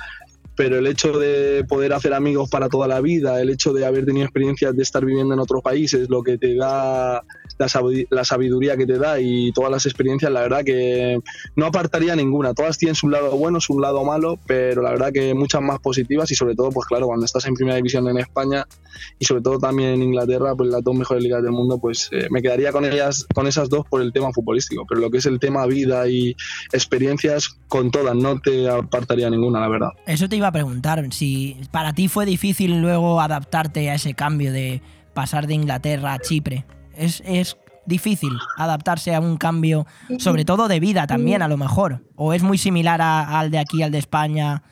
pero 0.56 0.78
el 0.78 0.86
hecho 0.86 1.18
de 1.18 1.64
poder 1.68 1.92
hacer 1.92 2.14
amigos 2.14 2.48
para 2.48 2.68
toda 2.68 2.86
la 2.86 3.00
vida, 3.00 3.40
el 3.40 3.50
hecho 3.50 3.72
de 3.72 3.86
haber 3.86 4.04
tenido 4.04 4.24
experiencias 4.24 4.76
de 4.76 4.82
estar 4.82 5.04
viviendo 5.04 5.34
en 5.34 5.40
otros 5.40 5.62
países, 5.62 6.08
lo 6.08 6.22
que 6.22 6.38
te 6.38 6.54
da 6.54 7.24
la, 7.58 7.66
sabi- 7.68 8.06
la 8.10 8.24
sabiduría 8.24 8.76
que 8.76 8.86
te 8.86 8.98
da 8.98 9.20
y 9.20 9.52
todas 9.52 9.70
las 9.70 9.86
experiencias, 9.86 10.30
la 10.32 10.40
verdad 10.42 10.64
que 10.64 11.18
no 11.56 11.66
apartaría 11.66 12.16
ninguna. 12.16 12.54
Todas 12.54 12.78
tienen 12.78 12.94
su 12.94 13.08
lado 13.08 13.36
bueno, 13.36 13.60
su 13.60 13.78
lado 13.80 14.04
malo, 14.04 14.38
pero 14.46 14.82
la 14.82 14.90
verdad 14.90 15.12
que 15.12 15.34
muchas 15.34 15.62
más 15.62 15.78
positivas 15.80 16.30
y 16.30 16.34
sobre 16.34 16.54
todo, 16.54 16.70
pues 16.70 16.86
claro, 16.86 17.06
cuando 17.06 17.24
estás 17.26 17.46
en 17.46 17.54
primera 17.54 17.76
división 17.76 18.08
en 18.08 18.18
España 18.18 18.66
y 19.18 19.24
sobre 19.24 19.42
todo 19.42 19.58
también 19.58 19.90
en 19.90 20.02
Inglaterra, 20.02 20.54
pues 20.54 20.70
las 20.70 20.82
dos 20.82 20.94
mejores 20.94 21.22
ligas 21.22 21.42
del 21.42 21.52
mundo, 21.52 21.78
pues 21.78 22.08
eh, 22.12 22.26
me 22.30 22.42
quedaría 22.42 22.72
con 22.72 22.84
ellas, 22.84 23.26
con 23.34 23.46
esas 23.46 23.68
dos 23.68 23.84
por 23.88 24.02
el 24.02 24.12
tema 24.12 24.32
futbolístico. 24.32 24.84
Pero 24.88 25.00
lo 25.00 25.10
que 25.10 25.18
es 25.18 25.26
el 25.26 25.38
tema 25.38 25.66
vida 25.66 26.08
y 26.08 26.36
experiencias, 26.72 27.58
con 27.68 27.90
todas, 27.90 28.14
no 28.14 28.40
te 28.40 28.68
apartaría 28.68 29.30
ninguna, 29.30 29.60
la 29.60 29.68
verdad. 29.68 29.88
Eso 30.06 30.28
te 30.28 30.36
iba 30.36 30.48
a 30.48 30.52
preguntar, 30.52 31.04
si 31.12 31.56
para 31.70 31.92
ti 31.92 32.08
fue 32.08 32.26
difícil 32.26 32.80
luego 32.80 33.20
adaptarte 33.20 33.90
a 33.90 33.94
ese 33.94 34.14
cambio 34.14 34.52
de 34.52 34.82
pasar 35.14 35.46
de 35.46 35.54
Inglaterra 35.54 36.12
a 36.14 36.18
Chipre. 36.18 36.64
Es, 36.96 37.22
es 37.26 37.56
difícil 37.86 38.32
adaptarse 38.56 39.14
a 39.14 39.20
un 39.20 39.36
cambio, 39.36 39.86
sobre 40.18 40.44
todo 40.44 40.68
de 40.68 40.80
vida 40.80 41.06
también 41.06 41.42
a 41.42 41.48
lo 41.48 41.56
mejor. 41.56 42.02
O 42.16 42.32
es 42.32 42.42
muy 42.42 42.58
similar 42.58 43.00
a- 43.02 43.38
al 43.38 43.50
de 43.50 43.58
aquí, 43.58 43.82
al 43.82 43.90
de 43.90 43.98
España, 43.98 44.62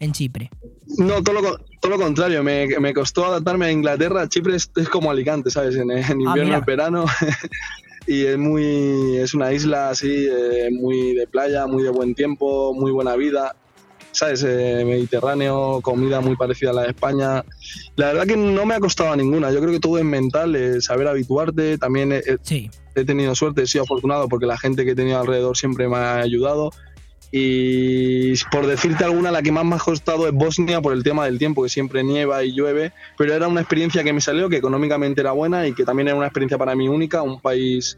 en 0.00 0.12
Chipre. 0.12 0.50
No, 0.98 1.22
todo 1.22 1.40
lo, 1.40 1.58
todo 1.80 1.92
lo 1.92 1.98
contrario, 1.98 2.42
me, 2.42 2.66
me 2.80 2.92
costó 2.92 3.26
adaptarme 3.26 3.66
a 3.66 3.70
Inglaterra. 3.72 4.28
Chipre 4.28 4.56
es, 4.56 4.70
es 4.76 4.88
como 4.88 5.10
Alicante, 5.10 5.50
¿sabes? 5.50 5.76
En, 5.76 5.90
en 5.90 6.20
invierno, 6.20 6.44
mira. 6.44 6.58
en 6.58 6.64
verano. 6.64 7.04
y 8.06 8.24
es 8.24 8.38
muy 8.38 9.16
es 9.18 9.34
una 9.34 9.52
isla 9.52 9.90
así, 9.90 10.26
eh, 10.28 10.68
muy 10.72 11.14
de 11.14 11.26
playa, 11.26 11.66
muy 11.66 11.82
de 11.84 11.90
buen 11.90 12.14
tiempo, 12.14 12.72
muy 12.74 12.90
buena 12.90 13.14
vida. 13.14 13.54
¿Sabes? 14.12 14.44
Eh, 14.46 14.84
Mediterráneo, 14.84 15.80
comida 15.82 16.20
muy 16.20 16.36
parecida 16.36 16.70
a 16.70 16.72
la 16.74 16.82
de 16.82 16.88
España. 16.88 17.44
La 17.96 18.08
verdad 18.08 18.26
que 18.26 18.36
no 18.36 18.66
me 18.66 18.74
ha 18.74 18.80
costado 18.80 19.14
ninguna. 19.16 19.50
Yo 19.52 19.60
creo 19.60 19.72
que 19.72 19.80
todo 19.80 19.98
es 19.98 20.04
mental, 20.04 20.56
eh, 20.56 20.80
saber 20.80 21.06
habituarte. 21.08 21.78
También 21.78 22.12
he, 22.12 22.22
he 22.94 23.04
tenido 23.04 23.34
suerte, 23.34 23.62
he 23.62 23.66
sido 23.66 23.84
afortunado 23.84 24.28
porque 24.28 24.46
la 24.46 24.58
gente 24.58 24.84
que 24.84 24.92
he 24.92 24.96
tenido 24.96 25.20
alrededor 25.20 25.56
siempre 25.56 25.88
me 25.88 25.96
ha 25.96 26.16
ayudado. 26.16 26.70
Y 27.32 28.34
por 28.50 28.66
decirte 28.66 29.04
alguna, 29.04 29.30
la 29.30 29.42
que 29.42 29.52
más 29.52 29.64
me 29.64 29.76
ha 29.76 29.78
costado 29.78 30.26
es 30.26 30.34
Bosnia 30.34 30.80
por 30.80 30.92
el 30.92 31.04
tema 31.04 31.26
del 31.26 31.38
tiempo, 31.38 31.62
que 31.62 31.68
siempre 31.68 32.02
nieva 32.02 32.42
y 32.42 32.52
llueve, 32.52 32.92
pero 33.16 33.32
era 33.34 33.46
una 33.46 33.60
experiencia 33.60 34.02
que 34.02 34.12
me 34.12 34.20
salió, 34.20 34.48
que 34.48 34.56
económicamente 34.56 35.20
era 35.20 35.30
buena 35.30 35.66
y 35.66 35.72
que 35.72 35.84
también 35.84 36.08
era 36.08 36.16
una 36.16 36.26
experiencia 36.26 36.58
para 36.58 36.74
mí 36.74 36.88
única, 36.88 37.22
un 37.22 37.40
país 37.40 37.96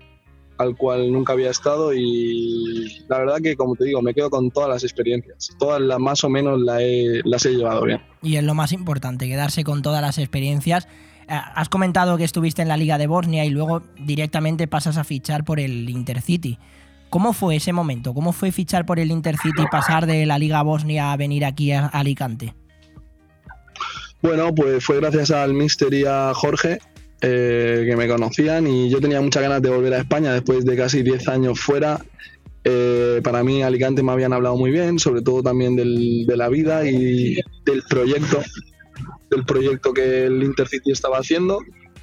al 0.63 0.77
cual 0.77 1.13
nunca 1.13 1.33
había 1.33 1.51
estado 1.51 1.93
y 1.93 3.05
la 3.09 3.19
verdad 3.19 3.37
que, 3.43 3.57
como 3.57 3.75
te 3.77 3.85
digo, 3.85 4.01
me 4.01 4.15
quedo 4.15 4.31
con 4.31 4.51
todas 4.51 4.69
las 4.69 4.85
experiencias. 4.85 5.51
Todas 5.59 5.81
las 5.81 5.99
más 5.99 6.25
o 6.25 6.29
menos 6.29 6.61
las 6.61 6.81
he, 6.81 7.21
las 7.25 7.45
he 7.45 7.51
llevado 7.51 7.85
bien. 7.85 8.01
Y 8.23 8.37
es 8.37 8.45
lo 8.45 8.55
más 8.55 8.73
importante, 8.73 9.29
quedarse 9.29 9.65
con 9.65 9.83
todas 9.83 10.01
las 10.01 10.19
experiencias. 10.19 10.87
Eh, 11.29 11.39
Has 11.55 11.69
comentado 11.69 12.17
que 12.17 12.25
estuviste 12.25 12.63
en 12.63 12.69
la 12.69 12.77
Liga 12.77 12.99
de 12.99 13.07
Bosnia 13.07 13.45
y 13.45 13.51
luego 13.51 13.83
directamente 13.99 14.67
pasas 14.67 14.97
a 14.97 15.05
fichar 15.05 15.45
por 15.45 15.61
el 15.61 15.89
Intercity. 15.91 16.59
¿Cómo 17.11 17.35
fue 17.35 17.57
ese 17.57 17.73
momento? 17.73 18.15
¿Cómo 18.15 18.33
fue 18.33 18.53
fichar 18.53 18.87
por 18.87 18.99
el 18.99 19.11
Intercity 19.11 19.63
y 19.63 19.67
pasar 19.67 20.07
de 20.07 20.25
la 20.25 20.39
Liga 20.39 20.63
Bosnia 20.63 21.13
a 21.13 21.17
venir 21.17 21.45
aquí 21.45 21.73
a 21.73 21.87
Alicante? 21.87 22.55
Bueno, 24.23 24.55
pues 24.55 24.85
fue 24.85 25.01
gracias 25.01 25.31
al 25.31 25.53
Mister 25.53 25.93
y 25.93 26.05
a 26.07 26.33
Jorge 26.33 26.79
eh, 27.23 27.85
que 27.89 27.97
me 27.97 28.09
conocían 28.09 28.67
y 28.67 28.91
yo 28.91 29.01
tenía 29.01 29.21
muchas 29.21 29.43
ganas 29.43 29.63
de 29.63 29.71
volver 29.71 29.95
a 29.95 29.99
España 29.99 30.33
después 30.33 30.65
de 30.65 30.77
casi 30.77 31.03
10 31.03 31.29
años 31.29 31.61
fuera. 31.61 32.05
Eh, 32.65 33.21
para 33.25 33.43
mí 33.43 33.63
Alicante 33.63 34.03
me 34.03 34.13
habían 34.13 34.33
hablado 34.33 34.57
muy 34.57 34.71
bien, 34.71 34.99
sobre 34.99 35.23
todo 35.23 35.43
también 35.43 35.75
del- 35.77 36.27
de 36.27 36.37
la 36.37 36.49
vida 36.49 36.85
y 36.89 37.37
del 37.65 37.83
proyecto, 37.89 38.41
del 39.31 39.45
proyecto 39.45 39.93
que 39.93 40.27
el 40.27 40.43
Intercity 40.43 40.93
estaba 40.93 41.19
haciendo 41.19 41.59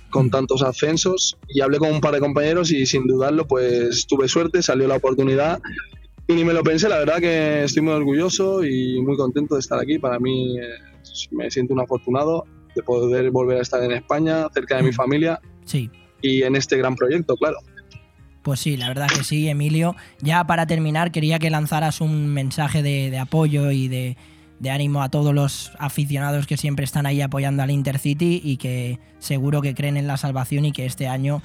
con 0.09 0.29
tantos 0.31 0.63
ascensos 0.63 1.37
y 1.47 1.61
hablé 1.61 1.77
con 1.77 1.91
un 1.91 2.01
par 2.01 2.13
de 2.13 2.19
compañeros 2.19 2.71
y 2.71 2.85
sin 2.85 3.05
dudarlo 3.05 3.45
pues 3.47 4.07
tuve 4.07 4.27
suerte, 4.27 4.61
salió 4.63 4.87
la 4.87 4.95
oportunidad 4.95 5.59
y 6.27 6.33
ni 6.33 6.43
me 6.43 6.53
lo 6.53 6.63
pensé, 6.63 6.89
la 6.89 6.97
verdad 6.99 7.19
que 7.19 7.63
estoy 7.63 7.83
muy 7.83 7.93
orgulloso 7.93 8.63
y 8.63 9.01
muy 9.01 9.15
contento 9.17 9.55
de 9.55 9.61
estar 9.61 9.79
aquí. 9.79 9.97
Para 9.99 10.19
mí 10.19 10.57
eh, 10.59 10.63
me 11.31 11.49
siento 11.51 11.73
un 11.73 11.79
afortunado 11.81 12.43
de 12.75 12.83
poder 12.83 13.31
volver 13.31 13.57
a 13.59 13.61
estar 13.61 13.83
en 13.83 13.91
España, 13.91 14.47
cerca 14.53 14.77
de 14.77 14.83
mi 14.83 14.91
familia 14.93 15.39
Sí. 15.65 15.89
y 16.21 16.43
en 16.43 16.55
este 16.55 16.77
gran 16.77 16.95
proyecto, 16.95 17.35
claro. 17.35 17.57
Pues 18.41 18.61
sí, 18.61 18.77
la 18.77 18.87
verdad 18.87 19.07
que 19.07 19.23
sí, 19.23 19.47
Emilio. 19.49 19.95
Ya 20.21 20.45
para 20.45 20.65
terminar, 20.65 21.11
quería 21.11 21.39
que 21.39 21.49
lanzaras 21.49 21.99
un 22.01 22.27
mensaje 22.27 22.81
de, 22.81 23.11
de 23.11 23.19
apoyo 23.19 23.69
y 23.71 23.87
de, 23.89 24.15
de 24.59 24.69
ánimo 24.71 25.03
a 25.03 25.09
todos 25.09 25.33
los 25.33 25.71
aficionados 25.77 26.47
que 26.47 26.55
siempre 26.57 26.85
están 26.85 27.05
ahí 27.05 27.21
apoyando 27.21 27.63
al 27.63 27.69
Intercity 27.71 28.41
y 28.43 28.57
que 28.57 28.97
seguro 29.19 29.61
que 29.61 29.75
creen 29.75 29.97
en 29.97 30.07
la 30.07 30.17
salvación 30.17 30.65
y 30.65 30.71
que 30.71 30.85
este 30.85 31.07
año 31.07 31.41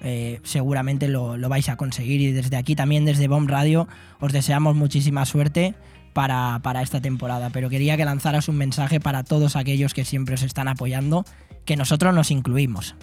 eh, 0.00 0.40
seguramente 0.42 1.06
lo, 1.08 1.36
lo 1.36 1.48
vais 1.48 1.68
a 1.68 1.76
conseguir. 1.76 2.20
Y 2.22 2.32
desde 2.32 2.56
aquí 2.56 2.74
también, 2.74 3.04
desde 3.04 3.28
Bomb 3.28 3.48
Radio, 3.48 3.86
os 4.18 4.32
deseamos 4.32 4.74
muchísima 4.74 5.26
suerte 5.26 5.74
para, 6.12 6.60
para 6.62 6.82
esta 6.82 7.00
temporada. 7.00 7.50
Pero 7.50 7.70
quería 7.70 7.96
que 7.96 8.04
lanzaras 8.04 8.48
un 8.48 8.56
mensaje 8.56 9.00
para 9.00 9.24
todos 9.24 9.56
aquellos 9.56 9.94
que 9.94 10.04
siempre 10.04 10.34
os 10.34 10.42
están 10.42 10.68
apoyando, 10.68 11.24
que 11.64 11.76
nosotros 11.76 12.14
nos 12.14 12.30
incluimos. 12.30 12.94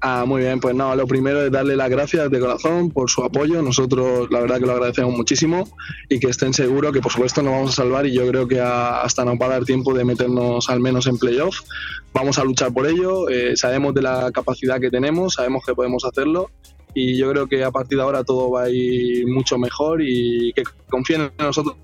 Ah, 0.00 0.24
muy 0.26 0.42
bien, 0.42 0.60
pues 0.60 0.76
no, 0.76 0.94
lo 0.94 1.08
primero 1.08 1.44
es 1.44 1.50
darle 1.50 1.74
las 1.74 1.90
gracias 1.90 2.30
de 2.30 2.38
corazón 2.38 2.90
por 2.90 3.10
su 3.10 3.24
apoyo. 3.24 3.60
Nosotros, 3.62 4.28
la 4.30 4.40
verdad, 4.40 4.60
que 4.60 4.66
lo 4.66 4.72
agradecemos 4.72 5.12
muchísimo 5.16 5.68
y 6.08 6.20
que 6.20 6.28
estén 6.28 6.54
seguros 6.54 6.92
que, 6.92 7.00
por 7.00 7.10
supuesto, 7.10 7.42
nos 7.42 7.52
vamos 7.52 7.70
a 7.72 7.82
salvar. 7.82 8.06
Y 8.06 8.14
yo 8.14 8.28
creo 8.28 8.46
que 8.46 8.60
hasta 8.60 9.24
nos 9.24 9.34
va 9.34 9.46
a 9.46 9.50
dar 9.50 9.64
tiempo 9.64 9.92
de 9.94 10.04
meternos 10.04 10.70
al 10.70 10.78
menos 10.78 11.08
en 11.08 11.18
playoff. 11.18 11.62
Vamos 12.12 12.38
a 12.38 12.44
luchar 12.44 12.72
por 12.72 12.86
ello. 12.86 13.28
eh, 13.28 13.56
sabemos 13.56 13.92
de 13.92 14.02
la 14.02 14.30
capacidad 14.30 14.80
que 14.80 14.90
tenemos, 14.90 15.34
sabemos 15.34 15.64
que 15.66 15.74
podemos 15.74 16.04
hacerlo. 16.04 16.50
Y 17.00 17.16
yo 17.16 17.30
creo 17.30 17.46
que 17.46 17.62
a 17.62 17.70
partir 17.70 17.96
de 17.96 18.02
ahora 18.02 18.24
todo 18.24 18.50
va 18.50 18.64
a 18.64 18.70
ir 18.70 19.24
mucho 19.28 19.56
mejor 19.56 20.02
y 20.02 20.52
que 20.52 20.64
confíen 20.90 21.30
en 21.38 21.46
nosotros, 21.46 21.76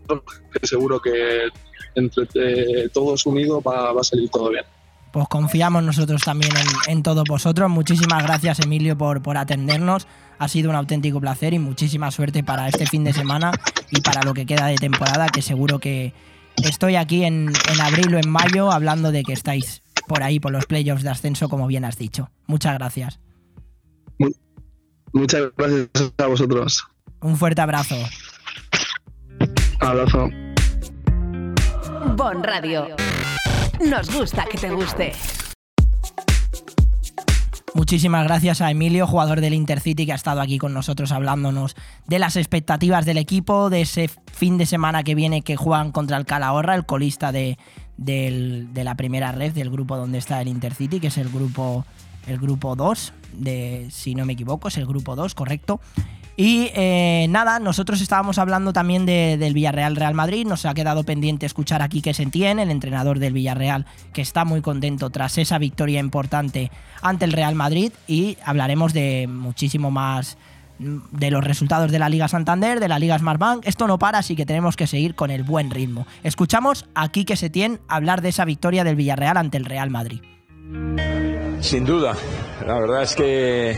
que 0.53 0.67
seguro 0.67 1.01
que 1.01 1.51
entre 1.95 2.25
eh, 2.35 2.89
todos 2.93 3.25
unidos 3.25 3.62
va, 3.65 3.91
a 3.91 4.03
salir 4.03 4.29
todo 4.29 4.51
bien. 4.51 4.65
Pues 5.12 5.29
confiamos 5.29 5.85
nosotros 5.85 6.21
también 6.25 6.51
en, 6.57 6.93
en 6.95 7.03
todos 7.05 7.23
vosotros. 7.29 7.71
Muchísimas 7.71 8.25
gracias, 8.25 8.59
Emilio, 8.59 8.99
por, 8.99 9.23
por 9.23 9.37
atendernos. 9.37 10.09
Ha 10.41 10.49
sido 10.49 10.71
un 10.71 10.75
auténtico 10.75 11.21
placer 11.21 11.55
y 11.55 11.61
muchísima 11.61 12.11
suerte 12.11 12.43
para 12.43 12.67
este 12.67 12.85
fin 12.85 13.05
de 13.05 13.12
semana 13.12 13.53
y 13.93 14.01
para 14.01 14.23
lo 14.25 14.35
que 14.35 14.47
queda 14.47 14.67
de 14.67 14.75
temporada, 14.75 15.29
que 15.29 15.43
seguro 15.43 15.79
que 15.79 16.12
estoy 16.65 16.97
aquí 16.97 17.23
en, 17.23 17.53
en 17.73 17.81
abril 17.81 18.17
o 18.17 18.19
en 18.19 18.29
mayo 18.29 18.73
hablando 18.73 19.12
de 19.12 19.23
que 19.23 19.33
estáis 19.33 19.85
por 20.09 20.25
ahí, 20.25 20.41
por 20.41 20.51
los 20.51 20.67
playoffs 20.67 21.05
de 21.05 21.11
ascenso, 21.11 21.49
como 21.49 21.69
bien 21.69 21.85
has 21.85 21.99
dicho. 21.99 22.31
Muchas 22.49 22.75
gracias. 22.75 23.21
Muchas 25.15 25.43
gracias 25.57 25.89
a 26.19 26.27
vosotros. 26.27 26.85
Un 27.21 27.37
fuerte 27.37 27.61
abrazo. 27.62 27.95
Abrazo. 29.81 30.29
Bon 32.17 32.43
Radio. 32.43 32.89
Nos 33.89 34.15
gusta 34.15 34.45
que 34.51 34.59
te 34.59 34.71
guste. 34.71 35.12
Muchísimas 37.75 38.25
gracias 38.25 38.61
a 38.61 38.71
Emilio, 38.71 39.07
jugador 39.07 39.41
del 39.41 39.53
Intercity, 39.55 40.07
que 40.07 40.12
ha 40.12 40.17
estado 40.17 40.41
aquí 40.41 40.59
con 40.59 40.73
nosotros 40.73 41.11
hablándonos 41.11 41.75
de 42.07 42.19
las 42.21 42.37
expectativas 42.37 43.05
del 43.05 43.19
equipo, 43.19 43.69
de 43.69 43.81
ese 43.81 44.09
fin 44.33 44.59
de 44.59 44.67
semana 44.67 45.03
que 45.03 45.15
viene 45.17 45.43
que 45.43 45.57
juegan 45.57 45.91
contra 45.91 46.17
el 46.17 46.25
Calahorra, 46.25 46.77
el 46.77 46.87
colista 46.87 47.33
de, 47.33 47.59
del- 47.97 48.73
de 48.73 48.85
la 48.85 48.95
primera 48.95 49.33
red 49.33 49.53
del 49.53 49.71
grupo 49.71 49.97
donde 49.97 50.19
está 50.19 50.41
el 50.41 50.49
Intercity, 50.49 51.01
que 51.01 51.09
es 51.09 51.19
el 51.19 51.29
grupo, 51.31 51.85
el 52.27 52.39
grupo 52.39 52.77
2, 52.77 53.12
de, 53.35 53.89
si 53.91 54.14
no 54.14 54.25
me 54.27 54.33
equivoco, 54.35 54.68
es 54.68 54.77
el 54.77 54.87
grupo 54.87 55.16
2, 55.16 55.35
correcto. 55.35 55.81
Y 56.37 56.70
eh, 56.75 57.27
nada, 57.31 57.61
nosotros 57.61 58.01
estábamos 58.01 58.39
hablando 58.39 58.72
también 58.72 59.07
de- 59.07 59.37
del 59.39 59.55
Villarreal 59.55 59.95
Real 59.95 60.14
Madrid. 60.14 60.45
Nos 60.47 60.66
ha 60.66 60.75
quedado 60.75 61.05
pendiente 61.05 61.47
escuchar 61.47 61.81
aquí 61.81 62.03
que 62.03 62.12
Sentien, 62.12 62.59
el 62.59 62.72
entrenador 62.72 63.20
del 63.20 63.33
Villarreal, 63.33 63.87
que 64.12 64.20
está 64.22 64.45
muy 64.45 64.61
contento 64.61 65.11
tras 65.11 65.39
esa 65.39 65.59
victoria 65.59 66.01
importante 66.01 66.72
ante 67.03 67.25
el 67.25 67.33
Real 67.33 67.55
Madrid. 67.55 67.93
Y 68.09 68.37
hablaremos 68.45 68.93
de 68.93 69.29
muchísimo 69.29 69.93
más 69.93 70.37
mm, 70.81 70.97
de 71.12 71.31
los 71.31 71.45
resultados 71.45 71.93
de 71.93 72.01
la 72.01 72.09
Liga 72.09 72.27
Santander, 72.27 72.81
de 72.81 72.89
la 72.89 72.99
Liga 72.99 73.16
Smartbank. 73.16 73.64
Esto 73.64 73.87
no 73.87 74.01
para, 74.01 74.18
así 74.18 74.35
que 74.35 74.45
tenemos 74.45 74.75
que 74.75 74.89
seguir 74.89 75.14
con 75.14 75.31
el 75.31 75.45
buen 75.45 75.70
ritmo. 75.70 76.05
Escuchamos 76.25 76.85
a 76.97 77.11
Quique 77.11 77.37
Setién 77.37 77.79
hablar 77.87 78.22
de 78.22 78.31
esa 78.31 78.45
victoria 78.45 78.83
del 78.83 78.97
Villarreal 78.97 79.37
ante 79.37 79.57
el 79.57 79.66
Real 79.66 79.89
Madrid. 79.91 80.20
Sin 81.65 81.87
duda, 81.87 82.15
la 82.67 82.79
verdad 82.79 83.05
es 83.05 83.15
que 83.15 83.75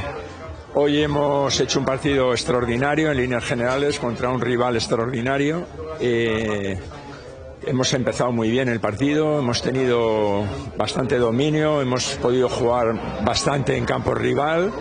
hoy 0.74 1.04
hemos 1.04 1.60
hecho 1.60 1.78
un 1.78 1.84
partido 1.84 2.32
extraordinario 2.32 3.12
en 3.12 3.16
líneas 3.16 3.44
generales 3.44 4.00
contra 4.00 4.28
un 4.28 4.40
rival 4.40 4.74
extraordinario. 4.74 5.64
Eh, 6.00 6.80
hemos 7.64 7.92
empezado 7.92 8.32
muy 8.32 8.50
bien 8.50 8.68
el 8.68 8.80
partido, 8.80 9.38
hemos 9.38 9.62
tenido 9.62 10.42
bastante 10.76 11.16
dominio, 11.16 11.80
hemos 11.80 12.16
podido 12.16 12.48
jugar 12.48 13.22
bastante 13.24 13.76
en 13.76 13.84
campo 13.84 14.16
rival 14.16 14.72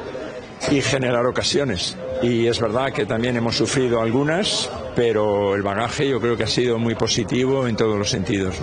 y 0.72 0.82
generar 0.82 1.28
ocasiones. 1.28 1.95
Y 2.24 2.47
es 2.47 2.60
verdad 2.60 2.91
que 2.91 3.06
también 3.06 3.38
hemos 3.38 3.56
sufrido 3.56 4.01
algunas, 4.01 4.68
pero 4.95 5.53
el 5.53 5.62
bagaje 5.62 6.10
yo 6.10 6.20
creo 6.20 6.36
que 6.36 6.45
ha 6.45 6.47
sido 6.47 6.80
muy 6.80 6.95
positivo 6.95 7.68
en 7.68 7.76
todos 7.76 7.99
los 7.99 8.10
sentidos. 8.10 8.56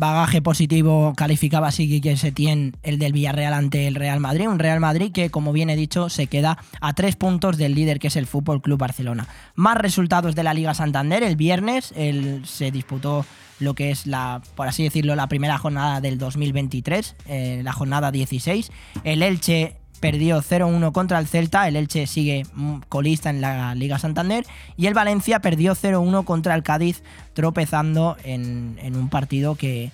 Bagaje 0.00 0.42
positivo 0.42 1.12
calificaba 1.16 1.68
así 1.68 2.00
que 2.00 2.16
Setién 2.16 2.76
el 2.82 2.98
del 2.98 3.12
Villarreal 3.12 3.52
ante 3.52 3.86
el 3.86 3.94
Real 3.94 4.18
Madrid. 4.18 4.48
Un 4.48 4.58
Real 4.58 4.80
Madrid 4.80 5.12
que, 5.12 5.30
como 5.30 5.52
bien 5.52 5.70
he 5.70 5.76
dicho, 5.76 6.08
se 6.08 6.26
queda 6.26 6.58
a 6.80 6.92
tres 6.94 7.16
puntos 7.16 7.56
del 7.56 7.74
líder 7.74 8.00
que 8.00 8.08
es 8.08 8.16
el 8.16 8.26
Fútbol 8.26 8.60
Club 8.60 8.78
Barcelona. 8.78 9.28
Más 9.54 9.76
resultados 9.76 10.34
de 10.34 10.42
la 10.42 10.54
Liga 10.54 10.74
Santander. 10.74 11.22
El 11.22 11.36
viernes 11.36 11.94
se 12.44 12.70
disputó 12.70 13.24
lo 13.60 13.74
que 13.74 13.90
es 13.90 14.06
la, 14.06 14.42
por 14.56 14.66
así 14.66 14.82
decirlo, 14.82 15.14
la 15.14 15.28
primera 15.28 15.58
jornada 15.58 16.00
del 16.00 16.18
2023, 16.18 17.14
eh, 17.26 17.60
la 17.62 17.72
jornada 17.72 18.10
16. 18.10 18.72
El 19.04 19.22
Elche 19.22 19.76
perdió 20.00 20.42
0-1 20.42 20.92
contra 20.92 21.18
el 21.18 21.26
Celta, 21.26 21.68
el 21.68 21.76
Elche 21.76 22.06
sigue 22.06 22.46
colista 22.88 23.30
en 23.30 23.40
la 23.40 23.74
Liga 23.74 23.98
Santander 23.98 24.44
y 24.76 24.86
el 24.86 24.94
Valencia 24.94 25.40
perdió 25.40 25.74
0-1 25.74 26.24
contra 26.24 26.54
el 26.54 26.62
Cádiz, 26.62 27.02
tropezando 27.34 28.16
en, 28.24 28.78
un 28.96 29.08
partido 29.10 29.54
que 29.54 29.92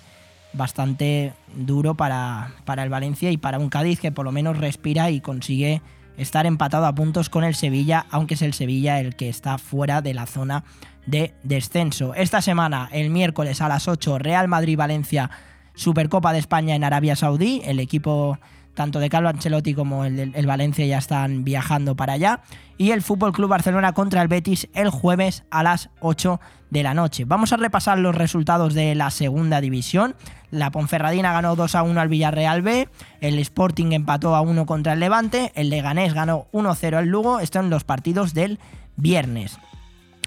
bastante 0.53 1.33
duro 1.55 1.95
para, 1.95 2.53
para 2.65 2.83
el 2.83 2.89
Valencia 2.89 3.29
y 3.31 3.37
para 3.37 3.59
un 3.59 3.69
Cádiz 3.69 3.99
que 3.99 4.11
por 4.11 4.25
lo 4.25 4.31
menos 4.31 4.57
respira 4.57 5.11
y 5.11 5.19
consigue 5.19 5.81
estar 6.17 6.45
empatado 6.45 6.85
a 6.85 6.95
puntos 6.95 7.29
con 7.29 7.43
el 7.43 7.53
Sevilla, 7.53 8.05
aunque 8.09 8.33
es 8.33 8.41
el 8.41 8.53
Sevilla 8.53 8.99
el 8.99 9.15
que 9.15 9.29
está 9.29 9.57
fuera 9.57 10.01
de 10.01 10.13
la 10.13 10.25
zona 10.25 10.63
de 11.05 11.33
descenso. 11.43 12.13
Esta 12.15 12.41
semana, 12.41 12.89
el 12.91 13.09
miércoles 13.09 13.61
a 13.61 13.67
las 13.67 13.87
8, 13.87 14.17
Real 14.19 14.47
Madrid-Valencia, 14.47 15.29
Supercopa 15.75 16.33
de 16.33 16.39
España 16.39 16.75
en 16.75 16.83
Arabia 16.83 17.15
Saudí. 17.15 17.61
El 17.63 17.79
equipo 17.79 18.39
tanto 18.77 18.99
de 18.99 19.09
Carlo 19.09 19.27
Ancelotti 19.27 19.73
como 19.73 20.05
el, 20.05 20.33
el 20.35 20.45
Valencia 20.45 20.85
ya 20.85 20.99
están 20.99 21.43
viajando 21.43 21.95
para 21.95 22.13
allá. 22.13 22.41
Y 22.77 22.91
el 22.91 23.01
Fútbol 23.01 23.33
Club 23.33 23.49
Barcelona 23.49 23.93
contra 23.93 24.21
el 24.21 24.27
Betis 24.27 24.69
el 24.75 24.91
jueves 24.91 25.43
a 25.49 25.63
las 25.63 25.89
8 25.99 26.39
de 26.69 26.83
la 26.83 26.93
noche. 26.93 27.25
Vamos 27.25 27.51
a 27.53 27.57
repasar 27.57 27.97
los 27.97 28.13
resultados 28.13 28.75
de 28.75 28.93
la 28.93 29.09
segunda 29.09 29.61
división. 29.61 30.15
La 30.51 30.69
Ponferradina 30.69 31.33
ganó 31.33 31.55
2 31.55 31.73
a 31.73 31.81
1 31.81 31.99
al 31.99 32.07
Villarreal 32.07 32.61
B, 32.61 32.87
el 33.19 33.39
Sporting 33.39 33.93
empató 33.93 34.35
a 34.35 34.41
1 34.41 34.67
contra 34.67 34.93
el 34.93 34.99
Levante, 34.99 35.51
el 35.55 35.71
Leganés 35.71 36.13
ganó 36.13 36.45
1-0 36.53 36.97
al 36.97 37.07
Lugo. 37.07 37.39
Esto 37.39 37.59
en 37.59 37.71
los 37.71 37.83
partidos 37.83 38.35
del 38.35 38.59
viernes. 38.95 39.57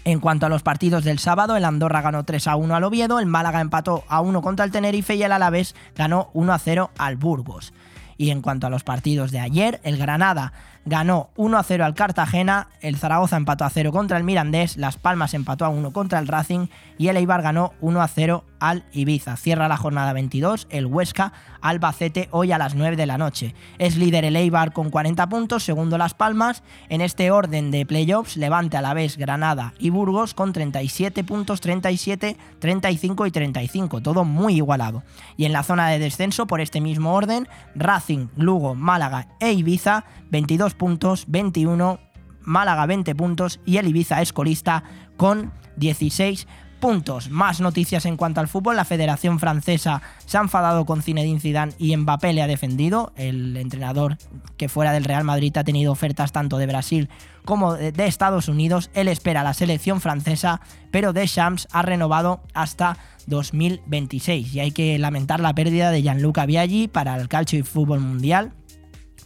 En 0.05 0.19
cuanto 0.19 0.47
a 0.47 0.49
los 0.49 0.63
partidos 0.63 1.05
del 1.05 1.21
sábado, 1.21 1.57
el 1.57 1.65
Andorra 1.65 2.01
ganó 2.01 2.25
3 2.25 2.49
a 2.49 2.57
1 2.57 2.75
al 2.75 2.85
Oviedo, 2.85 3.21
el 3.21 3.27
Málaga 3.27 3.61
empató 3.61 4.03
a 4.09 4.21
1 4.21 4.43
contra 4.43 4.65
el 4.65 4.73
Tenerife 4.73 5.15
y 5.15 5.23
el 5.23 5.31
Alavés 5.31 5.77
ganó 5.95 6.31
1 6.33 6.53
a 6.53 6.59
0 6.59 6.91
al 6.99 7.17
Burgos. 7.17 7.73
Y 8.21 8.33
en 8.33 8.43
cuanto 8.43 8.67
a 8.67 8.71
los 8.71 8.85
partidos 8.85 9.31
de 9.31 9.41
ayer, 9.41 9.81
el 9.83 9.97
Granada 9.97 10.53
ganó 10.85 11.31
1 11.37 11.57
a 11.57 11.63
0 11.63 11.87
al 11.87 11.95
Cartagena, 11.95 12.69
el 12.83 12.99
Zaragoza 12.99 13.39
empató 13.39 13.65
a 13.65 13.71
0 13.71 13.93
contra 13.93 14.19
el 14.19 14.25
Mirandés, 14.25 14.77
Las 14.77 14.99
Palmas 14.99 15.33
empató 15.33 15.65
a 15.65 15.71
1 15.71 15.91
contra 15.95 16.19
el 16.19 16.29
Racing 16.29 16.67
y 16.99 17.09
el 17.09 17.17
Eibar 17.17 17.41
ganó 17.41 17.73
1 17.81 18.03
a 18.03 18.09
0 18.09 18.45
al 18.61 18.85
Ibiza. 18.93 19.37
Cierra 19.37 19.69
la 19.69 19.77
jornada 19.77 20.13
22 20.13 20.69
el 20.71 20.87
Huesca 20.87 21.33
Albacete 21.61 22.29
hoy 22.31 22.53
a 22.53 22.59
las 22.59 22.75
9 22.75 22.97
de 22.97 23.07
la 23.07 23.19
noche. 23.19 23.55
Es 23.79 23.97
líder 23.97 24.25
el 24.25 24.37
Eibar 24.37 24.73
con 24.73 24.91
40 24.91 25.29
puntos, 25.29 25.65
segundo 25.65 25.99
Las 25.99 26.15
Palmas. 26.15 26.63
En 26.89 27.01
este 27.01 27.31
orden 27.31 27.71
de 27.71 27.85
playoffs, 27.85 28.37
Levante 28.37 28.77
a 28.77 28.83
la 28.83 28.95
vez 28.95 29.17
Granada 29.17 29.75
y 29.79 29.91
Burgos 29.91 30.35
con 30.35 30.53
37 30.53 31.25
puntos, 31.25 31.61
37, 31.61 32.37
35 32.59 33.27
y 33.27 33.31
35, 33.31 34.01
todo 34.01 34.25
muy 34.25 34.57
igualado. 34.57 35.03
Y 35.37 35.47
en 35.47 35.53
la 35.53 35.63
zona 35.63 35.89
de 35.89 35.99
descenso, 35.99 36.47
por 36.47 36.61
este 36.61 36.81
mismo 36.81 37.15
orden, 37.15 37.49
Racing, 37.75 38.29
Lugo, 38.37 38.75
Málaga 38.75 39.29
e 39.41 39.53
Ibiza 39.53 40.05
22 40.31 40.75
puntos, 40.75 41.25
21, 41.29 41.99
Málaga 42.43 42.87
20 42.87 43.15
puntos 43.15 43.61
y 43.65 43.77
el 43.77 43.89
Ibiza 43.89 44.23
es 44.23 44.33
colista 44.33 44.85
con 45.17 45.53
16 45.77 46.47
puntos. 46.81 47.31
Más 47.31 47.61
noticias 47.61 48.07
en 48.07 48.17
cuanto 48.17 48.41
al 48.41 48.49
fútbol. 48.49 48.77
La 48.77 48.85
Federación 48.85 49.39
Francesa 49.39 50.03
se 50.27 50.39
ha 50.39 50.41
enfadado 50.41 50.85
con 50.85 51.03
Zinedine 51.03 51.39
Zidane 51.39 51.75
y 51.79 51.97
Mbappé 51.97 52.33
le 52.33 52.43
ha 52.43 52.47
defendido. 52.47 53.13
El 53.17 53.57
entrenador 53.57 54.17
que 54.57 54.69
fuera 54.69 54.93
del 54.93 55.05
Real 55.05 55.25
Madrid 55.25 55.57
ha 55.57 55.65
tenido 55.65 55.93
ofertas 55.93 56.33
tanto 56.33 56.59
de 56.59 56.67
Brasil 56.67 57.09
como 57.45 57.75
de, 57.75 58.07
Estados 58.07 58.49
Unidos. 58.49 58.91
Él 58.95 59.09
espera 59.09 59.45
la 59.45 59.55
selección 59.55 60.01
francesa, 60.01 60.61
pero 60.91 61.13
Deschamps 61.13 61.69
ha 61.71 61.83
renovado 61.83 62.41
hasta 62.55 62.97
2026. 63.27 64.55
Y 64.55 64.61
hay 64.61 64.73
que 64.73 64.99
lamentar 64.99 65.41
la 65.41 65.55
pérdida 65.55 65.91
de 65.91 66.03
Gianluca 66.03 66.47
Viaggi 66.47 66.89
para 66.89 67.17
el 67.17 67.29
calcio 67.29 67.59
y 67.59 67.63
fútbol 67.63 68.01
mundial. 68.01 68.53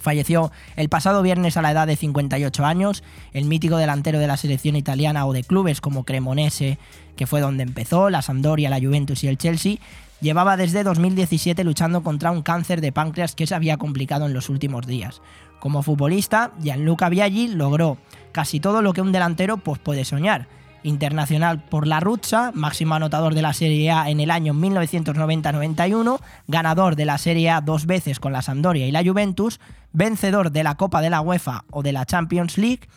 Falleció 0.04 0.52
el 0.76 0.90
pasado 0.90 1.22
viernes 1.22 1.56
a 1.56 1.62
la 1.62 1.70
edad 1.70 1.86
de 1.86 1.96
58 1.96 2.66
años, 2.66 3.02
el 3.32 3.46
mítico 3.46 3.78
delantero 3.78 4.18
de 4.18 4.26
la 4.26 4.36
selección 4.36 4.76
italiana 4.76 5.24
o 5.24 5.32
de 5.32 5.44
clubes 5.44 5.80
como 5.80 6.04
Cremonese, 6.04 6.78
que 7.16 7.26
fue 7.26 7.40
donde 7.40 7.62
empezó, 7.62 8.10
la 8.10 8.22
Sampdoria, 8.22 8.70
la 8.70 8.80
Juventus 8.80 9.24
y 9.24 9.28
el 9.28 9.38
Chelsea, 9.38 9.76
llevaba 10.20 10.56
desde 10.56 10.82
2017 10.82 11.64
luchando 11.64 12.02
contra 12.02 12.30
un 12.30 12.42
cáncer 12.42 12.80
de 12.80 12.92
páncreas 12.92 13.34
que 13.34 13.46
se 13.46 13.54
había 13.54 13.76
complicado 13.76 14.26
en 14.26 14.34
los 14.34 14.48
últimos 14.48 14.86
días. 14.86 15.20
Como 15.60 15.82
futbolista, 15.82 16.52
Gianluca 16.60 17.08
Viaggi 17.08 17.48
logró 17.48 17.98
casi 18.32 18.60
todo 18.60 18.82
lo 18.82 18.92
que 18.92 19.00
un 19.00 19.12
delantero 19.12 19.58
pues, 19.58 19.78
puede 19.78 20.04
soñar 20.04 20.48
internacional 20.84 21.64
por 21.64 21.86
la 21.86 21.98
Ruzza, 21.98 22.52
máximo 22.54 22.94
anotador 22.94 23.34
de 23.34 23.42
la 23.42 23.54
Serie 23.54 23.90
A 23.90 24.10
en 24.10 24.20
el 24.20 24.30
año 24.30 24.54
1990-91, 24.54 26.20
ganador 26.46 26.94
de 26.94 27.06
la 27.06 27.18
Serie 27.18 27.50
A 27.50 27.60
dos 27.60 27.86
veces 27.86 28.20
con 28.20 28.32
la 28.32 28.42
Sampdoria 28.42 28.86
y 28.86 28.92
la 28.92 29.02
Juventus, 29.02 29.60
vencedor 29.92 30.52
de 30.52 30.62
la 30.62 30.76
Copa 30.76 31.00
de 31.00 31.10
la 31.10 31.20
UEFA 31.20 31.64
o 31.70 31.82
de 31.82 31.92
la 31.92 32.04
Champions 32.04 32.58
League, 32.58 32.88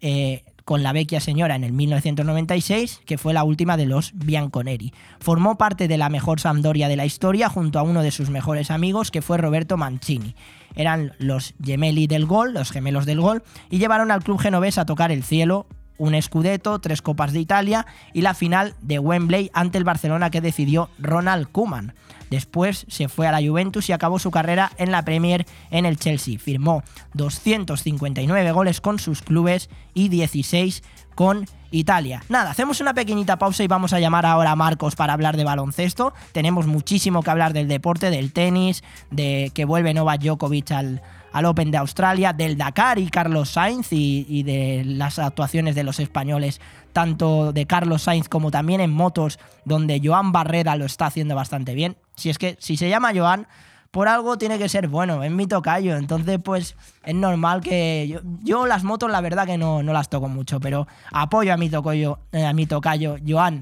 eh, 0.00 0.42
con 0.66 0.82
la 0.82 0.92
Vecchia 0.92 1.20
Señora 1.20 1.54
en 1.54 1.62
el 1.62 1.72
1996, 1.72 3.00
que 3.06 3.18
fue 3.18 3.32
la 3.32 3.44
última 3.44 3.76
de 3.76 3.86
los 3.86 4.10
Bianconeri. 4.14 4.92
Formó 5.20 5.56
parte 5.56 5.86
de 5.86 5.96
la 5.96 6.08
mejor 6.08 6.40
Sampdoria 6.40 6.88
de 6.88 6.96
la 6.96 7.06
historia 7.06 7.48
junto 7.48 7.78
a 7.78 7.84
uno 7.84 8.02
de 8.02 8.10
sus 8.10 8.30
mejores 8.30 8.72
amigos, 8.72 9.12
que 9.12 9.22
fue 9.22 9.38
Roberto 9.38 9.76
Mancini. 9.76 10.34
Eran 10.74 11.12
los 11.18 11.54
gemelli 11.64 12.08
del 12.08 12.26
gol, 12.26 12.52
los 12.52 12.72
gemelos 12.72 13.06
del 13.06 13.20
gol, 13.20 13.44
y 13.70 13.78
llevaron 13.78 14.10
al 14.10 14.24
club 14.24 14.40
genovés 14.40 14.76
a 14.76 14.86
tocar 14.86 15.12
el 15.12 15.22
cielo 15.22 15.68
un 15.98 16.20
Scudetto, 16.20 16.78
tres 16.78 17.02
Copas 17.02 17.32
de 17.32 17.40
Italia 17.40 17.86
y 18.12 18.22
la 18.22 18.34
final 18.34 18.74
de 18.80 18.98
Wembley 18.98 19.50
ante 19.54 19.78
el 19.78 19.84
Barcelona 19.84 20.30
que 20.30 20.40
decidió 20.40 20.90
Ronald 20.98 21.50
Koeman. 21.50 21.94
Después 22.30 22.86
se 22.88 23.08
fue 23.08 23.26
a 23.26 23.32
la 23.32 23.46
Juventus 23.46 23.88
y 23.88 23.92
acabó 23.92 24.18
su 24.18 24.30
carrera 24.30 24.72
en 24.78 24.90
la 24.90 25.04
Premier 25.04 25.46
en 25.70 25.86
el 25.86 25.98
Chelsea. 25.98 26.38
Firmó 26.38 26.82
259 27.14 28.52
goles 28.52 28.80
con 28.80 28.98
sus 28.98 29.22
clubes 29.22 29.70
y 29.94 30.08
16 30.08 30.82
con 31.14 31.46
Italia. 31.70 32.22
Nada, 32.28 32.50
hacemos 32.50 32.80
una 32.80 32.94
pequeñita 32.94 33.38
pausa 33.38 33.64
y 33.64 33.68
vamos 33.68 33.92
a 33.92 34.00
llamar 34.00 34.26
ahora 34.26 34.52
a 34.52 34.56
Marcos 34.56 34.96
para 34.96 35.12
hablar 35.12 35.36
de 35.36 35.44
baloncesto. 35.44 36.12
Tenemos 36.32 36.66
muchísimo 36.66 37.22
que 37.22 37.30
hablar 37.30 37.52
del 37.52 37.68
deporte, 37.68 38.10
del 38.10 38.32
tenis, 38.32 38.82
de 39.10 39.50
que 39.54 39.64
vuelve 39.64 39.94
Novak 39.94 40.20
Djokovic 40.20 40.70
al, 40.72 41.02
al 41.36 41.44
Open 41.44 41.70
de 41.70 41.76
Australia, 41.76 42.32
del 42.32 42.56
Dakar 42.56 42.98
y 42.98 43.10
Carlos 43.10 43.50
Sainz 43.50 43.88
y, 43.90 44.42
de 44.42 44.84
las 44.86 45.18
actuaciones 45.18 45.74
de 45.74 45.84
los 45.84 46.00
españoles, 46.00 46.62
tanto 46.94 47.52
de 47.52 47.66
Carlos 47.66 48.04
Sainz 48.04 48.26
como 48.26 48.50
también 48.50 48.80
en 48.80 48.90
motos, 48.90 49.38
donde 49.66 50.00
Joan 50.02 50.32
Barrera 50.32 50.76
lo 50.76 50.86
está 50.86 51.04
haciendo 51.04 51.34
bastante 51.34 51.74
bien. 51.74 51.98
Si 52.14 52.30
es 52.30 52.38
que 52.38 52.56
si 52.58 52.78
se 52.78 52.88
llama 52.88 53.12
Joan, 53.14 53.46
por 53.90 54.08
algo 54.08 54.38
tiene 54.38 54.58
que 54.58 54.70
ser 54.70 54.88
bueno, 54.88 55.22
es 55.24 55.30
mi 55.30 55.46
tocayo, 55.46 55.98
entonces 55.98 56.38
pues 56.42 56.74
es 57.04 57.14
normal 57.14 57.60
que 57.60 58.18
yo, 58.42 58.66
las 58.66 58.82
motos 58.82 59.10
la 59.10 59.20
verdad 59.20 59.44
que 59.44 59.58
no, 59.58 59.82
no, 59.82 59.92
las 59.92 60.08
toco 60.08 60.28
mucho, 60.28 60.58
pero 60.58 60.88
apoyo 61.12 61.52
a 61.52 61.58
mi 61.58 61.68
tocayo, 61.68 62.18
eh, 62.32 62.46
a 62.46 62.54
mi 62.54 62.64
tocayo 62.64 63.16
Joan 63.28 63.60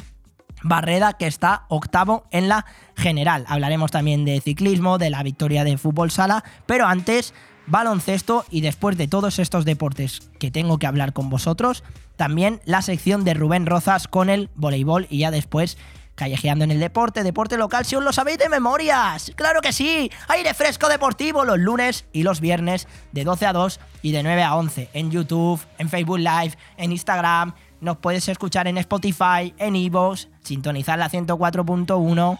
Barrera, 0.62 1.14
que 1.14 1.26
está 1.26 1.64
octavo 1.66 2.28
en 2.30 2.48
la 2.48 2.66
general. 2.94 3.44
Hablaremos 3.48 3.90
también 3.90 4.24
de 4.24 4.40
ciclismo, 4.40 4.96
de 4.96 5.10
la 5.10 5.24
victoria 5.24 5.64
de 5.64 5.76
fútbol 5.76 6.12
sala, 6.12 6.44
pero 6.66 6.86
antes 6.86 7.34
baloncesto 7.66 8.44
y 8.50 8.60
después 8.60 8.96
de 8.96 9.08
todos 9.08 9.38
estos 9.38 9.64
deportes 9.64 10.30
que 10.38 10.50
tengo 10.50 10.78
que 10.78 10.86
hablar 10.86 11.12
con 11.12 11.30
vosotros, 11.30 11.84
también 12.16 12.60
la 12.64 12.82
sección 12.82 13.24
de 13.24 13.34
Rubén 13.34 13.66
Rozas 13.66 14.08
con 14.08 14.30
el 14.30 14.50
voleibol 14.54 15.06
y 15.10 15.18
ya 15.18 15.30
después 15.30 15.76
callejeando 16.14 16.64
en 16.64 16.70
el 16.70 16.80
deporte, 16.80 17.22
deporte 17.22 17.56
local, 17.56 17.84
si 17.84 17.96
os 17.96 18.04
lo 18.04 18.12
sabéis 18.12 18.38
de 18.38 18.48
memorias. 18.48 19.32
Claro 19.34 19.60
que 19.60 19.72
sí, 19.72 20.10
aire 20.28 20.54
fresco 20.54 20.88
deportivo 20.88 21.44
los 21.44 21.58
lunes 21.58 22.06
y 22.12 22.22
los 22.22 22.40
viernes 22.40 22.86
de 23.12 23.24
12 23.24 23.46
a 23.46 23.52
2 23.52 23.80
y 24.02 24.12
de 24.12 24.22
9 24.22 24.42
a 24.42 24.54
11 24.54 24.90
en 24.92 25.10
YouTube, 25.10 25.60
en 25.78 25.88
Facebook 25.88 26.18
Live, 26.18 26.56
en 26.76 26.92
Instagram. 26.92 27.54
Nos 27.80 27.98
puedes 27.98 28.28
escuchar 28.28 28.68
en 28.68 28.78
Spotify, 28.78 29.54
en 29.58 29.76
Evox, 29.76 30.28
sintonizar 30.42 30.98
la 30.98 31.10
104.1 31.10 32.38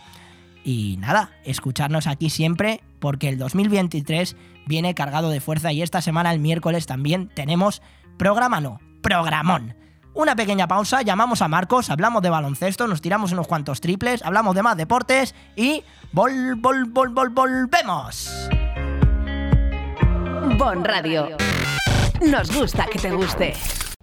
y 0.64 0.96
nada, 0.98 1.30
escucharnos 1.44 2.06
aquí 2.06 2.30
siempre 2.30 2.82
porque 2.98 3.28
el 3.28 3.38
2023 3.38 4.34
viene 4.66 4.94
cargado 4.94 5.28
de 5.28 5.40
fuerza 5.40 5.72
y 5.72 5.82
esta 5.82 6.00
semana, 6.00 6.32
el 6.32 6.40
miércoles, 6.40 6.86
también 6.86 7.28
tenemos 7.28 7.82
programa 8.16 8.60
no, 8.60 8.80
programón. 9.02 9.76
Una 10.14 10.36
pequeña 10.36 10.68
pausa, 10.68 11.02
llamamos 11.02 11.42
a 11.42 11.48
Marcos, 11.48 11.90
hablamos 11.90 12.22
de 12.22 12.30
baloncesto, 12.30 12.86
nos 12.86 13.02
tiramos 13.02 13.32
unos 13.32 13.46
cuantos 13.46 13.80
triples, 13.80 14.22
hablamos 14.22 14.54
de 14.54 14.62
más 14.62 14.76
deportes 14.76 15.34
y 15.56 15.82
vol, 16.12 16.54
vol, 16.56 16.84
vol, 16.84 17.08
vol, 17.10 17.30
volvemos. 17.30 18.48
Bon 20.56 20.84
Radio. 20.84 21.36
Nos 22.20 22.56
gusta 22.56 22.86
que 22.86 22.98
te 22.98 23.10
guste. 23.10 23.54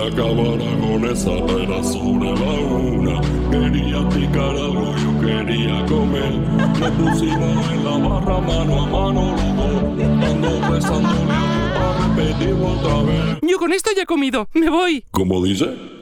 Acabar 0.00 0.58
con 0.80 1.04
esa 1.04 1.32
era 1.32 1.82
sobre 1.82 2.30
la 2.30 2.52
una. 2.60 3.20
Quería 3.50 4.08
picar 4.08 4.56
algo, 4.56 4.94
yo 4.96 5.20
quería 5.20 5.84
comer. 5.86 6.32
Me 6.78 6.90
pusimos 6.92 7.70
en 7.70 7.84
la 7.84 7.98
barra 8.08 8.40
mano 8.40 8.82
a 8.82 8.86
mano 8.86 9.36
los 9.36 9.56
dos. 9.56 10.30
Ando 10.30 10.72
besándole 10.72 11.32
a 11.32 12.14
repetirlo 12.16 12.66
otra 12.68 13.02
vez. 13.02 13.38
Yo 13.42 13.58
con 13.58 13.72
esto 13.72 13.90
ya 13.96 14.02
he 14.02 14.06
comido. 14.06 14.48
Me 14.54 14.70
voy. 14.70 15.04
¿Cómo 15.10 15.42
dice? 15.42 15.99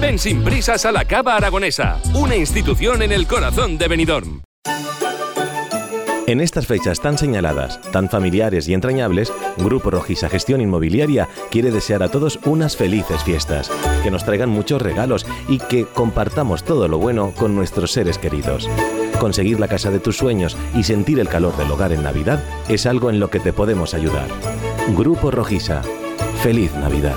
Ven 0.00 0.18
sin 0.18 0.42
prisas 0.42 0.86
a 0.86 0.92
la 0.92 1.04
Cava 1.04 1.36
Aragonesa, 1.36 2.00
una 2.14 2.34
institución 2.34 3.02
en 3.02 3.12
el 3.12 3.26
corazón 3.26 3.76
de 3.76 3.86
Benidorm. 3.86 4.40
En 6.26 6.40
estas 6.40 6.66
fechas 6.66 7.00
tan 7.00 7.18
señaladas, 7.18 7.80
tan 7.90 8.08
familiares 8.08 8.66
y 8.68 8.72
entrañables, 8.72 9.32
Grupo 9.58 9.90
Rojisa 9.90 10.28
Gestión 10.30 10.60
Inmobiliaria 10.60 11.28
quiere 11.50 11.70
desear 11.70 12.02
a 12.02 12.08
todos 12.08 12.38
unas 12.44 12.76
felices 12.76 13.24
fiestas, 13.24 13.70
que 14.02 14.10
nos 14.10 14.24
traigan 14.24 14.48
muchos 14.48 14.80
regalos 14.80 15.26
y 15.48 15.58
que 15.58 15.84
compartamos 15.84 16.62
todo 16.64 16.88
lo 16.88 16.98
bueno 16.98 17.32
con 17.36 17.54
nuestros 17.54 17.92
seres 17.92 18.16
queridos. 18.16 18.70
Conseguir 19.18 19.60
la 19.60 19.68
casa 19.68 19.90
de 19.90 19.98
tus 19.98 20.16
sueños 20.16 20.56
y 20.74 20.84
sentir 20.84 21.20
el 21.20 21.28
calor 21.28 21.56
del 21.56 21.70
hogar 21.70 21.92
en 21.92 22.04
Navidad 22.04 22.42
es 22.68 22.86
algo 22.86 23.10
en 23.10 23.20
lo 23.20 23.28
que 23.28 23.40
te 23.40 23.52
podemos 23.52 23.92
ayudar. 23.92 24.28
Grupo 24.96 25.30
Rojisa. 25.30 25.82
Feliz 26.42 26.72
Navidad. 26.74 27.16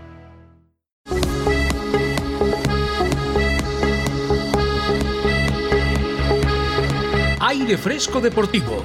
Aire 7.51 7.77
Fresco 7.77 8.21
Deportivo. 8.21 8.81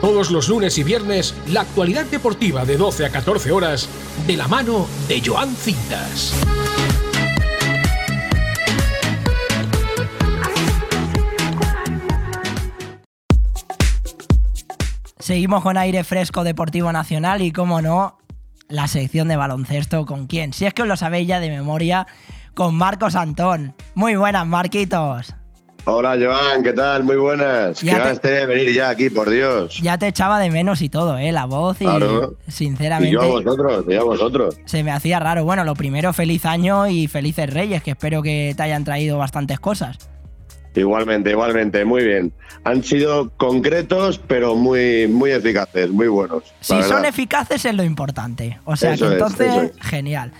Todos 0.00 0.30
los 0.30 0.48
lunes 0.48 0.78
y 0.78 0.84
viernes, 0.84 1.34
la 1.48 1.62
actualidad 1.62 2.06
deportiva 2.06 2.64
de 2.64 2.76
12 2.76 3.04
a 3.04 3.10
14 3.10 3.50
horas, 3.50 3.88
de 4.28 4.36
la 4.36 4.46
mano 4.46 4.86
de 5.08 5.20
Joan 5.26 5.52
Cintas. 5.56 6.32
Seguimos 15.18 15.64
con 15.64 15.76
aire 15.76 16.04
fresco 16.04 16.44
deportivo 16.44 16.92
nacional 16.92 17.42
y, 17.42 17.50
como 17.50 17.82
no, 17.82 18.18
la 18.68 18.86
sección 18.86 19.26
de 19.26 19.34
baloncesto 19.34 20.06
con 20.06 20.28
quién. 20.28 20.52
Si 20.52 20.64
es 20.64 20.72
que 20.72 20.82
os 20.82 20.88
lo 20.88 20.96
sabéis 20.96 21.26
ya 21.26 21.40
de 21.40 21.50
memoria, 21.50 22.06
con 22.54 22.76
Marcos 22.76 23.16
Antón. 23.16 23.74
Muy 23.96 24.14
buenas, 24.14 24.46
Marquitos. 24.46 25.34
Hola 25.88 26.16
Joan, 26.20 26.64
¿qué 26.64 26.72
tal? 26.72 27.04
Muy 27.04 27.14
buenas. 27.16 27.80
Ya 27.80 27.92
Qué 27.92 27.96
te- 27.98 28.02
ganas 28.02 28.22
de 28.22 28.46
venir 28.46 28.72
ya 28.74 28.88
aquí, 28.88 29.08
por 29.08 29.30
Dios. 29.30 29.78
Ya 29.80 29.96
te 29.96 30.08
echaba 30.08 30.40
de 30.40 30.50
menos 30.50 30.82
y 30.82 30.88
todo, 30.88 31.16
¿eh? 31.16 31.30
La 31.30 31.44
voz 31.44 31.76
y, 31.80 31.84
Claro. 31.84 32.34
sinceramente, 32.48 33.10
Y 33.10 33.12
yo 33.12 33.22
a 33.22 33.26
vosotros, 33.26 33.84
y 33.88 33.94
a 33.94 34.02
vosotros. 34.02 34.56
se 34.64 34.82
me 34.82 34.90
hacía 34.90 35.20
raro. 35.20 35.44
Bueno, 35.44 35.62
lo 35.62 35.76
primero, 35.76 36.12
feliz 36.12 36.44
año 36.44 36.88
y 36.88 37.06
felices 37.06 37.52
reyes, 37.52 37.84
que 37.84 37.92
espero 37.92 38.20
que 38.20 38.52
te 38.56 38.62
hayan 38.64 38.82
traído 38.82 39.16
bastantes 39.18 39.60
cosas. 39.60 39.96
Igualmente, 40.74 41.30
igualmente, 41.30 41.84
muy 41.84 42.04
bien. 42.04 42.32
Han 42.64 42.82
sido 42.82 43.30
concretos, 43.36 44.18
pero 44.26 44.56
muy, 44.56 45.06
muy 45.06 45.30
eficaces, 45.30 45.88
muy 45.90 46.08
buenos. 46.08 46.42
Si 46.60 46.72
son 46.82 46.96
verdad. 46.96 47.04
eficaces 47.06 47.64
es 47.64 47.74
lo 47.74 47.84
importante. 47.84 48.58
O 48.64 48.74
sea 48.74 48.94
Eso 48.94 49.04
que 49.04 49.14
es, 49.14 49.20
entonces, 49.22 49.72
es. 49.78 49.86
genial. 49.88 50.32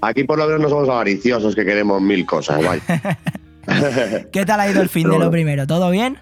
Aquí 0.00 0.24
por 0.24 0.38
lo 0.38 0.46
menos 0.46 0.60
no 0.62 0.68
somos 0.70 0.88
avariciosos 0.88 1.54
que 1.54 1.64
queremos 1.66 2.00
mil 2.00 2.24
cosas, 2.24 2.64
vaya. 2.64 2.82
¿Qué 4.32 4.44
tal 4.44 4.60
ha 4.60 4.70
ido 4.70 4.82
el 4.82 4.88
fin 4.88 5.08
de 5.08 5.18
lo 5.18 5.30
primero? 5.30 5.66
¿Todo 5.66 5.90
bien? 5.90 6.18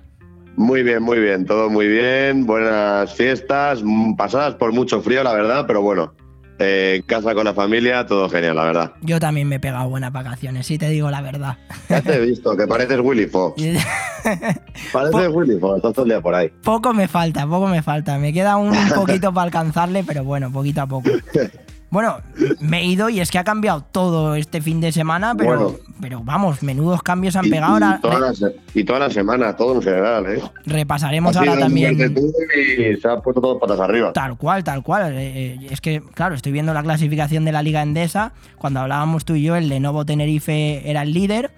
Muy 0.57 0.82
bien, 0.82 1.03
muy 1.03 1.18
bien, 1.18 1.47
todo 1.47 1.70
muy 1.70 1.88
bien. 1.88 2.47
Buenas 2.47 3.14
fiestas, 3.14 3.82
mm, 3.82 4.16
pasadas 4.16 4.55
por 4.55 4.72
mucho 4.72 5.01
frío, 5.01 5.22
la 5.22 5.32
verdad, 5.32 5.64
pero 5.66 5.80
bueno, 5.80 6.14
eh, 6.59 6.97
en 6.97 7.03
casa 7.03 7.34
con 7.34 7.45
la 7.45 7.55
familia, 7.55 8.07
todo 8.07 8.28
genial, 8.28 8.57
la 8.57 8.64
verdad. 8.64 8.93
Yo 9.01 9.18
también 9.18 9.49
me 9.49 9.57
he 9.57 9.61
pegado 9.61 9.88
buenas 9.88 10.12
vacaciones, 10.12 10.66
si 10.66 10.76
te 10.78 10.90
digo 10.90 11.11
la 11.11 11.22
verdad. 11.22 11.57
Ya 11.88 12.03
te 12.03 12.14
he 12.16 12.20
visto, 12.20 12.55
que 12.57 12.66
pareces 12.66 13.01
Willy 13.01 13.26
Fox. 13.26 13.62
Pareces 14.93 15.28
Willy 15.32 15.59
Fox, 15.59 15.76
estás 15.78 15.93
todo 15.95 16.05
el 16.05 16.11
día 16.11 16.20
por 16.20 16.34
ahí. 16.34 16.51
Poco 16.62 16.93
me 16.93 17.09
falta, 17.09 17.47
poco 17.47 17.66
me 17.66 17.82
falta. 17.82 18.18
Me 18.18 18.32
queda 18.32 18.57
un 18.57 18.72
poquito 18.95 19.32
para 19.32 19.47
alcanzarle, 19.47 20.05
pero 20.05 20.22
bueno, 20.22 20.53
poquito 20.53 20.82
a 20.82 20.86
poco. 20.86 21.11
Bueno, 21.93 22.16
me 22.59 22.80
he 22.80 22.84
ido 22.86 23.11
y 23.11 23.20
es 23.20 23.30
que 23.30 23.38
ha 23.38 23.45
cambiado 23.45 23.82
todo 23.82 24.34
este 24.34 24.62
fin 24.62 24.80
de 24.80 24.93
semana, 24.93 25.34
pero, 25.36 25.59
Bueno. 25.59 25.78
pero 26.01 26.20
vamos, 26.24 26.62
menudos 26.62 27.03
cambios 27.03 27.36
han 27.36 27.51
pegado. 27.51 27.74
Ahora 27.74 27.97
y 27.99 28.01
toda 28.01 28.18
la, 28.18 28.32
se- 28.34 28.57
y 28.74 28.82
toda 28.84 28.99
la 28.99 29.11
semana, 29.11 29.55
todo 29.55 29.74
en 29.74 29.82
general, 29.82 30.24
¿eh? 30.26 30.43
repasaremos 30.64 31.36
Ha 31.36 31.40
ahora 31.40 31.59
también. 31.59 31.99
Y 32.01 32.97
se 32.99 33.09
ha 33.09 33.18
puesto 33.20 33.43
todo 33.43 33.59
patas 33.61 33.78
arriba. 33.78 34.11
Tal 34.14 34.38
cual, 34.38 34.64
tal 34.64 34.82
cual. 34.82 35.12
Eh, 35.12 35.18
eh, 35.61 35.66
es 35.70 35.82
que, 35.82 36.01
claro, 36.14 36.34
estoy 36.34 36.51
viendo 36.51 36.72
la 36.72 36.82
clasificación 36.82 37.45
de 37.45 37.53
la 37.53 37.62
Liga 37.62 37.82
Endesa. 37.82 38.32
Cuando 38.57 38.80
hablábamos 38.80 39.26
tú 39.26 39.34
y 39.34 39.43
yo, 39.43 39.55
el 39.57 39.68
Lenovo 39.68 40.07
Tenerife 40.07 40.88
era 40.90 41.03
el 41.03 41.12
líder. 41.12 41.51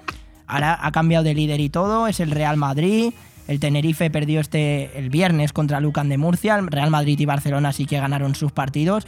Ahora 0.48 0.76
ha 0.82 0.90
cambiado 0.90 1.22
de 1.22 1.34
líder 1.34 1.60
y 1.60 1.68
todo. 1.70 2.08
Es 2.08 2.18
el 2.18 2.32
Real 2.32 2.56
Madrid. 2.56 3.12
El 3.46 3.60
Tenerife 3.60 4.10
perdió 4.10 4.40
este 4.40 4.98
el 4.98 5.10
viernes 5.10 5.52
contra 5.52 5.78
Lucan 5.78 6.08
de 6.08 6.18
Murcia. 6.18 6.56
El 6.56 6.66
Real 6.66 6.90
Madrid 6.90 7.20
y 7.20 7.24
Barcelona 7.26 7.72
sí 7.72 7.86
que 7.86 8.00
ganaron 8.00 8.34
sus 8.34 8.50
partidos. 8.52 9.06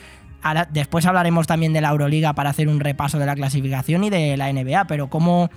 Después 0.70 1.06
hablaremos 1.06 1.46
también 1.46 1.72
de 1.72 1.80
la 1.80 1.90
Euroliga 1.90 2.32
para 2.34 2.50
hacer 2.50 2.68
un 2.68 2.80
repaso 2.80 3.18
de 3.18 3.26
la 3.26 3.34
clasificación 3.34 4.04
y 4.04 4.10
de 4.10 4.36
la 4.36 4.52
NBA. 4.52 4.86
Pero 4.86 5.08
¿cómo, 5.08 5.50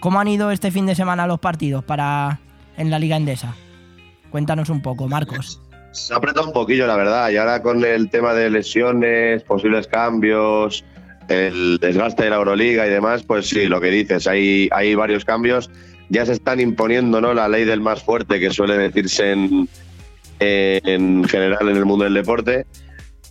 cómo 0.00 0.20
han 0.20 0.28
ido 0.28 0.50
este 0.50 0.70
fin 0.70 0.86
de 0.86 0.94
semana 0.94 1.26
los 1.26 1.40
partidos 1.40 1.84
para 1.84 2.40
en 2.76 2.90
la 2.90 2.98
Liga 2.98 3.16
Endesa? 3.16 3.54
Cuéntanos 4.30 4.68
un 4.68 4.82
poco, 4.82 5.08
Marcos. 5.08 5.60
Se 5.92 6.12
ha 6.12 6.16
apretado 6.16 6.46
un 6.48 6.52
poquillo, 6.52 6.86
la 6.86 6.96
verdad. 6.96 7.30
Y 7.30 7.36
ahora 7.36 7.62
con 7.62 7.84
el 7.84 8.10
tema 8.10 8.34
de 8.34 8.50
lesiones, 8.50 9.42
posibles 9.44 9.86
cambios, 9.86 10.84
el 11.28 11.78
desgaste 11.78 12.24
de 12.24 12.30
la 12.30 12.36
Euroliga 12.36 12.86
y 12.86 12.90
demás, 12.90 13.22
pues 13.22 13.48
sí, 13.48 13.66
lo 13.66 13.80
que 13.80 13.90
dices, 13.90 14.26
hay, 14.26 14.68
hay 14.72 14.94
varios 14.94 15.24
cambios. 15.24 15.70
Ya 16.08 16.26
se 16.26 16.32
están 16.32 16.60
imponiendo 16.60 17.20
¿no? 17.20 17.32
la 17.32 17.48
ley 17.48 17.64
del 17.64 17.80
más 17.80 18.02
fuerte, 18.02 18.40
que 18.40 18.50
suele 18.50 18.76
decirse 18.76 19.32
en, 19.32 19.68
en 20.40 21.24
general 21.24 21.68
en 21.68 21.76
el 21.76 21.84
mundo 21.84 22.04
del 22.04 22.14
deporte, 22.14 22.66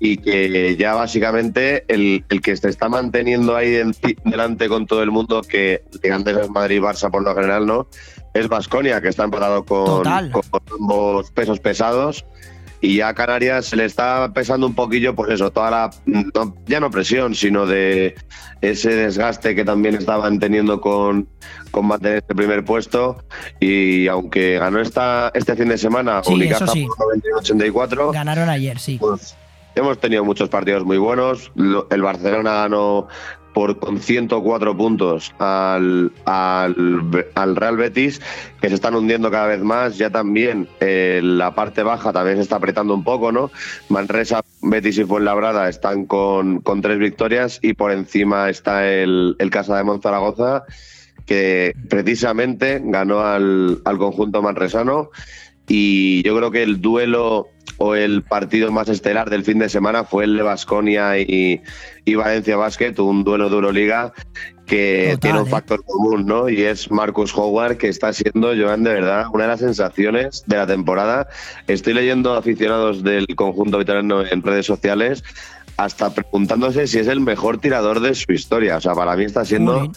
y 0.06 0.18
que 0.18 0.76
ya 0.78 0.96
básicamente 0.96 1.86
el, 1.88 2.26
el 2.28 2.42
que 2.42 2.58
se 2.58 2.68
está 2.68 2.90
manteniendo 2.90 3.56
ahí 3.56 3.76
en- 3.76 3.96
delante 4.26 4.68
con 4.68 4.86
todo 4.86 5.02
el 5.02 5.12
mundo, 5.12 5.42
que 5.42 5.84
antes 6.12 6.36
es 6.36 6.50
Madrid-Barça 6.50 7.10
por 7.10 7.24
lo 7.24 7.34
general, 7.34 7.66
¿no? 7.66 7.88
Es 8.34 8.50
Vasconia, 8.50 9.00
que 9.02 9.08
está 9.08 9.24
empatado 9.24 9.64
con, 9.64 10.04
con 10.04 10.62
ambos 10.78 11.32
pesos 11.32 11.60
pesados. 11.62 12.26
Y 12.82 12.98
ya 12.98 13.08
a 13.08 13.14
Canarias 13.14 13.68
se 13.68 13.78
le 13.78 13.86
está 13.86 14.34
pesando 14.34 14.68
un 14.68 14.76
poquillo, 14.76 15.16
pues 15.16 15.32
eso, 15.32 15.52
toda 15.52 15.72
la, 15.72 15.90
no- 16.06 16.54
ya 16.66 16.82
no 16.82 16.92
presión, 16.92 17.34
sino 17.34 17.66
de 17.66 18.14
ese 18.60 18.90
desgaste 18.94 19.56
que 19.56 19.64
también 19.64 19.96
estaban 19.96 20.38
teniendo 20.38 20.82
con, 20.82 21.30
con 21.72 21.86
mantener 21.88 22.18
este 22.18 22.36
primer 22.36 22.66
puesto. 22.66 23.24
Y 23.62 24.08
aunque 24.10 24.60
ganó 24.60 24.82
esta, 24.82 25.32
este 25.34 25.56
fin 25.56 25.70
de 25.70 25.78
semana, 25.78 26.22
Sí, 26.26 26.34
Unicaja 26.34 26.68
sí. 26.68 26.86
por 26.98 27.08
91-84, 27.42 28.12
Ganaron 28.12 28.50
ayer, 28.50 28.78
sí. 28.80 28.98
pues 29.00 29.38
hemos 29.76 30.00
tenido 30.00 30.24
muchos 30.24 30.50
partidos 30.50 30.86
muy 30.86 30.98
buenos. 30.98 31.52
El 31.90 32.02
Barcelona 32.02 32.54
ganó 32.54 33.08
por 33.54 33.80
con 33.80 34.00
104 34.00 34.76
puntos 34.76 35.34
al, 35.40 36.12
al, 36.26 37.26
al 37.36 37.56
Real 37.56 37.78
Betis, 37.78 38.20
que 38.60 38.70
se 38.70 38.76
están 38.76 38.96
hundiendo 38.96 39.32
cada 39.32 39.48
vez 39.48 39.62
más. 39.62 39.98
Ya 39.98 40.10
también 40.10 40.68
eh, 40.80 41.22
la 41.24 41.56
parte 41.56 41.84
baja 41.84 42.12
también 42.12 42.38
se 42.38 42.44
está 42.44 42.58
apretando 42.58 42.94
un 42.94 43.04
poco, 43.04 43.32
¿no? 43.32 43.52
Manresa, 43.90 44.42
Betis 44.62 44.98
y 44.98 45.06
Fuenlabrada 45.06 45.70
están 45.70 46.06
con, 46.06 46.62
con 46.62 46.82
tres 46.82 46.98
victorias 46.98 47.60
y 47.62 47.74
por 47.74 47.92
encima 47.92 48.50
está 48.50 48.88
el, 48.90 49.36
el 49.40 49.50
Casa 49.50 49.78
de 49.78 49.84
Monzaragoza, 49.84 50.64
que 51.26 51.76
precisamente 51.90 52.82
ganó 52.84 53.22
al, 53.22 53.82
al 53.86 53.98
conjunto 53.98 54.42
manresano. 54.42 55.12
Y 55.68 56.24
yo 56.24 56.36
creo 56.36 56.52
que 56.52 56.64
el 56.64 56.82
duelo 56.82 57.48
o 57.78 57.96
el 57.96 58.24
partido 58.24 58.72
más 58.72 58.90
estelar 58.90 59.30
del 59.30 59.44
fin 59.44 59.60
de 59.60 59.70
semana 59.70 60.04
fue 60.04 60.26
el 60.26 60.38
de 60.38 60.44
Basconia 60.44 61.18
y, 61.20 61.62
y 62.06 62.16
Valencia 62.16 62.58
Basket, 62.58 62.94
un 63.00 63.24
duelo 63.24 63.50
de 63.50 63.56
Euroliga 63.56 64.14
que 64.66 65.10
Total, 65.12 65.20
tiene 65.20 65.42
un 65.42 65.48
¿eh? 65.48 65.52
factor 65.52 65.84
común, 65.84 66.26
¿no? 66.26 66.50
Y 66.50 66.62
es 66.62 66.90
Marcus 66.90 67.36
Howard, 67.36 67.78
que 67.78 67.90
está 67.90 68.14
siendo, 68.14 68.54
Joan, 68.56 68.84
de 68.84 68.94
verdad, 68.94 69.26
una 69.34 69.44
de 69.44 69.50
las 69.50 69.60
sensaciones 69.60 70.44
de 70.48 70.58
la 70.58 70.68
temporada. 70.68 71.28
Estoy 71.68 71.94
leyendo 71.94 72.34
aficionados 72.34 73.04
del 73.04 73.28
conjunto 73.36 73.78
veterano 73.78 74.26
en 74.26 74.42
redes 74.42 74.66
sociales 74.66 75.24
hasta 75.78 76.14
preguntándose 76.14 76.88
si 76.88 77.00
es 77.00 77.08
el 77.08 77.20
mejor 77.20 77.58
tirador 77.58 78.00
de 78.00 78.16
su 78.16 78.32
historia. 78.32 78.78
O 78.78 78.82
sea, 78.82 78.94
para 78.94 79.16
mí 79.16 79.26
está 79.26 79.44
siendo 79.44 79.92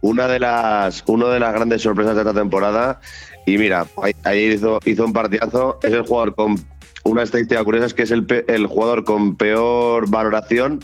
una 0.00 0.28
de 0.28 0.38
las, 0.38 1.02
una 1.06 1.28
de 1.28 1.40
las 1.40 1.52
grandes 1.52 1.82
sorpresas 1.82 2.14
de 2.14 2.22
esta 2.22 2.34
temporada. 2.34 3.00
Y 3.46 3.58
mira, 3.58 3.86
ayer 4.24 4.52
hizo, 4.52 4.80
hizo 4.84 5.04
un 5.04 5.12
partidazo. 5.12 5.78
Es 5.82 5.92
el 5.92 6.02
jugador 6.02 6.34
con 6.34 6.56
una 7.06 7.22
estadística 7.22 7.62
curiosa, 7.64 7.86
es 7.86 7.94
que 7.94 8.02
es 8.02 8.10
el, 8.10 8.26
el 8.48 8.66
jugador 8.66 9.04
con 9.04 9.36
peor 9.36 10.08
valoración 10.08 10.80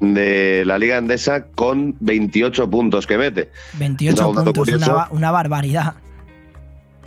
de 0.00 0.64
la 0.64 0.78
Liga 0.78 0.98
Endesa 0.98 1.46
con 1.46 1.96
28 2.00 2.68
puntos 2.68 3.06
que 3.06 3.18
mete. 3.18 3.50
28 3.78 4.14
Es 4.14 4.26
un 4.26 4.34
dato 4.34 4.52
puntos, 4.52 4.88
una, 4.88 5.08
una 5.10 5.30
barbaridad. 5.30 5.94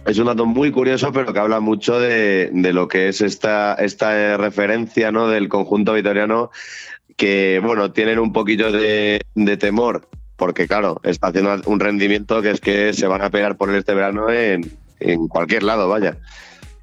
Es 0.06 0.18
un 0.18 0.26
dato 0.26 0.45
muy 0.45 0.72
curioso, 0.72 1.12
pero 1.12 1.34
que 1.34 1.39
habla 1.39 1.60
mucho 1.60 2.00
de, 2.00 2.50
de 2.54 2.74
lo 2.74 2.88
que 2.88 3.10
es 3.10 3.22
esta, 3.22 3.74
esta 3.74 4.38
referencia 4.38 5.12
¿no? 5.12 5.28
del 5.28 5.50
conjunto 5.50 5.93
vitoriano, 5.93 6.50
que 7.18 7.60
bueno, 7.64 7.91
tienen 7.91 8.20
un 8.20 8.32
poquito 8.32 8.72
de, 8.72 9.22
de 9.36 9.58
temor, 9.58 10.08
porque 10.38 10.68
claro, 10.68 11.02
está 11.04 11.28
haciendo 11.28 11.62
un 11.66 11.80
rendimiento 11.80 12.41
que 12.41 12.52
es 12.52 12.62
que 12.62 12.93
se 12.93 13.08
van 13.08 13.22
a 13.22 13.30
pegar 13.30 13.58
por 13.58 13.74
este 13.76 13.93
verano 13.93 14.30
en, 14.30 14.72
en 15.00 15.28
cualquier 15.28 15.64
lado, 15.64 15.89
vaya. 15.89 16.18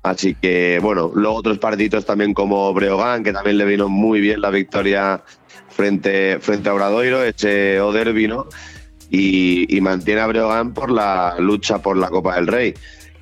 Así 0.05 0.35
que 0.35 0.79
bueno, 0.81 1.11
luego 1.15 1.37
otros 1.37 1.59
partidos 1.59 2.07
también 2.07 2.33
como 2.33 2.73
Breogán, 2.73 3.25
que 3.25 3.33
también 3.33 3.59
le 3.59 3.65
vino 3.65 3.89
muy 3.89 4.21
bien 4.21 4.41
la 4.41 4.51
victoria 4.51 5.25
frente, 5.71 6.39
frente 6.41 6.69
a 6.69 6.75
Obradoiro, 6.75 7.25
ese 7.25 7.81
Oderbi, 7.81 8.29
¿no? 8.29 8.47
y, 9.11 9.81
mantiene 9.81 10.21
a 10.21 10.27
Breogán 10.27 10.73
por 10.75 10.91
la 10.91 11.37
lucha 11.39 11.81
por 11.81 11.97
la 11.97 12.09
Copa 12.09 12.37
del 12.37 12.47
Rey, 12.47 12.75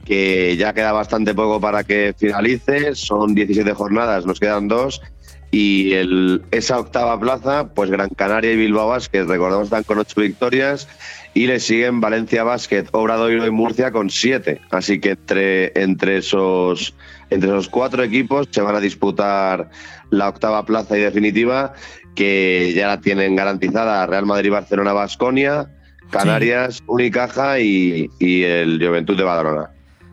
que 0.04 0.56
ya 0.56 0.72
queda 0.72 0.92
bastante 0.92 1.34
poco 1.34 1.60
para 1.60 1.84
que 1.84 2.14
finalice, 2.16 2.94
son 2.94 3.34
17 3.34 3.72
jornadas, 3.74 4.26
nos 4.26 4.40
quedan 4.40 4.68
dos, 4.68 5.02
y 5.50 5.92
el, 5.92 6.42
esa 6.50 6.78
octava 6.78 7.18
plaza, 7.20 7.68
pues 7.74 7.90
Gran 7.90 8.08
Canaria 8.10 8.52
y 8.52 8.56
Bilbao 8.56 8.88
Basket, 8.88 9.24
recordamos, 9.24 9.64
están 9.64 9.82
con 9.82 9.98
ocho 9.98 10.20
victorias, 10.20 10.88
y 11.34 11.46
le 11.46 11.60
siguen 11.60 12.00
Valencia 12.00 12.44
Basket, 12.44 12.86
Obradoiro 12.92 13.46
y 13.46 13.50
Murcia 13.50 13.90
con 13.90 14.10
siete, 14.10 14.60
así 14.70 15.00
que 15.00 15.10
entre, 15.10 15.72
entre, 15.80 16.18
esos, 16.18 16.94
entre 17.30 17.48
esos 17.48 17.68
cuatro 17.68 18.02
equipos 18.02 18.48
se 18.50 18.60
van 18.60 18.76
a 18.76 18.80
disputar 18.80 19.70
la 20.10 20.28
octava 20.28 20.64
plaza 20.64 20.96
y 20.96 21.00
definitiva, 21.00 21.72
que 22.14 22.72
ya 22.74 22.88
la 22.88 23.00
tienen 23.00 23.34
garantizada 23.34 24.06
Real 24.06 24.26
Madrid, 24.26 24.50
Barcelona, 24.50 24.92
Basconia, 24.92 25.70
Canarias, 26.10 26.82
Unicaja 26.86 27.58
y, 27.60 28.10
y 28.18 28.42
el 28.42 28.78
Juventud 28.84 29.16
de 29.16 29.22
Badalona. 29.22 29.70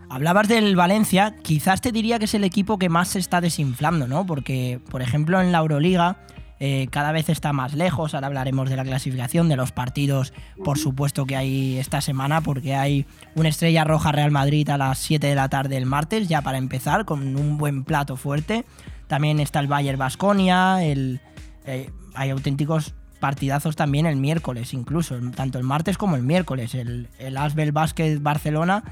Hablabas 0.10 0.48
del 0.48 0.76
Valencia, 0.76 1.36
quizás 1.44 1.82
te 1.82 1.92
diría 1.92 2.18
que 2.18 2.26
es 2.26 2.34
el 2.34 2.44
equipo 2.44 2.80
que 2.80 2.90
más 2.90 3.10
se 3.10 3.20
está 3.20 3.42
desinflando, 3.42 4.08
¿no? 4.08 4.26
Porque, 4.26 4.80
por 4.90 5.02
ejemplo, 5.04 5.40
en 5.40 5.52
la 5.52 5.60
Euroliga 5.60 6.18
eh, 6.60 6.88
cada 6.92 7.12
vez 7.12 7.30
está 7.30 7.54
más 7.54 7.74
lejos. 7.74 8.14
Ahora 8.14 8.28
hablaremos 8.28 8.70
de 8.70 8.76
la 8.76 8.84
clasificación, 8.84 9.48
de 9.50 9.56
los 9.56 9.72
partidos, 9.72 10.34
por 10.64 10.78
supuesto, 10.78 11.26
que 11.26 11.36
hay 11.36 11.78
esta 11.78 12.02
semana, 12.02 12.42
porque 12.42 12.76
hay 12.76 13.06
una 13.36 13.50
estrella 13.50 13.84
roja 13.84 14.12
Real 14.12 14.32
Madrid 14.32 14.70
a 14.70 14.78
las 14.78 15.00
7 15.00 15.28
de 15.28 15.36
la 15.36 15.50
tarde 15.50 15.78
el 15.78 15.86
martes, 15.86 16.28
ya 16.28 16.42
para 16.42 16.58
empezar, 16.58 17.06
con 17.06 17.36
un 17.36 17.58
buen 17.58 17.84
plato 17.84 18.18
fuerte. 18.18 18.66
También 19.08 19.40
está 19.40 19.60
el 19.60 19.68
Bayern 19.68 19.98
Basconia, 19.98 20.84
el, 20.84 21.22
eh, 21.66 21.90
hay 22.14 22.30
auténticos 22.30 22.94
partidazos 23.20 23.76
también 23.76 24.06
el 24.06 24.16
miércoles, 24.16 24.74
incluso, 24.74 25.18
tanto 25.36 25.58
el 25.58 25.64
martes 25.64 25.98
como 25.98 26.16
el 26.16 26.24
miércoles. 26.24 26.76
El, 26.76 27.08
el 27.20 27.38
Asbel 27.38 27.72
Basket 27.72 28.20
Barcelona 28.20 28.84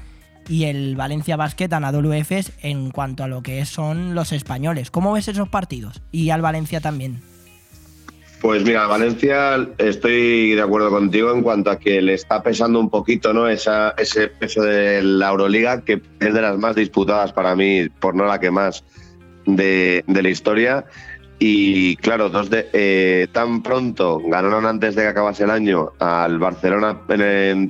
y 0.48 0.64
el 0.64 0.96
Valencia 0.96 1.36
Basket 1.36 1.72
Anadolu 1.72 2.12
Efes 2.12 2.52
en 2.62 2.90
cuanto 2.90 3.24
a 3.24 3.28
lo 3.28 3.42
que 3.42 3.64
son 3.66 4.14
los 4.14 4.32
españoles. 4.32 4.90
¿Cómo 4.90 5.12
ves 5.12 5.28
esos 5.28 5.48
partidos? 5.48 6.02
Y 6.12 6.30
al 6.30 6.42
Valencia 6.42 6.80
también. 6.80 7.22
Pues 8.40 8.62
mira, 8.64 8.86
Valencia, 8.86 9.68
estoy 9.78 10.54
de 10.54 10.62
acuerdo 10.62 10.90
contigo 10.90 11.32
en 11.32 11.42
cuanto 11.42 11.70
a 11.70 11.78
que 11.78 12.00
le 12.00 12.14
está 12.14 12.40
pesando 12.40 12.78
un 12.78 12.88
poquito 12.88 13.32
¿no? 13.32 13.48
Esa, 13.48 13.94
ese 13.98 14.28
peso 14.28 14.62
de 14.62 15.02
la 15.02 15.30
Euroliga, 15.30 15.82
que 15.84 16.00
es 16.20 16.34
de 16.34 16.40
las 16.40 16.56
más 16.56 16.76
disputadas 16.76 17.32
para 17.32 17.56
mí, 17.56 17.88
por 17.88 18.14
no 18.14 18.26
la 18.26 18.38
que 18.38 18.52
más, 18.52 18.84
de, 19.44 20.04
de 20.06 20.22
la 20.22 20.28
historia. 20.28 20.84
Y 21.40 21.94
claro, 21.96 22.30
dos 22.30 22.50
de, 22.50 22.68
eh, 22.72 23.28
tan 23.30 23.62
pronto 23.62 24.20
ganaron 24.26 24.66
antes 24.66 24.96
de 24.96 25.02
que 25.02 25.08
acabase 25.08 25.44
el 25.44 25.50
año 25.50 25.92
al 26.00 26.40
Barcelona 26.40 26.98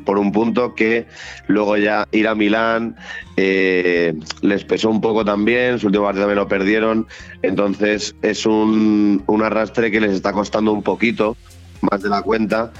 por 0.07 0.19
un 0.19 0.33
punto 0.33 0.75
que 0.75 1.07
luego 1.49 1.77
ya 1.77 2.09
ir 2.11 2.29
a 2.29 2.35
Milán 2.35 2.97
eh, 3.37 4.15
les 4.41 4.65
pesó 4.65 4.89
un 4.89 5.03
poco 5.03 5.23
también, 5.23 5.79
su 5.79 5.89
último 5.89 6.05
partido 6.05 6.25
también 6.25 6.39
lo 6.39 6.49
perdieron, 6.49 7.07
entonces 7.43 8.15
es 8.23 8.47
un, 8.47 9.23
un 9.27 9.43
arrastre 9.43 9.91
que 9.91 10.01
les 10.01 10.13
está 10.13 10.33
costando 10.33 10.73
un 10.73 10.83
poquito 10.83 11.37
más 11.83 12.03
de 12.03 12.09
la 12.09 12.23
cuenta, 12.23 12.73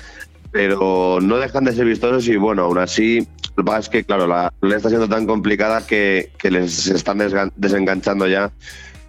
pero 0.51 1.19
no 1.21 1.37
dejan 1.37 1.65
de 1.65 1.73
ser 1.73 1.85
vistosos 1.85 2.27
y 2.29 2.37
bueno, 2.37 2.63
aún 2.63 2.79
así, 2.79 3.29
lo 3.57 3.65
que 3.65 3.67
pasa 3.67 3.79
es 3.81 3.89
que 3.91 4.05
claro, 4.05 4.27
la 4.27 4.53
le 4.63 4.77
está 4.77 4.89
siendo 4.89 5.09
tan 5.09 5.27
complicada 5.27 5.87
que, 5.87 6.31
les 6.43 6.87
están 6.87 7.19
desenganchando 7.57 8.27
ya 8.27 8.53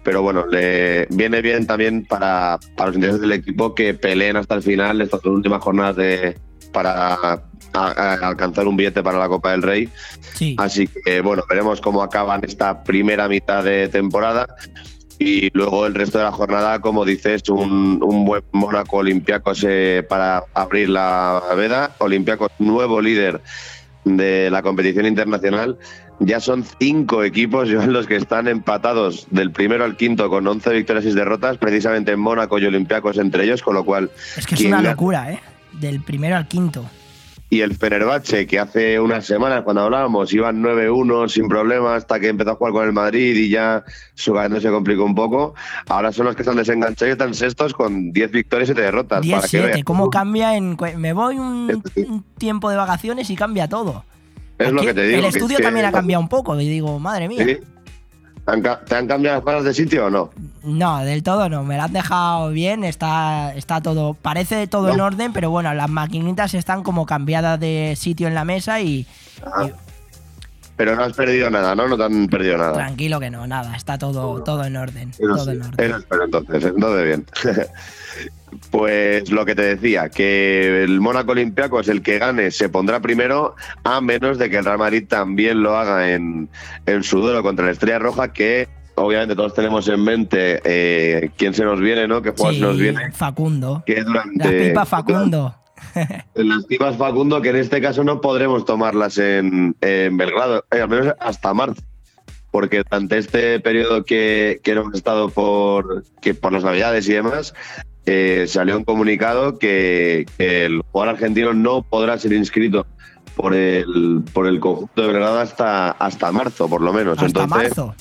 pero 0.02 0.22
bueno, 0.22 0.46
le 0.46 1.06
viene 1.10 1.40
bien 1.42 1.66
también 1.66 2.04
para, 2.06 2.58
para 2.76 2.88
los 2.88 2.96
intereses 2.96 3.20
del 3.20 3.32
equipo 3.32 3.74
que 3.74 3.94
peleen 3.94 4.36
hasta 4.36 4.54
el 4.54 4.62
final 4.62 5.00
estas 5.00 5.20
dos 5.22 5.34
últimas 5.34 5.62
jornadas 5.62 5.96
de, 5.96 6.38
para 6.72 7.14
a- 7.14 7.42
a- 7.74 8.14
alcanzar 8.28 8.66
un 8.66 8.76
billete 8.76 9.02
para 9.02 9.18
la 9.18 9.28
Copa 9.28 9.50
del 9.52 9.62
Rey. 9.62 9.88
Así 10.58 10.88
que 10.88 11.20
bueno, 11.20 11.42
veremos 11.48 11.80
cómo 11.80 12.02
acaban 12.02 12.42
esta 12.44 12.82
primera 12.82 13.28
mitad 13.28 13.62
de 13.62 13.88
temporada. 13.88 14.46
Y 15.18 15.50
luego 15.52 15.84
el 15.84 15.94
resto 15.94 16.16
de 16.16 16.24
la 16.24 16.32
jornada, 16.32 16.80
como 16.80 17.04
dices, 17.04 17.46
un, 17.50 18.00
un 18.02 18.24
buen 18.24 18.42
Mónaco 18.52 18.96
Olympiacos 18.96 19.62
eh, 19.68 20.02
para 20.08 20.44
abrir 20.54 20.88
la 20.88 21.42
veda. 21.54 21.94
Olympiacos, 21.98 22.50
nuevo 22.58 23.02
líder 23.02 23.42
de 24.04 24.48
la 24.50 24.62
competición 24.62 25.04
internacional. 25.04 25.76
Ya 26.20 26.38
son 26.38 26.64
cinco 26.78 27.24
equipos 27.24 27.68
Joan, 27.72 27.92
los 27.92 28.06
que 28.06 28.16
están 28.16 28.46
empatados 28.46 29.26
del 29.30 29.50
primero 29.50 29.84
al 29.84 29.96
quinto 29.96 30.28
con 30.28 30.46
11 30.46 30.70
victorias 30.70 31.06
y 31.06 31.12
derrotas, 31.12 31.56
precisamente 31.58 32.12
en 32.12 32.20
Mónaco 32.20 32.58
y 32.58 32.66
Olympiacos 32.66 33.18
entre 33.18 33.44
ellos, 33.44 33.62
con 33.62 33.74
lo 33.74 33.84
cual... 33.84 34.10
Es 34.36 34.46
que 34.46 34.54
es 34.54 34.60
una 34.64 34.82
locura, 34.82 35.32
¿eh? 35.32 35.40
Del 35.72 36.00
primero 36.02 36.36
al 36.36 36.46
quinto. 36.46 36.84
y 37.48 37.62
el 37.62 37.74
Fenerbahce, 37.74 38.46
que 38.46 38.58
hace 38.60 39.00
unas 39.00 39.24
semanas 39.26 39.62
cuando 39.62 39.82
hablábamos 39.82 40.32
iban 40.32 40.62
9-1 40.62 41.28
sin 41.28 41.48
problema 41.48 41.96
hasta 41.96 42.20
que 42.20 42.28
empezó 42.28 42.50
a 42.50 42.54
jugar 42.54 42.72
con 42.72 42.86
el 42.86 42.92
Madrid 42.92 43.34
y 43.36 43.48
ya 43.48 43.82
su 44.14 44.32
calendario 44.34 44.68
se 44.68 44.72
complicó 44.72 45.04
un 45.04 45.14
poco. 45.14 45.54
Ahora 45.88 46.12
son 46.12 46.26
los 46.26 46.36
que 46.36 46.42
están 46.42 46.56
desenganchados 46.56 47.08
y 47.08 47.12
están 47.12 47.34
sextos 47.34 47.72
con 47.72 48.12
10 48.12 48.30
victorias 48.30 48.68
y 48.68 48.72
7 48.72 48.82
derrotas. 48.82 49.26
para 49.26 49.48
que 49.48 49.58
10-7, 49.58 49.62
veas. 49.64 49.84
¿cómo 49.84 50.10
cambia 50.10 50.54
en... 50.56 50.76
Me 50.96 51.12
voy 51.12 51.38
un, 51.38 51.82
un 51.96 52.24
tiempo 52.38 52.70
de 52.70 52.76
vacaciones 52.76 53.30
y 53.30 53.36
cambia 53.36 53.68
todo. 53.68 54.04
Es 54.60 54.72
lo 54.72 54.82
que 54.82 54.94
te 54.94 55.02
digo. 55.02 55.18
el 55.18 55.24
estudio 55.26 55.56
que- 55.58 55.62
también 55.62 55.86
ha 55.86 55.92
cambiado 55.92 56.20
un 56.22 56.28
poco 56.28 56.58
y 56.60 56.68
digo, 56.68 56.98
madre 56.98 57.28
mía. 57.28 57.44
¿Sí? 57.44 57.58
¿Han 58.46 58.62
ca- 58.62 58.80
¿Te 58.84 58.96
han 58.96 59.06
cambiado 59.06 59.36
las 59.36 59.44
cosas 59.44 59.64
de 59.64 59.74
sitio 59.74 60.06
o 60.06 60.10
no? 60.10 60.30
No, 60.64 60.98
del 61.04 61.22
todo 61.22 61.48
no, 61.48 61.62
me 61.62 61.76
lo 61.76 61.82
han 61.84 61.92
dejado 61.92 62.50
bien, 62.50 62.84
está, 62.84 63.54
está 63.54 63.80
todo, 63.80 64.14
parece 64.14 64.66
todo 64.66 64.90
en 64.92 65.00
orden, 65.00 65.32
pero 65.32 65.50
bueno, 65.50 65.72
las 65.74 65.88
maquinitas 65.88 66.54
están 66.54 66.82
como 66.82 67.06
cambiadas 67.06 67.60
de 67.60 67.94
sitio 67.96 68.26
en 68.28 68.34
la 68.34 68.44
mesa 68.44 68.80
y, 68.80 69.00
y 69.00 69.06
Pero 70.76 70.96
no 70.96 71.04
has 71.04 71.12
perdido 71.12 71.48
nada, 71.50 71.74
¿no? 71.74 71.86
No 71.86 71.96
te 71.96 72.04
han 72.04 72.26
perdido 72.28 72.56
nada. 72.58 72.72
tranquilo 72.72 73.20
que 73.20 73.30
no, 73.30 73.46
nada, 73.46 73.76
está 73.76 73.98
todo, 73.98 74.42
todo 74.42 74.64
en 74.64 74.76
orden. 74.76 75.10
Eso 75.10 75.22
todo 75.26 75.44
sí, 75.44 75.50
en 75.52 75.62
orden. 75.62 75.86
eso 75.90 75.98
espero 75.98 76.24
entonces, 76.24 76.64
entonces 76.64 77.04
bien. 77.04 77.26
pues 78.70 79.30
lo 79.30 79.44
que 79.44 79.54
te 79.54 79.62
decía, 79.62 80.08
que 80.08 80.84
el 80.84 81.00
Mónaco 81.00 81.32
Olympiacos, 81.32 81.88
el 81.88 82.02
que 82.02 82.18
gane, 82.18 82.50
se 82.50 82.68
pondrá 82.68 83.00
primero, 83.00 83.54
a 83.84 84.00
menos 84.00 84.38
de 84.38 84.50
que 84.50 84.58
el 84.58 84.64
Real 84.64 84.78
Madrid 84.78 85.04
también 85.08 85.62
lo 85.62 85.76
haga 85.76 86.12
en, 86.12 86.48
en 86.86 87.02
su 87.02 87.20
duelo 87.20 87.42
contra 87.42 87.66
la 87.66 87.72
Estrella 87.72 87.98
Roja, 87.98 88.32
que 88.32 88.68
obviamente 88.96 89.34
todos 89.34 89.54
tenemos 89.54 89.88
en 89.88 90.02
mente 90.02 90.60
eh, 90.64 91.30
quién 91.36 91.54
se 91.54 91.64
nos 91.64 91.80
viene, 91.80 92.06
¿no? 92.06 92.22
¿Qué 92.22 92.30
jugador 92.30 92.54
se 92.54 92.60
nos 92.60 92.78
viene? 92.78 93.12
Facundo. 93.12 93.82
Que 93.86 94.02
durante, 94.02 94.38
Las 94.38 94.68
pipas 94.68 94.88
Facundo. 94.88 95.54
Las 96.34 96.64
pipas 96.66 96.96
Facundo, 96.96 97.40
que 97.40 97.50
en 97.50 97.56
este 97.56 97.80
caso 97.80 98.04
no 98.04 98.20
podremos 98.20 98.64
tomarlas 98.64 99.18
en, 99.18 99.76
en 99.80 100.16
Belgrado, 100.16 100.64
eh, 100.70 100.80
al 100.80 100.88
menos 100.88 101.14
hasta 101.18 101.54
marzo. 101.54 101.82
Porque 102.50 102.82
durante 102.82 103.16
este 103.16 103.60
periodo 103.60 104.04
que, 104.04 104.60
que 104.64 104.72
hemos 104.72 104.92
estado 104.94 105.28
por, 105.28 106.02
que 106.20 106.34
por 106.34 106.52
las 106.52 106.64
navidades 106.64 107.08
y 107.08 107.12
demás, 107.12 107.54
eh, 108.06 108.46
salió 108.48 108.76
un 108.76 108.84
comunicado 108.84 109.58
que, 109.58 110.26
que 110.38 110.64
el 110.64 110.82
jugador 110.90 111.14
argentino 111.14 111.52
no 111.54 111.82
podrá 111.82 112.18
ser 112.18 112.32
inscrito 112.32 112.86
por 113.36 113.54
el, 113.54 114.22
por 114.32 114.46
el 114.46 114.60
conjunto 114.60 115.00
de 115.02 115.08
Belgrado 115.08 115.38
hasta, 115.38 115.90
hasta 115.92 116.32
marzo, 116.32 116.68
por 116.68 116.80
lo 116.80 116.92
menos. 116.92 117.14
Hasta 117.18 117.26
Entonces, 117.26 117.76
marzo. 117.76 117.94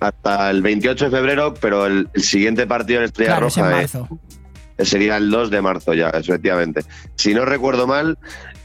hasta 0.00 0.50
el 0.50 0.62
28 0.62 1.06
de 1.06 1.10
febrero, 1.10 1.54
pero 1.60 1.86
el, 1.86 2.08
el 2.14 2.22
siguiente 2.22 2.66
partido 2.66 3.00
en 3.00 3.04
Estrella 3.06 3.32
Claro, 3.32 3.46
es 3.48 3.56
en 3.56 3.64
Roja 3.64 3.76
eh, 3.76 3.80
marzo. 3.82 4.08
sería 4.78 5.16
el 5.16 5.30
2 5.30 5.50
de 5.50 5.62
marzo 5.62 5.94
ya, 5.94 6.10
efectivamente. 6.10 6.82
Si 7.16 7.34
no 7.34 7.44
recuerdo 7.44 7.86
mal, 7.86 8.18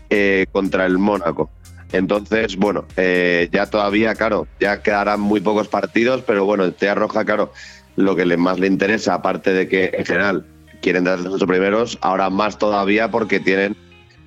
eh, 0.09 0.45
contra 0.51 0.85
el 0.85 0.97
Mónaco. 0.97 1.49
Entonces, 1.91 2.57
bueno, 2.57 2.85
eh, 2.97 3.49
ya 3.51 3.65
todavía, 3.65 4.13
claro, 4.15 4.47
ya 4.59 4.81
quedarán 4.81 5.19
muy 5.21 5.39
pocos 5.41 5.67
partidos, 5.67 6.21
pero 6.25 6.45
bueno, 6.45 6.65
Estrella 6.65 6.95
Roja, 6.95 7.25
claro, 7.25 7.51
lo 7.95 8.15
que 8.15 8.25
más 8.37 8.59
le 8.59 8.67
interesa, 8.67 9.15
aparte 9.15 9.53
de 9.53 9.67
que 9.67 9.91
en 9.93 10.05
general 10.05 10.45
quieren 10.81 11.03
dar 11.03 11.19
los 11.19 11.33
ocho 11.35 11.47
primeros, 11.47 11.97
ahora 12.01 12.29
más 12.29 12.57
todavía 12.57 13.09
porque 13.11 13.39
tienen 13.39 13.75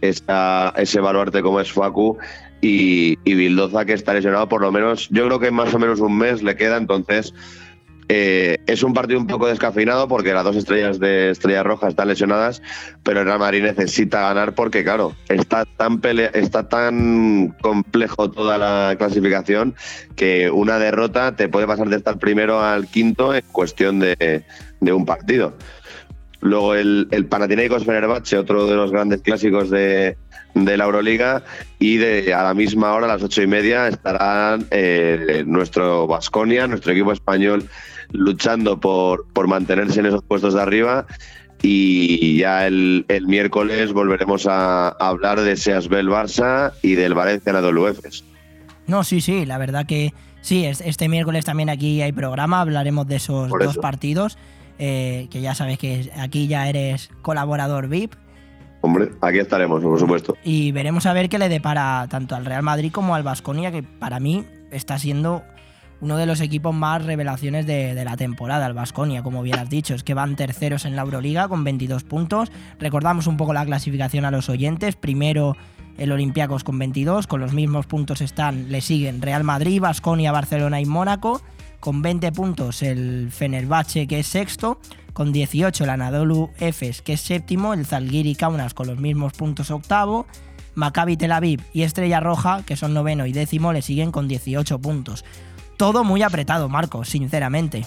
esa- 0.01 0.73
ese 0.77 1.01
baluarte 1.01 1.43
como 1.43 1.61
es 1.61 1.73
Facu 1.73 2.17
y, 2.61 3.19
y 3.25 3.35
Bildoza 3.35 3.85
que 3.85 3.93
está 3.93 4.15
lesionado 4.15 4.49
por 4.49 4.61
lo 4.63 4.73
menos, 4.73 5.09
yo 5.11 5.27
creo 5.27 5.41
que 5.41 5.51
más 5.51 5.73
o 5.75 5.79
menos 5.79 6.01
un 6.01 6.17
mes 6.19 6.43
le 6.43 6.57
queda, 6.57 6.77
entonces 6.77 7.33
eh, 8.13 8.59
es 8.67 8.83
un 8.83 8.93
partido 8.93 9.21
un 9.21 9.29
poco 9.29 9.47
descafeinado 9.47 10.09
porque 10.09 10.33
las 10.35 10.43
dos 10.43 10.57
estrellas 10.57 10.99
de 10.99 11.31
Estrella 11.31 11.63
Roja 11.63 11.87
están 11.87 12.09
lesionadas, 12.09 12.61
pero 13.05 13.21
el 13.21 13.27
Real 13.27 13.63
necesita 13.63 14.21
ganar 14.23 14.57
porque, 14.57 14.83
claro, 14.83 15.15
está 15.29 15.65
tan, 15.65 16.01
pele- 16.01 16.31
está 16.35 16.69
tan 16.69 17.55
complejo 17.63 18.29
toda 18.29 18.59
la 18.59 18.97
clasificación 18.99 19.77
que 20.17 20.51
una 20.51 20.81
derrota 20.81 21.37
te 21.37 21.49
puede 21.49 21.69
pasar 21.69 21.89
de 21.89 21.99
estar 21.99 22.19
primero 22.19 22.61
al 22.61 22.89
quinto 22.89 23.33
en 23.33 23.45
cuestión 23.53 24.01
de, 24.01 24.45
de 24.81 24.93
un 24.93 25.07
partido. 25.07 25.55
Luego 26.41 26.75
el, 26.75 27.07
el 27.11 27.27
Panathinaikos 27.27 27.85
Fenerbahce, 27.85 28.39
otro 28.39 28.67
de 28.67 28.75
los 28.75 28.91
grandes 28.91 29.21
clásicos 29.21 29.69
de, 29.71 30.17
de 30.55 30.77
la 30.77 30.85
Euroliga, 30.85 31.43
y 31.79 31.99
de 31.99 32.33
a 32.33 32.43
la 32.43 32.55
misma 32.55 32.93
hora, 32.95 33.05
a 33.07 33.09
las 33.11 33.23
ocho 33.23 33.43
y 33.43 33.47
media, 33.47 33.89
estarán 33.89 34.67
eh, 34.71 35.45
nuestro 35.47 36.07
Vasconia, 36.07 36.67
nuestro 36.67 36.93
equipo 36.93 37.13
español, 37.13 37.69
luchando 38.13 38.81
por, 38.81 39.27
por 39.33 39.49
mantenerse 39.49 40.01
en 40.01 40.07
esos 40.07 40.23
puestos 40.25 40.55
de 40.55 40.63
arriba. 40.63 41.07
Y 41.63 42.39
ya 42.39 42.67
el, 42.67 43.05
el 43.09 43.27
miércoles 43.27 43.93
volveremos 43.93 44.47
a, 44.47 44.89
a 44.89 45.09
hablar 45.09 45.41
de 45.43 45.57
Seasbel 45.57 46.09
Barça 46.09 46.73
y 46.83 46.95
del 46.95 47.13
Valencia 47.13 47.51
Anadolu 47.51 47.87
Efes. 47.89 48.25
No, 48.87 49.05
sí, 49.05 49.21
sí, 49.21 49.45
la 49.45 49.59
verdad 49.59 49.85
que 49.87 50.15
sí, 50.41 50.65
es- 50.65 50.81
este 50.81 51.09
miércoles 51.11 51.45
también 51.45 51.69
aquí 51.69 52.01
hay 52.01 52.13
programa, 52.13 52.63
hablaremos 52.63 53.07
de 53.07 53.17
esos 53.17 53.51
dos 53.51 53.77
partidos, 53.77 54.39
eh, 54.83 55.29
que 55.31 55.41
ya 55.43 55.55
sabes 55.55 55.79
que 55.79 56.11
aquí 56.19 56.49
ya 56.49 56.69
eres 56.69 57.11
colaborador 57.23 57.87
VIP 57.87 58.15
Hombre, 58.81 59.11
aquí 59.21 59.39
estaremos, 59.39 59.83
por 59.83 60.01
supuesto. 60.01 60.37
y 60.43 60.73
veremos 60.73 61.05
a 61.05 61.13
ver 61.13 61.29
qué 61.29 61.39
le 61.39 61.51
depara 61.51 62.07
tanto 62.09 62.35
al 62.35 62.47
Real 62.47 62.63
Madrid 62.63 62.91
como 62.91 63.15
al 63.15 63.23
Vasconia, 63.23 63.71
que 63.71 63.83
para 63.83 64.21
mí 64.21 64.47
está 64.71 64.99
siendo 64.99 65.43
uno 66.01 66.17
de 66.17 66.25
los 66.25 66.41
equipos 66.41 66.75
más 66.75 67.05
revelaciones 67.05 67.67
de, 67.67 67.95
de 67.95 68.05
la 68.07 68.17
temporada, 68.17 68.67
el 68.67 68.73
Vasconia, 68.73 69.23
como 69.23 69.43
bien 69.43 69.59
has 69.59 69.69
dicho, 69.69 69.95
es 69.95 70.03
que 70.03 70.15
van 70.15 70.35
terceros 70.35 70.87
en 70.87 70.97
la 70.97 71.03
Euroliga 71.03 71.47
con 71.47 71.63
22 71.63 72.05
puntos. 72.05 72.51
Recordamos 72.79 73.27
un 73.27 73.37
poco 73.37 73.53
la 73.53 73.67
clasificación 73.67 74.25
a 74.25 74.31
los 74.31 74.49
oyentes. 74.49 74.97
Primero 74.97 75.59
el 75.99 76.13
Olympiacos 76.13 76.65
con 76.65 76.79
22, 76.79 77.27
con 77.27 77.41
los 77.41 77.53
mismos 77.53 77.85
puntos 77.87 78.23
están, 78.23 78.73
le 78.73 78.81
siguen 78.81 79.21
Real 79.21 79.45
Madrid, 79.45 79.83
Vasconia, 79.83 80.33
Barcelona 80.33 80.81
y 80.81 80.87
Mónaco. 80.87 81.43
Con 81.81 82.03
20 82.03 82.31
puntos 82.33 82.83
el 82.83 83.31
Fenerbahce, 83.33 84.07
que 84.07 84.21
es 84.21 84.27
sexto. 84.27 84.79
Con 85.13 85.33
18 85.33 85.85
el 85.85 85.91
Anadolu 85.91 86.51
Efes, 86.61 87.03
que 87.03 87.15
es 87.15 87.21
séptimo. 87.21 87.75
El 87.75 87.87
Zalgiris 87.87 88.39
Kaunas 88.39 88.75
con 88.75 88.87
los 88.87 88.99
mismos 88.99 89.33
puntos 89.33 89.71
octavo. 89.71 90.27
Maccabi 90.75 91.17
Tel 91.17 91.33
Aviv 91.33 91.61
y 91.73 91.83
Estrella 91.83 92.21
Roja, 92.21 92.63
que 92.65 92.77
son 92.77 92.95
noveno 92.95 93.27
y 93.27 93.33
décimo, 93.33 93.73
le 93.73 93.83
siguen 93.83 94.13
con 94.13 94.29
18 94.29 94.79
puntos. 94.79 95.25
Todo 95.77 96.05
muy 96.05 96.23
apretado, 96.23 96.69
Marcos, 96.69 97.09
sinceramente. 97.09 97.87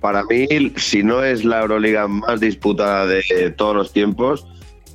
Para 0.00 0.22
mí, 0.24 0.46
si 0.76 1.02
no 1.02 1.24
es 1.24 1.44
la 1.44 1.62
Euroliga 1.62 2.06
más 2.06 2.40
disputada 2.40 3.06
de 3.06 3.52
todos 3.56 3.74
los 3.74 3.92
tiempos, 3.92 4.46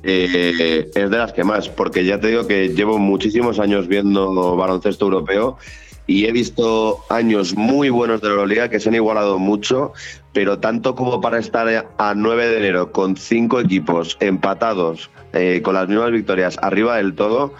eh, 0.02 0.88
es 0.94 1.10
de 1.10 1.18
las 1.18 1.32
que 1.32 1.44
más, 1.44 1.68
porque 1.68 2.04
ya 2.04 2.18
te 2.18 2.28
digo 2.28 2.46
que 2.46 2.68
llevo 2.68 2.98
muchísimos 2.98 3.58
años 3.58 3.86
viendo 3.86 4.56
baloncesto 4.56 5.04
europeo 5.04 5.58
y 6.06 6.26
he 6.26 6.32
visto 6.32 7.04
años 7.08 7.54
muy 7.56 7.90
buenos 7.90 8.20
de 8.20 8.28
la 8.28 8.34
Euroliga 8.34 8.68
que 8.68 8.80
se 8.80 8.88
han 8.88 8.94
igualado 8.94 9.38
mucho, 9.38 9.92
pero 10.32 10.58
tanto 10.58 10.94
como 10.94 11.20
para 11.20 11.38
estar 11.38 11.88
a 11.96 12.14
9 12.14 12.48
de 12.48 12.58
enero 12.58 12.92
con 12.92 13.16
cinco 13.16 13.60
equipos 13.60 14.16
empatados, 14.20 15.10
eh, 15.32 15.60
con 15.62 15.74
las 15.74 15.88
mismas 15.88 16.10
victorias 16.10 16.58
arriba 16.62 16.96
del 16.96 17.14
todo, 17.14 17.54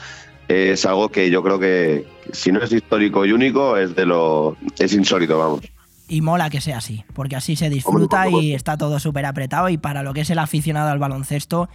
eh, 0.49 0.73
es 0.73 0.85
algo 0.85 1.11
que 1.11 1.31
yo 1.31 1.43
creo 1.43 1.61
que 1.61 2.07
si 2.33 2.51
no 2.51 2.61
es 2.61 2.73
histórico 2.73 3.25
y 3.25 3.33
único, 3.33 3.77
es 3.77 3.95
de 3.95 4.07
lo 4.07 4.57
es 4.79 4.93
insólito, 4.93 5.39
vamos. 5.39 5.61
Y 6.09 6.23
mola 6.23 6.51
que 6.51 6.61
sea 6.61 6.79
así, 6.79 7.05
porque 7.15 7.37
así 7.37 7.55
se 7.55 7.71
disfruta 7.71 8.29
y 8.29 8.53
está 8.53 8.77
todo 8.77 8.99
súper 8.99 9.27
apretado. 9.27 9.69
Y 9.69 9.79
para 9.79 10.03
lo 10.03 10.13
que 10.13 10.23
es 10.23 10.31
el 10.31 10.41
aficionado 10.41 10.91
al 10.91 10.99
baloncesto, 10.99 11.69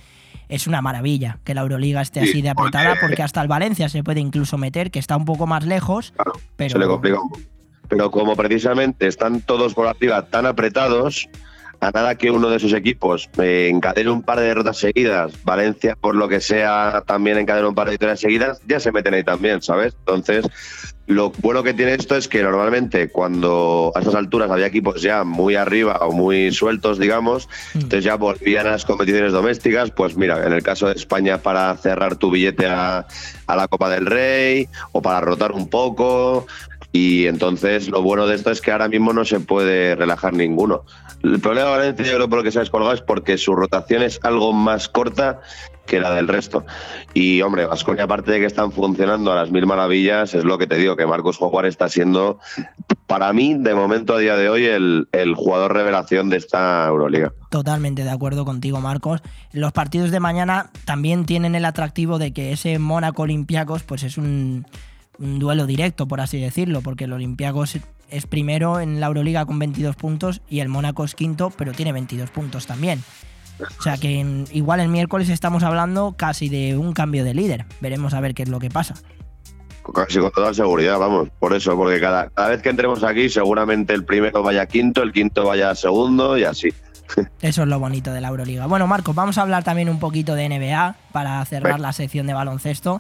es 0.50 0.68
una 0.68 0.82
maravilla 0.82 1.40
que 1.44 1.54
la 1.54 1.62
Euroliga 1.62 2.02
esté 2.02 2.22
Sí, 2.24 2.30
así 2.30 2.42
de 2.42 2.50
apretada, 2.50 2.90
porque- 2.92 3.02
porque 3.08 3.24
hasta 3.24 3.42
el 3.42 3.48
Valencia 3.48 3.90
se 3.90 4.04
puede 4.04 4.20
incluso 4.20 4.58
meter, 4.58 4.92
que 4.92 5.00
está 5.00 5.16
un 5.18 5.26
poco 5.26 5.48
más 5.48 5.66
lejos. 5.66 6.14
Pero 6.56 6.70
se 6.72 6.80
le 6.80 6.88
complica 6.88 7.20
un 7.20 7.30
poco. 7.30 7.42
Pero 7.88 8.10
como 8.12 8.36
precisamente 8.36 9.08
están 9.08 9.42
todos 9.42 9.74
por 9.76 9.88
arriba 9.88 10.24
tan 10.26 10.46
apretados, 10.46 11.30
a 11.86 11.92
nada 11.92 12.16
que 12.16 12.32
uno 12.32 12.50
de 12.50 12.60
sus 12.60 12.74
equipos 12.74 13.30
eh, 13.38 13.70
encadene 13.72 14.10
un 14.10 14.24
par 14.24 14.40
de 14.40 14.48
derrotas 14.48 14.78
seguidas, 14.78 15.34
Valencia, 15.44 15.96
por 15.96 16.16
lo 16.16 16.28
que 16.28 16.40
sea, 16.40 17.04
también 17.06 17.38
encadena 17.38 17.68
un 17.68 17.76
par 17.76 17.86
de 17.86 17.92
victorias 17.92 18.20
seguidas, 18.20 18.60
ya 18.68 18.80
se 18.80 18.92
meten 18.92 19.14
ahí 19.14 19.24
también, 19.24 19.62
¿sabes? 19.62 19.96
Entonces, 20.00 20.46
lo 21.08 21.30
bueno 21.30 21.62
que 21.62 21.76
tiene 21.76 21.94
esto 21.94 22.16
es 22.16 22.28
que 22.28 22.42
normalmente 22.42 23.10
cuando 23.10 23.92
a 23.94 24.00
estas 24.00 24.16
alturas 24.16 24.50
había 24.50 24.66
equipos 24.66 25.04
ya 25.04 25.24
muy 25.24 25.56
arriba 25.56 25.98
o 26.02 26.12
muy 26.12 26.52
sueltos, 26.52 26.98
digamos, 26.98 27.48
entonces 27.76 28.04
ya 28.04 28.16
volvían 28.16 28.66
a 28.66 28.72
las 28.72 28.86
competiciones 28.86 29.32
domésticas, 29.32 29.92
pues 29.92 30.18
mira, 30.18 30.44
en 30.46 30.54
el 30.54 30.64
caso 30.64 30.88
de 30.88 30.94
España 30.94 31.38
para 31.38 31.76
cerrar 31.78 32.16
tu 32.16 32.32
billete 32.32 32.66
a, 32.66 33.06
a 33.46 33.56
la 33.56 33.68
Copa 33.68 33.90
del 33.90 34.08
Rey 34.08 34.68
o 34.94 35.02
para 35.04 35.22
rotar 35.22 35.52
un 35.52 35.70
poco, 35.70 36.48
y 36.96 37.28
entonces 37.28 37.90
lo 37.90 38.02
bueno 38.02 38.26
de 38.26 38.36
esto 38.36 38.52
es 38.52 38.62
que 38.62 38.72
ahora 38.72 38.88
mismo 38.88 39.12
no 39.12 39.26
se 39.26 39.42
puede 39.42 39.96
relajar 39.96 40.32
ninguno. 40.32 40.86
El 41.24 41.42
problema 41.42 41.72
de 41.72 41.78
Valencia, 41.78 42.06
yo 42.06 42.16
creo 42.16 42.30
por 42.30 42.38
lo 42.38 42.44
que 42.46 42.54
se 42.54 42.60
ha 42.60 42.62
descolgado 42.62 42.94
es 42.94 43.02
porque 43.02 43.38
su 43.38 43.54
rotación 43.54 44.02
es 44.02 44.18
algo 44.24 44.54
más 44.54 44.88
corta 44.88 45.42
que 45.86 46.00
la 46.00 46.16
del 46.16 46.30
resto. 46.30 46.66
Y 47.14 47.42
hombre, 47.42 47.66
Vasconia, 47.66 48.06
aparte 48.06 48.32
de 48.32 48.40
que 48.40 48.46
están 48.46 48.72
funcionando 48.72 49.34
a 49.34 49.36
las 49.36 49.52
mil 49.52 49.66
maravillas, 49.66 50.34
es 50.36 50.46
lo 50.46 50.58
que 50.58 50.68
te 50.68 50.78
digo, 50.78 50.96
que 50.96 51.06
Marcos 51.06 51.36
Juárez 51.36 51.72
está 51.72 51.90
siendo, 51.90 52.40
para 53.08 53.34
mí, 53.34 53.56
de 53.56 53.76
momento 53.76 54.14
a 54.14 54.20
día 54.20 54.38
de 54.38 54.48
hoy, 54.48 54.64
el, 54.64 55.10
el 55.12 55.36
jugador 55.36 55.74
revelación 55.74 56.30
de 56.30 56.38
esta 56.38 56.88
Euroliga. 56.88 57.34
Totalmente 57.50 58.06
de 58.06 58.12
acuerdo 58.12 58.46
contigo, 58.46 58.80
Marcos. 58.80 59.22
Los 59.52 59.74
partidos 59.74 60.12
de 60.12 60.22
mañana 60.22 60.72
también 60.86 61.26
tienen 61.26 61.56
el 61.56 61.66
atractivo 61.66 62.20
de 62.20 62.32
que 62.32 62.54
ese 62.54 62.80
Mónaco 62.80 63.24
Olympiacos 63.24 63.84
pues 63.84 64.04
es 64.04 64.18
un, 64.18 64.66
un 65.20 65.40
duelo 65.40 65.66
directo, 65.66 66.08
por 66.08 66.22
así 66.22 66.40
decirlo, 66.40 66.82
porque 66.82 67.06
el 67.06 67.14
Olympiacos 67.14 67.78
es 68.10 68.26
primero 68.28 68.80
en 68.80 69.00
la 69.00 69.08
Euroliga 69.08 69.46
con 69.46 69.58
22 69.60 69.96
puntos 69.96 70.42
y 70.50 70.60
el 70.60 70.70
Mónaco 70.70 71.04
es 71.06 71.16
quinto, 71.16 71.52
pero 71.58 71.72
tiene 71.72 71.92
22 71.92 72.30
puntos 72.32 72.68
también. 72.68 73.04
O 73.80 73.82
sea 73.82 73.98
que 73.98 74.20
en- 74.20 74.46
igual 74.52 74.80
el 74.82 74.90
miércoles 74.90 75.30
estamos 75.30 75.64
hablando 75.64 76.14
casi 76.18 76.50
de 76.50 76.78
un 76.78 76.94
cambio 76.94 77.24
de 77.24 77.34
líder. 77.34 77.66
Veremos 77.80 78.14
a 78.14 78.20
ver 78.20 78.34
qué 78.34 78.44
es 78.44 78.50
lo 78.50 78.60
que 78.60 78.70
pasa. 78.70 78.96
Casi 79.94 80.20
con 80.20 80.32
toda 80.32 80.54
seguridad, 80.54 80.98
vamos, 80.98 81.30
por 81.40 81.54
eso, 81.54 81.76
porque 81.78 82.00
cada, 82.02 82.30
cada 82.32 82.50
vez 82.50 82.62
que 82.62 82.70
entremos 82.70 83.04
aquí, 83.04 83.30
seguramente 83.30 83.94
el 83.94 84.04
primero 84.04 84.42
vaya 84.44 84.66
quinto, 84.66 85.04
el 85.04 85.14
quinto 85.14 85.46
vaya 85.46 85.74
segundo 85.76 86.38
y 86.38 86.44
así. 86.44 86.70
Eso 87.40 87.62
es 87.62 87.68
lo 87.68 87.80
bonito 87.80 88.12
de 88.12 88.20
la 88.20 88.30
Euroliga. 88.30 88.66
Bueno, 88.66 88.88
Marcos, 88.88 89.14
vamos 89.16 89.38
a 89.38 89.44
hablar 89.44 89.64
también 89.64 89.88
un 89.90 90.00
poquito 90.00 90.34
de 90.34 90.50
NBA 90.50 90.96
para 91.12 91.46
cerrar 91.46 91.80
la 91.80 91.94
sección 91.94 92.26
de 92.26 92.34
baloncesto. 92.34 93.00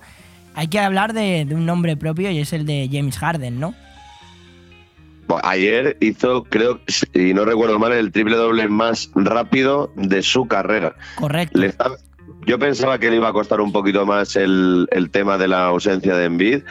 Hay 0.55 0.67
que 0.67 0.79
hablar 0.79 1.13
de, 1.13 1.45
de 1.45 1.55
un 1.55 1.65
nombre 1.65 1.97
propio 1.97 2.31
y 2.31 2.39
es 2.39 2.53
el 2.53 2.65
de 2.65 2.89
James 2.91 3.17
Harden, 3.17 3.59
¿no? 3.59 3.75
Bueno, 5.27 5.41
Ayer 5.47 5.97
hizo, 6.01 6.43
creo, 6.43 6.79
y 7.13 7.33
no 7.33 7.45
recuerdo 7.45 7.79
mal, 7.79 7.91
el 7.91 8.11
triple 8.11 8.35
doble 8.35 8.67
más 8.67 9.09
rápido 9.15 9.91
de 9.95 10.21
su 10.21 10.47
carrera. 10.47 10.95
Correcto. 11.15 11.59
Le 11.59 11.73
yo 12.45 12.59
pensaba 12.59 12.99
que 12.99 13.09
le 13.09 13.15
iba 13.15 13.29
a 13.29 13.33
costar 13.33 13.59
un 13.59 13.71
poquito 13.71 14.05
más 14.05 14.35
el, 14.35 14.87
el 14.91 15.09
tema 15.09 15.37
de 15.37 15.47
la 15.47 15.65
ausencia 15.65 16.15
de 16.15 16.25
Embiid, 16.25 16.61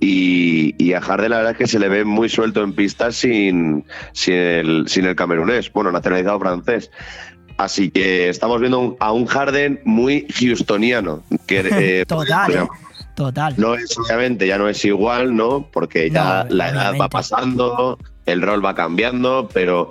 Y, 0.00 0.74
y, 0.78 0.94
a 0.94 1.00
Harden 1.00 1.30
la 1.30 1.36
verdad 1.38 1.52
es 1.52 1.58
que 1.58 1.66
se 1.66 1.78
le 1.78 1.88
ve 1.88 2.04
muy 2.04 2.28
suelto 2.28 2.62
en 2.62 2.72
pista 2.72 3.12
sin, 3.12 3.84
sin, 4.12 4.34
el, 4.34 4.88
sin 4.88 5.04
el 5.04 5.16
camerunés, 5.16 5.70
bueno, 5.72 5.92
nacionalizado 5.92 6.38
francés. 6.38 6.90
Así 7.58 7.90
que 7.90 8.28
estamos 8.28 8.60
viendo 8.60 8.96
a 9.00 9.12
un 9.12 9.26
Harden 9.26 9.80
muy 9.84 10.26
houstoniano. 10.40 11.22
Que, 11.46 11.60
eh, 12.00 12.04
total, 12.06 12.54
eh, 12.54 12.68
total. 13.18 13.54
No 13.56 13.74
es, 13.74 13.98
obviamente, 13.98 14.46
ya 14.46 14.58
no 14.58 14.68
es 14.68 14.84
igual, 14.84 15.34
¿no? 15.34 15.68
Porque 15.72 16.08
ya 16.08 16.44
No, 16.44 16.54
la 16.54 16.68
edad 16.68 16.94
va 17.00 17.08
pasando, 17.08 17.98
el 18.26 18.40
rol 18.42 18.64
va 18.64 18.76
cambiando, 18.76 19.48
pero 19.52 19.90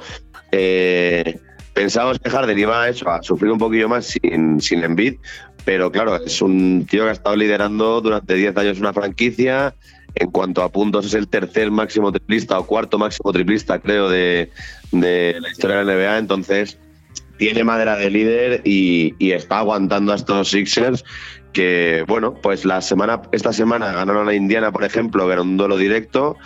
eh, 0.53 1.37
pensábamos 1.73 2.19
que 2.19 2.29
Harden 2.29 2.57
iba 2.57 2.83
a, 2.83 2.89
eso, 2.89 3.09
a 3.09 3.21
sufrir 3.21 3.51
un 3.51 3.57
poquillo 3.57 3.89
más 3.89 4.05
sin, 4.05 4.61
sin 4.61 4.81
Embiid, 4.81 5.15
pero 5.65 5.91
claro, 5.91 6.15
es 6.15 6.41
un 6.41 6.87
tío 6.89 7.03
que 7.03 7.09
ha 7.09 7.13
estado 7.13 7.35
liderando 7.35 7.99
durante 7.99 8.33
10 8.33 8.55
años 8.55 8.79
una 8.79 8.93
franquicia. 8.93 9.75
En 10.15 10.31
cuanto 10.31 10.63
a 10.63 10.71
puntos, 10.71 11.05
es 11.05 11.13
el 11.13 11.27
tercer 11.27 11.69
máximo 11.69 12.11
triplista 12.11 12.57
o 12.57 12.65
cuarto 12.65 12.97
máximo 12.97 13.31
triplista, 13.33 13.77
creo, 13.77 14.09
de, 14.09 14.49
de 14.91 15.35
la 15.39 15.49
historia 15.49 15.77
de 15.77 15.83
la 15.83 15.93
NBA. 15.93 16.17
Entonces, 16.17 16.79
tiene 17.37 17.63
madera 17.63 17.97
de 17.97 18.09
líder 18.09 18.61
y, 18.63 19.13
y 19.19 19.33
está 19.33 19.59
aguantando 19.59 20.13
a 20.13 20.15
estos 20.15 20.49
Sixers 20.49 21.03
que, 21.57 22.05
bueno, 22.07 22.35
pues 22.35 22.65
la 22.65 22.81
semana, 22.81 23.19
esta 23.31 23.51
semana 23.51 23.91
ganaron 23.91 24.29
a 24.29 24.35
Indiana, 24.35 24.71
por 24.71 24.83
ejemplo, 24.83 25.25
que 25.25 25.33
era 25.33 25.41
un 25.41 25.57
duelo 25.57 25.75
directo 25.75 26.37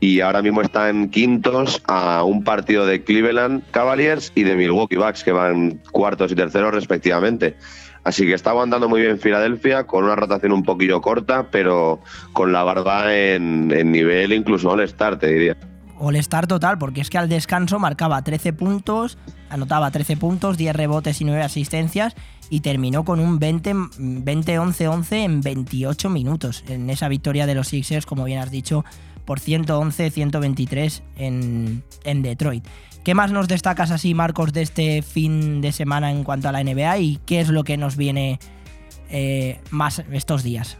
y 0.00 0.22
ahora 0.22 0.42
mismo 0.42 0.60
están 0.60 1.08
quintos 1.08 1.80
a 1.86 2.24
un 2.24 2.42
partido 2.42 2.84
de 2.84 3.04
Cleveland 3.04 3.62
Cavaliers 3.70 4.32
y 4.34 4.42
de 4.42 4.56
Milwaukee 4.56 4.96
Bucks, 4.96 5.22
que 5.22 5.30
van 5.30 5.80
cuartos 5.92 6.32
y 6.32 6.34
terceros 6.34 6.74
respectivamente. 6.74 7.54
Así 8.02 8.26
que 8.26 8.34
está 8.34 8.50
aguantando 8.50 8.88
muy 8.88 9.02
bien 9.02 9.20
Filadelfia, 9.20 9.86
con 9.86 10.02
una 10.02 10.16
rotación 10.16 10.50
un 10.50 10.64
poquillo 10.64 11.00
corta, 11.00 11.46
pero 11.48 12.00
con 12.32 12.52
la 12.52 12.64
barba 12.64 13.14
en, 13.14 13.70
en 13.70 13.92
nivel 13.92 14.32
incluso 14.32 14.70
all-star, 14.70 15.16
te 15.16 15.28
diría. 15.28 15.56
All-Star 15.98 16.46
total, 16.46 16.78
porque 16.78 17.00
es 17.00 17.10
que 17.10 17.18
al 17.18 17.28
descanso 17.28 17.78
marcaba 17.78 18.22
13 18.22 18.52
puntos, 18.52 19.18
anotaba 19.48 19.90
13 19.90 20.16
puntos, 20.16 20.56
10 20.56 20.76
rebotes 20.76 21.20
y 21.20 21.24
9 21.24 21.42
asistencias 21.42 22.14
y 22.50 22.60
terminó 22.60 23.04
con 23.04 23.20
un 23.20 23.40
20-11-11 23.40 25.12
en 25.24 25.40
28 25.40 26.10
minutos 26.10 26.64
en 26.68 26.90
esa 26.90 27.08
victoria 27.08 27.46
de 27.46 27.54
los 27.54 27.68
Sixers, 27.68 28.06
como 28.06 28.24
bien 28.24 28.38
has 28.38 28.50
dicho, 28.50 28.84
por 29.24 29.40
111-123 29.40 31.02
en, 31.16 31.82
en 32.04 32.22
Detroit. 32.22 32.64
¿Qué 33.02 33.14
más 33.14 33.30
nos 33.30 33.48
destacas 33.48 33.90
así, 33.90 34.14
Marcos, 34.14 34.52
de 34.52 34.62
este 34.62 35.02
fin 35.02 35.60
de 35.60 35.72
semana 35.72 36.10
en 36.10 36.24
cuanto 36.24 36.48
a 36.48 36.52
la 36.52 36.62
NBA 36.62 36.98
y 36.98 37.20
qué 37.24 37.40
es 37.40 37.48
lo 37.48 37.62
que 37.64 37.76
nos 37.76 37.96
viene 37.96 38.38
eh, 39.10 39.60
más 39.70 40.02
estos 40.10 40.42
días? 40.42 40.78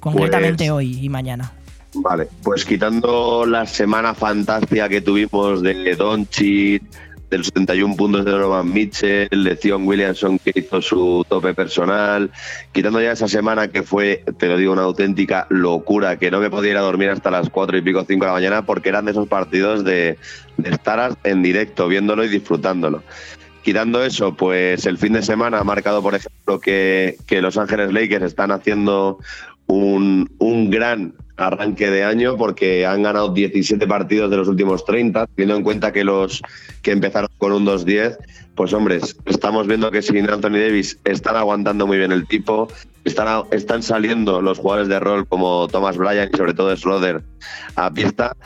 Concretamente 0.00 0.64
Pues- 0.64 0.70
hoy 0.70 0.98
y 1.04 1.08
mañana. 1.08 1.52
Vale, 1.94 2.28
pues 2.42 2.64
quitando 2.64 3.46
la 3.46 3.66
semana 3.66 4.14
fantástica 4.14 4.88
que 4.88 5.00
tuvimos 5.00 5.62
de 5.62 5.94
Doncic, 5.96 6.82
de 7.30 7.38
los 7.38 7.48
71 7.48 7.96
puntos 7.96 8.24
de 8.24 8.30
Donovan 8.30 8.72
Mitchell, 8.72 9.28
de 9.30 9.56
Zion 9.56 9.86
Williamson 9.86 10.38
que 10.38 10.52
hizo 10.54 10.80
su 10.80 11.24
tope 11.28 11.54
personal, 11.54 12.30
quitando 12.72 13.00
ya 13.00 13.12
esa 13.12 13.28
semana 13.28 13.68
que 13.68 13.82
fue, 13.82 14.24
te 14.38 14.48
lo 14.48 14.56
digo, 14.56 14.72
una 14.72 14.82
auténtica 14.82 15.46
locura, 15.50 16.18
que 16.18 16.30
no 16.30 16.40
me 16.40 16.50
podía 16.50 16.72
ir 16.72 16.76
a 16.78 16.82
dormir 16.82 17.10
hasta 17.10 17.30
las 17.30 17.50
4 17.50 17.78
y 17.78 17.82
pico, 17.82 18.04
5 18.06 18.24
de 18.24 18.28
la 18.28 18.34
mañana, 18.34 18.66
porque 18.66 18.88
eran 18.88 19.04
de 19.04 19.12
esos 19.12 19.28
partidos 19.28 19.84
de, 19.84 20.18
de 20.56 20.70
estar 20.70 21.16
en 21.24 21.42
directo, 21.42 21.88
viéndolo 21.88 22.24
y 22.24 22.28
disfrutándolo. 22.28 23.02
Quitando 23.62 24.02
eso, 24.02 24.34
pues 24.34 24.86
el 24.86 24.96
fin 24.96 25.12
de 25.12 25.22
semana 25.22 25.58
ha 25.58 25.64
marcado, 25.64 26.02
por 26.02 26.14
ejemplo, 26.14 26.58
que, 26.58 27.18
que 27.26 27.42
Los 27.42 27.58
Ángeles 27.58 27.92
Lakers 27.92 28.24
están 28.24 28.50
haciendo 28.50 29.18
un, 29.66 30.30
un 30.38 30.70
gran 30.70 31.12
arranque 31.38 31.88
de 31.88 32.04
año 32.04 32.36
porque 32.36 32.84
han 32.84 33.02
ganado 33.02 33.32
17 33.32 33.86
partidos 33.86 34.30
de 34.30 34.36
los 34.36 34.48
últimos 34.48 34.84
30, 34.84 35.26
teniendo 35.28 35.56
en 35.56 35.62
cuenta 35.62 35.92
que 35.92 36.04
los 36.04 36.42
que 36.82 36.90
empezaron 36.90 37.30
con 37.38 37.52
un 37.52 37.64
2-10, 37.64 38.18
pues 38.54 38.72
hombres, 38.72 39.16
estamos 39.24 39.66
viendo 39.68 39.90
que 39.90 40.02
sin 40.02 40.28
Anthony 40.28 40.58
Davis 40.58 40.98
están 41.04 41.36
aguantando 41.36 41.86
muy 41.86 41.96
bien 41.96 42.10
el 42.10 42.26
tipo, 42.26 42.68
están, 43.04 43.44
están 43.52 43.82
saliendo 43.82 44.42
los 44.42 44.58
jugadores 44.58 44.88
de 44.88 44.98
rol 44.98 45.26
como 45.28 45.68
Thomas 45.68 45.96
Bryan 45.96 46.28
y 46.32 46.36
sobre 46.36 46.54
todo 46.54 46.76
Schroeder 46.76 47.22
a 47.76 47.90
pista, 47.92 48.36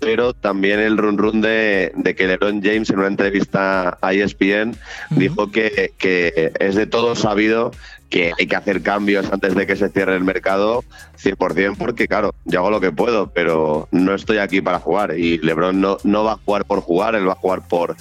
pero 0.00 0.32
también 0.32 0.80
el 0.80 0.98
run 0.98 1.16
run 1.16 1.40
de, 1.40 1.92
de 1.94 2.14
que 2.16 2.26
LeBron 2.26 2.60
James 2.60 2.90
en 2.90 2.98
una 2.98 3.06
entrevista 3.06 3.98
a 4.00 4.12
ESPN 4.12 4.74
dijo 5.10 5.52
que, 5.52 5.92
que 5.96 6.52
es 6.58 6.74
de 6.74 6.86
todo 6.86 7.14
sabido 7.14 7.70
que 8.12 8.30
hay 8.38 8.46
que 8.46 8.56
hacer 8.56 8.82
cambios 8.82 9.32
antes 9.32 9.54
de 9.54 9.66
que 9.66 9.74
se 9.74 9.88
cierre 9.88 10.14
el 10.14 10.22
mercado 10.22 10.84
100% 11.18 11.76
porque 11.78 12.06
claro, 12.06 12.34
yo 12.44 12.60
hago 12.60 12.70
lo 12.70 12.78
que 12.78 12.92
puedo, 12.92 13.32
pero 13.32 13.88
no 13.90 14.14
estoy 14.14 14.36
aquí 14.36 14.60
para 14.60 14.78
jugar 14.78 15.18
y 15.18 15.38
LeBron 15.38 15.80
no, 15.80 15.96
no 16.04 16.22
va 16.22 16.32
a 16.32 16.36
jugar 16.36 16.66
por 16.66 16.82
jugar, 16.82 17.14
él 17.14 17.26
va 17.26 17.32
a 17.32 17.36
jugar 17.36 17.66
por, 17.66 17.96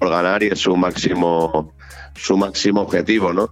por 0.00 0.10
ganar 0.10 0.42
y 0.42 0.48
es 0.48 0.58
su 0.58 0.76
máximo 0.76 1.72
su 2.16 2.36
máximo 2.36 2.80
objetivo, 2.80 3.32
¿no? 3.32 3.50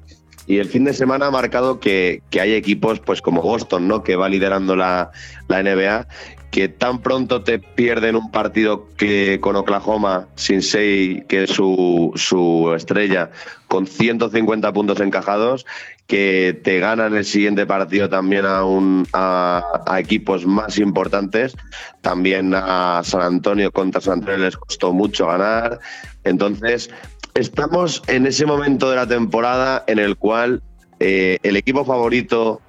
Y 0.49 0.59
el 0.59 0.69
fin 0.69 0.83
de 0.83 0.93
semana 0.93 1.27
ha 1.27 1.31
marcado 1.31 1.79
que, 1.79 2.21
que 2.31 2.41
hay 2.41 2.55
equipos 2.55 2.99
pues 2.99 3.23
como 3.23 3.41
Boston, 3.41 3.87
¿no? 3.87 4.03
Que 4.03 4.17
va 4.17 4.29
liderando 4.29 4.75
la, 4.75 5.13
la 5.47 5.63
NBA, 5.63 6.09
que 6.53 6.69
tan 6.69 7.01
pronto 7.01 7.43
te 7.43 7.59
pierden 7.59 8.15
un 8.15 8.31
partido 8.31 8.87
que 8.99 9.41
con 9.41 9.57
Oklahoma, 9.57 10.29
sin 10.35 10.61
Sei, 10.61 11.25
que 11.27 11.45
es 11.45 11.51
su, 11.51 12.13
su 12.15 12.75
estrella, 12.77 13.31
con 13.69 13.87
150 13.87 14.71
puntos 14.75 15.01
encajados, 15.01 15.65
que 16.07 16.61
te 16.63 16.79
ganan 16.79 17.17
el 17.17 17.25
siguiente 17.25 17.65
partido 17.65 18.11
también 18.11 18.45
a, 18.45 18.65
un, 18.65 19.09
a, 19.15 19.65
a 19.87 19.99
equipos 19.99 20.45
más 20.45 20.77
importantes. 20.77 21.57
También 22.03 22.53
a 22.55 23.01
San 23.03 23.23
Antonio 23.23 23.73
contra 23.73 24.03
San 24.03 24.19
Antonio 24.19 24.45
les 24.45 24.59
costó 24.59 24.93
mucho 24.93 25.29
ganar. 25.29 25.81
Entonces, 26.23 26.91
estamos 27.33 28.03
en 28.09 28.27
ese 28.27 28.45
momento 28.45 28.91
de 28.91 28.97
la 28.97 29.07
temporada 29.07 29.85
en 29.87 29.99
el 29.99 30.19
cual 30.19 30.63
eh, 31.01 31.39
el 31.43 31.57
equipo 31.57 31.87
favorito 31.87 32.61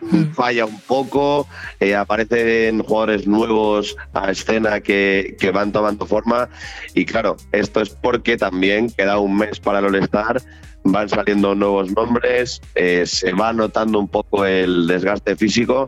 falla 0.34 0.66
un 0.66 0.80
poco, 0.80 1.46
eh, 1.80 1.94
aparecen 1.94 2.82
jugadores 2.82 3.26
nuevos 3.26 3.96
a 4.12 4.30
escena 4.30 4.80
que, 4.80 5.36
que 5.38 5.50
van 5.50 5.72
tomando 5.72 6.06
forma. 6.06 6.48
Y 6.94 7.04
claro, 7.04 7.36
esto 7.52 7.80
es 7.80 7.90
porque 7.90 8.36
también 8.36 8.90
queda 8.90 9.18
un 9.18 9.36
mes 9.36 9.60
para 9.60 9.80
el 9.80 9.86
All-Star, 9.86 10.42
van 10.84 11.08
saliendo 11.08 11.54
nuevos 11.54 11.92
nombres, 11.92 12.60
eh, 12.74 13.04
se 13.06 13.32
va 13.32 13.52
notando 13.52 13.98
un 13.98 14.08
poco 14.08 14.44
el 14.44 14.86
desgaste 14.86 15.36
físico. 15.36 15.86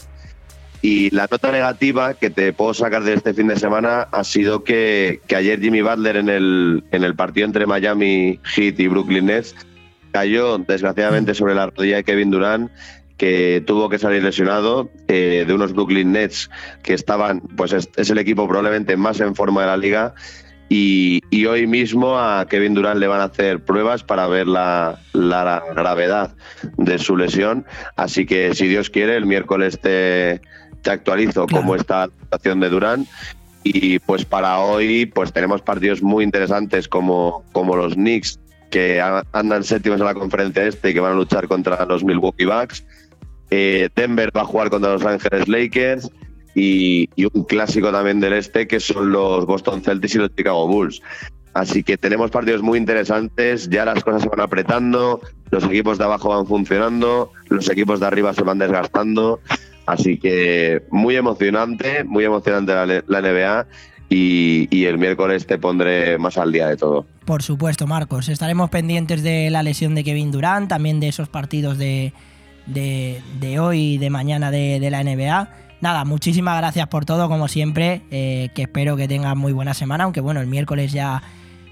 Y 0.81 1.11
la 1.11 1.27
nota 1.29 1.51
negativa 1.51 2.15
que 2.15 2.31
te 2.31 2.53
puedo 2.53 2.73
sacar 2.73 3.03
de 3.03 3.15
este 3.15 3.35
fin 3.35 3.49
de 3.49 3.57
semana 3.57 4.03
ha 4.13 4.23
sido 4.23 4.63
que, 4.63 5.21
que 5.27 5.35
ayer 5.35 5.61
Jimmy 5.61 5.83
Butler 5.83 6.17
en 6.17 6.29
el, 6.29 6.85
en 6.93 7.03
el 7.03 7.17
partido 7.17 7.47
entre 7.47 7.67
Miami 7.67 8.39
Heat 8.45 8.79
y 8.79 8.87
Brooklyn 8.87 9.27
Nets 9.27 9.57
cayó 10.13 10.59
desgraciadamente 10.59 11.35
sobre 11.35 11.55
la 11.55 11.67
rodilla 11.67 11.97
de 11.97 12.05
Kevin 12.05 12.31
Durant 12.31 12.71
que 13.19 13.63
tuvo 13.67 13.91
que 13.91 13.99
salir 13.99 14.23
lesionado 14.23 14.91
eh, 15.09 15.45
de 15.47 15.53
unos 15.53 15.75
Brooklyn 15.75 16.13
Nets 16.13 16.49
que 16.83 16.95
estaban, 16.95 17.41
pues 17.41 17.73
es, 17.73 17.91
es 17.97 18.09
el 18.09 18.19
equipo 18.19 18.49
probablemente 18.49 18.97
más 18.97 19.21
en 19.21 19.35
forma 19.35 19.63
de 19.63 19.67
la 19.67 19.77
liga. 19.77 20.15
Y, 20.71 21.23
y 21.31 21.47
hoy 21.47 21.67
mismo 21.67 22.19
a 22.19 22.47
Kevin 22.49 22.75
Durant 22.75 23.01
le 23.01 23.07
van 23.07 23.21
a 23.21 23.25
hacer 23.25 23.65
pruebas 23.65 24.03
para 24.05 24.27
ver 24.27 24.47
la, 24.47 25.01
la 25.13 25.63
gravedad 25.75 26.35
de 26.77 26.99
su 26.99 27.17
lesión, 27.17 27.65
así 27.97 28.27
que 28.27 28.55
si 28.55 28.69
Dios 28.69 28.91
quiere 28.91 29.17
el 29.17 29.25
miércoles 29.25 29.81
te, 29.81 30.43
te 30.83 30.91
actualizo 30.91 31.47
cómo 31.47 31.75
está 31.75 32.07
la 32.07 32.13
situación 32.23 32.61
de 32.61 32.69
Durant. 32.69 33.09
Y 33.65 33.99
pues 33.99 34.25
para 34.25 34.61
hoy 34.61 35.07
pues 35.07 35.33
tenemos 35.33 35.63
partidos 35.63 36.03
muy 36.03 36.23
interesantes 36.23 36.87
como, 36.87 37.45
como 37.53 37.75
los 37.75 37.95
Knicks 37.95 38.39
que 38.71 39.01
andan 39.33 39.65
séptimos 39.65 40.01
en 40.01 40.07
la 40.07 40.15
conferencia 40.15 40.65
este 40.65 40.91
y 40.91 40.95
que 40.95 41.01
van 41.01 41.13
a 41.13 41.17
luchar 41.17 41.49
contra 41.49 41.85
los 41.87 42.05
Milwaukee 42.05 42.45
Bucks. 42.45 42.85
Eh, 43.51 43.89
Denver 43.95 44.31
va 44.37 44.43
a 44.43 44.45
jugar 44.45 44.71
contra 44.71 44.93
los 44.93 45.05
Ángeles 45.05 45.49
Lakers 45.49 46.11
y, 46.55 47.09
un 47.35 47.45
clásico 47.45 47.91
también 47.91 48.21
del 48.21 48.35
este 48.35 48.67
que 48.67 48.81
son 48.81 49.13
los 49.13 49.47
Boston 49.47 49.83
Celtics 49.83 50.15
y 50.15 50.19
los 50.19 50.35
Chicago 50.35 50.67
Bulls. 50.67 51.03
Así 51.55 51.83
que 51.83 51.97
tenemos 51.97 52.31
partidos 52.31 52.63
muy 52.63 52.79
interesantes, 52.79 53.69
ya 53.69 53.85
las 53.85 54.05
cosas 54.05 54.23
se 54.23 54.29
van 54.29 54.41
apretando, 54.41 55.21
los 55.51 55.65
equipos 55.65 55.99
de 55.99 56.05
abajo 56.05 56.29
van 56.29 56.47
funcionando, 56.47 57.33
los 57.49 57.69
equipos 57.71 58.01
de 58.01 58.07
arriba 58.07 58.35
se 58.35 58.43
van 58.43 58.59
desgastando. 58.59 59.41
Así 59.87 60.19
que 60.19 60.83
muy 60.91 61.17
emocionante, 61.17 62.05
muy 62.05 62.25
emocionante 62.25 62.75
la, 62.75 63.03
la 63.07 63.21
NBA 63.23 63.67
y, 64.11 64.69
y 64.71 64.85
el 64.85 64.99
miércoles 64.99 65.47
te 65.47 65.59
pondré 65.59 66.19
más 66.19 66.37
al 66.37 66.53
día 66.53 66.69
de 66.69 66.77
todo. 66.77 67.07
Por 67.25 67.43
supuesto, 67.43 67.87
Marcos. 67.87 68.29
Estaremos 68.29 68.69
pendientes 68.71 69.23
de 69.23 69.51
la 69.51 69.63
lesión 69.63 69.95
de 69.95 70.05
Kevin 70.05 70.31
Durant, 70.31 70.69
también 70.69 71.01
de 71.01 71.09
esos 71.09 71.29
partidos 71.29 71.79
de, 71.79 72.13
de, 72.69 73.23
de 73.41 73.59
hoy 73.59 73.95
y 73.95 73.99
de 73.99 74.11
mañana 74.11 74.51
de, 74.51 74.79
de 74.81 74.91
la 74.91 75.03
NBA. 75.03 75.51
Nada, 75.81 76.05
muchísimas 76.05 76.57
gracias 76.59 76.87
por 76.89 77.05
todo, 77.05 77.29
como 77.29 77.49
siempre. 77.49 78.03
eh, 78.11 78.49
que 78.55 78.63
espero 78.63 78.97
que 78.97 79.09
tengas 79.09 79.37
muy 79.37 79.53
buena 79.53 79.75
semana, 79.75 80.05
aunque 80.05 80.21
bueno, 80.21 80.41
el 80.41 80.47
miércoles 80.47 80.93
ya 80.93 81.23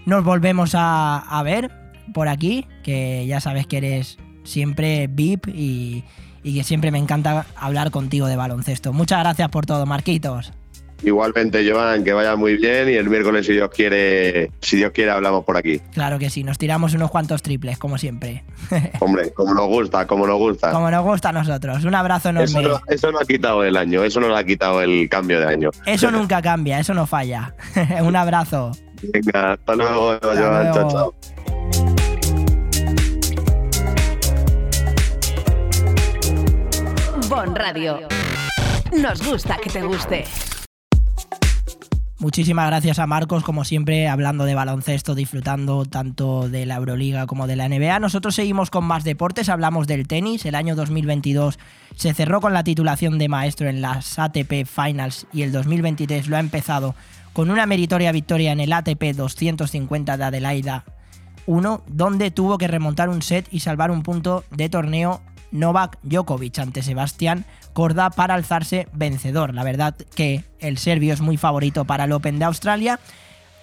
nos 0.04 0.24
volvemos 0.24 0.74
a, 0.74 1.18
a 1.18 1.42
ver 1.42 1.70
por 2.14 2.28
aquí, 2.28 2.66
que 2.84 3.26
ya 3.26 3.40
sabes 3.40 3.66
que 3.66 3.78
eres 3.78 4.18
siempre 4.44 5.08
VIP 5.08 5.48
y, 5.48 6.04
y 6.44 6.54
que 6.54 6.62
siempre 6.62 6.92
me 6.92 6.98
encanta 6.98 7.46
hablar 7.56 7.90
contigo 7.90 8.26
de 8.28 8.36
baloncesto. 8.36 8.92
Muchas 8.92 9.18
gracias 9.18 9.48
por 9.48 9.66
todo, 9.66 9.86
Marquitos. 9.86 10.52
Igualmente, 11.02 11.68
Joan, 11.70 12.04
que 12.04 12.12
vaya 12.12 12.36
muy 12.36 12.56
bien 12.56 12.88
y 12.88 12.94
el 12.94 13.08
miércoles, 13.08 13.46
si 13.46 13.52
Dios 13.52 13.70
quiere, 13.70 14.50
si 14.60 14.78
Dios 14.78 14.92
quiere, 14.92 15.10
hablamos 15.10 15.44
por 15.44 15.56
aquí. 15.56 15.80
Claro 15.92 16.18
que 16.18 16.30
sí, 16.30 16.42
nos 16.42 16.58
tiramos 16.58 16.94
unos 16.94 17.10
cuantos 17.10 17.42
triples, 17.42 17.78
como 17.78 17.98
siempre. 17.98 18.44
Hombre, 19.00 19.32
como 19.32 19.54
nos 19.54 19.66
gusta, 19.66 20.06
como 20.06 20.26
nos 20.26 20.38
gusta. 20.38 20.72
Como 20.72 20.90
nos 20.90 21.04
gusta 21.04 21.28
a 21.28 21.32
nosotros. 21.32 21.84
Un 21.84 21.94
abrazo 21.94 22.30
enorme. 22.30 22.46
Eso 22.48 22.62
no, 22.62 22.80
eso 22.88 23.12
no 23.12 23.18
ha 23.18 23.24
quitado 23.24 23.62
el 23.64 23.76
año, 23.76 24.02
eso 24.04 24.20
no 24.20 24.28
lo 24.28 24.36
ha 24.36 24.44
quitado 24.44 24.82
el 24.82 25.08
cambio 25.08 25.40
de 25.40 25.46
año. 25.46 25.70
Eso 25.84 26.10
nunca 26.10 26.40
cambia, 26.40 26.78
eso 26.78 26.94
no 26.94 27.06
falla. 27.06 27.54
Un 28.02 28.16
abrazo. 28.16 28.72
Venga, 29.02 29.52
hasta 29.52 29.74
luego, 29.74 30.18
Joan. 30.22 30.72
Chao, 30.72 30.90
chao. 30.90 31.14
Bon 37.28 37.54
Radio. 37.54 37.98
Nos 38.92 39.26
gusta 39.26 39.56
que 39.62 39.68
te 39.68 39.82
guste. 39.82 40.24
Muchísimas 42.18 42.68
gracias 42.68 42.98
a 42.98 43.06
Marcos, 43.06 43.44
como 43.44 43.62
siempre, 43.64 44.08
hablando 44.08 44.46
de 44.46 44.54
baloncesto, 44.54 45.14
disfrutando 45.14 45.84
tanto 45.84 46.48
de 46.48 46.64
la 46.64 46.76
Euroliga 46.76 47.26
como 47.26 47.46
de 47.46 47.56
la 47.56 47.68
NBA. 47.68 47.98
Nosotros 48.00 48.34
seguimos 48.34 48.70
con 48.70 48.86
más 48.86 49.04
deportes, 49.04 49.50
hablamos 49.50 49.86
del 49.86 50.08
tenis. 50.08 50.46
El 50.46 50.54
año 50.54 50.74
2022 50.76 51.58
se 51.94 52.14
cerró 52.14 52.40
con 52.40 52.54
la 52.54 52.64
titulación 52.64 53.18
de 53.18 53.28
maestro 53.28 53.68
en 53.68 53.82
las 53.82 54.18
ATP 54.18 54.64
Finals 54.64 55.26
y 55.30 55.42
el 55.42 55.52
2023 55.52 56.28
lo 56.28 56.36
ha 56.36 56.40
empezado 56.40 56.94
con 57.34 57.50
una 57.50 57.66
meritoria 57.66 58.12
victoria 58.12 58.50
en 58.52 58.60
el 58.60 58.72
ATP 58.72 59.14
250 59.14 60.16
de 60.16 60.24
Adelaida 60.24 60.84
1, 61.44 61.82
donde 61.86 62.30
tuvo 62.30 62.56
que 62.56 62.66
remontar 62.66 63.10
un 63.10 63.20
set 63.20 63.46
y 63.50 63.60
salvar 63.60 63.90
un 63.90 64.02
punto 64.02 64.42
de 64.50 64.70
torneo 64.70 65.20
Novak 65.52 65.98
Djokovic 66.02 66.58
ante 66.60 66.82
Sebastián 66.82 67.44
Corda 67.76 68.08
para 68.08 68.32
alzarse 68.32 68.88
vencedor. 68.94 69.52
La 69.52 69.62
verdad 69.62 69.94
que 70.14 70.46
el 70.60 70.78
serbio 70.78 71.12
es 71.12 71.20
muy 71.20 71.36
favorito 71.36 71.84
para 71.84 72.04
el 72.04 72.12
Open 72.12 72.38
de 72.38 72.46
Australia, 72.46 72.98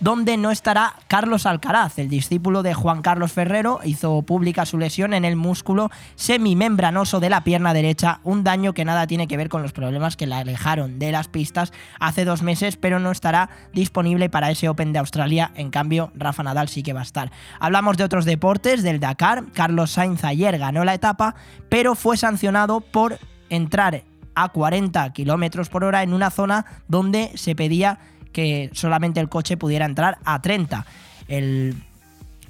donde 0.01 0.37
no 0.37 0.51
estará 0.51 0.93
Carlos 1.07 1.47
Alcaraz, 1.47 1.97
el 1.97 2.09
discípulo 2.09 2.61
de 2.61 2.75
Juan 2.75 3.01
Carlos 3.01 3.31
Ferrero, 3.31 3.79
hizo 3.83 4.21
pública 4.21 4.67
su 4.67 4.77
lesión 4.77 5.15
en 5.15 5.25
el 5.25 5.35
músculo 5.35 5.89
semimembranoso 6.13 7.19
de 7.19 7.31
la 7.31 7.43
pierna 7.43 7.73
derecha, 7.73 8.19
un 8.23 8.43
daño 8.43 8.73
que 8.73 8.85
nada 8.85 9.07
tiene 9.07 9.27
que 9.27 9.35
ver 9.35 9.49
con 9.49 9.63
los 9.63 9.71
problemas 9.71 10.15
que 10.15 10.27
la 10.27 10.37
alejaron 10.37 10.99
de 10.99 11.11
las 11.11 11.27
pistas 11.27 11.73
hace 11.99 12.23
dos 12.23 12.43
meses, 12.43 12.77
pero 12.77 12.99
no 12.99 13.09
estará 13.09 13.49
disponible 13.73 14.29
para 14.29 14.51
ese 14.51 14.69
Open 14.69 14.93
de 14.93 14.99
Australia, 14.99 15.49
en 15.55 15.71
cambio 15.71 16.11
Rafa 16.13 16.43
Nadal 16.43 16.69
sí 16.69 16.83
que 16.83 16.93
va 16.93 16.99
a 16.99 17.03
estar. 17.03 17.31
Hablamos 17.59 17.97
de 17.97 18.03
otros 18.03 18.25
deportes, 18.25 18.83
del 18.83 18.99
Dakar, 18.99 19.45
Carlos 19.53 19.89
Sainz 19.89 20.23
ayer 20.23 20.59
ganó 20.59 20.85
la 20.85 20.93
etapa, 20.93 21.33
pero 21.67 21.95
fue 21.95 22.15
sancionado 22.15 22.79
por 22.79 23.17
entrar 23.55 24.03
a 24.35 24.49
40 24.49 25.13
km 25.13 25.69
por 25.69 25.83
hora 25.83 26.03
en 26.03 26.13
una 26.13 26.31
zona 26.31 26.65
donde 26.87 27.31
se 27.35 27.55
pedía 27.55 27.99
que 28.31 28.69
solamente 28.73 29.19
el 29.19 29.29
coche 29.29 29.57
pudiera 29.57 29.85
entrar 29.85 30.17
a 30.25 30.41
30. 30.41 30.85
El 31.27 31.75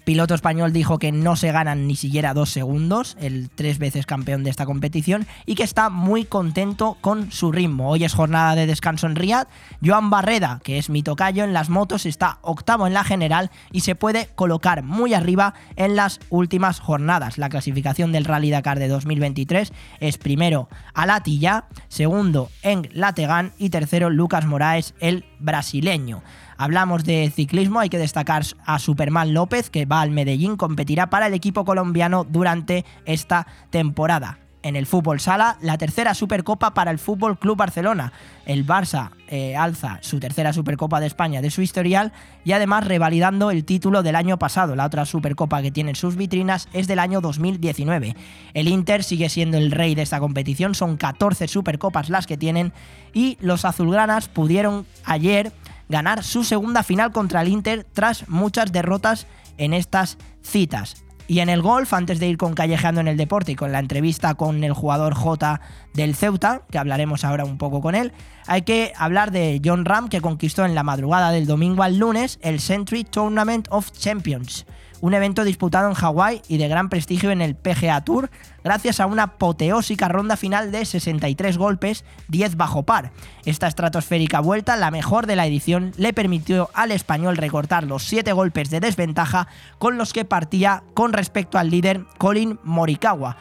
piloto 0.03 0.35
español 0.35 0.73
dijo 0.73 0.99
que 0.99 1.11
no 1.11 1.35
se 1.35 1.51
ganan 1.51 1.88
ni 1.88 1.95
siquiera 1.95 2.34
dos 2.34 2.49
segundos, 2.49 3.17
el 3.19 3.49
tres 3.49 3.80
veces 3.80 4.05
campeón 4.05 4.43
de 4.43 4.49
esta 4.49 4.65
competición, 4.65 5.27
y 5.45 5.55
que 5.55 5.63
está 5.63 5.89
muy 5.89 6.25
contento 6.25 6.97
con 7.01 7.31
su 7.31 7.51
ritmo. 7.51 7.89
Hoy 7.89 8.03
es 8.03 8.13
jornada 8.13 8.55
de 8.55 8.67
descanso 8.67 9.07
en 9.07 9.15
Riyadh. 9.15 9.47
Joan 9.84 10.09
Barreda, 10.09 10.59
que 10.63 10.77
es 10.77 10.89
mi 10.89 11.03
tocayo 11.03 11.43
en 11.43 11.53
las 11.53 11.69
motos, 11.69 12.05
está 12.05 12.39
octavo 12.41 12.88
en 12.88 12.93
la 12.93 13.03
general 13.03 13.51
y 13.71 13.81
se 13.81 13.95
puede 13.95 14.30
colocar 14.35 14.84
muy 14.84 15.13
arriba 15.13 15.53
en 15.75 15.95
las 15.95 16.19
últimas 16.30 16.80
jornadas. 16.80 17.38
La 17.38 17.49
clasificación 17.49 18.11
del 18.11 18.25
Rally 18.25 18.51
Dakar 18.51 18.80
de 18.80 18.88
2023 18.88 19.71
es 19.99 20.17
primero 20.17 20.69
Alatilla, 20.93 21.65
segundo 21.88 22.49
Eng 22.61 22.89
Lategan 22.93 23.53
y 23.57 23.69
tercero 23.69 24.09
Lucas 24.09 24.45
Moraes, 24.45 24.93
el 24.99 25.25
brasileño. 25.39 26.23
Hablamos 26.57 27.03
de 27.03 27.31
ciclismo, 27.34 27.80
hay 27.80 27.89
que 27.89 27.97
destacar 27.97 28.43
a 28.65 28.80
Superman 28.80 29.34
López, 29.34 29.69
que 29.69 29.85
va 29.85 30.01
al 30.01 30.11
Medellín, 30.11 30.57
competirá 30.57 31.09
para 31.09 31.27
el 31.27 31.34
equipo 31.34 31.65
colombiano 31.65 32.23
durante 32.23 32.85
esta 33.05 33.47
temporada. 33.69 34.39
En 34.63 34.77
el 34.77 34.85
fútbol 34.85 35.19
sala, 35.19 35.57
la 35.59 35.77
tercera 35.77 36.13
Supercopa 36.13 36.73
para 36.73 36.89
el 36.89 36.97
Fútbol 36.97 37.38
Club 37.38 37.57
Barcelona. 37.57 38.13
El 38.45 38.65
Barça 38.65 39.09
eh, 39.27 39.57
alza 39.57 39.99
su 39.99 40.21
tercera 40.21 40.53
Supercopa 40.53 41.01
de 41.01 41.07
España 41.07 41.41
de 41.41 41.51
su 41.51 41.61
historial 41.61 42.13
y 42.45 42.53
además 42.53 42.88
revalidando 42.88 43.51
el 43.51 43.65
título 43.65 44.03
del 44.03 44.15
año 44.15 44.39
pasado. 44.39 44.77
La 44.77 44.85
otra 44.85 45.03
Supercopa 45.03 45.61
que 45.61 45.71
tiene 45.71 45.89
en 45.89 45.95
sus 45.97 46.15
vitrinas 46.15 46.69
es 46.71 46.88
del 46.88 46.99
año 46.99 47.19
2019. 47.19 48.15
El 48.53 48.69
Inter 48.69 49.03
sigue 49.03 49.27
siendo 49.27 49.57
el 49.57 49.69
rey 49.69 49.95
de 49.95 50.03
esta 50.03 50.21
competición, 50.21 50.75
son 50.75 50.95
14 50.95 51.49
Supercopas 51.49 52.09
las 52.09 52.25
que 52.25 52.38
tienen 52.38 52.71
y 53.13 53.38
los 53.41 53.65
azulgranas 53.65 54.30
pudieron 54.30 54.85
ayer 55.03 55.51
ganar 55.94 56.24
su 56.24 56.44
segunda 56.44 56.82
final 56.82 57.11
contra 57.11 57.44
el 57.44 57.49
Inter 57.49 57.86
tras 57.94 58.28
muchas 58.28 58.72
derrotas 58.72 59.28
en 59.60 59.74
estas 59.74 60.18
citas. 60.41 60.95
Y 61.28 61.40
en 61.40 61.49
el 61.49 61.61
golf, 61.61 61.94
antes 61.94 62.20
de 62.20 62.28
ir 62.28 62.38
con 62.38 62.56
Callejeando 62.56 62.99
en 62.99 63.07
el 63.07 63.15
Deporte 63.15 63.52
y 63.52 63.56
con 63.56 63.72
la 63.72 63.78
entrevista 63.78 64.34
con 64.34 64.64
el 64.64 64.74
jugador 64.74 65.14
J 65.14 65.61
del 65.94 66.15
Ceuta, 66.15 66.64
que 66.70 66.80
hablaremos 66.80 67.24
ahora 67.24 67.45
un 67.45 67.60
poco 67.60 67.80
con 67.80 67.94
él, 67.94 68.11
hay 68.48 68.64
que 68.64 68.91
hablar 68.98 69.32
de 69.32 69.61
John 69.64 69.86
Ram, 69.86 70.10
que 70.10 70.20
conquistó 70.20 70.65
en 70.65 70.74
la 70.74 70.84
madrugada 70.84 71.32
del 71.32 71.45
domingo 71.45 71.84
al 71.84 71.98
lunes 71.98 72.40
el 72.41 72.60
Century 72.60 73.03
Tournament 73.03 73.68
of 73.70 73.91
Champions, 73.91 74.65
un 75.03 75.13
evento 75.13 75.43
disputado 75.43 75.89
en 75.89 75.95
Hawái 75.95 76.41
y 76.47 76.57
de 76.57 76.69
gran 76.69 76.88
prestigio 76.88 77.30
en 77.31 77.41
el 77.41 77.55
PGA 77.55 78.05
Tour, 78.05 78.30
gracias 78.63 79.01
a 79.01 79.05
una 79.05 79.23
apoteósica 79.23 80.07
ronda 80.07 80.38
final 80.38 80.71
de 80.71 80.85
63 80.85 81.57
golpes, 81.57 82.05
10 82.30 82.55
bajo 82.55 82.84
par. 82.84 83.11
Esta 83.43 83.67
estratosférica 83.67 84.39
vuelta, 84.39 84.77
la 84.77 84.91
mejor 84.91 85.27
de 85.27 85.35
la 85.35 85.45
edición, 85.45 85.91
le 85.97 86.13
permitió 86.13 86.69
al 86.73 86.93
español 86.93 87.35
recortar 87.35 87.84
los 87.84 88.03
7 88.05 88.31
golpes 88.31 88.69
de 88.69 88.80
desventaja 88.80 89.49
con 89.77 89.97
los 89.97 90.13
que 90.13 90.23
partía 90.23 90.84
con 90.93 91.11
respecto 91.11 91.57
al 91.57 91.69
líder 91.69 92.05
Colin 92.17 92.57
Morikawa, 92.63 93.35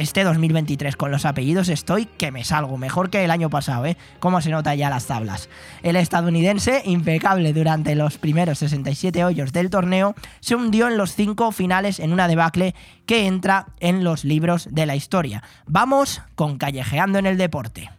este 0.00 0.24
2023 0.24 0.96
con 0.96 1.10
los 1.10 1.26
apellidos 1.26 1.68
estoy 1.68 2.06
que 2.06 2.32
me 2.32 2.42
salgo, 2.42 2.78
mejor 2.78 3.10
que 3.10 3.22
el 3.22 3.30
año 3.30 3.50
pasado, 3.50 3.84
¿eh? 3.84 3.98
Cómo 4.18 4.40
se 4.40 4.50
nota 4.50 4.74
ya 4.74 4.88
las 4.88 5.06
tablas. 5.06 5.50
El 5.82 5.96
estadounidense, 5.96 6.82
impecable 6.86 7.52
durante 7.52 7.94
los 7.94 8.16
primeros 8.16 8.58
67 8.58 9.24
hoyos 9.24 9.52
del 9.52 9.68
torneo, 9.68 10.14
se 10.40 10.54
hundió 10.54 10.88
en 10.88 10.96
los 10.96 11.14
5 11.14 11.52
finales 11.52 12.00
en 12.00 12.12
una 12.12 12.28
debacle 12.28 12.74
que 13.04 13.26
entra 13.26 13.66
en 13.78 14.02
los 14.02 14.24
libros 14.24 14.68
de 14.70 14.86
la 14.86 14.96
historia. 14.96 15.42
Vamos 15.66 16.22
con 16.34 16.56
Callejeando 16.56 17.18
en 17.18 17.26
el 17.26 17.36
Deporte. 17.36 17.90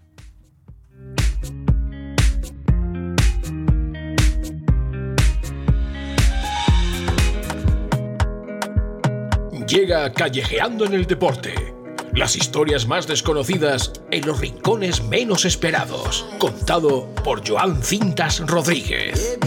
Llega 9.67 10.11
Callejeando 10.11 10.85
en 10.85 10.95
el 10.95 11.05
Deporte. 11.05 11.80
Las 12.13 12.35
historias 12.35 12.87
más 12.87 13.07
desconocidas 13.07 13.93
en 14.11 14.27
los 14.27 14.41
rincones 14.41 15.01
menos 15.01 15.45
esperados. 15.45 16.25
Contado 16.39 17.07
por 17.23 17.47
Joan 17.47 17.81
Cintas 17.81 18.41
Rodríguez. 18.45 19.39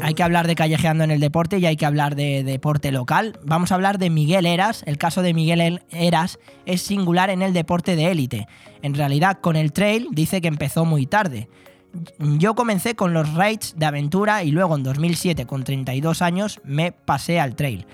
Hay 0.00 0.14
que 0.14 0.22
hablar 0.22 0.46
de 0.46 0.54
callejeando 0.54 1.04
en 1.04 1.10
el 1.10 1.20
deporte 1.20 1.58
y 1.58 1.66
hay 1.66 1.76
que 1.76 1.86
hablar 1.86 2.16
de 2.16 2.42
deporte 2.42 2.90
local. 2.90 3.38
Vamos 3.44 3.70
a 3.70 3.74
hablar 3.74 3.98
de 3.98 4.08
Miguel 4.08 4.46
Eras. 4.46 4.82
El 4.86 4.96
caso 4.96 5.20
de 5.20 5.34
Miguel 5.34 5.82
Eras 5.90 6.38
es 6.64 6.80
singular 6.80 7.28
en 7.28 7.42
el 7.42 7.52
deporte 7.52 7.96
de 7.96 8.10
élite. 8.10 8.48
En 8.80 8.94
realidad, 8.94 9.40
con 9.40 9.56
el 9.56 9.72
trail 9.72 10.08
dice 10.10 10.40
que 10.40 10.48
empezó 10.48 10.86
muy 10.86 11.06
tarde. 11.06 11.48
Yo 12.18 12.54
comencé 12.54 12.94
con 12.94 13.12
los 13.12 13.34
raids 13.34 13.74
de 13.76 13.86
aventura 13.86 14.44
y 14.44 14.50
luego 14.50 14.76
en 14.76 14.82
2007, 14.82 15.46
con 15.46 15.64
32 15.64 16.22
años, 16.22 16.60
me 16.64 16.92
pasé 16.92 17.38
al 17.38 17.54
trail. 17.54 17.86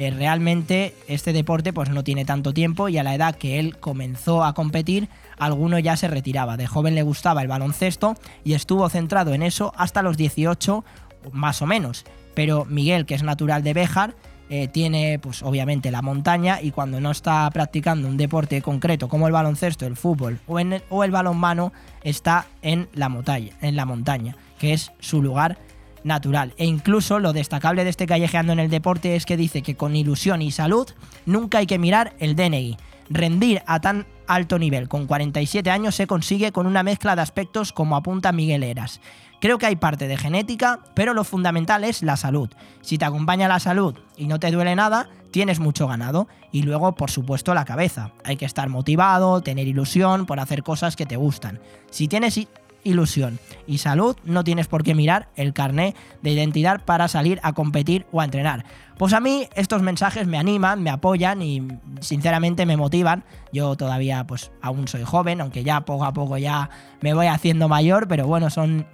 Eh, 0.00 0.10
realmente 0.10 0.94
este 1.08 1.34
deporte 1.34 1.74
pues 1.74 1.90
no 1.90 2.02
tiene 2.02 2.24
tanto 2.24 2.54
tiempo 2.54 2.88
y 2.88 2.96
a 2.96 3.02
la 3.02 3.14
edad 3.14 3.34
que 3.34 3.58
él 3.58 3.76
comenzó 3.78 4.44
a 4.44 4.54
competir, 4.54 5.10
alguno 5.36 5.78
ya 5.78 5.94
se 5.96 6.08
retiraba. 6.08 6.56
De 6.56 6.66
joven 6.66 6.94
le 6.94 7.02
gustaba 7.02 7.42
el 7.42 7.48
baloncesto 7.48 8.14
y 8.42 8.54
estuvo 8.54 8.88
centrado 8.88 9.34
en 9.34 9.42
eso 9.42 9.74
hasta 9.76 10.00
los 10.00 10.16
18 10.16 10.84
más 11.32 11.60
o 11.60 11.66
menos. 11.66 12.06
Pero 12.34 12.64
Miguel, 12.64 13.04
que 13.04 13.14
es 13.14 13.22
natural 13.22 13.62
de 13.62 13.74
Béjar, 13.74 14.14
eh, 14.52 14.66
tiene 14.66 15.20
pues 15.20 15.44
obviamente 15.44 15.92
la 15.92 16.02
montaña 16.02 16.60
y 16.60 16.72
cuando 16.72 17.00
no 17.00 17.12
está 17.12 17.48
practicando 17.50 18.08
un 18.08 18.16
deporte 18.16 18.60
concreto 18.62 19.08
como 19.08 19.28
el 19.28 19.32
baloncesto, 19.32 19.86
el 19.86 19.94
fútbol 19.94 20.40
o, 20.48 21.04
el 21.04 21.10
balonmano, 21.12 21.72
está 22.02 22.48
en 22.60 22.88
la, 22.92 23.08
montaña, 23.08 23.52
en 23.60 23.76
la 23.76 23.84
montaña, 23.84 24.36
que 24.58 24.72
es 24.72 24.90
su 24.98 25.22
lugar 25.22 25.56
natural. 26.02 26.52
E 26.56 26.64
incluso 26.64 27.20
lo 27.20 27.32
destacable 27.32 27.84
de 27.84 27.90
este 27.90 28.06
callejeando 28.06 28.52
en 28.52 28.58
el 28.58 28.70
deporte 28.70 29.14
es 29.14 29.24
que 29.24 29.36
dice 29.36 29.62
que 29.62 29.76
con 29.76 29.94
ilusión 29.94 30.42
y 30.42 30.50
salud 30.50 30.88
nunca 31.26 31.58
hay 31.58 31.66
que 31.66 31.78
mirar 31.78 32.14
el 32.18 32.34
DNI. 32.34 32.76
Rendir 33.08 33.62
a 33.66 33.80
tan 33.80 34.04
alto 34.26 34.58
nivel 34.58 34.88
con 34.88 35.06
47 35.06 35.70
años 35.70 35.94
se 35.94 36.08
consigue 36.08 36.50
con 36.50 36.66
una 36.66 36.82
mezcla 36.82 37.14
de 37.14 37.22
aspectos 37.22 37.72
como 37.72 37.94
apunta 37.94 38.32
Miguel 38.32 38.64
Eras. 38.64 39.00
Creo 39.40 39.58
que 39.58 39.66
hay 39.66 39.76
parte 39.76 40.06
de 40.06 40.18
genética, 40.18 40.80
pero 40.94 41.14
lo 41.14 41.24
fundamental 41.24 41.84
es 41.84 42.02
la 42.02 42.16
salud. 42.16 42.50
Si 42.82 42.98
te 42.98 43.06
acompaña 43.06 43.48
la 43.48 43.58
salud 43.58 43.96
y 44.16 44.26
no 44.26 44.38
te 44.38 44.50
duele 44.50 44.76
nada, 44.76 45.08
tienes 45.30 45.60
mucho 45.60 45.88
ganado. 45.88 46.28
Y 46.52 46.62
luego, 46.62 46.94
por 46.94 47.10
supuesto, 47.10 47.54
la 47.54 47.64
cabeza. 47.64 48.12
Hay 48.24 48.36
que 48.36 48.44
estar 48.44 48.68
motivado, 48.68 49.40
tener 49.40 49.66
ilusión 49.66 50.26
por 50.26 50.40
hacer 50.40 50.62
cosas 50.62 50.94
que 50.94 51.06
te 51.06 51.16
gustan. 51.16 51.58
Si 51.90 52.06
tienes 52.06 52.38
ilusión 52.84 53.38
y 53.66 53.78
salud, 53.78 54.16
no 54.24 54.44
tienes 54.44 54.66
por 54.66 54.82
qué 54.82 54.94
mirar 54.94 55.28
el 55.36 55.52
carné 55.52 55.94
de 56.22 56.30
identidad 56.30 56.84
para 56.84 57.08
salir 57.08 57.40
a 57.42 57.52
competir 57.52 58.06
o 58.12 58.20
a 58.20 58.24
entrenar. 58.24 58.64
Pues 58.98 59.12
a 59.12 59.20
mí 59.20 59.48
estos 59.54 59.80
mensajes 59.82 60.26
me 60.26 60.38
animan, 60.38 60.82
me 60.82 60.90
apoyan 60.90 61.40
y 61.40 61.66
sinceramente 62.00 62.66
me 62.66 62.76
motivan. 62.76 63.24
Yo 63.52 63.76
todavía 63.76 64.26
pues 64.26 64.50
aún 64.60 64.88
soy 64.88 65.04
joven, 65.04 65.40
aunque 65.40 65.64
ya 65.64 65.82
poco 65.82 66.04
a 66.04 66.12
poco 66.12 66.36
ya 66.36 66.68
me 67.00 67.14
voy 67.14 67.26
haciendo 67.26 67.68
mayor, 67.68 68.08
pero 68.08 68.26
bueno, 68.26 68.50
son 68.50 68.86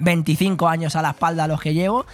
25 0.00 0.68
años 0.68 0.96
a 0.96 1.02
la 1.02 1.10
espalda 1.10 1.46
los 1.46 1.60
que 1.60 1.74
llevo. 1.74 2.06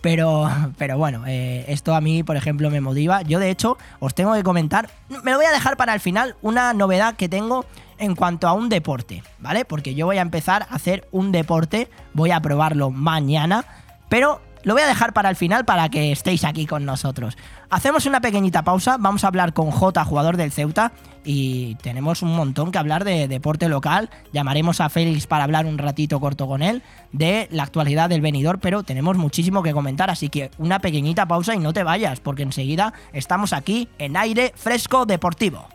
Pero, 0.00 0.50
pero 0.78 0.98
bueno, 0.98 1.22
eh, 1.26 1.64
esto 1.68 1.94
a 1.94 2.00
mí, 2.00 2.24
por 2.24 2.36
ejemplo, 2.36 2.70
me 2.70 2.80
motiva. 2.80 3.22
Yo, 3.22 3.38
de 3.38 3.50
hecho, 3.50 3.78
os 4.00 4.14
tengo 4.14 4.34
que 4.34 4.42
comentar, 4.42 4.90
me 5.08 5.30
lo 5.30 5.36
voy 5.36 5.46
a 5.46 5.52
dejar 5.52 5.76
para 5.76 5.94
el 5.94 6.00
final, 6.00 6.34
una 6.42 6.72
novedad 6.74 7.14
que 7.14 7.28
tengo 7.28 7.64
en 7.98 8.16
cuanto 8.16 8.48
a 8.48 8.52
un 8.52 8.68
deporte, 8.68 9.22
¿vale? 9.38 9.64
Porque 9.64 9.94
yo 9.94 10.06
voy 10.06 10.18
a 10.18 10.22
empezar 10.22 10.66
a 10.68 10.74
hacer 10.74 11.06
un 11.12 11.30
deporte, 11.30 11.88
voy 12.14 12.32
a 12.32 12.40
probarlo 12.40 12.90
mañana, 12.90 13.64
pero 14.08 14.40
lo 14.64 14.74
voy 14.74 14.82
a 14.82 14.86
dejar 14.86 15.12
para 15.12 15.30
el 15.30 15.36
final 15.36 15.64
para 15.64 15.88
que 15.88 16.10
estéis 16.10 16.44
aquí 16.44 16.66
con 16.66 16.84
nosotros. 16.84 17.36
Hacemos 17.72 18.04
una 18.04 18.20
pequeñita 18.20 18.64
pausa, 18.64 18.98
vamos 19.00 19.24
a 19.24 19.28
hablar 19.28 19.54
con 19.54 19.70
J, 19.70 20.04
jugador 20.04 20.36
del 20.36 20.52
Ceuta, 20.52 20.92
y 21.24 21.76
tenemos 21.76 22.20
un 22.20 22.36
montón 22.36 22.70
que 22.70 22.76
hablar 22.76 23.02
de 23.02 23.28
deporte 23.28 23.66
local. 23.70 24.10
Llamaremos 24.30 24.82
a 24.82 24.90
Félix 24.90 25.26
para 25.26 25.44
hablar 25.44 25.64
un 25.64 25.78
ratito 25.78 26.20
corto 26.20 26.46
con 26.46 26.60
él 26.60 26.82
de 27.12 27.48
la 27.50 27.62
actualidad 27.62 28.10
del 28.10 28.20
venidor, 28.20 28.58
pero 28.58 28.82
tenemos 28.82 29.16
muchísimo 29.16 29.62
que 29.62 29.72
comentar, 29.72 30.10
así 30.10 30.28
que 30.28 30.50
una 30.58 30.80
pequeñita 30.80 31.24
pausa 31.24 31.54
y 31.54 31.60
no 31.60 31.72
te 31.72 31.82
vayas, 31.82 32.20
porque 32.20 32.42
enseguida 32.42 32.92
estamos 33.14 33.54
aquí 33.54 33.88
en 33.96 34.18
aire 34.18 34.52
fresco 34.54 35.06
deportivo. 35.06 35.66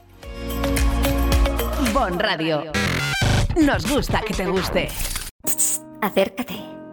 Bon 1.96 2.20
Radio. 2.20 2.62
Nos 3.60 3.92
gusta 3.92 4.22
que 4.22 4.36
te 4.36 4.46
guste. 4.46 4.90
Acércate, 6.04 6.60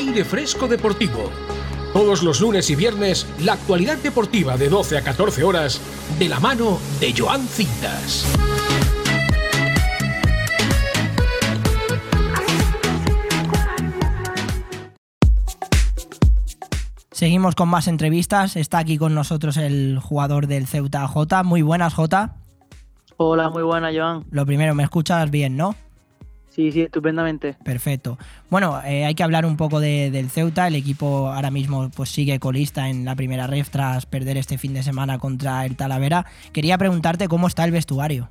Aire 0.00 0.24
Fresco 0.24 0.66
Deportivo. 0.66 1.30
Todos 1.92 2.22
los 2.22 2.40
lunes 2.40 2.70
y 2.70 2.74
viernes, 2.74 3.26
la 3.44 3.52
actualidad 3.52 3.98
deportiva 3.98 4.56
de 4.56 4.70
12 4.70 4.96
a 4.96 5.02
14 5.02 5.44
horas, 5.44 5.78
de 6.18 6.26
la 6.26 6.40
mano 6.40 6.78
de 7.00 7.12
Joan 7.14 7.46
Cintas. 7.46 8.24
Seguimos 17.10 17.54
con 17.54 17.68
más 17.68 17.86
entrevistas. 17.86 18.56
Está 18.56 18.78
aquí 18.78 18.96
con 18.96 19.14
nosotros 19.14 19.58
el 19.58 19.98
jugador 20.02 20.46
del 20.46 20.66
Ceuta 20.66 21.06
J. 21.06 21.42
Muy 21.42 21.60
buenas, 21.60 21.92
J. 21.92 22.36
Hola, 23.18 23.50
muy 23.50 23.64
buena, 23.64 23.90
Joan. 23.94 24.24
Lo 24.30 24.46
primero, 24.46 24.74
me 24.74 24.82
escuchas 24.82 25.30
bien, 25.30 25.58
¿no? 25.58 25.76
Sí, 26.50 26.72
sí, 26.72 26.82
estupendamente. 26.82 27.56
Perfecto. 27.64 28.18
Bueno, 28.50 28.80
eh, 28.84 29.04
hay 29.04 29.14
que 29.14 29.22
hablar 29.22 29.46
un 29.46 29.56
poco 29.56 29.78
de- 29.80 30.10
del 30.10 30.28
Ceuta. 30.30 30.66
El 30.66 30.74
equipo 30.74 31.28
ahora 31.28 31.50
mismo 31.50 31.90
pues 31.94 32.10
sigue 32.10 32.38
colista 32.40 32.88
en 32.88 33.04
la 33.04 33.14
primera 33.14 33.46
ref 33.46 33.70
tras 33.70 34.04
perder 34.04 34.36
este 34.36 34.58
fin 34.58 34.74
de 34.74 34.82
semana 34.82 35.18
contra 35.18 35.64
el 35.64 35.76
Talavera. 35.76 36.26
Quería 36.52 36.76
preguntarte 36.76 37.28
cómo 37.28 37.46
está 37.46 37.64
el 37.64 37.70
vestuario. 37.70 38.28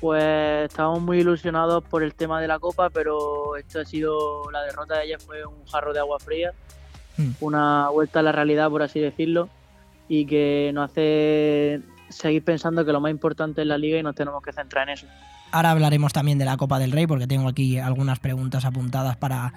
Pues 0.00 0.68
estamos 0.70 1.00
muy 1.00 1.18
ilusionados 1.18 1.82
por 1.82 2.04
el 2.04 2.14
tema 2.14 2.40
de 2.40 2.46
la 2.46 2.60
Copa, 2.60 2.88
pero 2.90 3.56
esto 3.56 3.80
ha 3.80 3.84
sido, 3.84 4.48
la 4.52 4.62
derrota 4.62 4.94
de 4.94 5.00
ayer 5.02 5.20
fue 5.20 5.44
un 5.44 5.66
jarro 5.66 5.92
de 5.92 5.98
agua 5.98 6.18
fría, 6.20 6.52
Mm. 7.16 7.30
una 7.40 7.88
vuelta 7.88 8.20
a 8.20 8.22
la 8.22 8.30
realidad, 8.30 8.70
por 8.70 8.82
así 8.82 9.00
decirlo, 9.00 9.48
y 10.08 10.24
que 10.26 10.70
nos 10.72 10.90
hace 10.92 11.80
seguir 12.10 12.44
pensando 12.44 12.84
que 12.84 12.92
lo 12.92 13.00
más 13.00 13.10
importante 13.10 13.62
es 13.62 13.66
la 13.66 13.76
liga 13.76 13.98
y 13.98 14.04
nos 14.04 14.14
tenemos 14.14 14.40
que 14.40 14.52
centrar 14.52 14.88
en 14.88 14.94
eso. 14.94 15.06
Ahora 15.50 15.70
hablaremos 15.70 16.12
también 16.12 16.38
de 16.38 16.44
la 16.44 16.56
Copa 16.56 16.78
del 16.78 16.92
Rey 16.92 17.06
porque 17.06 17.26
tengo 17.26 17.48
aquí 17.48 17.78
algunas 17.78 18.18
preguntas 18.18 18.64
apuntadas 18.64 19.16
para, 19.16 19.54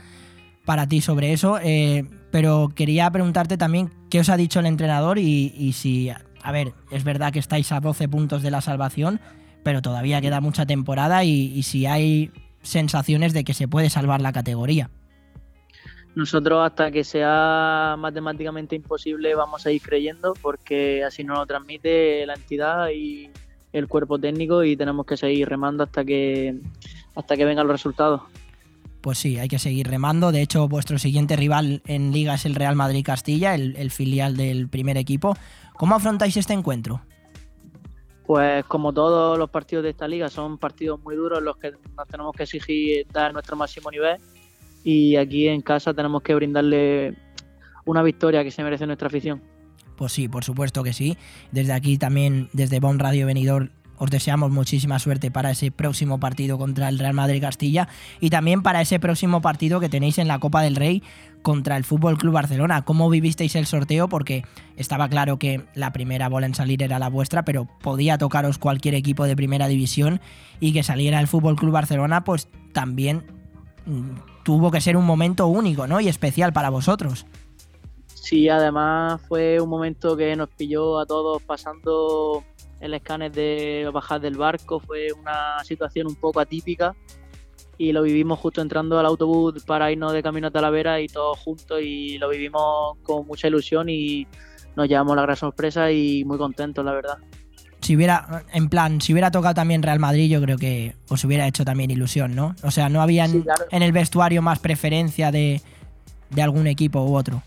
para 0.66 0.88
ti 0.88 1.02
sobre 1.02 1.34
eso. 1.34 1.60
eh, 1.62 2.06
pero 2.32 2.72
quería 2.74 3.12
preguntarte 3.12 3.58
también 3.58 3.92
qué 4.10 4.22
os 4.22 4.30
ha 4.30 4.38
dicho 4.38 4.62
el 4.62 4.66
entrenador 4.66 5.20
y, 5.20 5.74
si, 5.74 6.10
a 6.10 6.52
ver, 6.52 6.74
es 6.90 7.04
verdad 7.04 7.34
que 7.34 7.40
estáis 7.40 7.72
a 7.72 7.82
12 7.82 8.08
puntos 8.08 8.42
de 8.42 8.52
la 8.52 8.62
salvación, 8.62 9.20
pero 9.64 9.82
todavía 9.82 10.22
queda 10.22 10.40
mucha 10.40 10.66
temporada 10.66 11.24
y, 11.26 11.52
y 11.54 11.64
si 11.64 11.86
hay 11.86 12.32
sensaciones 12.62 13.34
de 13.34 13.44
que 13.44 13.54
se 13.54 13.68
puede 13.68 13.90
salvar 13.90 14.22
la 14.22 14.32
categoría. 14.32 14.90
Nosotros 16.14 16.66
hasta 16.66 16.92
que 16.92 17.04
sea 17.04 17.96
matemáticamente 17.98 18.76
imposible 18.76 19.34
vamos 19.34 19.66
a 19.66 19.72
ir 19.72 19.82
creyendo 19.82 20.34
porque 20.42 21.04
así 21.06 21.24
nos 21.24 21.38
lo 21.38 21.46
transmite 21.46 22.26
la 22.26 22.34
entidad 22.34 22.90
y 22.90 23.30
el 23.74 23.88
cuerpo 23.88 24.20
técnico 24.20 24.64
y 24.64 24.76
tenemos 24.76 25.06
que 25.06 25.18
seguir 25.18 25.48
remando 25.48 25.84
hasta 25.84 26.04
que 26.04 26.56
hasta 27.16 27.36
que 27.36 27.46
vengan 27.46 27.68
los 27.68 27.74
resultados. 27.74 28.22
Pues 29.02 29.18
sí, 29.18 29.38
hay 29.38 29.48
que 29.48 29.60
seguir 29.60 29.88
remando. 29.88 30.32
De 30.32 30.42
hecho, 30.42 30.68
vuestro 30.68 31.00
siguiente 31.00 31.36
rival 31.36 31.82
en 31.88 32.12
liga 32.12 32.36
es 32.36 32.46
el 32.46 32.56
Real 32.56 32.76
Madrid 32.76 33.04
Castilla, 33.04 33.56
el, 33.56 33.76
el 33.78 33.90
filial 33.92 34.38
del 34.38 34.70
primer 34.70 34.98
equipo. 34.98 35.36
¿Cómo 35.76 35.96
afrontáis 35.96 36.38
este 36.38 36.54
encuentro? 36.54 37.02
Pues 38.26 38.64
como 38.66 38.94
todos 38.94 39.38
los 39.38 39.50
partidos 39.50 39.84
de 39.84 39.90
esta 39.90 40.08
liga, 40.08 40.30
son 40.30 40.58
partidos 40.58 41.02
muy 41.02 41.16
duros 41.16 41.40
en 41.40 41.46
los 41.46 41.58
que 41.58 41.72
nos 41.72 42.08
tenemos 42.08 42.36
que 42.36 42.44
exigir 42.44 43.08
dar 43.12 43.34
nuestro 43.34 43.56
máximo 43.56 43.90
nivel 43.90 44.18
y 44.84 45.16
aquí 45.16 45.48
en 45.48 45.62
casa 45.62 45.94
tenemos 45.94 46.22
que 46.22 46.36
brindarle 46.36 47.16
una 47.86 48.04
victoria 48.04 48.44
que 48.44 48.52
se 48.52 48.64
merece 48.64 48.86
nuestra 48.86 49.08
afición. 49.08 49.42
Pues 50.02 50.14
sí, 50.14 50.28
por 50.28 50.44
supuesto 50.44 50.82
que 50.82 50.94
sí. 50.94 51.16
Desde 51.52 51.74
aquí 51.74 52.00
también, 52.00 52.50
desde 52.54 52.80
Bon 52.80 52.98
Radio 52.98 53.28
Venidor, 53.28 53.70
os 53.98 54.10
deseamos 54.10 54.50
muchísima 54.50 54.98
suerte 54.98 55.30
para 55.30 55.52
ese 55.52 55.70
próximo 55.70 56.20
partido 56.20 56.58
contra 56.58 56.90
el 56.90 56.98
Real 56.98 57.14
Madrid 57.14 57.40
Castilla 57.40 57.88
y 58.20 58.32
también 58.32 58.64
para 58.64 58.82
ese 58.82 59.00
próximo 59.00 59.42
partido 59.42 59.80
que 59.80 59.90
tenéis 59.90 60.18
en 60.18 60.28
la 60.28 60.40
Copa 60.40 60.64
del 60.64 60.76
Rey 60.76 61.04
contra 61.44 61.78
el 61.78 61.84
Fútbol 61.84 62.18
Club 62.18 62.34
Barcelona. 62.34 62.82
¿Cómo 62.82 63.12
vivisteis 63.12 63.56
el 63.56 63.68
sorteo? 63.68 64.10
Porque 64.10 64.44
estaba 64.76 65.08
claro 65.08 65.38
que 65.38 65.68
la 65.76 65.94
primera 65.94 66.30
bola 66.30 66.48
en 66.48 66.56
salir 66.56 66.82
era 66.82 66.98
la 66.98 67.10
vuestra, 67.10 67.46
pero 67.46 67.68
podía 67.84 68.18
tocaros 68.18 68.58
cualquier 68.58 68.96
equipo 68.96 69.26
de 69.26 69.36
primera 69.36 69.68
división 69.68 70.20
y 70.60 70.74
que 70.74 70.82
saliera 70.82 71.20
el 71.20 71.28
Fútbol 71.28 71.58
Club 71.58 71.74
Barcelona, 71.74 72.24
pues 72.24 72.48
también 72.74 73.24
mm, 73.86 74.42
tuvo 74.42 74.72
que 74.72 74.82
ser 74.82 74.98
un 74.98 75.06
momento 75.06 75.46
único, 75.46 75.86
¿no? 75.86 76.00
Y 76.00 76.08
especial 76.08 76.54
para 76.54 76.72
vosotros. 76.72 77.28
Sí, 78.22 78.48
además 78.50 79.20
fue 79.28 79.60
un 79.60 79.68
momento 79.68 80.16
que 80.16 80.36
nos 80.36 80.48
pilló 80.50 81.00
a 81.00 81.08
todos 81.08 81.42
pasando 81.42 82.44
el 82.80 82.94
escáner 82.94 83.32
de 83.32 83.90
bajar 83.92 84.22
del 84.22 84.38
barco, 84.38 84.80
fue 84.80 85.08
una 85.12 85.64
situación 85.64 86.06
un 86.06 86.14
poco 86.14 86.40
atípica 86.40 86.96
y 87.80 87.92
lo 87.92 88.04
vivimos 88.04 88.38
justo 88.38 88.62
entrando 88.62 89.00
al 89.00 89.08
autobús 89.08 89.64
para 89.66 89.92
irnos 89.92 90.14
de 90.14 90.22
camino 90.22 90.48
a 90.48 90.52
Talavera 90.52 91.02
y 91.02 91.08
todos 91.08 91.40
juntos 91.40 91.82
y 91.82 92.20
lo 92.20 92.30
vivimos 92.30 92.96
con 93.02 93.26
mucha 93.26 93.48
ilusión 93.48 93.90
y 93.90 94.28
nos 94.76 94.88
llevamos 94.88 95.16
la 95.16 95.24
gran 95.24 95.36
sorpresa 95.36 95.92
y 95.92 96.24
muy 96.24 96.38
contentos, 96.38 96.86
la 96.86 96.92
verdad. 96.94 97.18
Si 97.82 97.96
hubiera, 97.96 98.46
en 98.54 98.70
plan, 98.70 99.02
si 99.02 99.14
hubiera 99.14 99.32
tocado 99.32 99.56
también 99.56 99.82
Real 99.82 99.98
Madrid, 99.98 100.30
yo 100.30 100.40
creo 100.44 100.60
que 100.60 100.94
os 101.10 101.24
hubiera 101.26 101.48
hecho 101.48 101.66
también 101.66 101.90
ilusión, 101.90 102.36
¿no? 102.36 102.56
O 102.62 102.70
sea, 102.70 102.88
no 102.88 103.02
había 103.02 103.26
Sí, 103.28 103.42
claro. 103.42 103.66
en 103.72 103.82
el 103.82 103.92
vestuario 103.92 104.44
más 104.44 104.60
preferencia 104.60 105.32
de, 105.32 105.60
de 106.30 106.42
algún 106.44 106.68
equipo 106.68 107.02
u 107.02 107.16
otro. 107.16 107.42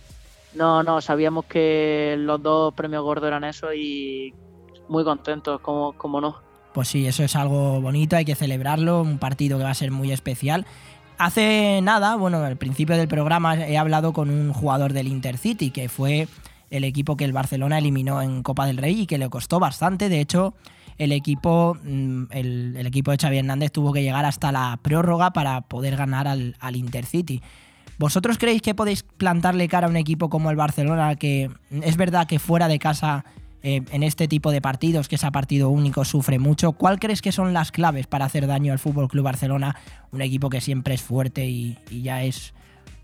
No, 0.55 0.82
no, 0.82 1.01
sabíamos 1.01 1.47
que 1.47 2.14
los 2.18 2.43
dos 2.43 2.74
premios 2.74 3.02
gordos 3.02 3.26
eran 3.26 3.44
eso 3.44 3.72
y 3.74 4.32
muy 4.89 5.05
contentos, 5.05 5.60
como, 5.60 6.20
no. 6.20 6.36
Pues 6.72 6.89
sí, 6.89 7.06
eso 7.06 7.22
es 7.22 7.36
algo 7.36 7.81
bonito, 7.81 8.16
hay 8.16 8.24
que 8.24 8.35
celebrarlo, 8.35 9.02
un 9.02 9.18
partido 9.18 9.59
que 9.59 9.64
va 9.64 9.70
a 9.70 9.74
ser 9.74 9.90
muy 9.90 10.12
especial. 10.12 10.66
Hace 11.18 11.81
nada, 11.82 12.16
bueno, 12.16 12.39
al 12.39 12.56
principio 12.56 12.97
del 12.97 13.09
programa 13.09 13.56
he 13.56 13.78
hablado 13.78 14.12
con 14.12 14.31
un 14.31 14.52
jugador 14.52 14.93
del 14.93 15.09
Intercity, 15.09 15.70
que 15.70 15.89
fue 15.89 16.28
el 16.70 16.85
equipo 16.85 17.16
que 17.16 17.24
el 17.24 17.32
Barcelona 17.32 17.78
eliminó 17.78 18.20
en 18.20 18.43
Copa 18.43 18.66
del 18.66 18.78
Rey 18.78 19.02
y 19.02 19.06
que 19.06 19.18
le 19.18 19.28
costó 19.28 19.60
bastante. 19.60 20.09
De 20.09 20.20
hecho, 20.20 20.55
el 20.98 21.12
equipo, 21.12 21.76
mm, 21.85 22.24
el, 22.31 22.76
el 22.76 22.86
equipo 22.86 23.12
de 23.12 23.18
Xavi 23.18 23.39
Hernández 23.39 23.70
tuvo 23.70 23.93
que 23.93 24.02
llegar 24.02 24.24
hasta 24.24 24.51
la 24.51 24.78
prórroga 24.82 25.32
para 25.32 25.60
poder 25.62 25.97
ganar 25.97 26.26
al, 26.26 26.56
al 26.59 26.76
Intercity. 26.76 27.43
¿Vosotros 27.99 28.39
creéis 28.39 28.62
que 28.62 28.75
podéis 28.75 29.03
plantarle 29.03 29.69
cara 29.69 29.87
a 29.87 29.91
un 29.91 29.97
equipo 29.97 30.29
como 30.29 30.51
el 30.51 30.57
Barcelona, 30.57 31.15
que 31.15 31.51
es 31.71 31.97
verdad 31.97 32.27
que 32.27 32.39
fuera 32.39 32.66
de 32.66 32.79
casa, 32.79 33.25
eh, 33.62 33.83
en 33.93 34.03
este 34.03 34.27
tipo 34.29 34.51
de 34.51 34.61
partidos, 34.61 35.09
que 35.09 35.15
es 35.15 35.25
a 35.25 35.31
partido 35.31 35.71
único, 35.71 36.05
sufre 36.05 36.39
mucho? 36.39 36.73
¿Cuál 36.73 36.99
crees 36.99 37.23
que 37.23 37.33
son 37.33 37.53
las 37.53 37.71
claves 37.71 38.07
para 38.07 38.25
hacer 38.25 38.47
daño 38.47 38.73
al 38.73 38.79
Fútbol 38.79 39.09
Club 39.09 39.25
Barcelona? 39.25 39.77
Un 40.11 40.23
equipo 40.23 40.51
que 40.51 40.61
siempre 40.61 40.95
es 40.95 41.03
fuerte 41.03 41.47
y, 41.47 41.79
ya 41.91 42.25
es 42.25 42.53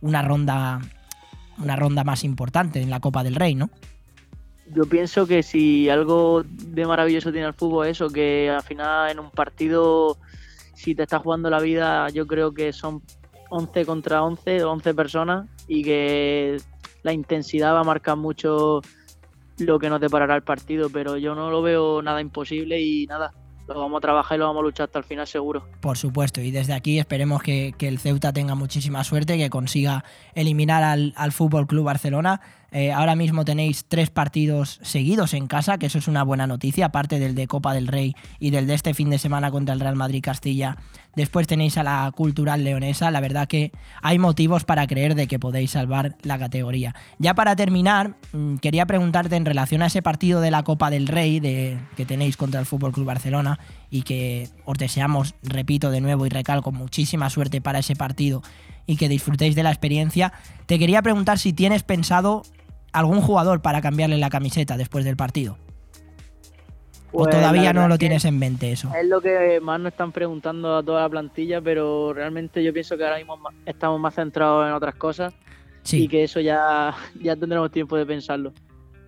una 0.00 0.22
ronda, 0.22 0.80
una 1.58 1.76
ronda 1.76 2.02
más 2.04 2.24
importante 2.24 2.82
en 2.82 2.90
la 2.90 3.00
Copa 3.00 3.22
del 3.22 3.36
Rey, 3.36 3.54
¿no? 3.54 3.70
Yo 4.74 4.86
pienso 4.86 5.26
que 5.26 5.42
si 5.42 5.88
algo 5.88 6.44
de 6.44 6.86
maravilloso 6.86 7.32
tiene 7.32 7.46
el 7.46 7.54
fútbol 7.54 7.86
es 7.86 7.96
eso, 7.96 8.10
que 8.10 8.50
al 8.50 8.62
final 8.62 9.10
en 9.10 9.18
un 9.18 9.30
partido, 9.30 10.16
si 10.74 10.94
te 10.94 11.04
estás 11.04 11.22
jugando 11.22 11.50
la 11.50 11.60
vida, 11.60 12.08
yo 12.10 12.26
creo 12.26 12.52
que 12.54 12.72
son 12.72 13.02
11 13.50 13.84
contra 13.84 14.22
11, 14.22 14.64
11 14.64 14.94
personas 14.94 15.48
y 15.68 15.82
que 15.82 16.56
la 17.02 17.12
intensidad 17.12 17.74
va 17.74 17.80
a 17.80 17.84
marcar 17.84 18.16
mucho 18.16 18.80
lo 19.58 19.78
que 19.78 19.90
nos 19.90 20.00
deparará 20.00 20.36
el 20.36 20.42
partido, 20.42 20.88
pero 20.90 21.16
yo 21.16 21.34
no 21.34 21.50
lo 21.50 21.62
veo 21.62 22.02
nada 22.02 22.20
imposible 22.20 22.80
y 22.80 23.06
nada, 23.06 23.32
lo 23.68 23.80
vamos 23.80 23.98
a 23.98 24.00
trabajar 24.00 24.36
y 24.36 24.38
lo 24.38 24.46
vamos 24.46 24.60
a 24.60 24.64
luchar 24.64 24.84
hasta 24.86 24.98
el 24.98 25.04
final 25.04 25.26
seguro. 25.26 25.66
Por 25.80 25.98
supuesto, 25.98 26.40
y 26.40 26.50
desde 26.50 26.72
aquí 26.72 26.98
esperemos 26.98 27.42
que, 27.42 27.74
que 27.76 27.88
el 27.88 27.98
Ceuta 27.98 28.32
tenga 28.32 28.54
muchísima 28.54 29.04
suerte, 29.04 29.36
que 29.36 29.50
consiga 29.50 30.04
eliminar 30.34 30.82
al, 30.82 31.12
al 31.16 31.32
Fútbol 31.32 31.66
Club 31.66 31.84
Barcelona. 31.84 32.40
Eh, 32.72 32.92
ahora 32.92 33.16
mismo 33.16 33.44
tenéis 33.44 33.84
tres 33.86 34.10
partidos 34.10 34.78
seguidos 34.82 35.34
en 35.34 35.46
casa, 35.46 35.78
que 35.78 35.86
eso 35.86 35.98
es 35.98 36.08
una 36.08 36.22
buena 36.22 36.46
noticia, 36.46 36.86
aparte 36.86 37.18
del 37.18 37.34
de 37.34 37.46
Copa 37.46 37.74
del 37.74 37.88
Rey 37.88 38.14
y 38.38 38.50
del 38.50 38.66
de 38.66 38.74
este 38.74 38.94
fin 38.94 39.10
de 39.10 39.18
semana 39.18 39.50
contra 39.50 39.74
el 39.74 39.80
Real 39.80 39.96
Madrid 39.96 40.22
Castilla. 40.22 40.76
Después 41.16 41.46
tenéis 41.46 41.76
a 41.76 41.82
la 41.82 42.10
Cultural 42.14 42.62
Leonesa. 42.62 43.10
La 43.10 43.20
verdad 43.20 43.48
que 43.48 43.72
hay 44.00 44.18
motivos 44.18 44.64
para 44.64 44.86
creer 44.86 45.14
de 45.14 45.26
que 45.26 45.38
podéis 45.38 45.72
salvar 45.72 46.16
la 46.22 46.38
categoría. 46.38 46.94
Ya 47.18 47.34
para 47.34 47.56
terminar, 47.56 48.14
mm, 48.32 48.56
quería 48.56 48.86
preguntarte 48.86 49.36
en 49.36 49.44
relación 49.44 49.82
a 49.82 49.86
ese 49.86 50.02
partido 50.02 50.40
de 50.40 50.50
la 50.50 50.62
Copa 50.62 50.90
del 50.90 51.08
Rey 51.08 51.40
de, 51.40 51.78
que 51.96 52.06
tenéis 52.06 52.36
contra 52.36 52.60
el 52.60 52.66
Fútbol 52.66 52.92
Club 52.92 53.06
Barcelona 53.06 53.58
y 53.90 54.02
que 54.02 54.48
os 54.64 54.78
deseamos, 54.78 55.34
repito 55.42 55.90
de 55.90 56.00
nuevo 56.00 56.26
y 56.26 56.28
recalco, 56.28 56.70
muchísima 56.70 57.28
suerte 57.28 57.60
para 57.60 57.80
ese 57.80 57.96
partido 57.96 58.42
y 58.86 58.96
que 58.96 59.08
disfrutéis 59.08 59.54
de 59.54 59.62
la 59.62 59.70
experiencia. 59.70 60.32
Te 60.66 60.78
quería 60.78 61.02
preguntar 61.02 61.38
si 61.38 61.52
tienes 61.52 61.82
pensado 61.82 62.42
algún 62.92 63.20
jugador 63.20 63.60
para 63.62 63.80
cambiarle 63.80 64.18
la 64.18 64.30
camiseta 64.30 64.76
después 64.76 65.04
del 65.04 65.16
partido. 65.16 65.56
Pues, 67.12 67.26
o 67.26 67.30
todavía 67.30 67.72
la 67.72 67.80
no 67.80 67.88
lo 67.88 67.98
tienes 67.98 68.24
en 68.24 68.38
mente 68.38 68.70
eso. 68.70 68.92
Es 68.94 69.06
lo 69.06 69.20
que 69.20 69.58
más 69.60 69.80
nos 69.80 69.92
están 69.92 70.12
preguntando 70.12 70.76
a 70.76 70.82
toda 70.82 71.02
la 71.02 71.08
plantilla, 71.08 71.60
pero 71.60 72.12
realmente 72.12 72.62
yo 72.62 72.72
pienso 72.72 72.96
que 72.96 73.04
ahora 73.04 73.16
mismo 73.18 73.36
estamos 73.66 73.98
más 74.00 74.14
centrados 74.14 74.66
en 74.68 74.72
otras 74.74 74.94
cosas 74.94 75.32
Sí. 75.82 76.04
y 76.04 76.08
que 76.08 76.24
eso 76.24 76.40
ya, 76.40 76.94
ya 77.20 77.34
tendremos 77.36 77.70
tiempo 77.72 77.96
de 77.96 78.06
pensarlo. 78.06 78.52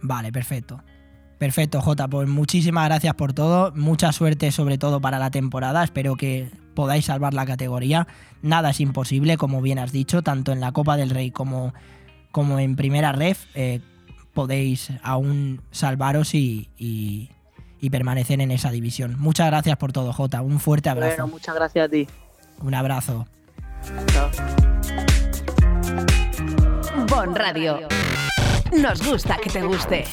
Vale, 0.00 0.32
perfecto. 0.32 0.82
Perfecto, 1.38 1.80
Jota. 1.80 2.08
Pues 2.08 2.28
muchísimas 2.28 2.86
gracias 2.88 3.14
por 3.14 3.32
todo. 3.32 3.72
Mucha 3.74 4.12
suerte, 4.12 4.50
sobre 4.52 4.78
todo 4.78 5.00
para 5.00 5.18
la 5.18 5.30
temporada. 5.30 5.82
Espero 5.82 6.16
que 6.16 6.50
podáis 6.74 7.04
salvar 7.06 7.34
la 7.34 7.46
categoría. 7.46 8.06
Nada 8.42 8.70
es 8.70 8.80
imposible, 8.80 9.36
como 9.36 9.60
bien 9.60 9.78
has 9.78 9.92
dicho, 9.92 10.22
tanto 10.22 10.52
en 10.52 10.60
la 10.60 10.72
Copa 10.72 10.96
del 10.96 11.10
Rey 11.10 11.30
como, 11.30 11.72
como 12.32 12.58
en 12.58 12.74
Primera 12.76 13.12
Ref. 13.12 13.44
eh, 13.54 13.80
podéis 14.34 14.90
aún 15.02 15.60
salvaros 15.70 16.34
y, 16.34 16.68
y- 16.78 17.30
y 17.80 17.90
permanecer 17.90 18.40
en 18.40 18.50
esa 18.50 18.70
división. 18.70 19.16
Muchas 19.18 19.48
gracias 19.48 19.76
por 19.76 19.92
todo, 19.92 20.12
Jota. 20.12 20.40
Un 20.40 20.58
fuerte 20.60 20.88
abrazo. 20.88 21.16
Bueno, 21.16 21.26
muchas 21.32 21.54
gracias 21.54 21.86
a 21.86 21.88
ti. 21.90 22.06
Un 22.60 22.74
abrazo. 22.74 23.26
Bon 27.08 27.34
Radio. 27.34 27.80
Nos 28.80 29.04
gusta 29.06 29.36
que 29.36 29.50
te 29.50 29.62
guste. 29.62 30.04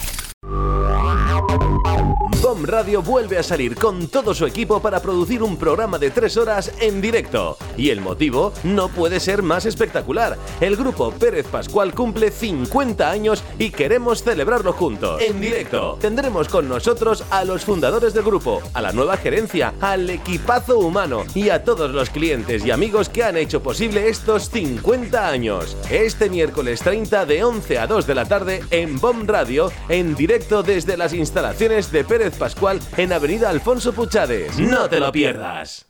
Radio 2.66 3.02
vuelve 3.02 3.38
a 3.38 3.44
salir 3.44 3.76
con 3.76 4.08
todo 4.08 4.34
su 4.34 4.46
equipo 4.46 4.82
para 4.82 5.02
producir 5.02 5.42
un 5.42 5.58
programa 5.58 5.98
de 5.98 6.12
tres 6.12 6.38
horas 6.38 6.72
en 6.80 7.02
directo. 7.02 7.58
Y 7.78 7.90
el 7.90 8.02
motivo 8.02 8.54
no 8.64 8.90
puede 8.90 9.20
ser 9.20 9.42
más 9.42 9.66
espectacular. 9.66 10.38
El 10.60 10.76
grupo 10.76 11.12
Pérez 11.12 11.48
Pascual 11.48 11.94
cumple 11.94 12.30
50 12.30 13.10
años 13.10 13.44
y 13.58 13.72
queremos 13.72 14.24
celebrarlo 14.24 14.74
juntos. 14.74 15.22
En 15.22 15.40
directo 15.40 15.98
tendremos 16.02 16.50
con 16.50 16.68
nosotros 16.68 17.24
a 17.30 17.46
los 17.46 17.64
fundadores 17.64 18.14
del 18.14 18.24
grupo, 18.24 18.62
a 18.74 18.82
la 18.82 18.92
nueva 18.92 19.18
gerencia, 19.18 19.74
al 19.80 20.10
equipazo 20.10 20.80
humano 20.80 21.24
y 21.34 21.50
a 21.50 21.64
todos 21.64 21.92
los 21.92 22.10
clientes 22.10 22.66
y 22.66 22.72
amigos 22.72 23.10
que 23.10 23.24
han 23.24 23.38
hecho 23.38 23.64
posible 23.64 24.10
estos 24.10 24.50
50 24.50 25.28
años. 25.28 25.78
Este 25.90 26.30
miércoles 26.30 26.82
30 26.82 27.26
de 27.26 27.44
11 27.44 27.80
a 27.80 27.88
2 27.88 28.06
de 28.06 28.16
la 28.16 28.26
tarde 28.26 28.64
en 28.72 29.00
BOM 29.00 29.26
Radio, 29.26 29.72
en 29.88 30.16
directo 30.16 30.62
desde 30.62 30.98
las 30.98 31.14
instalaciones 31.14 31.92
de 31.92 32.04
Pérez 32.04 32.36
Pascual 32.36 32.49
en 32.98 33.14
Avenida 33.14 33.50
Alfonso 33.50 33.94
Puchades. 33.94 34.58
No 34.60 34.90
te 34.90 35.00
lo 35.00 35.12
pierdas. 35.12 35.86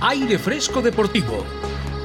Aire 0.00 0.38
Fresco 0.38 0.80
Deportivo. 0.82 1.44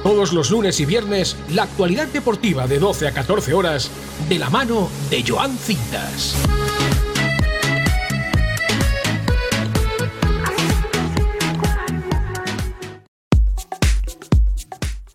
Todos 0.02 0.32
los 0.32 0.50
lunes 0.50 0.80
y 0.80 0.84
viernes, 0.84 1.36
la 1.50 1.62
actualidad 1.62 2.08
deportiva 2.08 2.66
de 2.66 2.80
12 2.80 3.06
a 3.06 3.12
14 3.12 3.54
horas, 3.54 3.90
de 4.28 4.38
la 4.38 4.50
mano 4.50 4.90
de 5.08 5.24
Joan 5.26 5.56
Cintas. 5.56 6.34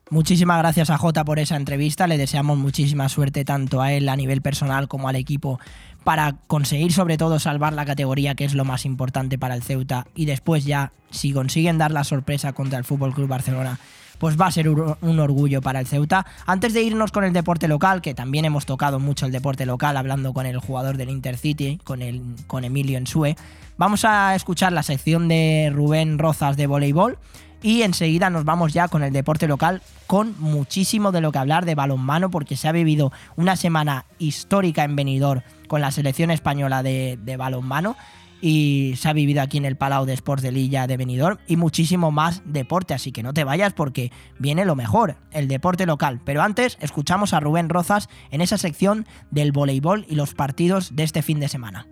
Muchísimas 0.10 0.60
gracias 0.60 0.90
a 0.90 0.98
Jota 0.98 1.26
por 1.26 1.38
esa 1.38 1.58
entrevista. 1.58 2.08
Le 2.08 2.18
deseamos 2.18 2.58
muchísima 2.58 3.10
suerte 3.10 3.44
tanto 3.44 3.82
a 3.82 3.92
él 3.92 4.08
a 4.08 4.16
nivel 4.16 4.42
personal 4.42 4.88
como 4.88 5.10
al 5.10 5.18
equipo 5.18 5.60
para 6.06 6.38
conseguir 6.48 6.94
sobre 6.94 7.18
todo 7.18 7.40
salvar 7.40 7.74
la 7.74 7.86
categoría, 7.86 8.34
que 8.34 8.46
es 8.46 8.54
lo 8.54 8.64
más 8.64 8.86
importante 8.86 9.38
para 9.38 9.54
el 9.54 9.64
Ceuta. 9.64 10.08
Y 10.16 10.26
después 10.26 10.64
ya, 10.64 10.94
si 11.12 11.34
consiguen 11.34 11.78
dar 11.78 11.92
la 11.92 12.06
sorpresa 12.06 12.54
contra 12.54 12.80
el 12.80 12.86
Fútbol 12.86 13.14
Club 13.14 13.28
Barcelona, 13.28 13.80
pues 14.18 14.40
va 14.40 14.48
a 14.48 14.52
ser 14.52 14.70
un 14.70 15.20
orgullo 15.20 15.62
para 15.62 15.82
el 15.82 15.88
Ceuta. 15.88 16.26
Antes 16.46 16.74
de 16.74 16.84
irnos 16.84 17.12
con 17.12 17.26
el 17.26 17.34
deporte 17.34 17.68
local, 17.68 18.02
que 18.02 18.14
también 18.14 18.46
hemos 18.46 18.66
tocado 18.66 19.00
mucho 19.00 19.26
el 19.26 19.34
deporte 19.34 19.66
local, 19.66 19.98
hablando 19.98 20.34
con 20.34 20.46
el 20.46 20.58
jugador 20.60 20.96
del 20.96 21.10
Intercity, 21.10 21.80
con, 21.84 22.02
el, 22.02 22.22
con 22.48 22.64
Emilio 22.64 22.98
Ensue, 22.98 23.36
vamos 23.78 24.06
a 24.06 24.36
escuchar 24.36 24.72
la 24.72 24.84
sección 24.84 25.28
de 25.28 25.70
Rubén 25.74 26.18
Rozas 26.18 26.56
de 26.56 26.68
voleibol. 26.68 27.18
Y 27.62 27.82
enseguida 27.82 28.30
nos 28.30 28.46
vamos 28.46 28.74
ya 28.74 28.88
con 28.88 29.04
el 29.04 29.12
deporte 29.12 29.48
local, 29.48 29.82
con 30.06 30.36
muchísimo 30.40 31.12
de 31.12 31.22
lo 31.22 31.32
que 31.32 31.40
hablar 31.40 31.66
de 31.66 31.76
balonmano, 31.76 32.30
porque 32.30 32.56
se 32.56 32.68
ha 32.68 32.72
vivido 32.72 33.12
una 33.36 33.56
semana 33.56 34.06
histórica 34.20 34.84
en 34.84 34.96
Benidorm 34.96 35.42
con 35.68 35.82
la 35.82 35.92
selección 35.92 36.32
española 36.32 36.84
de, 36.84 37.18
de 37.22 37.38
balonmano 37.38 37.96
y 38.42 38.94
se 38.98 39.10
ha 39.10 39.14
vivido 39.14 39.42
aquí 39.42 39.58
en 39.58 39.66
el 39.66 39.76
Palau 39.76 40.06
de 40.06 40.14
Sports 40.14 40.44
de 40.44 40.52
Lilla 40.52 40.88
de 40.88 40.98
Benidorm 40.98 41.38
y 41.48 41.56
muchísimo 41.56 42.12
más 42.12 42.42
deporte, 42.46 42.94
así 42.94 43.12
que 43.12 43.24
no 43.24 43.34
te 43.34 43.44
vayas 43.44 43.74
porque 43.74 44.12
viene 44.38 44.66
lo 44.66 44.76
mejor, 44.76 45.18
el 45.32 45.48
deporte 45.48 45.86
local. 45.86 46.22
Pero 46.24 46.42
antes 46.42 46.78
escuchamos 46.82 47.34
a 47.34 47.40
Rubén 47.40 47.70
Rozas 47.70 48.10
en 48.32 48.42
esa 48.42 48.58
sección 48.58 49.06
del 49.32 49.52
voleibol 49.52 50.06
y 50.08 50.16
los 50.16 50.34
partidos 50.34 50.96
de 50.96 51.04
este 51.04 51.22
fin 51.22 51.40
de 51.40 51.48
semana. 51.48 51.88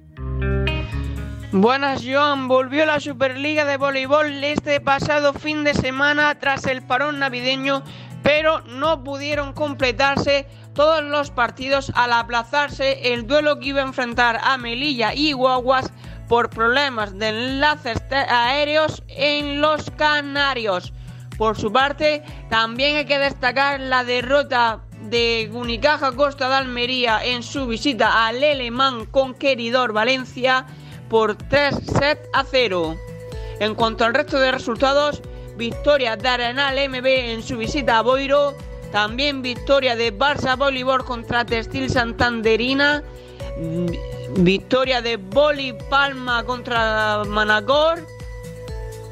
Buenas, 1.51 2.01
Joan. 2.03 2.47
Volvió 2.47 2.85
la 2.85 2.99
Superliga 2.99 3.65
de 3.65 3.77
Voleibol 3.77 4.43
este 4.43 4.81
pasado 4.81 5.33
fin 5.33 5.63
de 5.63 5.73
semana 5.73 6.35
tras 6.39 6.65
el 6.65 6.81
parón 6.81 7.19
navideño, 7.19 7.83
pero 8.23 8.61
no 8.61 9.03
pudieron 9.03 9.53
completarse 9.53 10.47
todos 10.73 11.03
los 11.03 11.31
partidos 11.31 11.91
al 11.95 12.13
aplazarse 12.13 13.13
el 13.13 13.27
duelo 13.27 13.59
que 13.59 13.67
iba 13.67 13.81
a 13.81 13.85
enfrentar 13.85 14.39
a 14.43 14.57
Melilla 14.57 15.13
y 15.13 15.33
Guaguas 15.33 15.91
por 16.27 16.49
problemas 16.49 17.17
de 17.17 17.29
enlaces 17.29 18.01
aéreos 18.11 19.03
en 19.07 19.61
los 19.61 19.91
Canarios. 19.91 20.93
Por 21.37 21.57
su 21.57 21.71
parte, 21.71 22.23
también 22.49 22.97
hay 22.97 23.05
que 23.05 23.19
destacar 23.19 23.79
la 23.79 24.03
derrota 24.03 24.81
de 25.03 25.49
Unicaja 25.53 26.11
Costa 26.13 26.49
de 26.49 26.55
Almería 26.55 27.23
en 27.23 27.43
su 27.43 27.67
visita 27.67 28.25
al 28.25 28.43
Alemán 28.43 29.05
Conqueridor 29.05 29.93
Valencia 29.93 30.65
por 31.09 31.35
3 31.35 31.75
sets 31.75 32.29
a 32.33 32.43
0. 32.43 32.95
En 33.59 33.75
cuanto 33.75 34.05
al 34.05 34.13
resto 34.13 34.39
de 34.39 34.51
resultados, 34.51 35.21
victoria 35.57 36.15
de 36.15 36.27
Arenal 36.27 36.77
MB 36.89 37.05
en 37.05 37.43
su 37.43 37.57
visita 37.57 37.99
a 37.99 38.01
Boiro, 38.01 38.53
también 38.91 39.41
victoria 39.41 39.95
de 39.95 40.17
Barça 40.17 40.57
Voleibol 40.57 41.03
contra 41.05 41.45
Textil 41.45 41.89
Santanderina, 41.89 43.03
victoria 44.37 45.01
de 45.01 45.17
Boli 45.17 45.73
Palma 45.89 46.43
contra 46.43 47.23
Manacor 47.25 48.05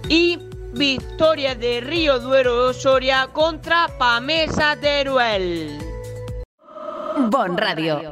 y 0.10 0.40
victoria 0.74 1.56
de 1.56 1.82
Río 1.82 2.20
Duero 2.20 2.74
Soria 2.74 3.28
contra 3.32 3.88
Pamesa 3.98 4.76
Teruel. 4.80 5.80
Bon 7.30 7.58
Radio. 7.58 8.10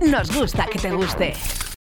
Nos 0.00 0.34
gusta 0.34 0.66
que 0.66 0.78
te 0.78 0.90
guste. 0.90 1.34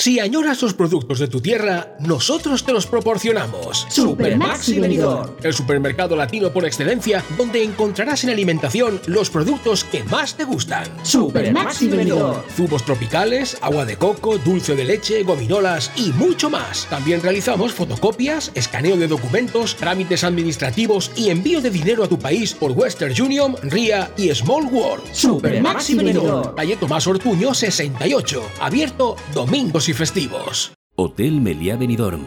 Si 0.00 0.20
añoras 0.20 0.62
los 0.62 0.74
productos 0.74 1.18
de 1.18 1.26
tu 1.26 1.40
tierra, 1.40 1.96
nosotros 1.98 2.62
te 2.62 2.72
los 2.72 2.86
proporcionamos. 2.86 3.84
Supermaxi 3.90 4.78
Benidorm. 4.78 5.32
El 5.42 5.52
supermercado 5.52 6.14
latino 6.14 6.52
por 6.52 6.64
excelencia, 6.64 7.24
donde 7.36 7.64
encontrarás 7.64 8.22
en 8.22 8.30
alimentación 8.30 9.00
los 9.06 9.28
productos 9.28 9.82
que 9.82 10.04
más 10.04 10.36
te 10.36 10.44
gustan. 10.44 10.86
Supermaxi 11.02 11.88
Benidorm. 11.88 12.40
Zumos 12.54 12.84
tropicales, 12.84 13.58
agua 13.60 13.84
de 13.84 13.96
coco, 13.96 14.38
dulce 14.38 14.76
de 14.76 14.84
leche, 14.84 15.24
gominolas 15.24 15.90
y 15.96 16.12
mucho 16.12 16.48
más. 16.48 16.86
También 16.88 17.20
realizamos 17.20 17.72
fotocopias, 17.72 18.52
escaneo 18.54 18.96
de 18.96 19.08
documentos, 19.08 19.74
trámites 19.74 20.22
administrativos 20.22 21.10
y 21.16 21.30
envío 21.30 21.60
de 21.60 21.70
dinero 21.70 22.04
a 22.04 22.08
tu 22.08 22.20
país 22.20 22.54
por 22.54 22.70
Western 22.70 23.20
Union, 23.20 23.56
RIA 23.64 24.12
y 24.16 24.32
Small 24.32 24.66
World. 24.66 25.12
Supermaxi 25.12 25.96
Benidorm. 25.96 26.54
Calle 26.54 26.76
Tomás 26.76 27.04
Ortuño 27.08 27.52
68, 27.52 28.42
abierto 28.60 29.16
domingos 29.34 29.87
y 29.88 29.94
festivos. 29.94 30.72
Hotel 30.96 31.40
Meliá 31.40 31.76
Benidorm, 31.76 32.26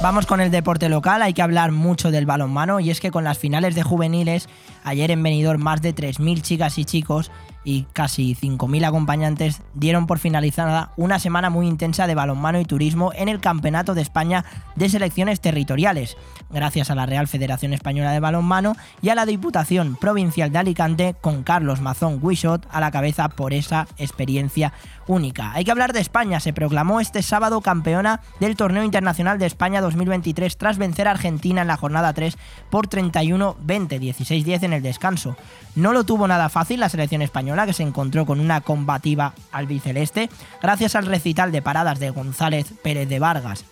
Vamos 0.00 0.26
con 0.26 0.40
el 0.40 0.52
deporte 0.52 0.88
local, 0.88 1.22
hay 1.22 1.34
que 1.34 1.42
hablar 1.42 1.72
mucho 1.72 2.12
del 2.12 2.24
balonmano 2.24 2.78
y 2.78 2.90
es 2.90 3.00
que 3.00 3.10
con 3.10 3.24
las 3.24 3.36
finales 3.36 3.74
de 3.74 3.82
juveniles, 3.82 4.48
ayer 4.84 5.10
en 5.10 5.24
Benidorm 5.24 5.60
más 5.60 5.82
de 5.82 5.92
3.000 5.92 6.40
chicas 6.40 6.78
y 6.78 6.84
chicos 6.84 7.32
y 7.64 7.82
casi 7.92 8.36
5.000 8.36 8.86
acompañantes 8.86 9.60
dieron 9.74 10.06
por 10.06 10.20
finalizada 10.20 10.92
una 10.96 11.18
semana 11.18 11.50
muy 11.50 11.66
intensa 11.66 12.06
de 12.06 12.14
balonmano 12.14 12.60
y 12.60 12.64
turismo 12.64 13.12
en 13.12 13.28
el 13.28 13.40
Campeonato 13.40 13.94
de 13.94 14.02
España 14.02 14.44
de 14.76 14.88
Selecciones 14.88 15.40
Territoriales, 15.40 16.16
gracias 16.48 16.90
a 16.90 16.94
la 16.94 17.04
Real 17.04 17.26
Federación 17.26 17.72
Española 17.72 18.12
de 18.12 18.20
Balonmano 18.20 18.76
y 19.02 19.08
a 19.08 19.16
la 19.16 19.26
Diputación 19.26 19.96
Provincial 19.96 20.52
de 20.52 20.58
Alicante 20.58 21.16
con 21.20 21.42
Carlos 21.42 21.80
Mazón 21.80 22.20
Guixot 22.20 22.64
a 22.70 22.80
la 22.80 22.92
cabeza 22.92 23.28
por 23.30 23.52
esa 23.52 23.88
experiencia 23.98 24.72
única. 25.08 25.52
Hay 25.52 25.64
que 25.64 25.72
hablar 25.72 25.92
de 25.92 26.00
España, 26.00 26.38
se 26.38 26.52
proclamó 26.52 27.00
este 27.00 27.22
sábado 27.22 27.60
campeona 27.60 28.20
del 28.38 28.54
Torneo 28.54 28.84
Internacional 28.84 29.38
de 29.38 29.46
España 29.46 29.80
2023 29.80 30.56
tras 30.56 30.78
vencer 30.78 31.08
a 31.08 31.12
Argentina 31.12 31.62
en 31.62 31.68
la 31.68 31.76
jornada 31.76 32.12
3 32.12 32.36
por 32.70 32.88
31-20, 32.88 33.56
16-10 33.98 34.62
en 34.62 34.72
el 34.74 34.82
descanso. 34.82 35.36
No 35.74 35.92
lo 35.92 36.04
tuvo 36.04 36.28
nada 36.28 36.48
fácil 36.48 36.80
la 36.80 36.88
selección 36.88 37.22
española 37.22 37.66
que 37.66 37.72
se 37.72 37.82
encontró 37.82 38.26
con 38.26 38.38
una 38.38 38.60
combativa 38.60 39.34
albiceleste 39.50 40.28
gracias 40.62 40.94
al 40.94 41.06
recital 41.06 41.50
de 41.50 41.62
paradas 41.62 41.98
de 41.98 42.10
González 42.10 42.72
Pérez 42.82 43.08
de 43.08 43.18
Vargas 43.18 43.64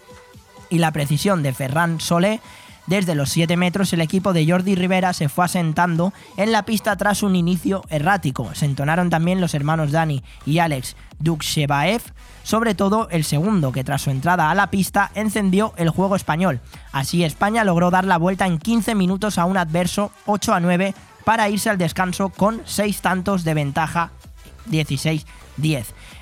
y 0.71 0.79
la 0.79 0.93
precisión 0.93 1.43
de 1.43 1.53
Ferran 1.53 2.01
Solé 2.01 2.41
Desde 2.87 3.17
los 3.17 3.31
7 3.31 3.57
metros 3.57 3.93
el 3.93 4.01
equipo 4.01 4.33
de 4.33 4.49
Jordi 4.49 4.77
Rivera 4.77 5.13
se 5.13 5.29
fue 5.29 5.45
asentando 5.45 6.13
en 6.37 6.53
la 6.53 6.65
pista 6.65 6.97
tras 6.97 7.23
un 7.23 7.35
inicio 7.35 7.83
errático. 7.89 8.55
Se 8.55 8.65
entonaron 8.65 9.11
también 9.11 9.41
los 9.41 9.55
hermanos 9.55 9.91
Dani 9.91 10.23
y 10.45 10.59
Alex 10.59 10.97
Dukshevaev, 11.19 12.03
sobre 12.45 12.75
todo 12.75 13.09
el 13.11 13.25
segundo, 13.25 13.73
que 13.73 13.83
tras 13.83 14.03
su 14.03 14.11
entrada 14.11 14.51
a 14.51 14.55
la 14.55 14.71
pista 14.71 15.11
encendió 15.15 15.73
el 15.77 15.91
juego 15.91 16.15
español. 16.15 16.61
Así 16.93 17.25
España 17.25 17.65
logró 17.65 17.91
dar 17.91 18.05
la 18.05 18.19
vuelta 18.19 18.47
en 18.47 18.59
15 18.59 18.95
minutos 18.95 19.39
a 19.39 19.47
un 19.47 19.57
adverso 19.57 20.13
8 20.27 20.55
a 20.55 20.61
9 20.61 20.95
para 21.25 21.49
irse 21.49 21.69
al 21.71 21.79
descanso 21.79 22.29
con 22.29 22.63
6 22.67 23.01
tantos 23.01 23.43
de 23.43 23.55
ventaja 23.55 24.11
16-10. 24.71 25.27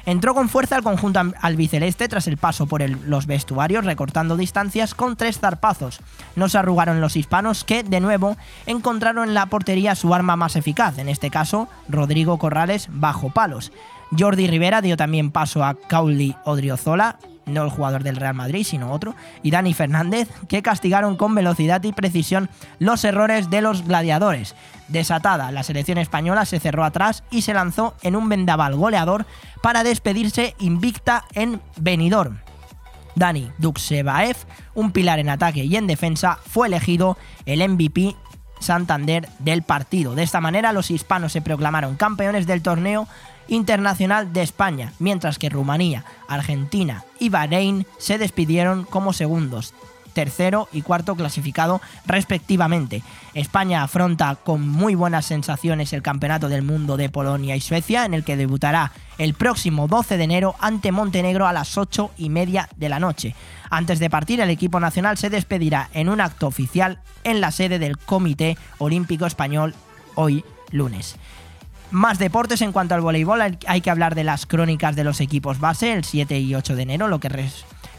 Entró 0.07 0.35
con 0.35 0.49
fuerza 0.49 0.77
el 0.77 0.83
conjunto 0.83 1.21
albiceleste 1.41 2.09
tras 2.09 2.27
el 2.27 2.37
paso 2.37 2.67
por 2.67 2.89
los 2.89 3.27
vestuarios, 3.27 3.85
recortando 3.85 4.37
distancias 4.37 4.95
con 4.95 5.17
tres 5.17 5.39
zarpazos. 5.39 6.01
No 6.37 6.49
se 6.49 6.59
arrugaron 6.59 7.01
los 7.01 7.17
hispanos 7.17 7.65
que, 7.65 7.83
de 7.83 8.01
nuevo, 8.01 8.37
encontraron 8.67 9.29
en 9.29 9.35
la 9.35 9.47
portería 9.47 9.95
su 9.95 10.15
arma 10.15 10.37
más 10.37 10.57
eficaz, 10.57 10.99
en 10.99 11.09
este 11.09 11.31
caso, 11.31 11.69
Rodrigo 11.89 12.39
Corrales 12.39 12.89
bajo 12.91 13.31
palos. 13.31 13.73
Jordi 14.17 14.47
Rivera 14.47 14.81
dio 14.83 14.97
también 14.97 15.31
paso 15.31 15.65
a 15.65 15.75
Cauli 15.75 16.37
Odriozola, 16.45 17.19
no 17.47 17.65
el 17.65 17.71
jugador 17.71 18.03
del 18.03 18.17
Real 18.17 18.35
Madrid, 18.35 18.65
sino 18.65 18.93
otro, 18.93 19.15
y 19.43 19.51
Dani 19.51 19.75
Fernández, 19.75 20.29
que 20.49 20.63
castigaron 20.63 21.17
con 21.17 21.35
velocidad 21.35 21.83
y 21.83 21.93
precisión 21.93 22.49
los 22.79 23.05
errores 23.05 23.51
de 23.51 23.61
los 23.61 23.85
gladiadores. 23.85 24.55
Desatada, 24.89 25.51
la 25.51 25.63
selección 25.63 25.99
española 25.99 26.45
se 26.45 26.61
cerró 26.61 26.85
atrás 26.85 27.25
y 27.31 27.43
se 27.43 27.55
lanzó 27.55 27.95
en 28.03 28.17
un 28.17 28.29
vendaval 28.29 28.77
goleador 28.77 29.27
para 29.63 29.83
despedirse 29.83 30.55
invicta 30.59 31.25
en 31.35 31.61
Benidorm. 31.77 32.39
Dani 33.15 33.51
Duksevaev, 33.59 34.37
un 34.75 34.91
pilar 34.91 35.21
en 35.21 35.31
ataque 35.31 35.65
y 35.65 35.77
en 35.77 35.87
defensa, 35.87 36.39
fue 36.47 36.67
elegido 36.67 37.17
el 37.47 37.67
MVP 37.67 38.17
Santander 38.61 39.29
del 39.39 39.63
partido. 39.63 40.15
De 40.15 40.23
esta 40.23 40.41
manera, 40.41 40.73
los 40.73 40.91
hispanos 40.91 41.33
se 41.33 41.43
proclamaron 41.43 41.97
campeones 41.97 42.47
del 42.47 42.63
torneo 42.63 43.07
internacional 43.49 44.33
de 44.33 44.43
España, 44.43 44.93
mientras 44.99 45.39
que 45.39 45.49
Rumanía, 45.49 46.05
Argentina 46.29 47.05
y 47.19 47.29
Bahrein 47.29 47.87
se 47.99 48.19
despidieron 48.19 48.85
como 48.85 49.13
segundos, 49.13 49.75
tercero 50.15 50.69
y 50.73 50.81
cuarto 50.81 51.15
clasificado 51.17 51.83
respectivamente. 52.07 53.03
España 53.35 53.83
afronta 53.83 54.37
con 54.37 54.67
muy 54.67 54.95
buenas 54.95 55.27
sensaciones 55.27 55.93
el 55.93 56.03
Campeonato 56.03 56.49
del 56.49 56.63
Mundo 56.63 56.97
de 56.97 57.11
Polonia 57.11 57.57
y 57.57 57.61
Suecia, 57.61 58.07
en 58.07 58.15
el 58.15 58.25
que 58.25 58.37
debutará 58.37 58.93
el 59.19 59.35
próximo 59.35 59.89
12 59.89 60.17
de 60.17 60.25
enero 60.25 60.55
ante 60.61 60.93
Montenegro 60.93 61.47
a 61.47 61.53
las 61.53 61.77
8 61.77 62.13
y 62.17 62.31
media 62.31 62.69
de 62.77 62.89
la 62.89 63.01
noche. 63.01 63.35
Antes 63.69 63.99
de 63.99 64.09
partir, 64.09 64.41
el 64.41 64.51
equipo 64.51 64.81
nacional 64.81 65.19
se 65.19 65.31
despedirá 65.31 65.91
en 65.93 66.09
un 66.09 66.21
acto 66.21 66.47
oficial 66.47 67.01
en 67.25 67.41
la 67.41 67.51
sede 67.51 67.79
del 67.79 67.99
Comité 67.99 68.57
Olímpico 68.79 69.27
Español 69.27 69.75
hoy 70.15 70.45
lunes. 70.71 71.17
Más 71.95 72.19
deportes 72.19 72.61
en 72.61 72.73
cuanto 72.73 72.97
al 72.97 73.03
voleibol, 73.03 73.41
hay- 73.41 73.81
que 73.81 73.89
hablar 73.91 74.17
de 74.17 74.25
las 74.25 74.47
crónicas 74.47 74.97
de 74.97 75.05
los 75.05 75.21
equipos 75.21 75.61
base 75.61 75.93
el 75.93 76.03
7 76.03 76.41
y 76.41 76.53
8 76.57 76.75
de 76.75 76.83
enero, 76.83 77.07
lo 77.07 77.21
que, 77.21 77.49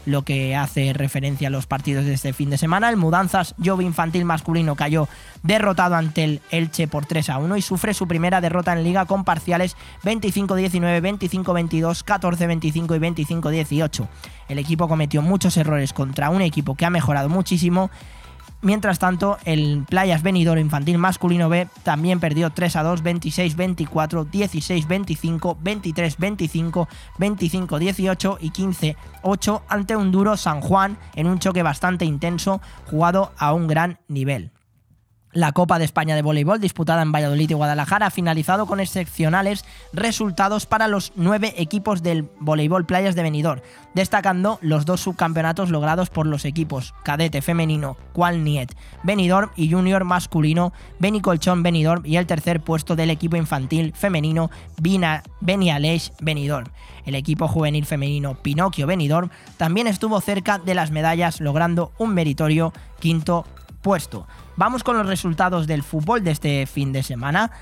lo 0.04 0.20
que 0.20 0.54
hace 0.54 0.92
referencia 0.92 1.48
a 1.48 1.50
los 1.50 1.66
partidos 1.66 2.04
de 2.04 2.12
este 2.12 2.34
fin 2.34 2.50
de 2.50 2.58
semana. 2.58 2.90
El 2.90 2.98
Mudanzas 2.98 3.54
Jove 3.64 3.84
Infantil 3.84 4.26
masculino 4.26 4.74
cayó 4.76 5.08
derrotado 5.42 5.94
ante 5.94 6.24
el 6.24 6.42
Elche 6.50 6.88
por 6.88 7.06
3 7.06 7.30
a 7.30 7.38
1 7.38 7.56
y 7.56 7.62
sufre 7.62 7.94
su 7.94 8.06
primera 8.06 8.42
derrota 8.42 8.74
en 8.74 8.84
liga 8.84 9.06
con 9.06 9.24
parciales 9.24 9.76
25-19, 10.04 11.00
25-22, 11.00 12.04
14-25 12.04 12.96
y 12.96 12.98
25-18. 13.32 14.08
El 14.50 14.58
equipo 14.58 14.88
cometió 14.88 15.22
muchos 15.22 15.56
errores 15.56 15.94
contra 15.94 16.28
un 16.28 16.42
equipo 16.42 16.74
que 16.74 16.84
ha 16.84 16.90
mejorado 16.90 17.30
muchísimo 17.30 17.90
Mientras 18.66 18.98
tanto, 18.98 19.38
el 19.44 19.84
Playas 19.88 20.24
Benidorm 20.24 20.58
Infantil 20.58 20.98
Masculino 20.98 21.48
B 21.48 21.68
también 21.84 22.18
perdió 22.18 22.50
3 22.50 22.74
a 22.74 22.82
2, 22.82 23.00
26 23.00 23.54
24, 23.54 24.24
16 24.24 24.88
25, 24.88 25.58
23 25.60 26.16
25, 26.18 26.88
25 27.16 27.78
18 27.78 28.38
y 28.40 28.50
15 28.50 28.96
8 29.22 29.62
ante 29.68 29.94
un 29.94 30.10
duro 30.10 30.36
San 30.36 30.60
Juan 30.62 30.98
en 31.14 31.28
un 31.28 31.38
choque 31.38 31.62
bastante 31.62 32.06
intenso 32.06 32.60
jugado 32.90 33.30
a 33.38 33.52
un 33.52 33.68
gran 33.68 34.00
nivel. 34.08 34.50
La 35.36 35.52
Copa 35.52 35.78
de 35.78 35.84
España 35.84 36.16
de 36.16 36.22
Voleibol, 36.22 36.60
disputada 36.60 37.02
en 37.02 37.12
Valladolid 37.12 37.50
y 37.50 37.52
Guadalajara, 37.52 38.06
ha 38.06 38.10
finalizado 38.10 38.64
con 38.64 38.80
excepcionales 38.80 39.66
resultados 39.92 40.64
para 40.64 40.88
los 40.88 41.12
nueve 41.14 41.52
equipos 41.58 42.02
del 42.02 42.26
Voleibol 42.40 42.86
Playas 42.86 43.14
de 43.14 43.22
Benidorm, 43.22 43.60
destacando 43.92 44.58
los 44.62 44.86
dos 44.86 45.02
subcampeonatos 45.02 45.68
logrados 45.68 46.08
por 46.08 46.26
los 46.26 46.46
equipos 46.46 46.94
cadete 47.04 47.42
femenino 47.42 47.98
Cual 48.14 48.44
Niet 48.44 48.72
Benidorm 49.02 49.50
y 49.56 49.70
junior 49.70 50.04
masculino 50.04 50.72
Beni 51.00 51.20
Colchón 51.20 51.62
Benidorm 51.62 52.06
y 52.06 52.16
el 52.16 52.26
tercer 52.26 52.62
puesto 52.62 52.96
del 52.96 53.10
equipo 53.10 53.36
infantil 53.36 53.92
femenino 53.94 54.50
Bina 54.80 55.22
Benidorm. 55.42 56.66
El 57.04 57.14
equipo 57.14 57.46
juvenil 57.46 57.84
femenino 57.84 58.36
Pinocchio 58.40 58.86
Benidorm 58.86 59.28
también 59.58 59.86
estuvo 59.86 60.18
cerca 60.22 60.58
de 60.58 60.74
las 60.74 60.90
medallas 60.90 61.42
logrando 61.42 61.92
un 61.98 62.14
meritorio 62.14 62.72
quinto 63.00 63.44
puesto. 63.86 64.26
Vamos 64.56 64.82
con 64.82 64.98
los 64.98 65.06
resultados 65.06 65.68
del 65.68 65.84
fútbol 65.84 66.24
de 66.24 66.32
este 66.32 66.66
fin 66.66 66.92
de 66.92 67.04
semana. 67.04 67.52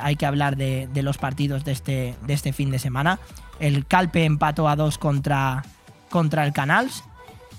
Hay 0.00 0.14
que 0.14 0.24
hablar 0.24 0.56
de, 0.56 0.88
de 0.94 1.02
los 1.02 1.18
partidos 1.18 1.64
de 1.64 1.72
este, 1.72 2.14
de 2.24 2.34
este 2.34 2.52
fin 2.52 2.70
de 2.70 2.78
semana. 2.78 3.18
El 3.58 3.84
Calpe 3.84 4.24
empató 4.24 4.68
a 4.68 4.76
2 4.76 4.96
contra, 4.98 5.64
contra 6.08 6.46
el 6.46 6.52
Canals, 6.52 7.02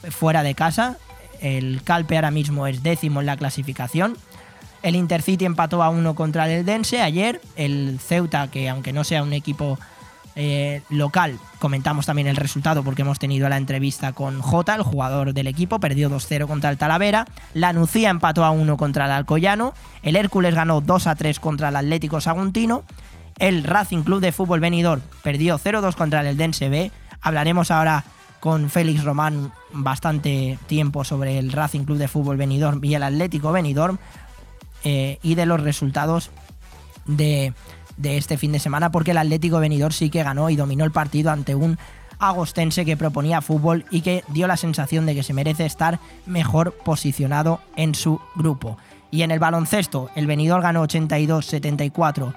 fuera 0.09 0.41
de 0.41 0.55
casa. 0.55 0.99
El 1.41 1.83
Calpe 1.83 2.15
ahora 2.15 2.31
mismo 2.31 2.65
es 2.65 2.81
décimo 2.81 3.19
en 3.19 3.25
la 3.25 3.35
clasificación. 3.35 4.15
El 4.83 4.95
Intercity 4.95 5.43
empató 5.43 5.83
a 5.83 5.89
1 5.89 6.15
contra 6.15 6.45
el 6.45 6.59
Eldense 6.59 7.01
ayer. 7.01 7.41
El 7.57 7.99
Ceuta, 7.99 8.47
que 8.49 8.69
aunque 8.69 8.93
no 8.93 9.03
sea 9.03 9.21
un 9.21 9.33
equipo 9.33 9.77
eh, 10.35 10.81
local, 10.89 11.39
comentamos 11.59 12.05
también 12.05 12.27
el 12.27 12.35
resultado 12.35 12.83
porque 12.83 13.01
hemos 13.01 13.19
tenido 13.19 13.49
la 13.49 13.57
entrevista 13.57 14.13
con 14.13 14.41
Jota, 14.41 14.75
el 14.75 14.83
jugador 14.83 15.33
del 15.33 15.47
equipo, 15.47 15.79
perdió 15.79 16.09
2-0 16.09 16.47
contra 16.47 16.69
el 16.69 16.77
Talavera. 16.77 17.25
La 17.53 17.73
Nucía 17.73 18.09
empató 18.09 18.45
a 18.45 18.51
1 18.51 18.77
contra 18.77 19.05
el 19.05 19.11
Alcoyano. 19.11 19.73
El 20.03 20.15
Hércules 20.15 20.55
ganó 20.55 20.81
2-3 20.81 21.39
contra 21.39 21.69
el 21.69 21.75
Atlético 21.75 22.21
Saguntino. 22.21 22.83
El 23.39 23.63
Racing 23.63 24.03
Club 24.03 24.21
de 24.21 24.31
Fútbol 24.31 24.59
Benidorm 24.59 25.01
perdió 25.23 25.57
0-2 25.57 25.95
contra 25.95 26.21
el 26.21 26.27
Eldense 26.27 26.69
B. 26.69 26.91
Hablaremos 27.21 27.71
ahora 27.71 28.03
con 28.39 28.69
Félix 28.69 29.03
Román 29.03 29.51
bastante 29.73 30.57
tiempo 30.67 31.03
sobre 31.03 31.37
el 31.37 31.51
Racing 31.51 31.85
Club 31.85 31.97
de 31.97 32.07
Fútbol 32.07 32.37
Benidorm 32.37 32.83
y 32.83 32.95
el 32.95 33.03
Atlético 33.03 33.51
Benidorm 33.51 33.99
eh, 34.83 35.19
y 35.21 35.35
de 35.35 35.45
los 35.45 35.61
resultados 35.61 36.31
de, 37.05 37.53
de 38.01 38.17
este 38.17 38.37
fin 38.37 38.51
de 38.51 38.59
semana 38.59 38.91
porque 38.91 39.11
el 39.11 39.17
Atlético 39.17 39.59
Benidorm 39.59 39.93
sí 39.93 40.09
que 40.09 40.23
ganó 40.23 40.49
y 40.49 40.55
dominó 40.55 40.83
el 40.85 40.91
partido 40.91 41.31
ante 41.31 41.55
un 41.55 41.77
agostense 42.19 42.85
que 42.85 42.97
proponía 42.97 43.41
fútbol 43.41 43.85
y 43.89 44.01
que 44.01 44.23
dio 44.29 44.47
la 44.47 44.57
sensación 44.57 45.05
de 45.05 45.15
que 45.15 45.23
se 45.23 45.33
merece 45.33 45.65
estar 45.65 45.99
mejor 46.25 46.73
posicionado 46.85 47.61
en 47.75 47.95
su 47.95 48.19
grupo. 48.35 48.77
Y 49.09 49.23
en 49.23 49.31
el 49.31 49.39
baloncesto, 49.39 50.09
el 50.15 50.27
Benidorm 50.27 50.61
ganó 50.61 50.83
82-74 50.85 52.33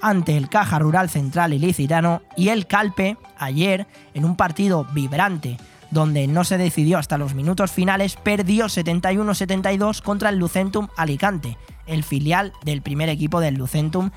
ante 0.00 0.36
el 0.36 0.48
Caja 0.48 0.78
Rural 0.78 1.10
Central 1.10 1.52
Ilicitano 1.52 2.22
y 2.36 2.48
el 2.48 2.66
Calpe 2.66 3.16
ayer 3.38 3.86
en 4.14 4.24
un 4.24 4.36
partido 4.36 4.86
vibrante 4.92 5.58
donde 5.90 6.26
no 6.26 6.44
se 6.44 6.58
decidió 6.58 6.98
hasta 6.98 7.18
los 7.18 7.34
minutos 7.34 7.72
finales, 7.72 8.16
perdió 8.16 8.66
71-72 8.66 10.02
contra 10.02 10.28
el 10.28 10.36
Lucentum 10.36 10.88
Alicante, 10.96 11.56
el 11.86 12.04
filial 12.04 12.52
del 12.62 12.82
primer 12.82 13.08
equipo 13.08 13.40
del 13.40 13.54
Lucentum, 13.54 14.10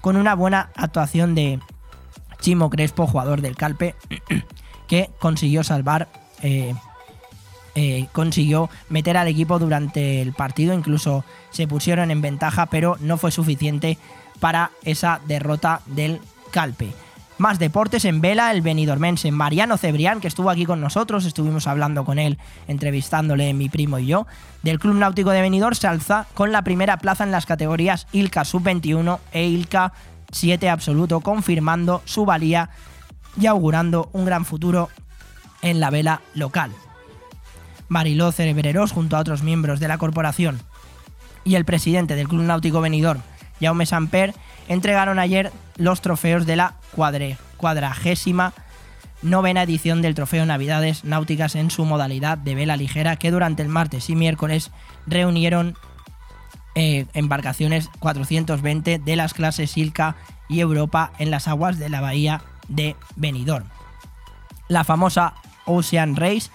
con 0.00 0.16
una 0.16 0.34
buena 0.34 0.70
actuación 0.74 1.34
de 1.34 1.60
Chimo 2.40 2.70
Crespo, 2.70 3.06
jugador 3.06 3.40
del 3.40 3.56
Calpe, 3.56 3.94
que 4.88 5.10
consiguió 5.18 5.62
salvar, 5.62 6.08
eh, 6.42 6.74
eh, 7.74 8.08
consiguió 8.12 8.70
meter 8.88 9.16
al 9.16 9.28
equipo 9.28 9.58
durante 9.58 10.22
el 10.22 10.32
partido, 10.32 10.74
incluso 10.74 11.24
se 11.50 11.68
pusieron 11.68 12.10
en 12.10 12.20
ventaja, 12.20 12.66
pero 12.66 12.96
no 13.00 13.16
fue 13.18 13.30
suficiente 13.30 13.98
para 14.40 14.70
esa 14.82 15.20
derrota 15.26 15.82
del 15.86 16.20
Calpe. 16.50 16.92
Más 17.40 17.58
deportes 17.58 18.04
en 18.04 18.20
vela, 18.20 18.52
el 18.52 18.60
benidormense 18.60 19.30
Mariano 19.30 19.78
Cebrián, 19.78 20.20
que 20.20 20.28
estuvo 20.28 20.50
aquí 20.50 20.66
con 20.66 20.82
nosotros, 20.82 21.24
estuvimos 21.24 21.66
hablando 21.66 22.04
con 22.04 22.18
él, 22.18 22.36
entrevistándole 22.68 23.54
mi 23.54 23.70
primo 23.70 23.98
y 23.98 24.04
yo, 24.04 24.26
del 24.62 24.78
Club 24.78 24.96
Náutico 24.96 25.30
de 25.30 25.40
Benidorm, 25.40 25.74
se 25.74 25.86
alza 25.86 26.26
con 26.34 26.52
la 26.52 26.60
primera 26.60 26.98
plaza 26.98 27.24
en 27.24 27.30
las 27.30 27.46
categorías 27.46 28.06
ILCA 28.12 28.44
Sub-21 28.44 29.20
e 29.32 29.46
ILCA 29.46 29.94
7 30.30 30.68
absoluto, 30.68 31.20
confirmando 31.20 32.02
su 32.04 32.26
valía 32.26 32.68
y 33.40 33.46
augurando 33.46 34.10
un 34.12 34.26
gran 34.26 34.44
futuro 34.44 34.90
en 35.62 35.80
la 35.80 35.88
vela 35.88 36.20
local. 36.34 36.72
Mariló 37.88 38.32
Cerebreros, 38.32 38.92
junto 38.92 39.16
a 39.16 39.20
otros 39.20 39.42
miembros 39.42 39.80
de 39.80 39.88
la 39.88 39.96
corporación 39.96 40.60
y 41.44 41.54
el 41.54 41.64
presidente 41.64 42.16
del 42.16 42.28
Club 42.28 42.42
Náutico 42.42 42.82
Benidorm, 42.82 43.22
Jaume 43.62 43.86
Samper, 43.86 44.34
entregaron 44.70 45.18
ayer 45.18 45.52
los 45.76 46.00
trofeos 46.00 46.46
de 46.46 46.54
la 46.54 46.74
cuadragésima 47.56 48.54
novena 49.20 49.64
edición 49.64 50.00
del 50.00 50.14
Trofeo 50.14 50.46
Navidades 50.46 51.04
Náuticas 51.04 51.56
en 51.56 51.70
su 51.70 51.84
modalidad 51.84 52.38
de 52.38 52.54
vela 52.54 52.76
ligera 52.76 53.16
que 53.16 53.32
durante 53.32 53.62
el 53.62 53.68
martes 53.68 54.08
y 54.08 54.14
miércoles 54.14 54.70
reunieron 55.08 55.76
eh, 56.76 57.06
embarcaciones 57.14 57.90
420 57.98 59.00
de 59.00 59.16
las 59.16 59.34
clases 59.34 59.72
Silca 59.72 60.14
y 60.48 60.60
Europa 60.60 61.10
en 61.18 61.32
las 61.32 61.48
aguas 61.48 61.80
de 61.80 61.88
la 61.88 62.00
bahía 62.00 62.40
de 62.68 62.94
Benidorm. 63.16 63.66
La 64.68 64.84
famosa 64.84 65.34
Ocean 65.66 66.14
Race 66.14 66.48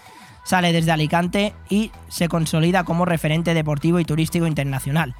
sale 0.46 0.72
desde 0.72 0.94
Alicante 0.94 1.54
y 1.70 1.92
se 2.08 2.30
consolida 2.30 2.86
como 2.86 3.04
referente 3.04 3.54
deportivo 3.54 4.00
y 4.00 4.06
turístico 4.06 4.48
internacional. 4.48 5.16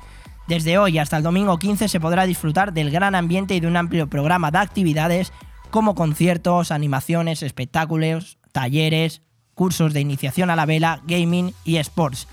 Desde 0.48 0.78
hoy 0.78 1.00
hasta 1.00 1.18
el 1.18 1.24
domingo 1.24 1.58
15 1.58 1.88
se 1.88 2.00
podrá 2.00 2.26
disfrutar 2.26 2.72
del 2.72 2.92
gran 2.92 3.16
ambiente 3.16 3.56
y 3.56 3.60
de 3.60 3.68
un 3.68 3.78
amplio 3.78 4.08
programa 4.08 4.52
de 4.52 4.60
actividades 4.60 5.34
como 5.72 5.96
conciertos, 5.96 6.72
animaciones, 6.72 7.42
espectáculos, 7.42 8.38
talleres, 8.52 9.24
cursos 9.56 9.92
de 9.94 10.02
iniciación 10.02 10.52
a 10.52 10.56
la 10.56 10.68
vela, 10.68 11.02
gaming 11.08 11.56
y 11.64 11.78
sports. 11.78 12.28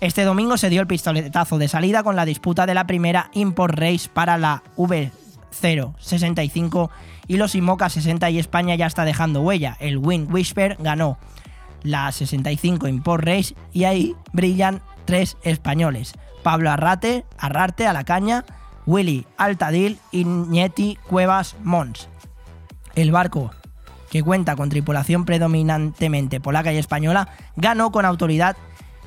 Este 0.00 0.24
domingo 0.24 0.58
se 0.58 0.68
dio 0.68 0.82
el 0.82 0.86
pistoletazo 0.86 1.58
de 1.58 1.68
salida 1.68 2.02
con 2.02 2.16
la 2.16 2.26
disputa 2.26 2.66
de 2.66 2.74
la 2.74 2.86
primera 2.86 3.30
Import 3.32 3.74
Race 3.74 4.10
para 4.12 4.36
la 4.36 4.62
V065 4.76 6.90
y 7.26 7.38
los 7.38 7.54
IMOCA 7.54 7.88
60 7.88 8.28
y 8.30 8.38
España 8.38 8.74
ya 8.74 8.86
está 8.86 9.04
dejando 9.04 9.40
huella. 9.40 9.76
El 9.80 9.98
Wind 9.98 10.32
Whisper 10.32 10.76
ganó 10.78 11.18
la 11.82 12.12
65 12.12 12.88
Import 12.88 13.24
Race 13.24 13.54
y 13.72 13.84
ahí 13.84 14.14
brillan 14.32 14.82
tres 15.04 15.36
españoles. 15.42 16.14
Pablo 16.42 16.70
Arrate, 16.70 17.24
Arrarte 17.38 17.86
a 17.86 17.92
la 17.92 18.04
caña, 18.04 18.44
Willy 18.86 19.26
Altadil 19.36 19.98
y 20.10 20.24
Nieti 20.24 20.98
Cuevas 21.08 21.56
Mons. 21.62 22.08
El 22.94 23.12
barco, 23.12 23.50
que 24.10 24.22
cuenta 24.22 24.56
con 24.56 24.70
tripulación 24.70 25.24
predominantemente 25.24 26.40
polaca 26.40 26.72
y 26.72 26.78
española, 26.78 27.28
ganó 27.56 27.92
con 27.92 28.04
autoridad 28.04 28.56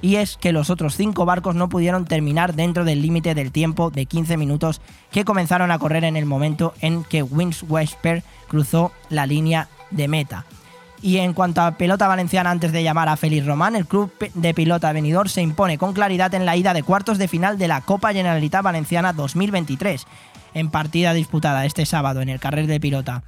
y 0.01 0.15
es 0.15 0.37
que 0.37 0.51
los 0.51 0.69
otros 0.69 0.95
cinco 0.95 1.25
barcos 1.25 1.55
no 1.55 1.69
pudieron 1.69 2.05
terminar 2.05 2.55
dentro 2.55 2.85
del 2.85 3.01
límite 3.01 3.35
del 3.35 3.51
tiempo 3.51 3.91
de 3.91 4.05
15 4.05 4.37
minutos 4.37 4.81
que 5.11 5.25
comenzaron 5.25 5.71
a 5.71 5.79
correr 5.79 6.03
en 6.03 6.15
el 6.15 6.25
momento 6.25 6.73
en 6.81 7.03
que 7.03 7.23
Wins 7.23 7.63
Wesper 7.63 8.23
cruzó 8.47 8.91
la 9.09 9.25
línea 9.25 9.67
de 9.91 10.07
meta. 10.07 10.45
Y 11.01 11.17
en 11.17 11.33
cuanto 11.33 11.61
a 11.61 11.71
pelota 11.71 12.07
valenciana, 12.07 12.51
antes 12.51 12.71
de 12.71 12.83
llamar 12.83 13.09
a 13.09 13.17
Félix 13.17 13.45
Román, 13.45 13.75
el 13.75 13.87
club 13.87 14.13
de 14.35 14.53
pilota 14.53 14.93
venidor 14.93 15.29
se 15.29 15.41
impone 15.41 15.77
con 15.77 15.93
claridad 15.93 16.33
en 16.35 16.45
la 16.45 16.55
ida 16.55 16.73
de 16.73 16.83
cuartos 16.83 17.17
de 17.17 17.27
final 17.27 17.57
de 17.57 17.67
la 17.67 17.81
Copa 17.81 18.13
Generalitat 18.13 18.63
Valenciana 18.63 19.11
2023, 19.11 20.05
en 20.53 20.69
partida 20.69 21.13
disputada 21.13 21.65
este 21.65 21.85
sábado 21.85 22.21
en 22.21 22.29
el 22.29 22.39
carrer 22.39 22.67
de 22.67 22.79
pilota 22.79 23.23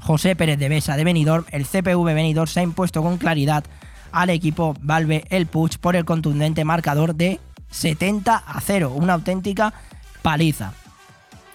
José 0.00 0.36
Pérez 0.36 0.58
de 0.58 0.68
Besa 0.68 0.96
de 0.96 1.04
Benidorm, 1.04 1.44
el 1.50 1.66
CPV 1.66 2.14
Benidorm 2.14 2.48
se 2.48 2.60
ha 2.60 2.62
impuesto 2.62 3.02
con 3.02 3.18
claridad 3.18 3.64
al 4.12 4.30
equipo 4.30 4.74
Valve 4.80 5.24
El 5.28 5.46
Puch 5.46 5.78
por 5.78 5.96
el 5.96 6.04
contundente 6.04 6.64
marcador 6.64 7.14
de 7.14 7.40
70 7.70 8.34
a 8.34 8.60
0, 8.60 8.92
una 8.94 9.14
auténtica 9.14 9.74
paliza. 10.22 10.72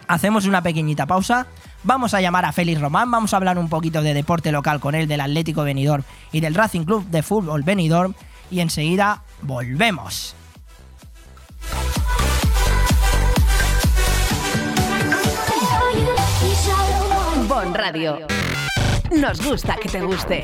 Hacemos 0.08 0.46
una 0.46 0.62
pequeñita 0.62 1.06
pausa, 1.08 1.48
vamos 1.84 2.14
a 2.14 2.22
llamar 2.22 2.46
a 2.46 2.52
Félix 2.52 2.82
Román, 2.82 3.10
vamos 3.12 3.34
a 3.34 3.38
hablar 3.38 3.58
un 3.58 3.70
poquito 3.70 4.02
de 4.02 4.14
deporte 4.14 4.52
local 4.52 4.80
con 4.80 4.96
él, 4.96 5.08
del 5.08 5.22
Atlético 5.22 5.64
Benidorm 5.64 6.04
y 6.32 6.40
del 6.40 6.56
Racing 6.56 6.86
Club 6.86 7.06
de 7.08 7.24
Fútbol 7.24 7.64
Benidorm 7.64 8.14
y 8.50 8.60
enseguida 8.60 9.24
volvemos. 9.42 10.36
Bon 17.48 17.74
Radio. 17.74 18.28
Nos 19.12 19.46
gusta 19.46 19.76
que 19.76 19.90
te 19.90 20.02
guste. 20.02 20.44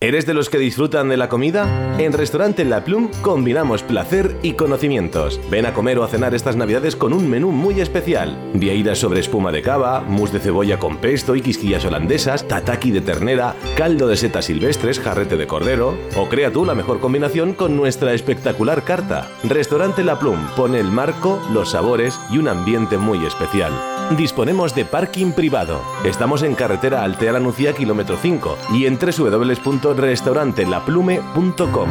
¿Eres 0.00 0.26
de 0.26 0.34
los 0.34 0.50
que 0.50 0.58
disfrutan 0.58 1.08
de 1.08 1.16
la 1.16 1.30
comida? 1.30 1.96
En 1.98 2.12
Restaurante 2.12 2.64
La 2.66 2.84
Plum 2.84 3.08
combinamos 3.22 3.82
placer 3.82 4.36
y 4.42 4.52
conocimientos. 4.52 5.40
Ven 5.50 5.64
a 5.64 5.72
comer 5.72 5.98
o 5.98 6.04
a 6.04 6.08
cenar 6.08 6.34
estas 6.34 6.56
navidades 6.56 6.94
con 6.94 7.14
un 7.14 7.30
menú 7.30 7.52
muy 7.52 7.80
especial. 7.80 8.36
Vieiras 8.52 8.98
sobre 8.98 9.20
espuma 9.20 9.50
de 9.50 9.62
cava, 9.62 10.00
mousse 10.00 10.34
de 10.34 10.40
cebolla 10.40 10.78
con 10.78 10.98
pesto 10.98 11.36
y 11.36 11.40
quisquillas 11.40 11.86
holandesas, 11.86 12.46
tataki 12.46 12.90
de 12.90 13.00
ternera, 13.00 13.54
caldo 13.76 14.06
de 14.06 14.16
setas 14.16 14.44
silvestres, 14.44 15.00
jarrete 15.00 15.38
de 15.38 15.46
cordero. 15.46 15.96
O 16.16 16.28
crea 16.28 16.52
tú 16.52 16.66
la 16.66 16.74
mejor 16.74 17.00
combinación 17.00 17.54
con 17.54 17.74
nuestra 17.74 18.12
espectacular 18.12 18.82
carta. 18.82 19.30
Restaurante 19.44 20.04
La 20.04 20.18
Plum 20.18 20.38
pone 20.54 20.80
el 20.80 20.90
marco, 20.90 21.40
los 21.50 21.70
sabores 21.70 22.20
y 22.30 22.36
un 22.36 22.48
ambiente 22.48 22.98
muy 22.98 23.24
especial. 23.24 23.72
Disponemos 24.10 24.74
de 24.74 24.84
parking 24.84 25.32
privado. 25.32 25.82
Estamos 26.04 26.42
en 26.42 26.54
carretera 26.54 27.02
Altea 27.02 27.32
La 27.32 27.40
Nucía, 27.40 27.72
kilómetro 27.72 28.18
5 28.20 28.58
y 28.74 28.84
en 28.86 28.98
www.restaurantelaplume.com. 28.98 31.88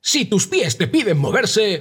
Si 0.00 0.24
tus 0.24 0.46
pies 0.46 0.78
te 0.78 0.86
piden 0.88 1.18
moverse... 1.18 1.80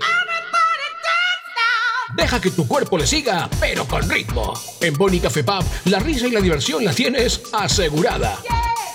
Deja 2.16 2.40
que 2.40 2.52
tu 2.52 2.68
cuerpo 2.68 2.98
le 2.98 3.08
siga, 3.08 3.50
pero 3.60 3.86
con 3.86 4.10
ritmo. 4.10 4.54
En 4.80 4.94
Boni 4.94 5.20
Café 5.20 5.44
Pub, 5.44 5.66
la 5.86 6.00
risa 6.00 6.28
y 6.28 6.32
la 6.32 6.40
diversión 6.40 6.86
la 6.86 6.94
tienes 6.94 7.42
asegurada. 7.52 8.38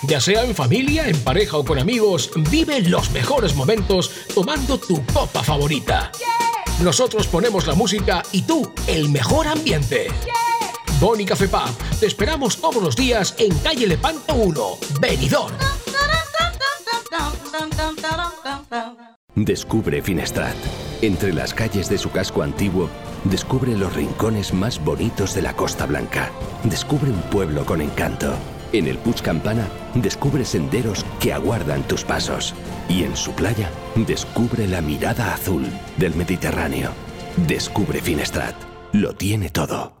Ya 0.03 0.19
sea 0.19 0.43
en 0.43 0.55
familia, 0.55 1.07
en 1.07 1.19
pareja 1.19 1.57
o 1.57 1.65
con 1.65 1.77
amigos, 1.77 2.31
vive 2.49 2.81
los 2.81 3.11
mejores 3.11 3.55
momentos 3.55 4.09
tomando 4.33 4.79
tu 4.79 5.05
copa 5.07 5.43
favorita. 5.43 6.11
Nosotros 6.79 7.27
ponemos 7.27 7.67
la 7.67 7.75
música 7.75 8.23
y 8.31 8.41
tú 8.43 8.71
el 8.87 9.09
mejor 9.09 9.47
ambiente. 9.47 10.07
Boni 10.99 11.25
Café 11.25 11.47
Pub, 11.47 11.75
te 11.99 12.05
esperamos 12.05 12.57
todos 12.57 12.81
los 12.81 12.95
días 12.95 13.35
en 13.37 13.55
calle 13.59 13.87
Lepanto 13.87 14.33
1, 14.35 14.77
Benidorm. 14.99 15.55
Descubre 19.35 20.01
Finestrat. 20.01 20.55
Entre 21.01 21.33
las 21.33 21.53
calles 21.53 21.89
de 21.89 21.97
su 21.97 22.11
casco 22.11 22.43
antiguo, 22.43 22.89
descubre 23.23 23.75
los 23.75 23.93
rincones 23.93 24.53
más 24.53 24.83
bonitos 24.83 25.33
de 25.33 25.41
la 25.41 25.55
Costa 25.55 25.85
Blanca. 25.85 26.31
Descubre 26.63 27.09
un 27.09 27.21
pueblo 27.23 27.65
con 27.65 27.81
encanto. 27.81 28.35
En 28.73 28.87
el 28.87 28.97
Puig 28.97 29.21
Campana, 29.21 29.67
descubre 29.95 30.45
senderos 30.45 31.05
que 31.19 31.33
aguardan 31.33 31.83
tus 31.83 32.03
pasos. 32.03 32.53
Y 32.87 33.03
en 33.03 33.15
su 33.15 33.31
playa, 33.33 33.69
descubre 33.95 34.67
la 34.67 34.81
mirada 34.81 35.33
azul 35.33 35.65
del 35.97 36.15
Mediterráneo. 36.15 36.91
Descubre 37.47 38.01
Finestrat. 38.01 38.55
Lo 38.93 39.13
tiene 39.13 39.49
todo. 39.49 40.00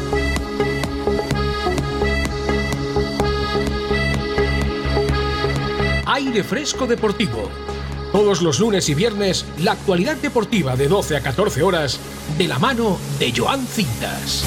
Aire 6.27 6.43
Fresco 6.43 6.85
Deportivo. 6.85 7.49
Todos 8.11 8.43
los 8.43 8.59
lunes 8.59 8.87
y 8.89 8.93
viernes, 8.93 9.43
la 9.57 9.71
actualidad 9.71 10.17
deportiva 10.17 10.75
de 10.75 10.87
12 10.87 11.17
a 11.17 11.21
14 11.21 11.63
horas, 11.63 11.99
de 12.37 12.47
la 12.47 12.59
mano 12.59 12.99
de 13.17 13.33
Joan 13.35 13.65
Cintas. 13.65 14.43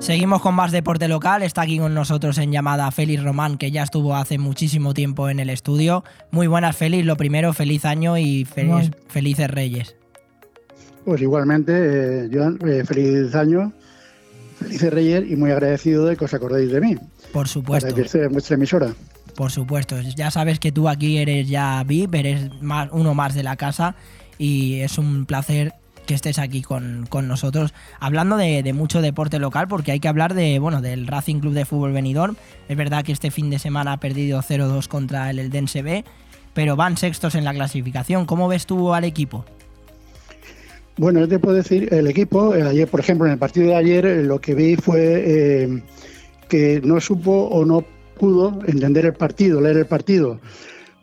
Seguimos 0.00 0.40
con 0.40 0.54
más 0.54 0.72
deporte 0.72 1.08
local. 1.08 1.42
Está 1.42 1.62
aquí 1.62 1.78
con 1.78 1.92
nosotros 1.92 2.38
en 2.38 2.50
llamada 2.52 2.90
Félix 2.90 3.22
Román, 3.22 3.58
que 3.58 3.70
ya 3.70 3.82
estuvo 3.82 4.14
hace 4.16 4.38
muchísimo 4.38 4.94
tiempo 4.94 5.28
en 5.28 5.38
el 5.40 5.50
estudio. 5.50 6.04
Muy 6.30 6.46
buenas, 6.46 6.76
Félix. 6.76 7.04
Lo 7.04 7.16
primero, 7.16 7.52
feliz 7.52 7.84
año 7.84 8.16
y 8.16 8.44
feliz- 8.44 8.90
felices 9.08 9.50
Reyes. 9.50 9.96
Pues 11.08 11.22
igualmente, 11.22 11.72
eh, 11.72 12.30
Joan, 12.30 12.58
eh, 12.68 12.84
feliz 12.84 13.34
año, 13.34 13.72
felices 14.58 14.92
Reyes 14.92 15.24
y 15.30 15.36
muy 15.36 15.50
agradecido 15.50 16.04
de 16.04 16.18
que 16.18 16.26
os 16.26 16.34
acordéis 16.34 16.70
de 16.70 16.82
mí. 16.82 16.98
Por 17.32 17.48
supuesto. 17.48 17.86
Para 17.88 17.96
que 17.96 18.02
esté 18.02 18.24
en 18.24 18.32
vuestra 18.32 18.56
emisora. 18.56 18.92
Por 19.34 19.50
supuesto, 19.50 19.98
ya 20.02 20.30
sabes 20.30 20.60
que 20.60 20.70
tú 20.70 20.86
aquí 20.86 21.16
eres 21.16 21.48
ya 21.48 21.82
VIP, 21.82 22.14
eres 22.14 22.60
más, 22.60 22.90
uno 22.92 23.14
más 23.14 23.34
de 23.34 23.42
la 23.42 23.56
casa 23.56 23.94
y 24.36 24.80
es 24.80 24.98
un 24.98 25.24
placer 25.24 25.72
que 26.04 26.12
estés 26.12 26.38
aquí 26.38 26.60
con, 26.60 27.06
con 27.08 27.26
nosotros 27.26 27.72
hablando 28.00 28.36
de, 28.36 28.62
de, 28.62 28.72
mucho 28.74 29.00
deporte 29.00 29.38
local 29.38 29.66
porque 29.66 29.92
hay 29.92 30.00
que 30.00 30.08
hablar 30.08 30.34
de 30.34 30.58
bueno 30.58 30.82
del 30.82 31.06
Racing 31.06 31.40
Club 31.40 31.54
de 31.54 31.64
Fútbol 31.64 31.92
Benidorm. 31.94 32.36
Es 32.68 32.76
verdad 32.76 33.02
que 33.02 33.12
este 33.12 33.30
fin 33.30 33.48
de 33.48 33.58
semana 33.58 33.94
ha 33.94 33.96
perdido 33.96 34.42
0-2 34.42 34.88
contra 34.88 35.30
el 35.30 35.38
Eldense 35.38 35.80
B, 35.80 36.04
pero 36.52 36.76
van 36.76 36.98
sextos 36.98 37.34
en 37.34 37.44
la 37.44 37.54
clasificación. 37.54 38.26
¿Cómo 38.26 38.46
ves 38.46 38.66
tú 38.66 38.92
al 38.92 39.04
equipo? 39.04 39.46
Bueno, 40.98 41.20
yo 41.20 41.28
te 41.28 41.38
puedo 41.38 41.54
decir, 41.54 41.88
el 41.94 42.08
equipo, 42.08 42.56
eh, 42.56 42.62
ayer, 42.62 42.88
por 42.88 42.98
ejemplo, 42.98 43.24
en 43.24 43.32
el 43.34 43.38
partido 43.38 43.68
de 43.68 43.76
ayer, 43.76 44.04
eh, 44.04 44.24
lo 44.24 44.40
que 44.40 44.56
vi 44.56 44.74
fue 44.74 44.98
eh, 45.00 45.82
que 46.48 46.80
no 46.82 47.00
supo 47.00 47.30
o 47.30 47.64
no 47.64 47.84
pudo 48.18 48.58
entender 48.66 49.06
el 49.06 49.12
partido, 49.12 49.60
leer 49.60 49.76
el 49.76 49.86
partido, 49.86 50.40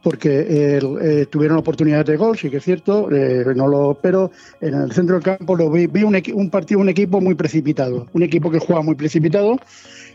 porque 0.04 1.28
tuvieron 1.32 1.58
oportunidades 1.58 2.08
de 2.08 2.18
gol, 2.18 2.38
sí 2.38 2.50
que 2.50 2.58
es 2.58 2.64
cierto, 2.64 3.10
no 3.10 3.68
lo, 3.68 3.98
pero 4.00 4.32
en 4.60 4.74
el 4.76 4.92
centro 4.92 5.16
del 5.16 5.24
campo 5.24 5.56
lo 5.56 5.72
vi, 5.72 5.88
vi 5.88 6.04
un, 6.04 6.22
un, 6.34 6.50
partido, 6.50 6.82
un 6.82 6.90
equipo 6.90 7.22
muy 7.22 7.34
precipitado, 7.34 8.06
un 8.12 8.22
equipo 8.22 8.52
que 8.52 8.60
juega 8.60 8.82
muy 8.82 8.96
precipitado. 8.96 9.58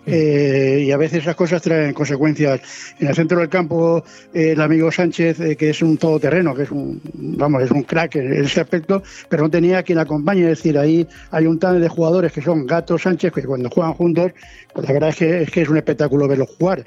Eh, 0.06 0.84
y 0.86 0.90
a 0.92 0.96
veces 0.96 1.20
esas 1.22 1.36
cosas 1.36 1.62
traen 1.62 1.92
consecuencias. 1.92 2.60
En 2.98 3.08
el 3.08 3.14
centro 3.14 3.38
del 3.38 3.48
campo, 3.48 4.02
el 4.32 4.60
amigo 4.60 4.90
Sánchez, 4.90 5.38
que 5.56 5.70
es 5.70 5.82
un 5.82 5.96
todoterreno, 5.98 6.54
que 6.54 6.62
es 6.62 6.70
un, 6.70 7.00
vamos, 7.14 7.62
es 7.62 7.70
un 7.70 7.82
crack 7.82 8.16
en 8.16 8.32
ese 8.44 8.60
aspecto, 8.60 9.02
pero 9.28 9.44
no 9.44 9.50
tenía 9.50 9.82
quien 9.82 9.98
acompañe. 9.98 10.42
Es 10.42 10.58
decir, 10.58 10.78
ahí 10.78 11.06
hay 11.30 11.46
un 11.46 11.58
tan 11.58 11.80
de 11.80 11.88
jugadores 11.88 12.32
que 12.32 12.42
son 12.42 12.66
Gato 12.66 12.98
Sánchez, 12.98 13.32
que 13.32 13.42
cuando 13.42 13.70
juegan 13.70 13.94
juntos, 13.94 14.32
pues 14.72 14.86
la 14.86 14.92
verdad 14.92 15.10
es 15.10 15.16
que, 15.16 15.42
es 15.42 15.50
que 15.50 15.62
es 15.62 15.68
un 15.68 15.76
espectáculo 15.76 16.26
verlos 16.26 16.48
jugar. 16.58 16.84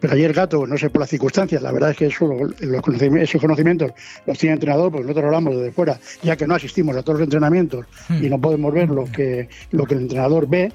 Pero 0.00 0.14
ayer 0.14 0.32
Gato, 0.32 0.66
no 0.66 0.76
sé 0.76 0.90
por 0.90 1.00
las 1.00 1.10
circunstancias, 1.10 1.62
la 1.62 1.72
verdad 1.72 1.90
es 1.90 1.96
que 1.96 2.06
eso, 2.06 2.26
los 2.26 2.82
conocimientos, 2.82 3.30
esos 3.30 3.40
conocimientos 3.40 3.92
los 4.26 4.38
tiene 4.38 4.52
el 4.52 4.56
entrenador, 4.56 4.90
porque 4.90 5.04
nosotros 5.04 5.24
hablamos 5.26 5.56
desde 5.56 5.72
fuera, 5.72 5.98
ya 6.22 6.36
que 6.36 6.46
no 6.46 6.54
asistimos 6.54 6.96
a 6.96 7.02
todos 7.02 7.20
los 7.20 7.26
entrenamientos 7.26 7.86
y 8.08 8.28
no 8.28 8.40
podemos 8.40 8.72
ver 8.72 8.88
lo 8.88 9.04
que, 9.04 9.48
lo 9.70 9.84
que 9.84 9.94
el 9.94 10.02
entrenador 10.02 10.48
ve. 10.48 10.72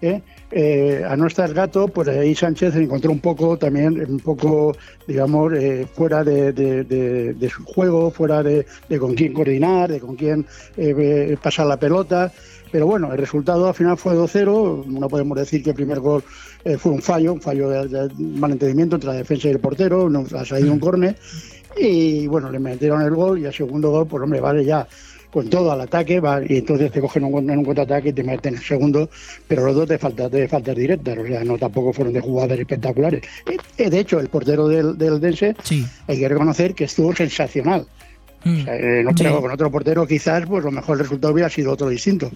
¿eh? 0.00 0.20
Eh, 0.54 1.02
a 1.08 1.16
no 1.16 1.26
estar 1.28 1.54
gato, 1.54 1.88
pues 1.88 2.08
ahí 2.08 2.34
Sánchez 2.34 2.74
se 2.74 2.82
encontró 2.82 3.10
un 3.10 3.20
poco 3.20 3.56
también, 3.56 3.98
un 4.06 4.20
poco, 4.20 4.76
digamos, 5.06 5.50
eh, 5.54 5.86
fuera 5.94 6.22
de, 6.22 7.50
su 7.50 7.64
juego, 7.64 8.10
fuera 8.10 8.42
de, 8.42 8.66
con 9.00 9.14
quién 9.14 9.32
coordinar, 9.32 9.90
de 9.90 9.98
con 9.98 10.14
quién 10.14 10.44
eh, 10.76 11.36
pasar 11.42 11.66
la 11.66 11.78
pelota. 11.78 12.30
Pero 12.70 12.86
bueno, 12.86 13.12
el 13.12 13.18
resultado 13.18 13.68
al 13.68 13.74
final 13.74 13.96
fue 13.96 14.14
2-0. 14.14 14.86
No 14.86 15.08
podemos 15.08 15.38
decir 15.38 15.62
que 15.62 15.70
el 15.70 15.76
primer 15.76 16.00
gol 16.00 16.22
eh, 16.64 16.76
fue 16.76 16.92
un 16.92 17.02
fallo, 17.02 17.32
un 17.32 17.40
fallo 17.40 17.68
de, 17.68 18.10
malentendimiento 18.18 18.96
entre 18.96 19.10
la 19.10 19.16
defensa 19.16 19.48
y 19.48 19.52
el 19.52 19.58
portero, 19.58 20.10
no, 20.10 20.24
ha 20.36 20.44
salido 20.44 20.72
un 20.72 20.80
córner. 20.80 21.16
Y 21.76 22.26
bueno, 22.26 22.50
le 22.50 22.58
metieron 22.58 23.00
el 23.00 23.14
gol 23.14 23.38
y 23.38 23.46
el 23.46 23.52
segundo 23.54 23.90
gol, 23.90 24.06
pues 24.06 24.22
hombre, 24.22 24.40
vale 24.40 24.64
ya 24.64 24.86
con 25.32 25.48
todo 25.48 25.72
al 25.72 25.80
ataque 25.80 26.20
va, 26.20 26.42
y 26.46 26.58
entonces 26.58 26.92
te 26.92 27.00
cogen 27.00 27.24
un, 27.24 27.48
en 27.48 27.58
un 27.58 27.64
contraataque 27.64 28.10
y 28.10 28.12
te 28.12 28.22
meten 28.22 28.52
en 28.52 28.60
el 28.60 28.64
segundo, 28.64 29.08
pero 29.48 29.64
los 29.64 29.74
dos 29.74 29.88
te 29.88 29.98
faltas 29.98 30.30
de 30.30 30.46
faltas 30.46 30.76
directas, 30.76 31.16
o 31.16 31.26
sea, 31.26 31.42
no 31.42 31.56
tampoco 31.56 31.92
fueron 31.94 32.12
de 32.12 32.20
jugadores 32.20 32.60
espectaculares. 32.60 33.22
Eh, 33.78 33.88
de 33.88 33.98
hecho, 33.98 34.20
el 34.20 34.28
portero 34.28 34.68
del, 34.68 34.98
del 34.98 35.20
Dense 35.20 35.56
sí. 35.62 35.86
hay 36.06 36.18
que 36.18 36.28
reconocer 36.28 36.74
que 36.74 36.84
estuvo 36.84 37.14
sensacional. 37.16 37.86
Mm. 38.44 38.60
O 38.60 38.64
sea, 38.64 38.76
eh, 38.76 39.02
no 39.02 39.14
creo 39.14 39.36
sí. 39.36 39.42
con 39.42 39.50
otro 39.50 39.70
portero 39.70 40.06
quizás 40.06 40.44
pues 40.46 40.64
lo 40.64 40.70
mejor 40.70 40.96
el 40.98 41.04
resultado 41.04 41.32
hubiera 41.32 41.48
sido 41.48 41.72
otro 41.72 41.88
distinto. 41.88 42.30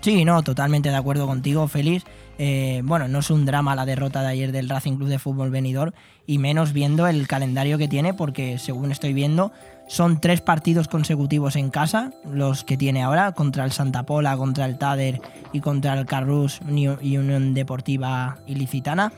Sí, 0.00 0.24
no, 0.24 0.42
totalmente 0.42 0.90
de 0.90 0.96
acuerdo 0.96 1.26
contigo, 1.26 1.66
Félix. 1.66 2.04
Eh, 2.38 2.82
bueno, 2.84 3.08
no 3.08 3.18
es 3.18 3.30
un 3.30 3.44
drama 3.46 3.74
la 3.74 3.84
derrota 3.84 4.22
de 4.22 4.28
ayer 4.28 4.52
del 4.52 4.68
Racing 4.68 4.96
Club 4.96 5.08
de 5.08 5.18
Fútbol 5.18 5.50
Benidorm 5.50 5.92
y 6.24 6.38
menos 6.38 6.72
viendo 6.72 7.08
el 7.08 7.26
calendario 7.26 7.78
que 7.78 7.88
tiene 7.88 8.14
porque 8.14 8.58
según 8.58 8.92
estoy 8.92 9.12
viendo 9.12 9.50
son 9.88 10.20
tres 10.20 10.40
partidos 10.40 10.86
consecutivos 10.86 11.56
en 11.56 11.70
casa 11.70 12.12
los 12.30 12.62
que 12.62 12.76
tiene 12.76 13.02
ahora 13.02 13.32
contra 13.32 13.64
el 13.64 13.72
Santa 13.72 14.04
Pola, 14.04 14.36
contra 14.36 14.66
el 14.66 14.78
Tader 14.78 15.20
y 15.52 15.60
contra 15.60 15.94
el 15.94 16.06
Carrus 16.06 16.60
y 16.68 17.16
Unión 17.16 17.54
Deportiva 17.54 18.38
Ilicitana. 18.46 19.12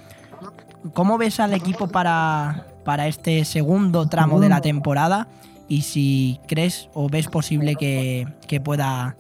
¿Cómo 0.94 1.18
ves 1.18 1.40
al 1.40 1.52
equipo 1.52 1.88
para, 1.88 2.66
para 2.84 3.08
este 3.08 3.44
segundo 3.44 4.08
tramo 4.08 4.40
de 4.40 4.48
la 4.48 4.62
temporada 4.62 5.28
y 5.68 5.82
si 5.82 6.40
crees 6.46 6.88
o 6.94 7.08
ves 7.08 7.26
posible 7.26 7.74
que, 7.74 8.26
que 8.46 8.60
pueda, 8.60 9.16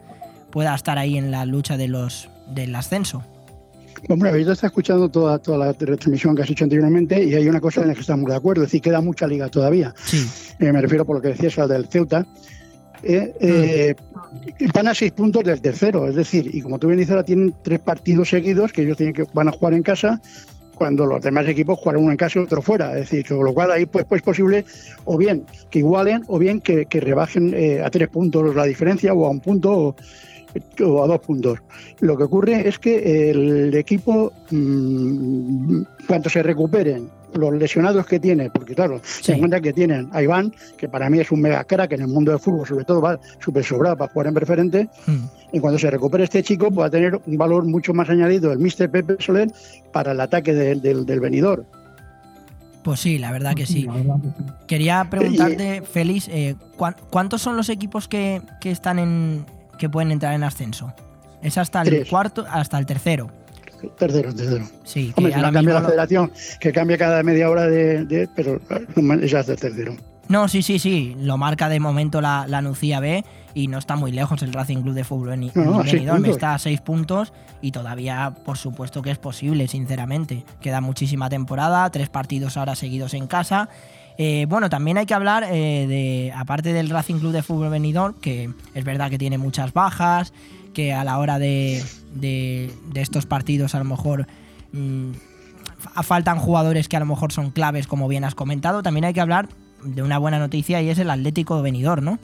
pueda 0.50 0.74
estar 0.74 0.98
ahí 0.98 1.18
en 1.18 1.30
la 1.30 1.44
lucha 1.44 1.76
de 1.76 1.88
los, 1.88 2.30
del 2.46 2.74
ascenso? 2.74 3.22
Hombre, 4.08 4.30
habéis 4.30 4.48
estado 4.48 4.68
escuchando 4.68 5.08
toda, 5.08 5.38
toda 5.38 5.58
la 5.58 5.72
retransmisión 5.72 6.34
que 6.34 6.42
has 6.42 6.50
hecho 6.50 6.64
anteriormente 6.64 7.22
y 7.22 7.34
hay 7.34 7.48
una 7.48 7.60
cosa 7.60 7.82
en 7.82 7.88
la 7.88 7.94
que 7.94 8.00
estamos 8.00 8.28
de 8.28 8.36
acuerdo, 8.36 8.62
es 8.62 8.68
decir, 8.68 8.82
queda 8.82 9.00
mucha 9.00 9.26
liga 9.26 9.48
todavía. 9.48 9.94
Sí. 10.04 10.26
Eh, 10.58 10.72
me 10.72 10.80
refiero 10.80 11.04
por 11.04 11.16
lo 11.16 11.22
que 11.22 11.28
decías 11.28 11.58
al 11.58 11.68
del 11.68 11.86
Ceuta. 11.86 12.26
Eh, 13.02 13.34
eh, 13.40 13.94
van 14.74 14.88
a 14.88 14.94
seis 14.94 15.12
puntos 15.12 15.42
del 15.44 15.60
tercero, 15.60 16.06
es 16.06 16.14
decir, 16.14 16.54
y 16.54 16.60
como 16.60 16.78
tú 16.78 16.88
bien 16.88 16.98
dices, 16.98 17.12
ahora 17.12 17.24
tienen 17.24 17.54
tres 17.62 17.78
partidos 17.78 18.28
seguidos 18.28 18.72
que 18.72 18.82
ellos 18.82 18.96
tienen 18.96 19.14
que 19.14 19.24
van 19.32 19.48
a 19.48 19.52
jugar 19.52 19.72
en 19.72 19.82
casa 19.82 20.20
cuando 20.80 21.04
los 21.04 21.22
demás 21.22 21.46
equipos 21.46 21.78
jugarán 21.78 22.02
uno 22.02 22.12
en 22.12 22.16
casa 22.16 22.38
y 22.38 22.42
otro 22.42 22.62
fuera. 22.62 22.92
Es 22.98 23.10
decir, 23.10 23.26
con 23.26 23.44
lo 23.44 23.52
cual 23.52 23.70
ahí 23.70 23.84
pues, 23.84 24.06
pues 24.06 24.22
posible 24.22 24.64
o 25.04 25.18
bien 25.18 25.44
que 25.70 25.80
igualen 25.80 26.24
o 26.26 26.38
bien 26.38 26.60
que, 26.60 26.86
que 26.86 27.00
rebajen 27.00 27.52
eh, 27.54 27.82
a 27.82 27.90
tres 27.90 28.08
puntos 28.08 28.54
la 28.54 28.64
diferencia 28.64 29.12
o 29.12 29.26
a 29.26 29.30
un 29.30 29.40
punto 29.40 29.70
o, 29.70 29.96
o 30.84 31.04
a 31.04 31.06
dos 31.06 31.20
puntos. 31.20 31.58
Lo 32.00 32.16
que 32.16 32.24
ocurre 32.24 32.68
es 32.68 32.78
que 32.78 33.30
el 33.30 33.74
equipo, 33.74 34.32
mmm, 34.50 35.82
cuando 36.06 36.28
se 36.30 36.42
recuperen 36.42 37.08
los 37.34 37.54
lesionados 37.54 38.06
que 38.06 38.18
tiene, 38.18 38.50
porque 38.50 38.74
claro, 38.74 39.00
sí. 39.04 39.24
se 39.24 39.32
encuentra 39.34 39.60
que 39.60 39.72
tienen 39.72 40.08
a 40.12 40.22
Iván, 40.22 40.52
que 40.76 40.88
para 40.88 41.08
mí 41.08 41.20
es 41.20 41.30
un 41.30 41.40
mega 41.40 41.62
crack 41.64 41.92
en 41.92 42.02
el 42.02 42.08
mundo 42.08 42.32
del 42.32 42.40
fútbol, 42.40 42.66
sobre 42.66 42.84
todo 42.84 43.00
va 43.00 43.20
súper 43.38 43.64
sobrado 43.64 43.96
para 43.96 44.12
jugar 44.12 44.26
en 44.28 44.34
preferente, 44.34 44.88
mm. 45.06 45.56
y 45.56 45.60
cuando 45.60 45.78
se 45.78 45.90
recupere 45.90 46.24
este 46.24 46.42
chico, 46.42 46.70
va 46.70 46.86
a 46.86 46.90
tener 46.90 47.20
un 47.24 47.36
valor 47.36 47.64
mucho 47.64 47.94
más 47.94 48.08
añadido 48.08 48.52
el 48.52 48.58
Mr. 48.58 48.90
Pepe 48.90 49.16
Soler 49.20 49.48
para 49.92 50.12
el 50.12 50.20
ataque 50.20 50.52
de, 50.52 50.74
de, 50.76 51.04
del 51.04 51.20
venidor. 51.20 51.64
Pues 52.82 53.00
sí, 53.00 53.18
la 53.18 53.30
verdad 53.30 53.54
que 53.54 53.66
sí. 53.66 53.86
Quería 54.66 55.06
preguntarte, 55.10 55.82
Félix, 55.82 56.28
eh, 56.28 56.56
¿cuántos 57.10 57.42
son 57.42 57.56
los 57.56 57.68
equipos 57.68 58.08
que, 58.08 58.40
que 58.58 58.70
están 58.70 58.98
en, 58.98 59.44
que 59.80 59.88
pueden 59.88 60.12
entrar 60.12 60.34
en 60.34 60.44
ascenso. 60.44 60.92
Es 61.42 61.58
hasta 61.58 61.82
el 61.82 61.88
Tres. 61.88 62.08
cuarto, 62.08 62.46
hasta 62.48 62.78
el 62.78 62.86
tercero. 62.86 63.30
Tercero, 63.98 64.34
tercero. 64.34 64.66
Sí, 64.84 65.12
Hombre, 65.16 65.32
que 65.32 65.40
cambia 65.40 65.62
la 65.62 65.62
mismo 65.62 65.80
lo- 65.80 65.86
federación, 65.88 66.32
que 66.60 66.70
cambia 66.72 66.98
cada 66.98 67.22
media 67.22 67.48
hora 67.48 67.66
de, 67.66 68.04
de- 68.04 68.28
pero 68.36 68.60
es 69.22 69.34
hasta 69.34 69.52
el 69.52 69.58
tercero. 69.58 69.96
No, 70.28 70.46
sí, 70.48 70.62
sí, 70.62 70.78
sí. 70.78 71.16
Lo 71.18 71.38
marca 71.38 71.68
de 71.70 71.80
momento 71.80 72.20
la, 72.20 72.44
la 72.46 72.60
Nucía 72.62 73.00
B 73.00 73.24
y 73.54 73.66
no 73.68 73.78
está 73.78 73.96
muy 73.96 74.12
lejos 74.12 74.42
el 74.42 74.52
Racing 74.52 74.82
Club 74.82 74.94
de 74.94 75.02
Fútbol 75.02 75.32
en 75.32 75.50
No, 75.54 75.82
Benidorm. 75.82 76.24
Está 76.26 76.54
a 76.54 76.58
seis 76.58 76.80
puntos 76.82 77.32
y 77.62 77.72
todavía, 77.72 78.32
por 78.44 78.56
supuesto, 78.58 79.00
que 79.02 79.10
es 79.10 79.18
posible, 79.18 79.66
sinceramente. 79.66 80.44
Queda 80.60 80.80
muchísima 80.82 81.28
temporada, 81.30 81.90
tres 81.90 82.10
partidos 82.10 82.56
ahora 82.58 82.76
seguidos 82.76 83.14
en 83.14 83.26
casa. 83.26 83.70
Eh, 84.22 84.44
bueno, 84.50 84.68
también 84.68 84.98
hay 84.98 85.06
que 85.06 85.14
hablar 85.14 85.44
eh, 85.50 85.86
de, 85.88 86.30
aparte 86.36 86.74
del 86.74 86.90
Racing 86.90 87.20
Club 87.20 87.32
de 87.32 87.42
Fútbol 87.42 87.70
Benidorm, 87.70 88.12
que 88.20 88.50
es 88.74 88.84
verdad 88.84 89.08
que 89.08 89.16
tiene 89.16 89.38
muchas 89.38 89.72
bajas, 89.72 90.34
que 90.74 90.92
a 90.92 91.04
la 91.04 91.18
hora 91.18 91.38
de, 91.38 91.82
de- 92.14 92.70
de 92.92 93.00
estos 93.00 93.24
partidos 93.24 93.74
a 93.74 93.78
lo 93.78 93.84
mejor 93.86 94.26
mm, 94.72 95.12
fa- 95.78 96.02
faltan 96.02 96.38
jugadores 96.38 96.86
que 96.86 96.98
a 96.98 97.00
lo 97.00 97.06
mejor 97.06 97.32
son 97.32 97.50
claves, 97.50 97.86
como 97.86 98.08
bien 98.08 98.24
has 98.24 98.34
comentado. 98.34 98.82
También 98.82 99.06
hay 99.06 99.14
que 99.14 99.22
hablar 99.22 99.48
de 99.84 100.02
una 100.02 100.18
buena 100.18 100.38
noticia 100.38 100.82
y 100.82 100.90
es 100.90 100.98
el 100.98 101.08
Atlético 101.08 101.62
Benidorm, 101.62 102.04
¿no? 102.04 102.18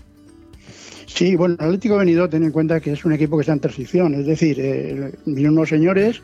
Sí, 1.06 1.34
bueno, 1.34 1.56
el 1.60 1.64
Atlético 1.64 1.96
Benidorm, 1.96 2.30
ten 2.30 2.42
en 2.42 2.52
cuenta 2.52 2.78
que 2.80 2.92
es 2.92 3.06
un 3.06 3.12
equipo 3.14 3.38
que 3.38 3.40
está 3.40 3.54
en 3.54 3.60
transición, 3.60 4.12
es 4.14 4.26
decir, 4.26 4.58
eh, 4.60 5.12
vinieron 5.24 5.56
unos 5.56 5.70
señores, 5.70 6.20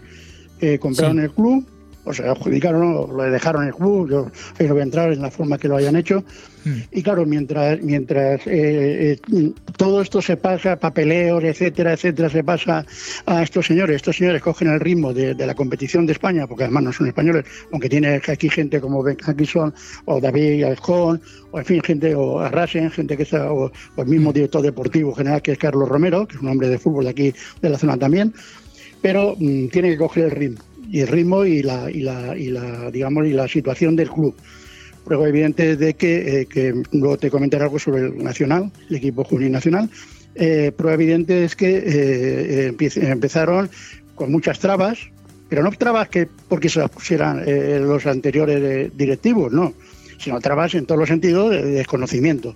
eh, 0.61 0.79
compraron 0.79 1.17
Sí. 1.17 1.23
el 1.25 1.31
club, 1.31 1.67
o 2.05 2.13
sea, 2.13 2.33
adjudicaron, 2.33 2.83
o 2.83 3.07
lo 3.13 3.23
dejaron 3.25 3.67
el 3.67 3.75
club, 3.75 4.11
yo 4.11 4.31
ahí 4.59 4.67
no 4.67 4.75
voy 4.75 4.81
a 4.81 4.85
entrar 4.85 5.13
en 5.13 5.23
la 5.23 5.31
forma 5.31 5.59
que 5.59 5.69
lo 5.69 5.77
hayan 5.77 5.97
hecho, 5.97 6.25
y 6.93 7.03
claro, 7.03 7.27
mientras, 7.27 7.81
mientras 7.83 8.47
eh, 8.47 9.19
eh, 9.33 9.53
todo 9.77 10.01
esto 10.01 10.23
se 10.23 10.37
pasa, 10.37 10.77
papeleos, 10.77 11.43
etcétera, 11.43 11.95
etcétera, 11.95 12.29
se 12.31 12.45
pasa 12.45 12.87
a 13.27 13.43
estos 13.43 13.67
señores, 13.67 13.97
estos 13.97 14.17
señores 14.17 14.41
cogen 14.43 14.69
el 14.69 14.79
ritmo 14.79 15.13
de, 15.13 15.35
de 15.35 15.47
la 15.47 15.55
competición 15.55 16.07
de 16.07 16.13
España, 16.13 16.47
porque 16.47 16.65
además 16.65 16.85
no 16.85 16.93
son 16.93 17.09
españoles, 17.09 17.45
aunque 17.73 17.89
tiene 17.89 18.21
aquí 18.29 18.49
gente 18.49 18.81
como 18.81 19.03
Ben 19.03 19.17
Atkinson, 19.25 19.75
o 20.05 20.21
David 20.21 20.65
Alcón, 20.65 21.21
o 21.51 21.59
en 21.59 21.65
fin, 21.65 21.83
gente, 21.83 22.15
o 22.15 22.39
Arrasen, 22.39 22.91
gente 22.91 23.17
que 23.17 23.25
está, 23.25 23.53
o, 23.53 23.67
o 23.97 24.03
el 24.03 24.07
mismo 24.07 24.33
director 24.33 24.63
deportivo 24.63 25.15
general 25.15 25.43
que 25.43 25.53
es 25.53 25.59
Carlos 25.59 25.89
Romero, 25.89 26.27
que 26.27 26.37
es 26.37 26.43
un 26.43 26.49
hombre 26.49 26.69
de 26.69 26.79
fútbol 26.79 27.05
de 27.05 27.11
aquí, 27.11 27.35
de 27.61 27.71
la 27.71 27.79
zona 27.79 27.97
también, 27.97 28.33
pero 29.01 29.35
mm, 29.37 29.67
tiene 29.69 29.91
que 29.91 29.99
coger 29.99 30.27
el 30.27 30.31
ritmo, 30.31 30.65
y 30.93 31.01
el 31.01 31.09
ritmo 31.09 31.45
y 31.47 31.63
la, 31.63 31.91
y 31.91 32.01
la, 32.01 32.37
y 32.37 32.51
la 32.51 32.91
digamos, 32.91 33.27
y 33.27 33.33
la 33.33 33.49
situación 33.49 33.97
del 33.97 34.11
club. 34.11 34.37
Prueba 35.05 35.27
evidente 35.27 35.75
de 35.77 35.95
que, 35.95 36.43
eh, 36.43 36.47
que 36.47 36.75
luego 36.93 37.17
te 37.17 37.31
comentaré 37.31 37.65
algo 37.65 37.79
sobre 37.79 38.03
el 38.03 38.23
Nacional, 38.23 38.71
el 38.91 38.97
equipo 38.97 39.25
juvenil 39.25 39.51
nacional. 39.51 39.89
Eh, 40.35 40.71
prueba 40.77 40.95
evidente 40.95 41.45
es 41.45 41.57
que 41.57 41.77
eh, 41.77 42.75
eh, 42.79 42.91
empezaron 42.97 43.71
con 44.15 44.31
muchas 44.31 44.59
trabas, 44.59 44.99
pero 45.49 45.63
no 45.63 45.71
trabas 45.73 46.11
que 46.11 46.29
porque 46.49 46.69
se 46.69 46.81
las 46.81 46.91
pusieran 46.91 47.43
eh, 47.47 47.81
los 47.81 48.05
anteriores 48.07 48.93
directivos, 48.95 49.51
no, 49.51 49.73
sino 50.19 50.41
trabas 50.41 50.75
en 50.75 50.85
todos 50.85 50.99
los 50.99 51.09
sentidos 51.09 51.51
de, 51.51 51.63
de 51.63 51.71
desconocimiento. 51.73 52.55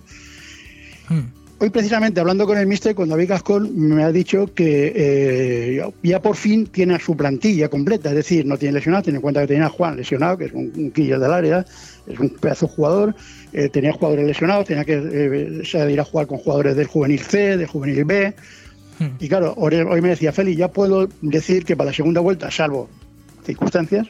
Hoy 1.59 1.71
precisamente 1.71 2.19
hablando 2.19 2.45
con 2.45 2.57
el 2.57 2.67
mister, 2.67 2.93
con 2.93 3.09
David 3.09 3.29
Gascón, 3.29 3.71
me 3.75 4.03
ha 4.03 4.11
dicho 4.11 4.53
que 4.53 4.93
eh, 4.95 5.91
ya 6.03 6.21
por 6.21 6.35
fin 6.35 6.67
tiene 6.67 6.93
a 6.93 6.99
su 6.99 7.17
plantilla 7.17 7.67
completa, 7.67 8.09
es 8.09 8.15
decir, 8.15 8.45
no 8.45 8.57
tiene 8.57 8.73
lesionado, 8.75 9.03
tiene 9.03 9.17
en 9.17 9.21
cuenta 9.23 9.41
que 9.41 9.47
tenía 9.47 9.65
a 9.65 9.69
Juan 9.69 9.97
lesionado, 9.97 10.37
que 10.37 10.45
es 10.45 10.53
un, 10.53 10.71
un 10.75 10.91
quillo 10.91 11.19
del 11.19 11.33
área, 11.33 11.65
es 12.05 12.19
un 12.19 12.29
pedazo 12.29 12.67
de 12.67 12.73
jugador, 12.73 13.15
eh, 13.53 13.69
tenía 13.69 13.91
jugadores 13.91 14.27
lesionados, 14.27 14.67
tenía 14.67 14.85
que 14.85 15.01
eh, 15.03 15.61
salir 15.65 15.99
a 15.99 16.03
jugar 16.03 16.27
con 16.27 16.37
jugadores 16.37 16.75
del 16.75 16.85
juvenil 16.85 17.21
C, 17.21 17.57
del 17.57 17.67
juvenil 17.67 18.05
B, 18.05 18.35
y 19.19 19.27
claro, 19.27 19.53
hoy, 19.57 20.01
me 20.01 20.09
decía 20.09 20.31
Félix, 20.31 20.57
ya 20.57 20.71
puedo 20.71 21.07
decir 21.21 21.65
que 21.65 21.75
para 21.75 21.91
la 21.91 21.95
segunda 21.95 22.21
vuelta, 22.21 22.49
salvo 22.49 22.89
circunstancias, 23.45 24.07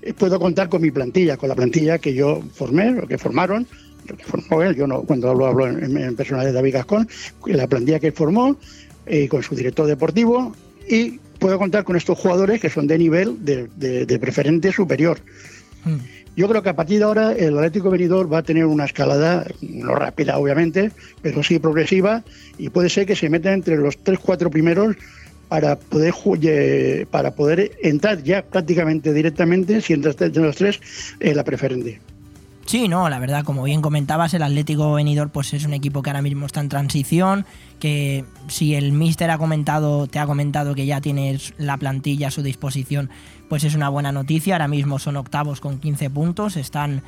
eh, 0.00 0.14
puedo 0.14 0.38
contar 0.38 0.68
con 0.68 0.80
mi 0.82 0.90
plantilla, 0.90 1.36
con 1.36 1.48
la 1.48 1.54
plantilla 1.54 1.98
que 1.98 2.14
yo 2.14 2.40
formé, 2.54 3.00
o 3.00 3.06
que 3.06 3.18
formaron, 3.18 3.66
que 4.06 4.24
formó 4.24 4.62
él, 4.62 4.74
yo 4.76 4.86
no, 4.86 5.02
cuando 5.02 5.30
hablo, 5.30 5.46
hablo 5.46 5.66
en, 5.68 5.96
en 5.96 6.16
persona 6.16 6.44
de 6.44 6.52
David 6.52 6.74
Gascón, 6.74 7.08
la 7.46 7.66
plantilla 7.66 7.98
que 8.00 8.12
formó, 8.12 8.56
eh, 9.06 9.28
con 9.28 9.42
su 9.42 9.54
director 9.54 9.86
deportivo, 9.86 10.54
y 10.88 11.18
puedo 11.38 11.58
contar 11.58 11.84
con 11.84 11.96
estos 11.96 12.18
jugadores 12.18 12.60
que 12.60 12.70
son 12.70 12.86
de 12.86 12.98
nivel 12.98 13.44
de, 13.44 13.68
de- 13.76 14.06
de 14.06 14.18
preferente 14.18 14.72
superior. 14.72 15.18
Yo 16.36 16.48
creo 16.48 16.62
que 16.62 16.70
a 16.70 16.76
partir 16.76 16.98
de 16.98 17.04
ahora 17.04 17.32
el 17.32 17.56
Atlético 17.58 17.90
Benidorm 17.90 18.32
va 18.32 18.38
a 18.38 18.42
tener 18.42 18.64
una 18.64 18.84
escalada, 18.86 19.46
no 19.60 19.94
rápida 19.94 20.38
obviamente, 20.38 20.90
pero 21.20 21.42
sí 21.42 21.58
progresiva, 21.58 22.22
y 22.58 22.70
puede 22.70 22.88
ser 22.88 23.04
que 23.06 23.16
se 23.16 23.28
meta 23.28 23.52
entre 23.52 23.76
los 23.76 23.98
tres, 23.98 24.18
cuatro 24.18 24.48
primeros 24.50 24.96
para 25.48 25.76
poder 25.78 26.14
para 27.10 27.32
poder 27.34 27.72
entrar 27.82 28.22
ya 28.22 28.42
prácticamente 28.42 29.12
directamente, 29.12 29.82
si 29.82 29.92
entras 29.92 30.16
entre 30.20 30.42
los 30.42 30.56
tres, 30.56 30.80
en 31.20 31.36
la 31.36 31.44
preferente. 31.44 32.00
Sí, 32.66 32.88
no, 32.88 33.08
la 33.10 33.18
verdad, 33.18 33.44
como 33.44 33.64
bien 33.64 33.82
comentabas, 33.82 34.32
el 34.34 34.42
Atlético 34.42 34.92
Benidorm 34.94 35.30
pues 35.30 35.52
es 35.52 35.64
un 35.66 35.74
equipo 35.74 36.00
que 36.00 36.10
ahora 36.10 36.22
mismo 36.22 36.46
está 36.46 36.60
en 36.60 36.68
transición, 36.70 37.44
que 37.80 38.24
si 38.48 38.74
el 38.74 38.92
míster 38.92 39.30
ha 39.30 39.36
comentado, 39.36 40.06
te 40.06 40.18
ha 40.18 40.26
comentado 40.26 40.74
que 40.74 40.86
ya 40.86 41.00
tienes 41.00 41.52
la 41.58 41.76
plantilla 41.76 42.28
a 42.28 42.30
su 42.30 42.42
disposición, 42.42 43.10
pues 43.48 43.64
es 43.64 43.74
una 43.74 43.88
buena 43.90 44.10
noticia. 44.12 44.54
Ahora 44.54 44.68
mismo 44.68 44.98
son 44.98 45.16
octavos 45.16 45.60
con 45.60 45.78
15 45.80 46.08
puntos, 46.08 46.56
están 46.56 47.02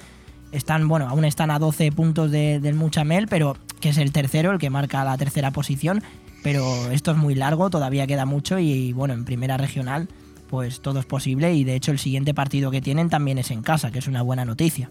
están, 0.53 0.87
bueno, 0.87 1.09
aún 1.09 1.25
están 1.25 1.51
a 1.51 1.59
12 1.59 1.91
puntos 1.91 2.31
de- 2.31 2.61
del 2.61 2.75
Muchamel, 2.77 3.27
pero 3.27 3.57
que 3.81 3.89
es 3.89 3.99
el 3.99 4.13
tercero, 4.13 4.53
el 4.53 4.59
que 4.59 4.71
marca 4.71 5.03
la 5.03 5.17
tercera 5.19 5.51
posición. 5.51 6.01
Pero 6.45 6.91
esto 6.93 7.11
es 7.11 7.17
muy 7.17 7.35
largo, 7.35 7.71
todavía 7.71 8.07
queda 8.07 8.25
mucho 8.25 8.59
y 8.61 8.93
bueno, 8.93 9.15
en 9.15 9.25
primera 9.25 9.57
regional 9.57 10.09
pues 10.51 10.81
todo 10.81 11.01
es 11.01 11.07
posible 11.07 11.55
y 11.55 11.65
de 11.65 11.75
hecho 11.75 11.91
el 11.91 11.99
siguiente 11.99 12.35
partido 12.35 12.71
que 12.71 12.81
tienen 12.81 13.09
también 13.09 13.39
es 13.39 13.51
en 13.51 13.63
casa, 13.63 13.91
que 13.91 13.99
es 13.99 14.07
una 14.07 14.23
buena 14.23 14.45
noticia. 14.45 14.91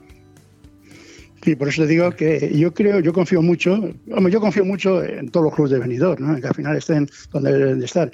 Sí, 1.43 1.55
por 1.57 1.67
eso 1.67 1.81
te 1.81 1.89
digo 1.89 2.11
que 2.11 2.51
yo 2.57 2.73
creo, 2.73 3.01
yo 3.01 3.11
confío 3.11 3.41
mucho, 3.41 3.73
hombre, 4.11 4.31
yo 4.31 4.39
confío 4.39 4.63
mucho 4.63 5.03
en 5.03 5.29
todos 5.29 5.45
los 5.45 5.55
clubes 5.55 5.71
de 5.71 5.79
Benidorm, 5.79 6.25
¿no? 6.25 6.39
que 6.39 6.47
al 6.47 6.55
final 6.55 6.77
estén 6.77 7.09
donde 7.33 7.51
deben 7.51 7.79
de 7.79 7.85
estar. 7.85 8.09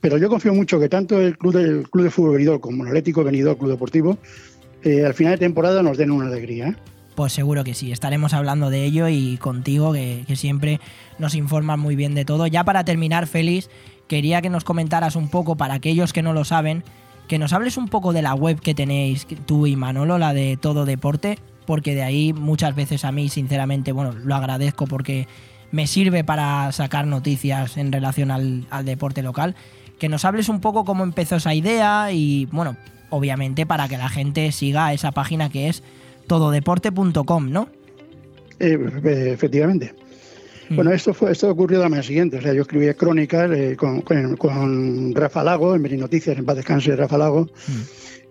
Pero 0.00 0.18
yo 0.18 0.28
confío 0.28 0.52
mucho 0.52 0.80
que 0.80 0.88
tanto 0.88 1.20
el 1.20 1.38
club, 1.38 1.54
del 1.54 1.88
club 1.88 2.04
de 2.04 2.10
fútbol 2.10 2.32
Benidorm 2.32 2.60
como 2.60 2.82
el 2.82 2.88
Atlético 2.88 3.22
Benidorm 3.22 3.58
Club 3.58 3.70
Deportivo, 3.70 4.18
eh, 4.82 5.04
al 5.04 5.14
final 5.14 5.34
de 5.34 5.38
temporada 5.38 5.82
nos 5.82 5.96
den 5.96 6.10
una 6.10 6.26
alegría. 6.26 6.68
¿eh? 6.68 6.76
Pues 7.14 7.32
seguro 7.32 7.62
que 7.62 7.74
sí, 7.74 7.92
estaremos 7.92 8.34
hablando 8.34 8.70
de 8.70 8.84
ello 8.84 9.08
y 9.08 9.36
contigo, 9.36 9.92
que, 9.92 10.24
siempre 10.34 10.80
nos 11.20 11.36
informas 11.36 11.78
muy 11.78 11.94
bien 11.94 12.14
de 12.16 12.24
todo. 12.24 12.48
Ya 12.48 12.64
para 12.64 12.84
terminar, 12.84 13.28
Félix, 13.28 13.70
quería 14.08 14.42
que 14.42 14.50
nos 14.50 14.64
comentaras 14.64 15.14
un 15.14 15.28
poco, 15.28 15.56
para 15.56 15.74
aquellos 15.74 16.12
que 16.12 16.22
no 16.22 16.32
lo 16.32 16.44
saben, 16.44 16.82
que 17.28 17.38
nos 17.38 17.52
hables 17.52 17.76
un 17.76 17.88
poco 17.88 18.12
de 18.12 18.22
la 18.22 18.34
web 18.34 18.60
que 18.60 18.74
tenéis 18.74 19.28
tú 19.46 19.68
y 19.68 19.76
Manolo, 19.76 20.18
la 20.18 20.34
de 20.34 20.58
Todo 20.60 20.84
Deporte, 20.86 21.38
porque 21.66 21.94
de 21.94 22.02
ahí 22.02 22.32
muchas 22.32 22.74
veces 22.74 23.04
a 23.04 23.12
mí, 23.12 23.28
sinceramente, 23.28 23.92
bueno, 23.92 24.12
lo 24.12 24.34
agradezco 24.34 24.86
porque 24.86 25.26
me 25.72 25.86
sirve 25.86 26.22
para 26.24 26.70
sacar 26.72 27.06
noticias 27.06 27.76
en 27.76 27.90
relación 27.92 28.30
al, 28.30 28.66
al 28.70 28.84
deporte 28.84 29.22
local. 29.22 29.54
Que 29.98 30.08
nos 30.08 30.24
hables 30.24 30.48
un 30.48 30.60
poco 30.60 30.84
cómo 30.84 31.04
empezó 31.04 31.36
esa 31.36 31.54
idea 31.54 32.10
y, 32.12 32.46
bueno, 32.52 32.76
obviamente 33.10 33.64
para 33.64 33.88
que 33.88 33.96
la 33.96 34.08
gente 34.08 34.50
siga 34.52 34.92
esa 34.92 35.12
página 35.12 35.48
que 35.48 35.68
es 35.68 35.82
tododeporte.com, 36.26 37.50
¿no? 37.50 37.68
Eh, 38.60 38.78
efectivamente. 39.32 39.94
Bueno, 40.70 40.92
esto 40.92 41.12
fue 41.12 41.30
esto 41.32 41.50
ocurrió 41.50 41.78
la 41.80 41.88
mañana 41.88 42.02
siguiente. 42.06 42.38
O 42.38 42.42
sea, 42.42 42.54
yo 42.54 42.62
escribí 42.62 42.92
crónicas 42.94 43.50
eh, 43.52 43.76
con, 43.76 44.00
con- 44.00 44.36
con 44.36 45.14
Rafa 45.14 45.44
Lago, 45.44 45.74
en 45.74 45.82
Meri 45.82 45.96
Noticias, 45.96 46.38
en 46.38 46.44
paz 46.44 46.56
descanse 46.56 46.96
Rafa 46.96 47.18
Lago. 47.18 47.48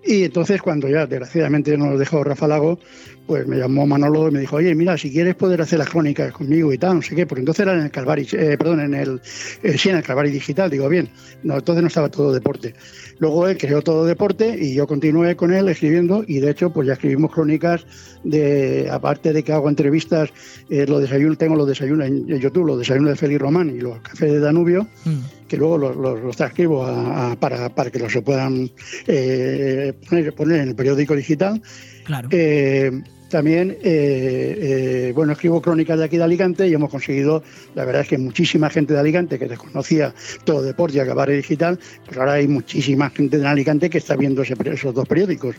Y 0.05 0.23
entonces, 0.23 0.61
cuando 0.61 0.89
ya 0.89 1.05
desgraciadamente 1.05 1.77
nos 1.77 1.97
dejó 1.99 2.23
Rafa 2.23 2.47
Lago, 2.47 2.80
pues 3.25 3.47
me 3.47 3.57
llamó 3.57 3.87
Manolo 3.87 4.27
y 4.27 4.31
me 4.31 4.39
dijo, 4.41 4.57
oye, 4.57 4.75
mira, 4.75 4.97
si 4.97 5.09
quieres 5.11 5.35
poder 5.35 5.61
hacer 5.61 5.79
las 5.79 5.89
crónicas 5.89 6.33
conmigo 6.33 6.73
y 6.73 6.77
tal, 6.77 6.95
no 6.97 7.01
sé 7.01 7.15
qué, 7.15 7.25
porque 7.25 7.39
entonces 7.39 7.63
era 7.63 7.73
en 7.73 7.81
el 7.85 7.91
Calvari, 7.91 8.27
eh, 8.33 8.57
perdón, 8.57 8.81
en 8.81 8.93
el, 8.93 9.21
eh, 9.63 9.77
sí, 9.77 9.89
en 9.89 9.95
el 9.97 10.03
Calvari 10.03 10.29
Digital, 10.29 10.69
digo, 10.69 10.89
bien, 10.89 11.09
no, 11.43 11.55
entonces 11.55 11.81
no 11.81 11.87
estaba 11.87 12.09
todo 12.09 12.33
deporte. 12.33 12.75
Luego 13.19 13.47
él 13.47 13.57
creó 13.57 13.81
todo 13.81 14.05
deporte 14.05 14.57
y 14.59 14.73
yo 14.73 14.87
continué 14.87 15.35
con 15.37 15.53
él 15.53 15.69
escribiendo 15.69 16.25
y 16.27 16.39
de 16.39 16.49
hecho 16.51 16.71
pues 16.71 16.87
ya 16.87 16.93
escribimos 16.93 17.31
crónicas 17.31 17.85
de, 18.25 18.89
aparte 18.91 19.31
de 19.31 19.43
que 19.43 19.53
hago 19.53 19.69
entrevistas, 19.69 20.29
eh, 20.69 20.85
los 20.87 20.99
desayunos, 21.01 21.37
tengo 21.37 21.55
los 21.55 21.67
desayunos 21.67 22.07
en 22.07 22.27
YouTube, 22.27 22.65
los 22.65 22.79
desayunos 22.79 23.11
de 23.11 23.15
Félix 23.15 23.39
Román 23.39 23.69
y 23.69 23.79
los 23.79 23.99
cafés 24.01 24.31
de 24.33 24.39
Danubio, 24.39 24.87
que 25.47 25.55
luego 25.57 25.77
los, 25.77 25.95
los- 25.95 26.19
los 26.21 26.35
transcribo 26.35 26.83
a- 26.85 27.31
a- 27.31 27.35
para, 27.39 27.69
para 27.69 27.89
que 27.91 27.99
los 27.99 28.11
se 28.11 28.21
puedan 28.21 28.69
eh, 29.07 29.93
poner, 30.09 30.33
poner 30.33 30.61
en 30.61 30.69
el 30.69 30.75
periódico 30.75 31.15
digital. 31.15 31.61
Claro. 32.03 32.27
Eh, 32.31 32.91
también, 33.34 33.72
eh, 33.72 35.07
eh, 35.10 35.11
bueno, 35.15 35.34
escribo 35.34 35.60
crónicas 35.60 35.97
de 35.97 36.05
aquí 36.05 36.18
de 36.18 36.23
Alicante 36.23 36.68
y 36.68 36.73
hemos 36.76 36.91
conseguido, 36.91 37.41
la 37.73 37.84
verdad 37.84 38.03
es 38.03 38.07
que 38.07 38.19
muchísima 38.19 38.69
gente 38.69 38.93
de 38.93 38.99
Alicante 38.99 39.39
que 39.39 39.47
desconocía 39.47 40.14
todo 40.45 40.61
deporte 40.61 40.97
y 40.97 40.99
acabar 40.99 41.30
digital, 41.31 41.80
pues 42.05 42.15
ahora 42.18 42.34
hay 42.34 42.47
muchísima 42.47 43.10
gente 43.10 43.39
de 43.39 43.47
Alicante 43.47 43.89
que 43.89 43.97
está 43.97 44.15
viendo 44.15 44.43
ese- 44.43 44.53
esos 44.72 44.93
dos 44.93 45.07
periódicos. 45.07 45.55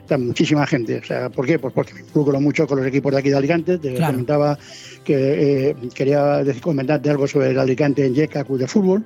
Está 0.00 0.16
muchísima 0.16 0.64
gente. 0.68 0.98
O 0.98 1.04
sea, 1.04 1.28
¿Por 1.28 1.44
qué? 1.44 1.58
Pues 1.58 1.74
porque 1.74 1.92
me 1.94 2.00
involucro 2.02 2.40
mucho 2.40 2.68
con 2.68 2.78
los 2.78 2.86
equipos 2.86 3.10
de 3.12 3.18
aquí 3.18 3.30
de 3.30 3.36
Alicante. 3.36 3.78
Te 3.78 3.94
Claro. 3.94 4.12
comentaba 4.12 4.56
que 5.04 5.70
eh, 5.70 5.76
quería 5.92 6.44
decir, 6.44 6.62
comentarte 6.62 7.10
algo 7.10 7.26
sobre 7.26 7.50
el 7.50 7.58
Alicante 7.58 8.06
en 8.06 8.14
Yeca 8.14 8.44
Club 8.44 8.58
de 8.60 8.68
Fútbol. 8.68 9.02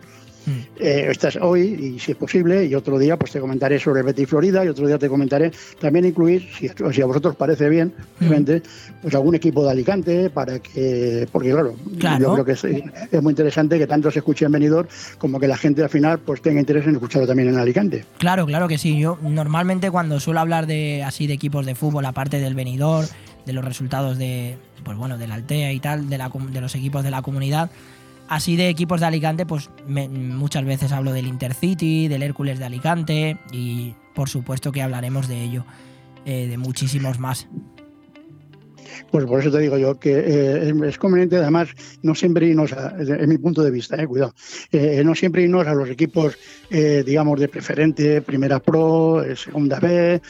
Eh, 0.79 1.07
estás 1.11 1.37
hoy, 1.37 1.95
y 1.95 1.99
si 1.99 2.13
es 2.13 2.17
posible, 2.17 2.65
y 2.65 2.75
otro 2.75 2.99
día 2.99 3.17
pues 3.19 3.33
te 3.33 3.41
comentaré 3.41 3.79
sobre 3.79 4.01
el 4.01 4.07
Betis 4.07 4.29
Florida, 4.29 4.65
y 4.65 4.69
otro 4.69 4.87
día 4.87 4.99
te 4.99 5.09
comentaré 5.09 5.53
también 5.81 6.07
incluir, 6.07 6.49
si, 6.59 6.69
si 6.93 7.03
a 7.03 7.07
vosotros 7.07 7.37
parece 7.37 7.69
bien, 7.69 7.93
obviamente, 8.19 8.63
pues 9.03 9.15
algún 9.15 9.35
equipo 9.35 9.65
de 9.65 9.71
Alicante 9.71 10.31
para 10.31 10.59
que, 10.59 11.29
porque 11.31 11.51
claro, 11.51 11.75
Claro. 11.99 12.19
yo 12.25 12.33
creo 12.33 12.45
que 12.45 12.53
es, 12.53 12.65
es 13.13 13.23
muy 13.23 13.33
interesante 13.33 13.79
que 13.79 13.87
tanto 13.87 14.11
se 14.11 14.21
escuche 14.21 14.45
en 14.47 14.53
Benidorm 14.53 14.89
como 15.19 15.39
que 15.39 15.47
la 15.49 15.57
gente 15.57 15.83
al 15.83 15.91
final 15.91 16.19
pues 16.21 16.41
tenga 16.43 16.61
interés 16.61 16.87
en 16.87 16.95
escucharlo 16.95 17.27
también 17.27 17.49
en 17.49 17.59
Alicante. 17.59 18.05
Claro, 18.19 18.47
claro 18.47 18.67
que 18.69 18.79
sí. 18.79 18.99
Yo 18.99 19.19
normalmente 19.23 19.91
cuando 19.91 20.19
suelo 20.21 20.41
hablar 20.41 20.67
de 20.67 21.03
así 21.05 21.27
de 21.27 21.35
equipos 21.35 21.67
de 21.67 21.75
fútbol, 21.75 22.07
aparte 22.07 22.41
del 22.41 22.55
venidor, 22.55 23.05
de 23.47 23.53
los 23.53 23.65
resultados 23.65 24.19
de, 24.19 24.57
pues 24.85 24.97
bueno, 24.97 25.19
del 25.19 25.33
Altea 25.33 25.73
y 25.73 25.81
tal, 25.81 26.09
de, 26.09 26.19
la, 26.19 26.31
de 26.51 26.61
los 26.61 26.75
equipos 26.75 27.03
de 27.05 27.11
la 27.11 27.23
comunidad, 27.23 27.71
así 28.31 28.57
de 28.57 28.69
equipos 28.71 29.01
de 29.01 29.07
Alicante, 29.07 29.45
pues 29.45 29.69
me- 29.87 30.09
muchas 30.09 30.65
veces 30.65 30.93
hablo 30.93 31.13
del 31.13 31.27
Intercity, 31.27 32.09
del 32.09 32.23
Hércules 32.23 32.59
de 32.59 32.65
Alicante 32.65 33.39
y 33.53 33.95
por 34.15 34.29
supuesto 34.31 34.73
que 34.73 34.81
hablaremos 34.81 35.29
de 35.29 35.43
ello, 35.43 35.67
eh, 36.25 36.47
de 36.49 36.57
muchísimos 36.57 37.19
más. 37.19 37.47
Pues 39.11 39.25
por 39.25 39.41
eso 39.41 39.51
te 39.51 39.59
digo 39.59 39.77
yo 39.79 39.99
que 39.99 40.13
eh, 40.19 40.73
es- 40.87 40.99
conveniente, 40.99 41.37
además, 41.37 41.69
no 42.03 42.15
siempre 42.15 42.47
irnos, 42.47 42.73
a, 42.73 42.95
en 42.99 43.29
mi 43.29 43.39
punto 43.39 43.63
de 43.63 43.71
vista, 43.71 44.01
eh, 44.01 44.07
cuidado, 44.07 44.35
no 45.05 45.15
siempre 45.15 45.43
irnos 45.43 45.67
a 45.67 45.75
los 45.75 45.89
equipos, 45.91 46.37
digamos, 46.71 47.41
de 47.41 47.49
preferente, 47.49 48.23
primera 48.23 48.61
pro, 48.61 49.25
segunda 49.35 49.81
B, 49.81 50.21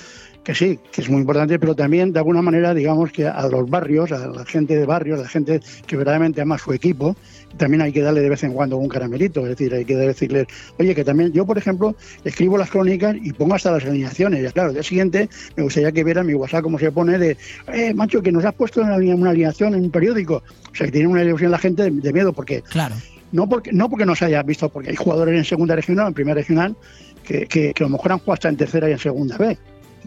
que 0.44 0.54
sí, 0.54 0.78
que 0.90 1.02
es 1.02 1.10
muy 1.10 1.20
importante, 1.20 1.58
pero 1.58 1.74
también 1.74 2.12
de 2.12 2.18
alguna 2.18 2.40
manera, 2.40 2.72
digamos, 2.72 3.12
que 3.12 3.26
a 3.26 3.46
los 3.48 3.68
barrios, 3.68 4.10
a 4.12 4.26
la 4.28 4.44
gente 4.44 4.76
de 4.76 4.86
barrios, 4.86 5.20
a 5.20 5.22
la 5.24 5.28
gente 5.28 5.60
que 5.86 5.96
verdaderamente 5.96 6.40
ama 6.40 6.56
su 6.58 6.72
equipo, 6.72 7.14
también 7.56 7.82
hay 7.82 7.92
que 7.92 8.00
darle 8.00 8.20
de 8.20 8.30
vez 8.30 8.42
en 8.44 8.52
cuando 8.52 8.78
un 8.78 8.88
caramelito, 8.88 9.42
es 9.42 9.50
decir, 9.50 9.74
hay 9.74 9.84
que 9.84 9.96
decirles, 9.96 10.46
oye, 10.78 10.94
que 10.94 11.04
también, 11.04 11.32
yo 11.32 11.44
por 11.44 11.58
ejemplo, 11.58 11.94
escribo 12.24 12.56
las 12.56 12.70
crónicas 12.70 13.16
y 13.22 13.32
pongo 13.32 13.54
hasta 13.54 13.70
las 13.70 13.84
alineaciones, 13.84 14.48
y 14.48 14.52
claro, 14.52 14.68
al 14.68 14.74
día 14.74 14.82
siguiente 14.82 15.28
me 15.56 15.62
gustaría 15.64 15.92
que 15.92 16.04
vieran 16.04 16.26
mi 16.26 16.34
WhatsApp 16.34 16.62
cómo 16.62 16.78
se 16.78 16.90
pone 16.90 17.18
de, 17.18 17.36
eh, 17.72 17.92
macho, 17.92 18.22
que 18.22 18.32
nos 18.32 18.44
has 18.44 18.54
puesto 18.54 18.80
una, 18.80 18.96
una 18.96 19.30
alineación 19.30 19.74
en 19.74 19.82
un 19.82 19.90
periódico, 19.90 20.36
o 20.36 20.74
sea, 20.74 20.86
que 20.86 20.92
tiene 20.92 21.08
una 21.08 21.22
ilusión 21.22 21.50
la 21.50 21.58
gente 21.58 21.82
de, 21.82 21.90
de 21.90 22.12
miedo, 22.12 22.32
porque 22.32 22.62
Claro. 22.62 22.94
no 23.32 23.48
porque 23.48 23.72
no 23.72 23.90
porque 23.90 24.06
no 24.06 24.14
se 24.14 24.24
haya 24.24 24.42
visto, 24.42 24.68
porque 24.70 24.90
hay 24.90 24.96
jugadores 24.96 25.36
en 25.36 25.44
segunda 25.44 25.76
regional, 25.76 26.08
en 26.08 26.14
primera 26.14 26.36
regional, 26.36 26.76
que, 27.24 27.46
que, 27.46 27.74
que 27.74 27.84
a 27.84 27.86
lo 27.86 27.90
mejor 27.90 28.12
han 28.12 28.18
jugado 28.18 28.34
hasta 28.34 28.48
en 28.48 28.56
tercera 28.56 28.88
y 28.88 28.92
en 28.92 28.98
segunda 28.98 29.36
B. 29.36 29.58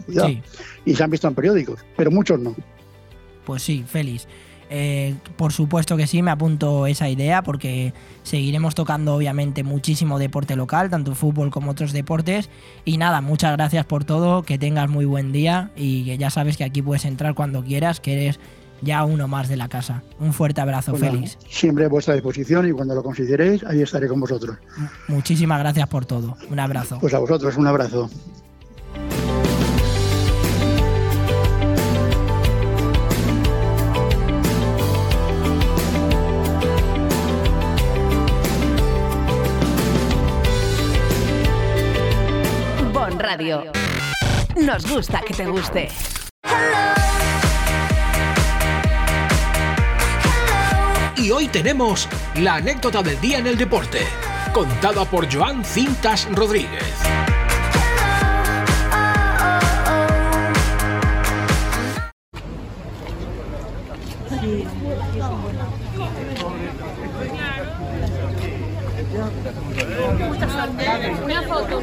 Cuidado. 0.06 0.28
Sí. 0.28 0.42
Y 0.84 0.94
se 0.94 1.02
han 1.04 1.10
visto 1.10 1.28
en 1.28 1.34
periódicos, 1.34 1.80
pero 1.96 2.10
muchos 2.10 2.38
no. 2.40 2.54
Pues 3.44 3.62
sí, 3.62 3.84
Félix. 3.86 4.26
eh, 4.70 5.14
por 5.36 5.52
supuesto 5.52 5.96
que 5.96 6.06
sí, 6.06 6.22
me 6.22 6.30
apunto 6.30 6.86
esa 6.86 7.08
idea 7.08 7.42
porque 7.42 7.92
seguiremos 8.22 8.74
tocando 8.74 9.14
obviamente 9.14 9.62
muchísimo 9.62 10.18
deporte 10.18 10.56
local, 10.56 10.88
tanto 10.90 11.14
fútbol 11.14 11.50
como 11.50 11.70
otros 11.70 11.92
deportes. 11.92 12.48
Y 12.84 12.96
nada, 12.96 13.20
muchas 13.20 13.52
gracias 13.52 13.84
por 13.84 14.04
todo, 14.04 14.42
que 14.42 14.58
tengas 14.58 14.88
muy 14.88 15.04
buen 15.04 15.30
día 15.32 15.70
y 15.76 16.04
que 16.04 16.18
ya 16.18 16.30
sabes 16.30 16.56
que 16.56 16.64
aquí 16.64 16.80
puedes 16.82 17.04
entrar 17.04 17.34
cuando 17.34 17.62
quieras, 17.62 18.00
que 18.00 18.14
eres 18.14 18.40
ya 18.80 19.04
uno 19.04 19.28
más 19.28 19.48
de 19.48 19.56
la 19.56 19.68
casa. 19.68 20.02
Un 20.18 20.32
fuerte 20.32 20.60
abrazo, 20.60 20.92
Bueno, 20.92 21.12
Félix. 21.12 21.38
Siempre 21.48 21.84
a 21.84 21.88
vuestra 21.88 22.14
disposición 22.14 22.66
y 22.68 22.72
cuando 22.72 22.94
lo 22.94 23.02
consideréis, 23.02 23.62
ahí 23.64 23.80
estaré 23.82 24.08
con 24.08 24.20
vosotros. 24.20 24.56
Muchísimas 25.08 25.58
gracias 25.60 25.86
por 25.88 26.04
todo. 26.06 26.36
Un 26.50 26.58
abrazo. 26.58 26.98
Pues 27.00 27.14
a 27.14 27.18
vosotros, 27.18 27.56
un 27.56 27.66
abrazo. 27.66 28.10
Radio. 43.24 43.72
Nos 44.54 44.86
gusta 44.86 45.22
que 45.22 45.32
te 45.32 45.46
guste. 45.46 45.88
Y 51.16 51.30
hoy 51.30 51.48
tenemos 51.48 52.06
la 52.34 52.56
anécdota 52.56 53.02
del 53.02 53.18
día 53.22 53.38
en 53.38 53.46
el 53.46 53.56
deporte, 53.56 54.00
contada 54.52 55.06
por 55.06 55.32
Joan 55.32 55.64
Cintas 55.64 56.28
Rodríguez. 56.32 56.92
Una 71.24 71.42
foto. 71.42 71.80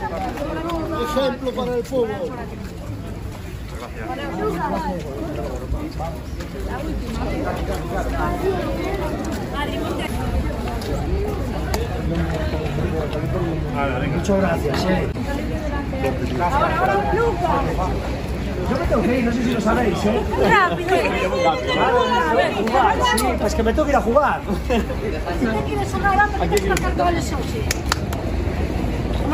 Ejemplo 0.00 1.52
para 1.52 1.76
el 1.76 1.84
fútbol. 1.84 2.08
Muchas 14.14 14.40
gracias, 14.40 14.84
eh. 14.86 15.08
Yo 18.70 18.78
me 18.78 18.86
tengo 18.86 19.02
que 19.02 19.18
ir, 19.18 19.24
no 19.24 19.32
sé 19.32 19.42
si 19.42 19.52
lo 19.52 19.60
sabéis, 19.60 20.04
¿eh? 20.04 20.20
Rápido. 20.50 20.96
Sí, 23.16 23.26
pues 23.38 23.54
que 23.54 23.62
me 23.62 23.72
tengo 23.72 23.84
que 23.84 23.90
ir 23.90 23.96
a 23.96 24.00
jugar. 24.00 24.40
Si 25.38 25.44
no 25.44 25.64
quieres 25.64 25.94
una 25.94 26.26
me 26.26 26.48
tienes 26.48 26.60
que 26.60 26.68
marcar 26.68 26.96
goles 26.96 27.24
sí. 27.24 27.34
Además 27.34 27.50
que 27.50 27.54
ya 29.20 29.20
sé 29.20 29.20
que 29.20 29.28
jugar. 29.28 29.29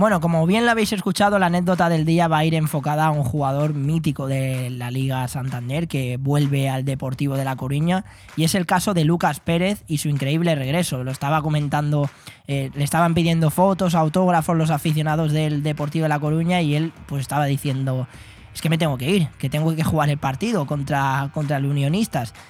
Bueno, 0.00 0.22
como 0.22 0.46
bien 0.46 0.64
lo 0.64 0.70
habéis 0.70 0.94
escuchado, 0.94 1.38
la 1.38 1.44
anécdota 1.46 1.90
del 1.90 2.06
día 2.06 2.26
va 2.26 2.38
a 2.38 2.44
ir 2.46 2.54
enfocada 2.54 3.04
a 3.04 3.10
un 3.10 3.22
jugador 3.22 3.74
mítico 3.74 4.28
de 4.28 4.70
la 4.70 4.90
Liga 4.90 5.28
Santander 5.28 5.88
que 5.88 6.16
vuelve 6.16 6.70
al 6.70 6.86
Deportivo 6.86 7.36
de 7.36 7.44
La 7.44 7.54
Coruña 7.54 8.06
y 8.34 8.44
es 8.44 8.54
el 8.54 8.64
caso 8.64 8.94
de 8.94 9.04
Lucas 9.04 9.40
Pérez 9.40 9.84
y 9.88 9.98
su 9.98 10.08
increíble 10.08 10.54
regreso. 10.54 11.04
Lo 11.04 11.10
estaba 11.10 11.42
comentando, 11.42 12.08
eh, 12.46 12.70
le 12.74 12.82
estaban 12.82 13.12
pidiendo 13.12 13.50
fotos, 13.50 13.94
autógrafos 13.94 14.56
los 14.56 14.70
aficionados 14.70 15.32
del 15.32 15.62
Deportivo 15.62 16.04
de 16.04 16.08
La 16.08 16.18
Coruña 16.18 16.62
y 16.62 16.76
él 16.76 16.94
pues 17.06 17.20
estaba 17.20 17.44
diciendo 17.44 18.08
es 18.54 18.60
que 18.60 18.68
me 18.68 18.78
tengo 18.78 18.98
que 18.98 19.10
ir, 19.10 19.28
que 19.38 19.48
tengo 19.48 19.74
que 19.74 19.84
jugar 19.84 20.10
el 20.10 20.18
partido 20.18 20.66
contra, 20.66 21.30
contra 21.32 21.56
el 21.56 21.66
Unionistas. 21.66 22.34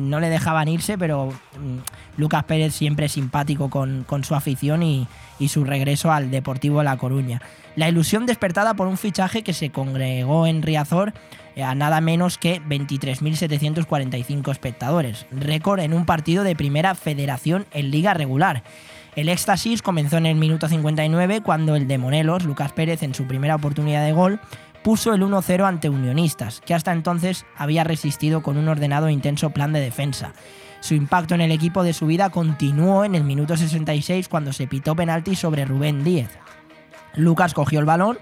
No 0.00 0.18
le 0.18 0.30
dejaban 0.30 0.66
irse, 0.68 0.96
pero 0.96 1.26
mm, 1.26 2.18
Lucas 2.18 2.44
Pérez 2.44 2.74
siempre 2.74 3.08
simpático 3.08 3.68
con, 3.68 4.04
con 4.04 4.24
su 4.24 4.34
afición 4.34 4.82
y, 4.82 5.06
y 5.38 5.48
su 5.48 5.64
regreso 5.64 6.10
al 6.10 6.30
Deportivo 6.30 6.82
La 6.82 6.96
Coruña. 6.96 7.42
La 7.76 7.88
ilusión 7.88 8.26
despertada 8.26 8.74
por 8.74 8.86
un 8.86 8.96
fichaje 8.96 9.42
que 9.42 9.52
se 9.52 9.70
congregó 9.70 10.46
en 10.46 10.62
Riazor 10.62 11.12
eh, 11.58 11.64
a 11.64 11.74
nada 11.74 12.00
menos 12.00 12.38
que 12.38 12.62
23.745 12.62 14.50
espectadores, 14.52 15.26
récord 15.32 15.80
en 15.80 15.92
un 15.92 16.06
partido 16.06 16.44
de 16.44 16.54
primera 16.54 16.94
federación 16.94 17.66
en 17.72 17.90
liga 17.90 18.14
regular. 18.14 18.62
El 19.16 19.28
éxtasis 19.28 19.82
comenzó 19.82 20.18
en 20.18 20.26
el 20.26 20.36
minuto 20.36 20.68
59 20.68 21.40
cuando 21.40 21.74
el 21.74 21.88
de 21.88 21.98
Morelos, 21.98 22.44
Lucas 22.44 22.70
Pérez, 22.70 23.02
en 23.02 23.12
su 23.12 23.26
primera 23.26 23.56
oportunidad 23.56 24.04
de 24.04 24.12
gol, 24.12 24.38
puso 24.82 25.12
el 25.14 25.22
1-0 25.22 25.64
ante 25.66 25.88
Unionistas, 25.88 26.60
que 26.64 26.74
hasta 26.74 26.92
entonces 26.92 27.46
había 27.56 27.84
resistido 27.84 28.42
con 28.42 28.56
un 28.56 28.68
ordenado 28.68 29.08
e 29.08 29.12
intenso 29.12 29.50
plan 29.50 29.72
de 29.72 29.80
defensa. 29.80 30.32
Su 30.80 30.94
impacto 30.94 31.34
en 31.34 31.40
el 31.40 31.50
equipo 31.50 31.82
de 31.82 31.92
su 31.92 32.06
vida 32.06 32.30
continuó 32.30 33.04
en 33.04 33.14
el 33.14 33.24
minuto 33.24 33.56
66 33.56 34.28
cuando 34.28 34.52
se 34.52 34.66
pitó 34.66 34.94
penalti 34.94 35.34
sobre 35.34 35.64
Rubén 35.64 36.04
Díez. 36.04 36.30
Lucas 37.14 37.54
cogió 37.54 37.80
el 37.80 37.86
balón, 37.86 38.18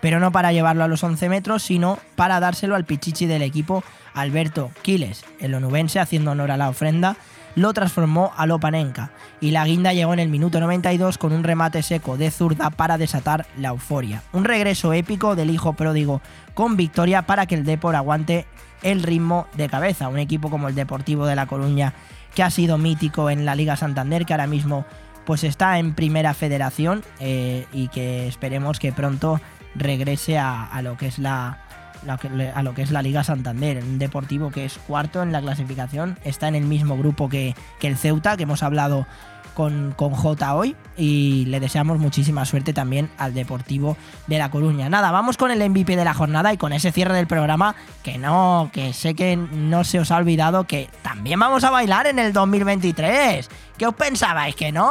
pero 0.00 0.20
no 0.20 0.32
para 0.32 0.52
llevarlo 0.52 0.84
a 0.84 0.88
los 0.88 1.02
11 1.02 1.28
metros, 1.30 1.62
sino 1.62 1.98
para 2.14 2.40
dárselo 2.40 2.74
al 2.74 2.84
pichichi 2.84 3.26
del 3.26 3.42
equipo 3.42 3.82
Alberto 4.12 4.70
Quiles. 4.82 5.24
El 5.40 5.54
onubense, 5.54 5.98
haciendo 5.98 6.32
honor 6.32 6.50
a 6.50 6.58
la 6.58 6.68
ofrenda, 6.68 7.16
lo 7.54 7.72
transformó 7.72 8.32
a 8.36 8.46
Lopanenka 8.46 9.10
y 9.40 9.50
la 9.50 9.64
guinda 9.64 9.92
llegó 9.92 10.12
en 10.12 10.20
el 10.20 10.28
minuto 10.28 10.60
92 10.60 11.18
con 11.18 11.32
un 11.32 11.44
remate 11.44 11.82
seco 11.82 12.16
de 12.16 12.30
zurda 12.30 12.70
para 12.70 12.98
desatar 12.98 13.46
la 13.58 13.68
euforia. 13.68 14.22
Un 14.32 14.44
regreso 14.44 14.92
épico 14.92 15.36
del 15.36 15.50
hijo 15.50 15.74
pródigo 15.74 16.20
con 16.54 16.76
victoria 16.76 17.22
para 17.22 17.46
que 17.46 17.54
el 17.54 17.64
Depor 17.64 17.96
aguante 17.96 18.46
el 18.82 19.02
ritmo 19.02 19.46
de 19.56 19.68
cabeza. 19.68 20.08
Un 20.08 20.18
equipo 20.18 20.50
como 20.50 20.68
el 20.68 20.74
Deportivo 20.74 21.26
de 21.26 21.36
La 21.36 21.46
Coruña 21.46 21.94
que 22.34 22.42
ha 22.42 22.50
sido 22.50 22.78
mítico 22.78 23.30
en 23.30 23.44
la 23.44 23.54
Liga 23.54 23.76
Santander, 23.76 24.26
que 24.26 24.32
ahora 24.32 24.46
mismo 24.46 24.84
pues 25.24 25.44
está 25.44 25.78
en 25.78 25.94
primera 25.94 26.34
federación 26.34 27.02
eh, 27.20 27.66
y 27.72 27.88
que 27.88 28.28
esperemos 28.28 28.78
que 28.78 28.92
pronto 28.92 29.40
regrese 29.74 30.38
a, 30.38 30.80
lo 30.82 30.96
que 30.96 31.06
es 31.06 31.18
la, 31.18 31.63
a 32.08 32.62
lo 32.62 32.74
que 32.74 32.82
es 32.82 32.90
la 32.90 33.02
Liga 33.02 33.24
Santander, 33.24 33.82
un 33.82 33.98
deportivo 33.98 34.50
que 34.50 34.64
es 34.64 34.78
cuarto 34.86 35.22
en 35.22 35.32
la 35.32 35.40
clasificación, 35.40 36.18
está 36.24 36.48
en 36.48 36.54
el 36.54 36.64
mismo 36.64 36.96
grupo 36.96 37.28
que, 37.28 37.54
que 37.80 37.88
el 37.88 37.96
Ceuta, 37.96 38.36
que 38.36 38.44
hemos 38.44 38.62
hablado 38.62 39.06
con, 39.54 39.94
con 39.96 40.12
J 40.12 40.54
hoy, 40.54 40.76
y 40.96 41.46
le 41.46 41.60
deseamos 41.60 41.98
muchísima 41.98 42.44
suerte 42.44 42.72
también 42.72 43.08
al 43.16 43.34
Deportivo 43.34 43.96
de 44.26 44.38
La 44.38 44.50
Coruña. 44.50 44.88
Nada, 44.88 45.10
vamos 45.10 45.36
con 45.36 45.50
el 45.50 45.70
MVP 45.70 45.96
de 45.96 46.04
la 46.04 46.14
jornada 46.14 46.52
y 46.52 46.56
con 46.56 46.72
ese 46.72 46.92
cierre 46.92 47.14
del 47.14 47.26
programa, 47.26 47.74
que 48.02 48.18
no, 48.18 48.70
que 48.72 48.92
sé 48.92 49.14
que 49.14 49.36
no 49.36 49.84
se 49.84 50.00
os 50.00 50.10
ha 50.10 50.16
olvidado 50.16 50.64
que 50.64 50.90
también 51.02 51.38
vamos 51.40 51.64
a 51.64 51.70
bailar 51.70 52.06
en 52.06 52.18
el 52.18 52.32
2023. 52.32 53.48
¿Qué 53.78 53.86
os 53.86 53.94
pensabais 53.94 54.54
que 54.54 54.72
no? 54.72 54.90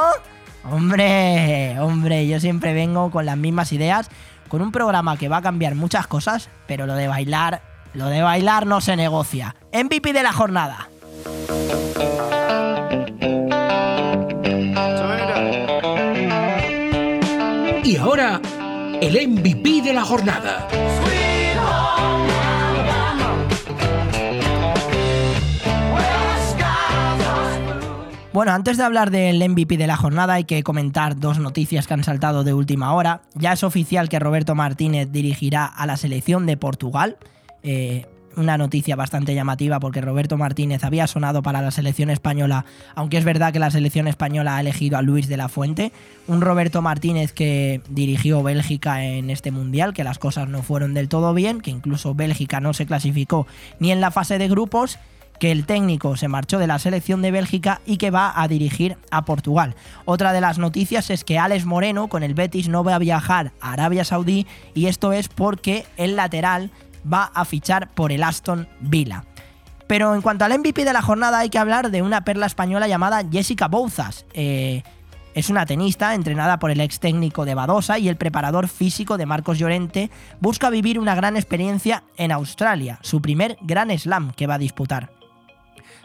Hombre, 0.71 1.77
hombre, 1.79 2.25
yo 2.25 2.39
siempre 2.39 2.73
vengo 2.73 3.11
con 3.11 3.25
las 3.25 3.37
mismas 3.37 3.73
ideas, 3.73 4.09
con 4.53 4.61
un 4.61 4.71
programa 4.71 5.17
que 5.17 5.29
va 5.29 5.37
a 5.37 5.41
cambiar 5.41 5.73
muchas 5.73 6.05
cosas, 6.05 6.47
pero 6.67 6.85
lo 6.85 6.93
de 6.93 7.07
bailar, 7.07 7.63
lo 7.95 8.05
de 8.05 8.21
bailar 8.21 8.67
no 8.67 8.81
se 8.81 8.95
negocia. 8.95 9.55
MVP 9.73 10.13
de 10.13 10.21
la 10.21 10.31
jornada. 10.31 10.89
Y 17.83 17.97
ahora, 17.97 18.39
el 19.01 19.27
MVP 19.27 19.81
de 19.81 19.91
la 19.91 20.03
jornada. 20.03 20.67
Bueno, 28.33 28.51
antes 28.51 28.77
de 28.77 28.83
hablar 28.83 29.11
del 29.11 29.47
MVP 29.47 29.77
de 29.77 29.85
la 29.85 29.95
jornada 29.95 30.33
hay 30.33 30.45
que 30.45 30.63
comentar 30.63 31.19
dos 31.19 31.37
noticias 31.37 31.85
que 31.85 31.93
han 31.93 32.03
saltado 32.03 32.43
de 32.43 32.55
última 32.55 32.91
hora. 32.93 33.21
Ya 33.35 33.53
es 33.53 33.63
oficial 33.63 34.09
que 34.09 34.17
Roberto 34.17 34.55
Martínez 34.55 35.11
dirigirá 35.11 35.65
a 35.67 35.85
la 35.85 35.97
selección 35.97 36.47
de 36.47 36.57
Portugal. 36.57 37.17
Eh, 37.61 38.07
una 38.35 38.57
noticia 38.57 38.95
bastante 38.95 39.35
llamativa 39.35 39.79
porque 39.79 40.01
Roberto 40.01 40.35
Martínez 40.35 40.83
había 40.83 41.05
sonado 41.05 41.43
para 41.43 41.61
la 41.61 41.69
selección 41.69 42.09
española, 42.09 42.65
aunque 42.95 43.17
es 43.17 43.23
verdad 43.23 43.53
que 43.53 43.59
la 43.59 43.69
selección 43.69 44.07
española 44.07 44.57
ha 44.57 44.61
elegido 44.61 44.97
a 44.97 45.03
Luis 45.03 45.27
de 45.27 45.37
la 45.37 45.47
Fuente, 45.47 45.91
un 46.25 46.41
Roberto 46.41 46.81
Martínez 46.81 47.33
que 47.33 47.81
dirigió 47.89 48.41
Bélgica 48.41 49.05
en 49.05 49.29
este 49.29 49.51
mundial, 49.51 49.93
que 49.93 50.03
las 50.03 50.17
cosas 50.17 50.49
no 50.49 50.63
fueron 50.63 50.95
del 50.95 51.07
todo 51.07 51.35
bien, 51.35 51.61
que 51.61 51.69
incluso 51.69 52.15
Bélgica 52.15 52.59
no 52.59 52.73
se 52.73 52.87
clasificó 52.87 53.45
ni 53.79 53.91
en 53.91 54.01
la 54.01 54.09
fase 54.09 54.39
de 54.39 54.47
grupos, 54.47 54.97
que 55.39 55.51
el 55.51 55.65
técnico 55.65 56.15
se 56.15 56.27
marchó 56.27 56.59
de 56.59 56.67
la 56.67 56.79
selección 56.79 57.21
de 57.21 57.31
Bélgica 57.31 57.81
y 57.85 57.97
que 57.97 58.11
va 58.11 58.33
a 58.41 58.47
dirigir 58.47 58.97
a 59.11 59.25
Portugal. 59.25 59.75
Otra 60.05 60.33
de 60.33 60.41
las 60.41 60.57
noticias 60.57 61.09
es 61.09 61.23
que 61.23 61.39
Alex 61.39 61.65
Moreno 61.65 62.07
con 62.07 62.23
el 62.23 62.33
Betis 62.33 62.69
no 62.69 62.83
va 62.83 62.95
a 62.95 62.99
viajar 62.99 63.51
a 63.59 63.73
Arabia 63.73 64.05
Saudí 64.05 64.47
y 64.73 64.85
esto 64.85 65.11
es 65.11 65.27
porque 65.27 65.85
el 65.97 66.15
lateral 66.15 66.71
va 67.11 67.31
a 67.33 67.45
fichar 67.45 67.89
por 67.89 68.11
el 68.11 68.23
Aston 68.23 68.67
Villa. 68.79 69.25
Pero 69.87 70.15
en 70.15 70.21
cuanto 70.21 70.45
al 70.45 70.57
MVP 70.57 70.85
de 70.85 70.93
la 70.93 71.01
jornada 71.01 71.39
hay 71.39 71.49
que 71.49 71.59
hablar 71.59 71.91
de 71.91 72.01
una 72.01 72.23
perla 72.23 72.45
española 72.45 72.87
llamada 72.87 73.23
Jessica 73.29 73.67
Bouzas. 73.67 74.25
Eh, 74.33 74.83
Es 75.35 75.49
una 75.49 75.65
tenista 75.65 76.13
entrenada 76.13 76.59
por 76.59 76.69
el 76.69 76.79
ex 76.79 76.99
técnico 76.99 77.43
de 77.43 77.55
Badosa 77.55 77.97
y 77.97 78.07
el 78.07 78.17
preparador 78.17 78.67
físico 78.67 79.17
de 79.17 79.25
Marcos 79.25 79.57
Llorente. 79.57 80.11
Busca 80.39 80.69
vivir 80.69 80.99
una 80.99 81.15
gran 81.15 81.35
experiencia 81.35 82.03
en 82.17 82.31
Australia, 82.31 82.99
su 83.01 83.19
primer 83.19 83.57
gran 83.61 83.89
slam 83.97 84.31
que 84.33 84.45
va 84.45 84.55
a 84.55 84.59
disputar. 84.59 85.09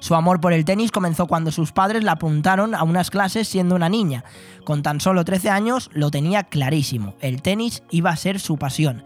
Su 0.01 0.15
amor 0.15 0.41
por 0.41 0.53
el 0.53 0.65
tenis 0.65 0.93
comenzó 0.93 1.27
cuando 1.27 1.51
sus 1.51 1.73
padres 1.73 2.05
la 2.05 2.13
apuntaron 2.13 2.75
a 2.75 2.85
unas 2.85 3.11
clases 3.11 3.49
siendo 3.49 3.75
una 3.75 3.89
niña. 3.89 4.25
Con 4.65 4.83
tan 4.83 5.01
solo 5.01 5.25
13 5.25 5.51
años 5.51 5.91
lo 5.93 6.11
tenía 6.11 6.45
clarísimo, 6.45 7.15
el 7.21 7.43
tenis 7.43 7.83
iba 7.91 8.11
a 8.11 8.17
ser 8.17 8.39
su 8.39 8.59
pasión. 8.59 9.03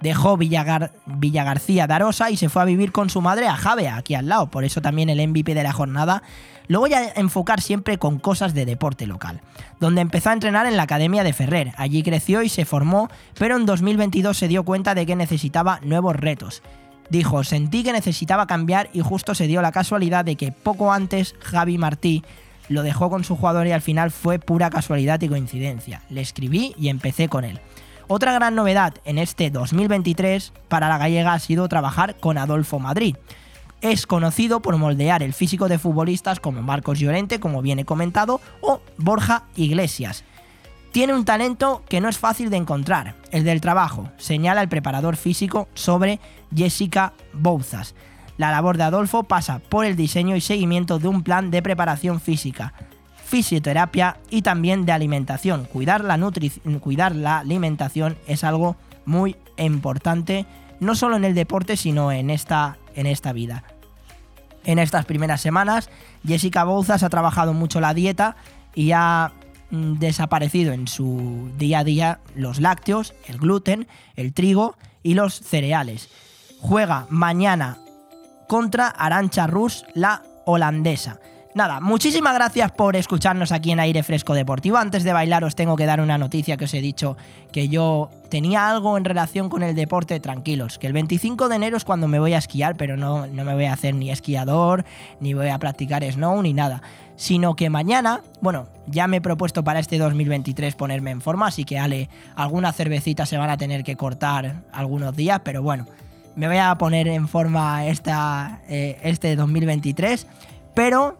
Dejó 0.00 0.36
Villagar 0.36 0.92
Villagarcía 1.06 1.86
de 1.86 1.94
Arosa 1.94 2.30
y 2.30 2.36
se 2.36 2.50
fue 2.50 2.62
a 2.62 2.66
vivir 2.66 2.92
con 2.92 3.08
su 3.08 3.22
madre 3.22 3.48
a 3.48 3.56
Javea, 3.56 3.96
aquí 3.96 4.14
al 4.14 4.28
lado, 4.28 4.50
por 4.50 4.64
eso 4.64 4.82
también 4.82 5.08
el 5.08 5.26
MVP 5.26 5.54
de 5.54 5.62
la 5.62 5.72
jornada. 5.72 6.22
Lo 6.68 6.80
voy 6.80 6.92
a 6.92 7.12
enfocar 7.14 7.60
siempre 7.60 7.96
con 7.96 8.18
cosas 8.18 8.52
de 8.52 8.66
deporte 8.66 9.06
local, 9.06 9.40
donde 9.80 10.02
empezó 10.02 10.30
a 10.30 10.34
entrenar 10.34 10.66
en 10.66 10.76
la 10.76 10.82
Academia 10.82 11.24
de 11.24 11.32
Ferrer. 11.32 11.72
Allí 11.76 12.02
creció 12.02 12.42
y 12.42 12.48
se 12.48 12.64
formó, 12.64 13.08
pero 13.38 13.56
en 13.56 13.64
2022 13.64 14.36
se 14.36 14.48
dio 14.48 14.64
cuenta 14.64 14.94
de 14.94 15.06
que 15.06 15.16
necesitaba 15.16 15.80
nuevos 15.82 16.14
retos. 16.14 16.62
Dijo, 17.08 17.44
sentí 17.44 17.82
que 17.82 17.92
necesitaba 17.92 18.46
cambiar 18.46 18.90
y 18.92 19.00
justo 19.00 19.34
se 19.34 19.46
dio 19.46 19.62
la 19.62 19.72
casualidad 19.72 20.24
de 20.24 20.36
que 20.36 20.52
poco 20.52 20.92
antes 20.92 21.34
Javi 21.40 21.78
Martí 21.78 22.24
lo 22.68 22.82
dejó 22.82 23.10
con 23.10 23.24
su 23.24 23.36
jugador 23.36 23.66
y 23.66 23.72
al 23.72 23.80
final 23.80 24.10
fue 24.10 24.38
pura 24.38 24.70
casualidad 24.70 25.20
y 25.20 25.28
coincidencia. 25.28 26.02
Le 26.10 26.20
escribí 26.20 26.74
y 26.78 26.88
empecé 26.88 27.28
con 27.28 27.44
él. 27.44 27.60
Otra 28.08 28.32
gran 28.32 28.54
novedad 28.54 28.94
en 29.04 29.18
este 29.18 29.50
2023 29.50 30.52
para 30.68 30.88
la 30.88 30.98
gallega 30.98 31.32
ha 31.32 31.38
sido 31.38 31.68
trabajar 31.68 32.16
con 32.18 32.38
Adolfo 32.38 32.78
Madrid. 32.78 33.16
Es 33.80 34.06
conocido 34.06 34.62
por 34.62 34.76
moldear 34.78 35.22
el 35.22 35.32
físico 35.32 35.68
de 35.68 35.78
futbolistas 35.78 36.40
como 36.40 36.62
Marcos 36.62 36.98
Llorente, 36.98 37.40
como 37.40 37.62
viene 37.62 37.84
comentado, 37.84 38.40
o 38.60 38.80
Borja 38.96 39.44
Iglesias. 39.54 40.24
Tiene 40.96 41.12
un 41.12 41.26
talento 41.26 41.82
que 41.90 42.00
no 42.00 42.08
es 42.08 42.16
fácil 42.16 42.48
de 42.48 42.56
encontrar, 42.56 43.16
el 43.30 43.44
del 43.44 43.60
trabajo, 43.60 44.08
señala 44.16 44.62
el 44.62 44.70
preparador 44.70 45.16
físico 45.16 45.68
sobre 45.74 46.20
Jessica 46.56 47.12
Bouzas. 47.34 47.94
La 48.38 48.50
labor 48.50 48.78
de 48.78 48.84
Adolfo 48.84 49.24
pasa 49.24 49.58
por 49.58 49.84
el 49.84 49.94
diseño 49.94 50.36
y 50.36 50.40
seguimiento 50.40 50.98
de 50.98 51.08
un 51.08 51.22
plan 51.22 51.50
de 51.50 51.60
preparación 51.60 52.18
física, 52.18 52.72
fisioterapia 53.22 54.16
y 54.30 54.40
también 54.40 54.86
de 54.86 54.92
alimentación. 54.92 55.66
Cuidar 55.70 56.02
la, 56.02 56.18
cuidar 56.80 57.14
la 57.14 57.40
alimentación 57.40 58.16
es 58.26 58.42
algo 58.42 58.76
muy 59.04 59.36
importante, 59.58 60.46
no 60.80 60.94
solo 60.94 61.16
en 61.16 61.26
el 61.26 61.34
deporte, 61.34 61.76
sino 61.76 62.10
en 62.10 62.30
esta, 62.30 62.78
en 62.94 63.04
esta 63.04 63.34
vida. 63.34 63.64
En 64.64 64.78
estas 64.78 65.04
primeras 65.04 65.42
semanas, 65.42 65.90
Jessica 66.26 66.64
Bouzas 66.64 67.02
ha 67.02 67.10
trabajado 67.10 67.52
mucho 67.52 67.82
la 67.82 67.92
dieta 67.92 68.36
y 68.74 68.92
ha 68.92 69.32
desaparecido 69.70 70.72
en 70.72 70.88
su 70.88 71.50
día 71.58 71.80
a 71.80 71.84
día 71.84 72.20
los 72.34 72.60
lácteos, 72.60 73.14
el 73.26 73.38
gluten, 73.38 73.86
el 74.14 74.32
trigo 74.32 74.76
y 75.02 75.14
los 75.14 75.34
cereales. 75.34 76.08
Juega 76.60 77.06
mañana 77.10 77.78
contra 78.48 78.88
Arancha 78.88 79.46
Rus, 79.46 79.84
la 79.94 80.22
holandesa. 80.44 81.18
Nada, 81.56 81.80
muchísimas 81.80 82.34
gracias 82.34 82.70
por 82.72 82.96
escucharnos 82.96 83.50
aquí 83.50 83.70
en 83.70 83.80
Aire 83.80 84.02
Fresco 84.02 84.34
Deportivo. 84.34 84.76
Antes 84.76 85.04
de 85.04 85.14
bailar 85.14 85.42
os 85.42 85.56
tengo 85.56 85.74
que 85.74 85.86
dar 85.86 86.02
una 86.02 86.18
noticia 86.18 86.58
que 86.58 86.66
os 86.66 86.74
he 86.74 86.82
dicho 86.82 87.16
que 87.50 87.70
yo 87.70 88.10
tenía 88.28 88.68
algo 88.68 88.98
en 88.98 89.06
relación 89.06 89.48
con 89.48 89.62
el 89.62 89.74
deporte, 89.74 90.20
tranquilos, 90.20 90.78
que 90.78 90.86
el 90.86 90.92
25 90.92 91.48
de 91.48 91.56
enero 91.56 91.78
es 91.78 91.86
cuando 91.86 92.08
me 92.08 92.18
voy 92.18 92.34
a 92.34 92.38
esquiar, 92.38 92.76
pero 92.76 92.98
no, 92.98 93.26
no 93.26 93.44
me 93.44 93.54
voy 93.54 93.64
a 93.64 93.72
hacer 93.72 93.94
ni 93.94 94.10
esquiador, 94.10 94.84
ni 95.18 95.32
voy 95.32 95.48
a 95.48 95.58
practicar 95.58 96.04
snow, 96.04 96.42
ni 96.42 96.52
nada. 96.52 96.82
Sino 97.16 97.56
que 97.56 97.70
mañana, 97.70 98.20
bueno, 98.40 98.68
ya 98.86 99.06
me 99.08 99.18
he 99.18 99.20
propuesto 99.20 99.64
para 99.64 99.80
este 99.80 99.98
2023 99.98 100.74
ponerme 100.74 101.10
en 101.10 101.20
forma, 101.20 101.46
así 101.48 101.64
que 101.64 101.78
Ale, 101.78 102.08
algunas 102.34 102.76
cervecitas 102.76 103.28
se 103.28 103.38
van 103.38 103.50
a 103.50 103.56
tener 103.56 103.84
que 103.84 103.96
cortar 103.96 104.62
algunos 104.72 105.16
días, 105.16 105.40
pero 105.42 105.62
bueno, 105.62 105.86
me 106.36 106.46
voy 106.46 106.58
a 106.58 106.74
poner 106.76 107.08
en 107.08 107.26
forma 107.28 107.86
esta, 107.86 108.60
eh, 108.68 108.98
este 109.02 109.34
2023, 109.34 110.26
pero 110.74 111.18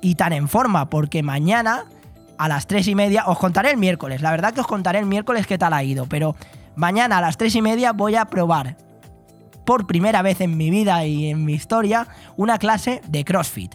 y 0.00 0.14
tan 0.14 0.32
en 0.32 0.48
forma, 0.48 0.88
porque 0.88 1.22
mañana 1.22 1.84
a 2.38 2.48
las 2.48 2.66
3 2.66 2.88
y 2.88 2.94
media, 2.94 3.24
os 3.26 3.38
contaré 3.38 3.70
el 3.70 3.76
miércoles, 3.76 4.22
la 4.22 4.30
verdad 4.30 4.54
que 4.54 4.62
os 4.62 4.66
contaré 4.66 4.98
el 4.98 5.06
miércoles 5.06 5.46
qué 5.46 5.58
tal 5.58 5.74
ha 5.74 5.84
ido, 5.84 6.06
pero 6.06 6.34
mañana 6.74 7.18
a 7.18 7.20
las 7.20 7.36
3 7.36 7.54
y 7.56 7.62
media 7.62 7.92
voy 7.92 8.16
a 8.16 8.24
probar 8.24 8.78
por 9.66 9.86
primera 9.86 10.22
vez 10.22 10.40
en 10.40 10.56
mi 10.56 10.70
vida 10.70 11.04
y 11.04 11.28
en 11.28 11.44
mi 11.44 11.52
historia 11.52 12.08
una 12.38 12.58
clase 12.58 13.02
de 13.06 13.24
CrossFit. 13.26 13.74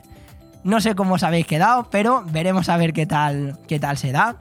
No 0.66 0.82
sé 0.82 0.96
cómo 0.96 1.14
os 1.14 1.22
habéis 1.22 1.46
quedado, 1.46 1.88
pero 1.92 2.24
veremos 2.26 2.70
a 2.70 2.78
ver 2.78 2.92
qué 2.92 3.06
tal, 3.06 3.56
qué 3.68 3.80
tal 3.80 4.00
se 4.00 4.12
da. 4.12 4.38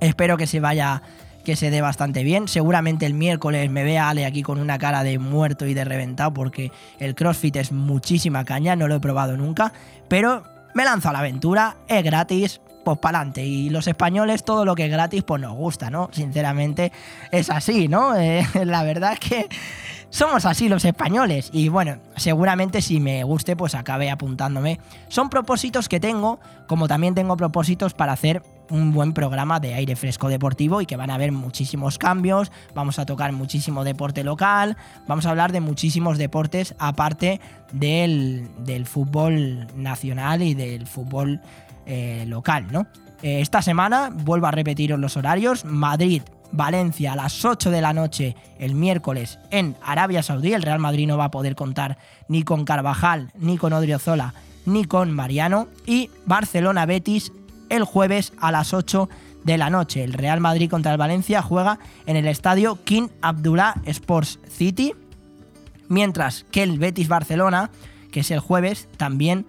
Espero 0.00 0.36
que 0.36 0.46
se 0.46 0.60
vaya, 0.60 1.00
que 1.46 1.56
se 1.56 1.70
dé 1.70 1.80
bastante 1.80 2.24
bien. 2.24 2.46
Seguramente 2.46 3.06
el 3.06 3.14
miércoles 3.14 3.70
me 3.70 3.82
vea 3.82 4.10
Ale 4.10 4.26
aquí 4.26 4.42
con 4.42 4.58
una 4.58 4.76
cara 4.76 5.02
de 5.02 5.18
muerto 5.18 5.66
y 5.66 5.72
de 5.72 5.86
reventado 5.86 6.34
porque 6.34 6.72
el 6.98 7.14
CrossFit 7.14 7.56
es 7.56 7.72
muchísima 7.72 8.44
caña, 8.44 8.76
no 8.76 8.86
lo 8.86 8.96
he 8.96 9.00
probado 9.00 9.38
nunca, 9.38 9.72
pero 10.08 10.42
me 10.74 10.84
lanzo 10.84 11.08
a 11.08 11.12
la 11.14 11.20
aventura, 11.20 11.78
es 11.88 12.04
gratis, 12.04 12.60
pues 12.84 12.98
para 12.98 13.20
adelante. 13.20 13.42
Y 13.42 13.70
los 13.70 13.86
españoles, 13.86 14.44
todo 14.44 14.66
lo 14.66 14.74
que 14.74 14.84
es 14.84 14.90
gratis, 14.90 15.22
pues 15.22 15.40
nos 15.40 15.56
gusta, 15.56 15.88
¿no? 15.88 16.10
Sinceramente, 16.12 16.92
es 17.32 17.48
así, 17.48 17.88
¿no? 17.88 18.14
Eh, 18.20 18.46
la 18.66 18.82
verdad 18.82 19.14
es 19.14 19.20
que 19.20 19.48
somos 20.10 20.44
así 20.44 20.68
los 20.68 20.84
españoles. 20.84 21.50
Y 21.52 21.68
bueno, 21.68 21.98
seguramente 22.16 22.82
si 22.82 23.00
me 23.00 23.24
guste, 23.24 23.56
pues 23.56 23.74
acabe 23.74 24.10
apuntándome. 24.10 24.80
Son 25.08 25.28
propósitos 25.28 25.88
que 25.88 26.00
tengo, 26.00 26.38
como 26.66 26.88
también 26.88 27.14
tengo 27.14 27.36
propósitos 27.36 27.94
para 27.94 28.12
hacer 28.12 28.42
un 28.70 28.92
buen 28.92 29.12
programa 29.12 29.60
de 29.60 29.74
aire 29.74 29.96
fresco 29.96 30.28
deportivo 30.28 30.80
y 30.80 30.86
que 30.86 30.96
van 30.96 31.10
a 31.10 31.14
haber 31.14 31.32
muchísimos 31.32 31.98
cambios, 31.98 32.50
vamos 32.74 32.98
a 32.98 33.06
tocar 33.06 33.32
muchísimo 33.32 33.84
deporte 33.84 34.24
local, 34.24 34.76
vamos 35.06 35.26
a 35.26 35.30
hablar 35.30 35.52
de 35.52 35.60
muchísimos 35.60 36.18
deportes 36.18 36.74
aparte 36.78 37.40
del, 37.72 38.48
fútbol 38.86 39.68
nacional 39.76 40.42
y 40.42 40.54
del 40.54 40.86
fútbol 40.86 41.40
eh, 41.86 42.24
local, 42.26 42.66
¿no? 42.70 42.86
Eh, 43.22 43.40
esta 43.40 43.62
semana, 43.62 44.10
vuelvo 44.12 44.46
a 44.46 44.50
repetiros 44.50 45.00
los 45.00 45.16
horarios, 45.16 45.64
Madrid, 45.64 46.22
Valencia 46.52 47.12
a 47.12 47.16
las 47.16 47.44
8 47.44 47.70
de 47.70 47.80
la 47.80 47.92
noche 47.92 48.36
el 48.58 48.74
miércoles 48.74 49.38
en 49.50 49.76
Arabia 49.82 50.22
Saudí. 50.22 50.52
El 50.52 50.62
Real 50.62 50.78
Madrid 50.78 51.06
no 51.06 51.18
va 51.18 51.26
a 51.26 51.30
poder 51.30 51.54
contar 51.54 51.98
ni 52.28 52.42
con 52.42 52.64
Carvajal, 52.64 53.32
ni 53.36 53.58
con 53.58 53.72
Odriozola, 53.72 54.34
ni 54.64 54.84
con 54.84 55.12
Mariano. 55.12 55.68
Y 55.86 56.10
Barcelona 56.24 56.86
Betis 56.86 57.32
el 57.68 57.84
jueves 57.84 58.32
a 58.40 58.52
las 58.52 58.74
8 58.74 59.08
de 59.44 59.58
la 59.58 59.70
noche. 59.70 60.04
El 60.04 60.12
Real 60.12 60.40
Madrid 60.40 60.70
contra 60.70 60.92
el 60.92 60.98
Valencia 60.98 61.42
juega 61.42 61.78
en 62.06 62.16
el 62.16 62.26
estadio 62.26 62.82
King 62.84 63.08
Abdullah 63.22 63.74
Sports 63.84 64.40
City, 64.48 64.92
mientras 65.88 66.44
que 66.50 66.62
el 66.62 66.78
Betis 66.78 67.08
Barcelona, 67.08 67.70
que 68.10 68.20
es 68.20 68.30
el 68.30 68.40
jueves, 68.40 68.88
también 68.96 69.46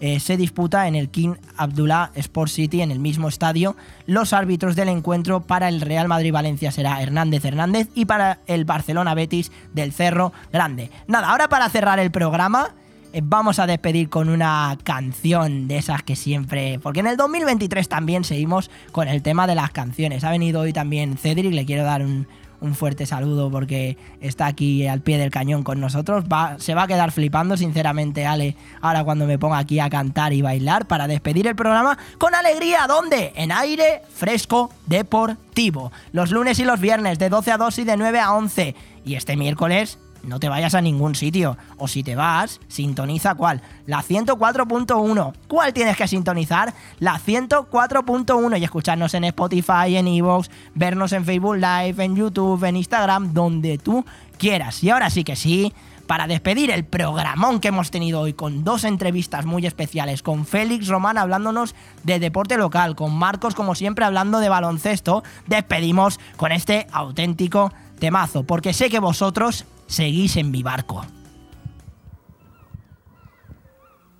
eh, 0.00 0.18
se 0.18 0.36
disputa 0.36 0.88
en 0.88 0.94
el 0.94 1.10
King 1.10 1.34
Abdullah 1.56 2.10
Sports 2.14 2.54
City, 2.54 2.80
en 2.80 2.90
el 2.90 2.98
mismo 2.98 3.28
estadio. 3.28 3.76
Los 4.06 4.32
árbitros 4.32 4.74
del 4.76 4.88
encuentro 4.88 5.40
para 5.40 5.68
el 5.68 5.80
Real 5.80 6.08
Madrid-Valencia 6.08 6.72
será 6.72 7.02
Hernández 7.02 7.44
Hernández 7.44 7.88
y 7.94 8.06
para 8.06 8.40
el 8.46 8.64
Barcelona-Betis 8.64 9.52
del 9.74 9.92
Cerro 9.92 10.32
Grande. 10.52 10.90
Nada, 11.06 11.30
ahora 11.30 11.48
para 11.48 11.68
cerrar 11.68 11.98
el 11.98 12.10
programa, 12.10 12.74
eh, 13.12 13.20
vamos 13.22 13.58
a 13.58 13.66
despedir 13.66 14.08
con 14.08 14.28
una 14.28 14.78
canción 14.84 15.68
de 15.68 15.78
esas 15.78 16.02
que 16.02 16.16
siempre... 16.16 16.78
Porque 16.78 17.00
en 17.00 17.06
el 17.06 17.16
2023 17.16 17.88
también 17.88 18.24
seguimos 18.24 18.70
con 18.92 19.08
el 19.08 19.22
tema 19.22 19.46
de 19.46 19.54
las 19.54 19.70
canciones. 19.70 20.24
Ha 20.24 20.30
venido 20.30 20.60
hoy 20.60 20.72
también 20.72 21.18
Cedric, 21.18 21.52
le 21.52 21.66
quiero 21.66 21.84
dar 21.84 22.02
un, 22.02 22.26
fuerte 22.74 23.06
saludo 23.06 23.50
porque 23.50 23.96
está 24.20 24.46
aquí 24.46 24.86
al 24.86 25.00
pie 25.00 25.18
del 25.18 25.30
cañón 25.30 25.62
con 25.62 25.80
nosotros. 25.80 26.24
Va, 26.30 26.58
se 26.58 26.74
va 26.74 26.84
a 26.84 26.86
quedar 26.86 27.10
flipando, 27.12 27.56
sinceramente, 27.56 28.26
Ale, 28.26 28.56
ahora 28.80 29.04
cuando 29.04 29.26
me 29.26 29.38
ponga 29.38 29.58
aquí 29.58 29.80
a 29.80 29.90
cantar 29.90 30.32
y 30.32 30.42
bailar 30.42 30.86
para 30.86 31.06
despedir 31.06 31.46
el 31.46 31.56
programa 31.56 31.98
con 32.18 32.34
alegría. 32.34 32.86
¿Dónde? 32.86 33.32
En 33.34 33.52
aire 33.52 34.02
fresco 34.14 34.70
deportivo. 34.86 35.92
Los 36.12 36.30
lunes 36.30 36.58
y 36.58 36.64
los 36.64 36.80
viernes 36.80 37.18
de 37.18 37.28
12 37.28 37.52
a 37.52 37.56
2 37.56 37.78
y 37.78 37.84
de 37.84 37.96
9 37.96 38.20
a 38.20 38.32
11. 38.34 38.74
Y 39.04 39.14
este 39.14 39.36
miércoles 39.36 39.98
no 40.22 40.40
te 40.40 40.48
vayas 40.48 40.74
a 40.74 40.80
ningún 40.80 41.14
sitio. 41.14 41.56
O 41.76 41.88
si 41.88 42.02
te 42.02 42.14
vas, 42.14 42.60
sintoniza 42.68 43.34
cuál. 43.34 43.62
La 43.86 44.02
104.1. 44.02 45.32
¿Cuál 45.48 45.72
tienes 45.72 45.96
que 45.96 46.08
sintonizar? 46.08 46.74
La 46.98 47.18
104.1 47.18 48.58
y 48.58 48.64
escucharnos 48.64 49.14
en 49.14 49.24
Spotify, 49.24 49.96
en 49.96 50.08
Evox, 50.08 50.50
vernos 50.74 51.12
en 51.12 51.24
Facebook 51.24 51.56
Live, 51.56 52.04
en 52.04 52.16
YouTube, 52.16 52.64
en 52.64 52.76
Instagram, 52.76 53.32
donde 53.32 53.78
tú 53.78 54.04
quieras. 54.38 54.82
Y 54.82 54.90
ahora 54.90 55.10
sí 55.10 55.24
que 55.24 55.36
sí, 55.36 55.72
para 56.10 56.26
despedir 56.26 56.72
el 56.72 56.84
programón 56.84 57.60
que 57.60 57.68
hemos 57.68 57.92
tenido 57.92 58.20
hoy 58.20 58.32
con 58.32 58.64
dos 58.64 58.82
entrevistas 58.82 59.46
muy 59.46 59.64
especiales, 59.64 60.24
con 60.24 60.44
Félix 60.44 60.88
Román 60.88 61.18
hablándonos 61.18 61.76
de 62.02 62.18
deporte 62.18 62.56
local, 62.56 62.96
con 62.96 63.14
Marcos 63.14 63.54
como 63.54 63.76
siempre 63.76 64.04
hablando 64.04 64.40
de 64.40 64.48
baloncesto, 64.48 65.22
despedimos 65.46 66.18
con 66.36 66.50
este 66.50 66.88
auténtico 66.90 67.72
temazo, 68.00 68.42
porque 68.42 68.72
sé 68.72 68.90
que 68.90 68.98
vosotros 68.98 69.66
seguís 69.90 70.36
en 70.36 70.50
mi 70.50 70.62
barco. 70.62 71.04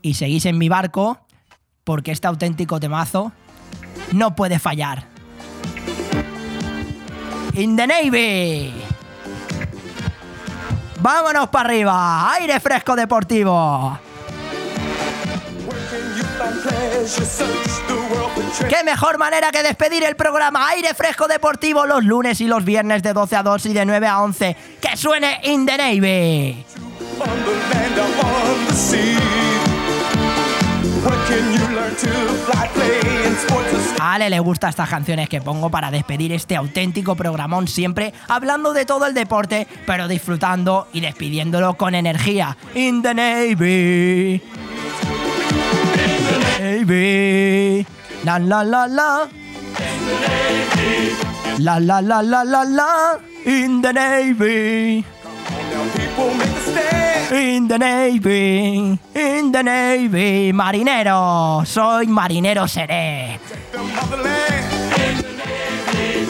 Y 0.03 0.15
seguís 0.15 0.45
en 0.47 0.59
mi 0.59 0.69
barco 0.69 1.21
porque 1.85 2.11
este 2.11 2.27
auténtico 2.27 2.81
temazo 2.81 3.33
no 4.13 4.35
puede 4.35 4.59
fallar. 4.59 5.07
In 7.55 7.77
the 7.77 7.87
Navy. 7.87 8.73
Vámonos 11.01 11.49
para 11.49 11.69
arriba. 11.69 12.33
Aire 12.35 12.61
fresco 12.61 12.97
deportivo. 12.97 13.99
Qué 18.69 18.85
mejor 18.85 19.19
manera 19.19 19.51
que 19.53 19.63
despedir 19.63 20.05
el 20.05 20.17
programa 20.17 20.69
Aire 20.69 20.95
Fresco 20.95 21.29
Deportivo 21.29 21.87
los 21.87 22.05
lunes 22.05 22.41
y 22.41 22.47
los 22.47 22.65
viernes 22.65 23.03
de 23.03 23.13
12 23.13 23.37
a 23.37 23.43
2 23.43 23.67
y 23.67 23.73
de 23.73 23.85
9 23.85 24.07
a 24.07 24.23
11. 24.23 24.57
Que 24.81 24.97
suene 24.97 25.41
In 25.45 25.67
the 25.67 25.77
Navy. 25.77 26.65
A 34.01 34.15
Ale 34.15 34.31
le 34.31 34.41
gusta 34.41 34.69
estas 34.69 34.89
canciones 34.89 35.29
que 35.29 35.41
pongo 35.41 35.71
para 35.71 35.91
despedir 35.91 36.33
este 36.33 36.57
auténtico 36.57 37.15
programón 37.15 37.69
siempre 37.69 38.13
hablando 38.29 38.73
de 38.73 38.85
todo 38.85 39.07
el 39.07 39.15
deporte, 39.15 39.67
pero 39.87 40.09
disfrutando 40.09 40.89
y 40.93 41.01
despidiéndolo 41.01 41.75
con 41.75 41.95
energía. 41.95 42.57
In 42.75 43.03
the 43.03 43.15
Navy. 43.15 44.43
Navy. 46.61 48.00
La 48.25 48.39
la 48.39 48.63
la 48.63 48.87
la. 48.87 49.29
La 51.59 51.79
la 51.79 52.01
la 52.01 52.21
la 52.23 52.43
la 52.45 52.65
la. 52.65 53.19
In 53.45 53.81
the 53.81 53.93
Navy. 53.93 55.05
In 57.33 57.69
the 57.69 57.79
Navy, 57.79 58.99
in 59.15 59.53
the 59.53 59.63
Navy, 59.63 60.53
marinero, 60.53 61.63
soy 61.65 62.09
marinero 62.09 62.67
seré. 62.67 63.39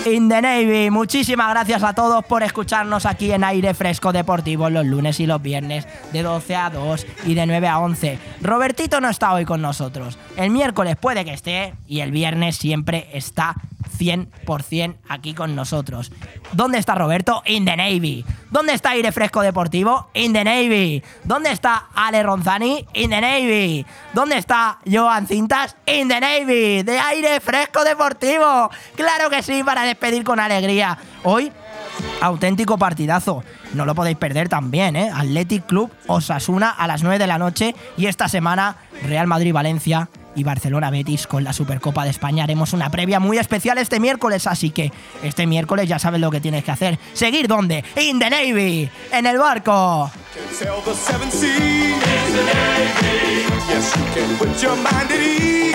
In 0.07 0.31
the 0.31 0.41
Navy, 0.41 0.91
muchísimas 0.91 1.51
gracias 1.51 1.83
a 1.83 1.93
todos 1.93 2.25
por 2.25 2.43
escucharnos 2.43 3.05
aquí 3.05 3.33
en 3.33 3.45
Aire 3.45 3.75
Fresco 3.75 4.13
Deportivo 4.13 4.71
los 4.71 4.87
lunes 4.87 5.21
y 5.21 5.27
los 5.27 5.43
viernes 5.43 5.87
de 6.11 6.23
12 6.23 6.57
a 6.57 6.71
2 6.71 7.07
y 7.27 7.35
de 7.35 7.45
9 7.45 7.69
a 7.69 7.79
11. 7.81 8.19
Robertito 8.41 9.03
no 9.03 9.11
está 9.11 9.35
hoy 9.35 9.45
con 9.45 9.61
nosotros. 9.61 10.19
El 10.39 10.51
miércoles 10.51 10.97
puede 10.97 11.27
que 11.27 11.35
esté 11.35 11.75
y 11.87 12.01
el 12.01 12.13
viernes 12.13 12.57
siempre 12.57 13.11
está 13.13 13.57
100% 14.01 14.97
aquí 15.09 15.35
con 15.35 15.55
nosotros. 15.55 16.11
¿Dónde 16.53 16.79
está 16.79 16.95
Roberto? 16.95 17.43
In 17.47 17.67
the 17.67 17.77
Navy. 17.77 18.25
¿Dónde 18.51 18.73
está 18.73 18.91
Aire 18.91 19.13
Fresco 19.13 19.43
Deportivo? 19.43 20.09
In 20.15 20.33
the 20.33 20.43
Navy. 20.43 21.03
¿Dónde 21.25 21.53
está 21.53 21.89
Ale 21.95 22.23
Ronzani? 22.23 22.87
In 22.95 23.11
the 23.11 23.21
Navy. 23.21 23.87
¿Dónde 24.13 24.39
está 24.39 24.79
Joan 24.91 25.27
Cintas? 25.27 25.77
In 25.87 26.09
the 26.09 26.21
Navy. 26.21 26.83
De 26.83 26.99
Aire 26.99 27.41
Fresco 27.41 27.85
Deportivo. 27.85 28.71
Claro 28.97 29.29
que 29.29 29.43
sí, 29.43 29.63
para 29.63 29.85
despedir 29.91 30.25
con 30.25 30.41
alegría. 30.41 30.99
Hoy 31.25 31.53
auténtico 32.21 32.79
partidazo. 32.79 33.45
No 33.75 33.85
lo 33.85 33.95
podéis 33.95 34.17
perder 34.17 34.49
también, 34.49 34.97
¿eh? 34.97 35.11
Athletic 35.15 35.67
Club 35.67 35.93
Osasuna 36.07 36.71
a 36.71 36.87
las 36.87 37.03
9 37.03 37.19
de 37.19 37.27
la 37.27 37.39
noche 37.39 37.75
y 37.97 38.07
esta 38.07 38.29
semana 38.29 38.77
Real 39.03 39.27
Madrid-Valencia 39.27 40.09
y 40.35 40.45
Barcelona 40.45 40.91
Betis 40.91 41.27
con 41.27 41.45
la 41.45 41.53
Supercopa 41.53 42.05
de 42.05 42.11
España. 42.11 42.45
Haremos 42.45 42.73
una 42.73 42.91
previa 42.91 43.21
muy 43.21 43.39
especial 43.39 43.79
este 43.79 44.01
miércoles, 44.01 44.47
así 44.47 44.71
que 44.71 44.93
este 45.23 45.47
miércoles 45.47 45.89
ya 45.89 45.99
sabes 45.99 46.21
lo 46.21 46.31
que 46.31 46.41
tienes 46.41 46.65
que 46.65 46.71
hacer. 46.71 46.99
¿Seguir 47.13 47.49
dónde? 47.49 47.85
In 47.97 48.19
the 48.19 48.31
Navy, 48.31 48.91
en 49.13 49.27
el 49.27 49.39
barco. 49.39 50.11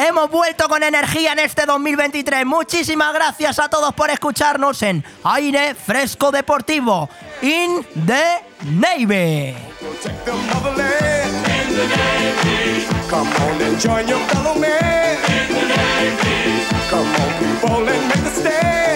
Hemos 0.08 0.30
vuelto 0.30 0.68
con 0.68 0.84
energía 0.84 1.34
en 1.34 1.40
este 1.40 1.66
2023. 1.66 2.46
Muchísimas 2.46 3.14
gracias 3.14 3.60
a 3.60 3.70
todos 3.70 3.94
por 3.94 4.10
escucharnos 4.10 4.82
en 4.84 5.04
Aire 5.24 5.76
Fresco 5.76 6.32
Deportivo. 6.32 7.10
In 7.42 7.86
the 8.06 8.44
Navy. 8.72 9.56
Come 13.10 13.28
on 13.28 13.62
and 13.62 13.80
join 13.80 14.08
your 14.08 14.20
fellow 14.30 14.60
man. 14.60 15.18
Come 16.90 17.08
on, 17.08 17.40
people, 17.40 17.90
and 17.90 18.08
make 18.10 18.26
a 18.26 18.36
stand. 18.36 18.95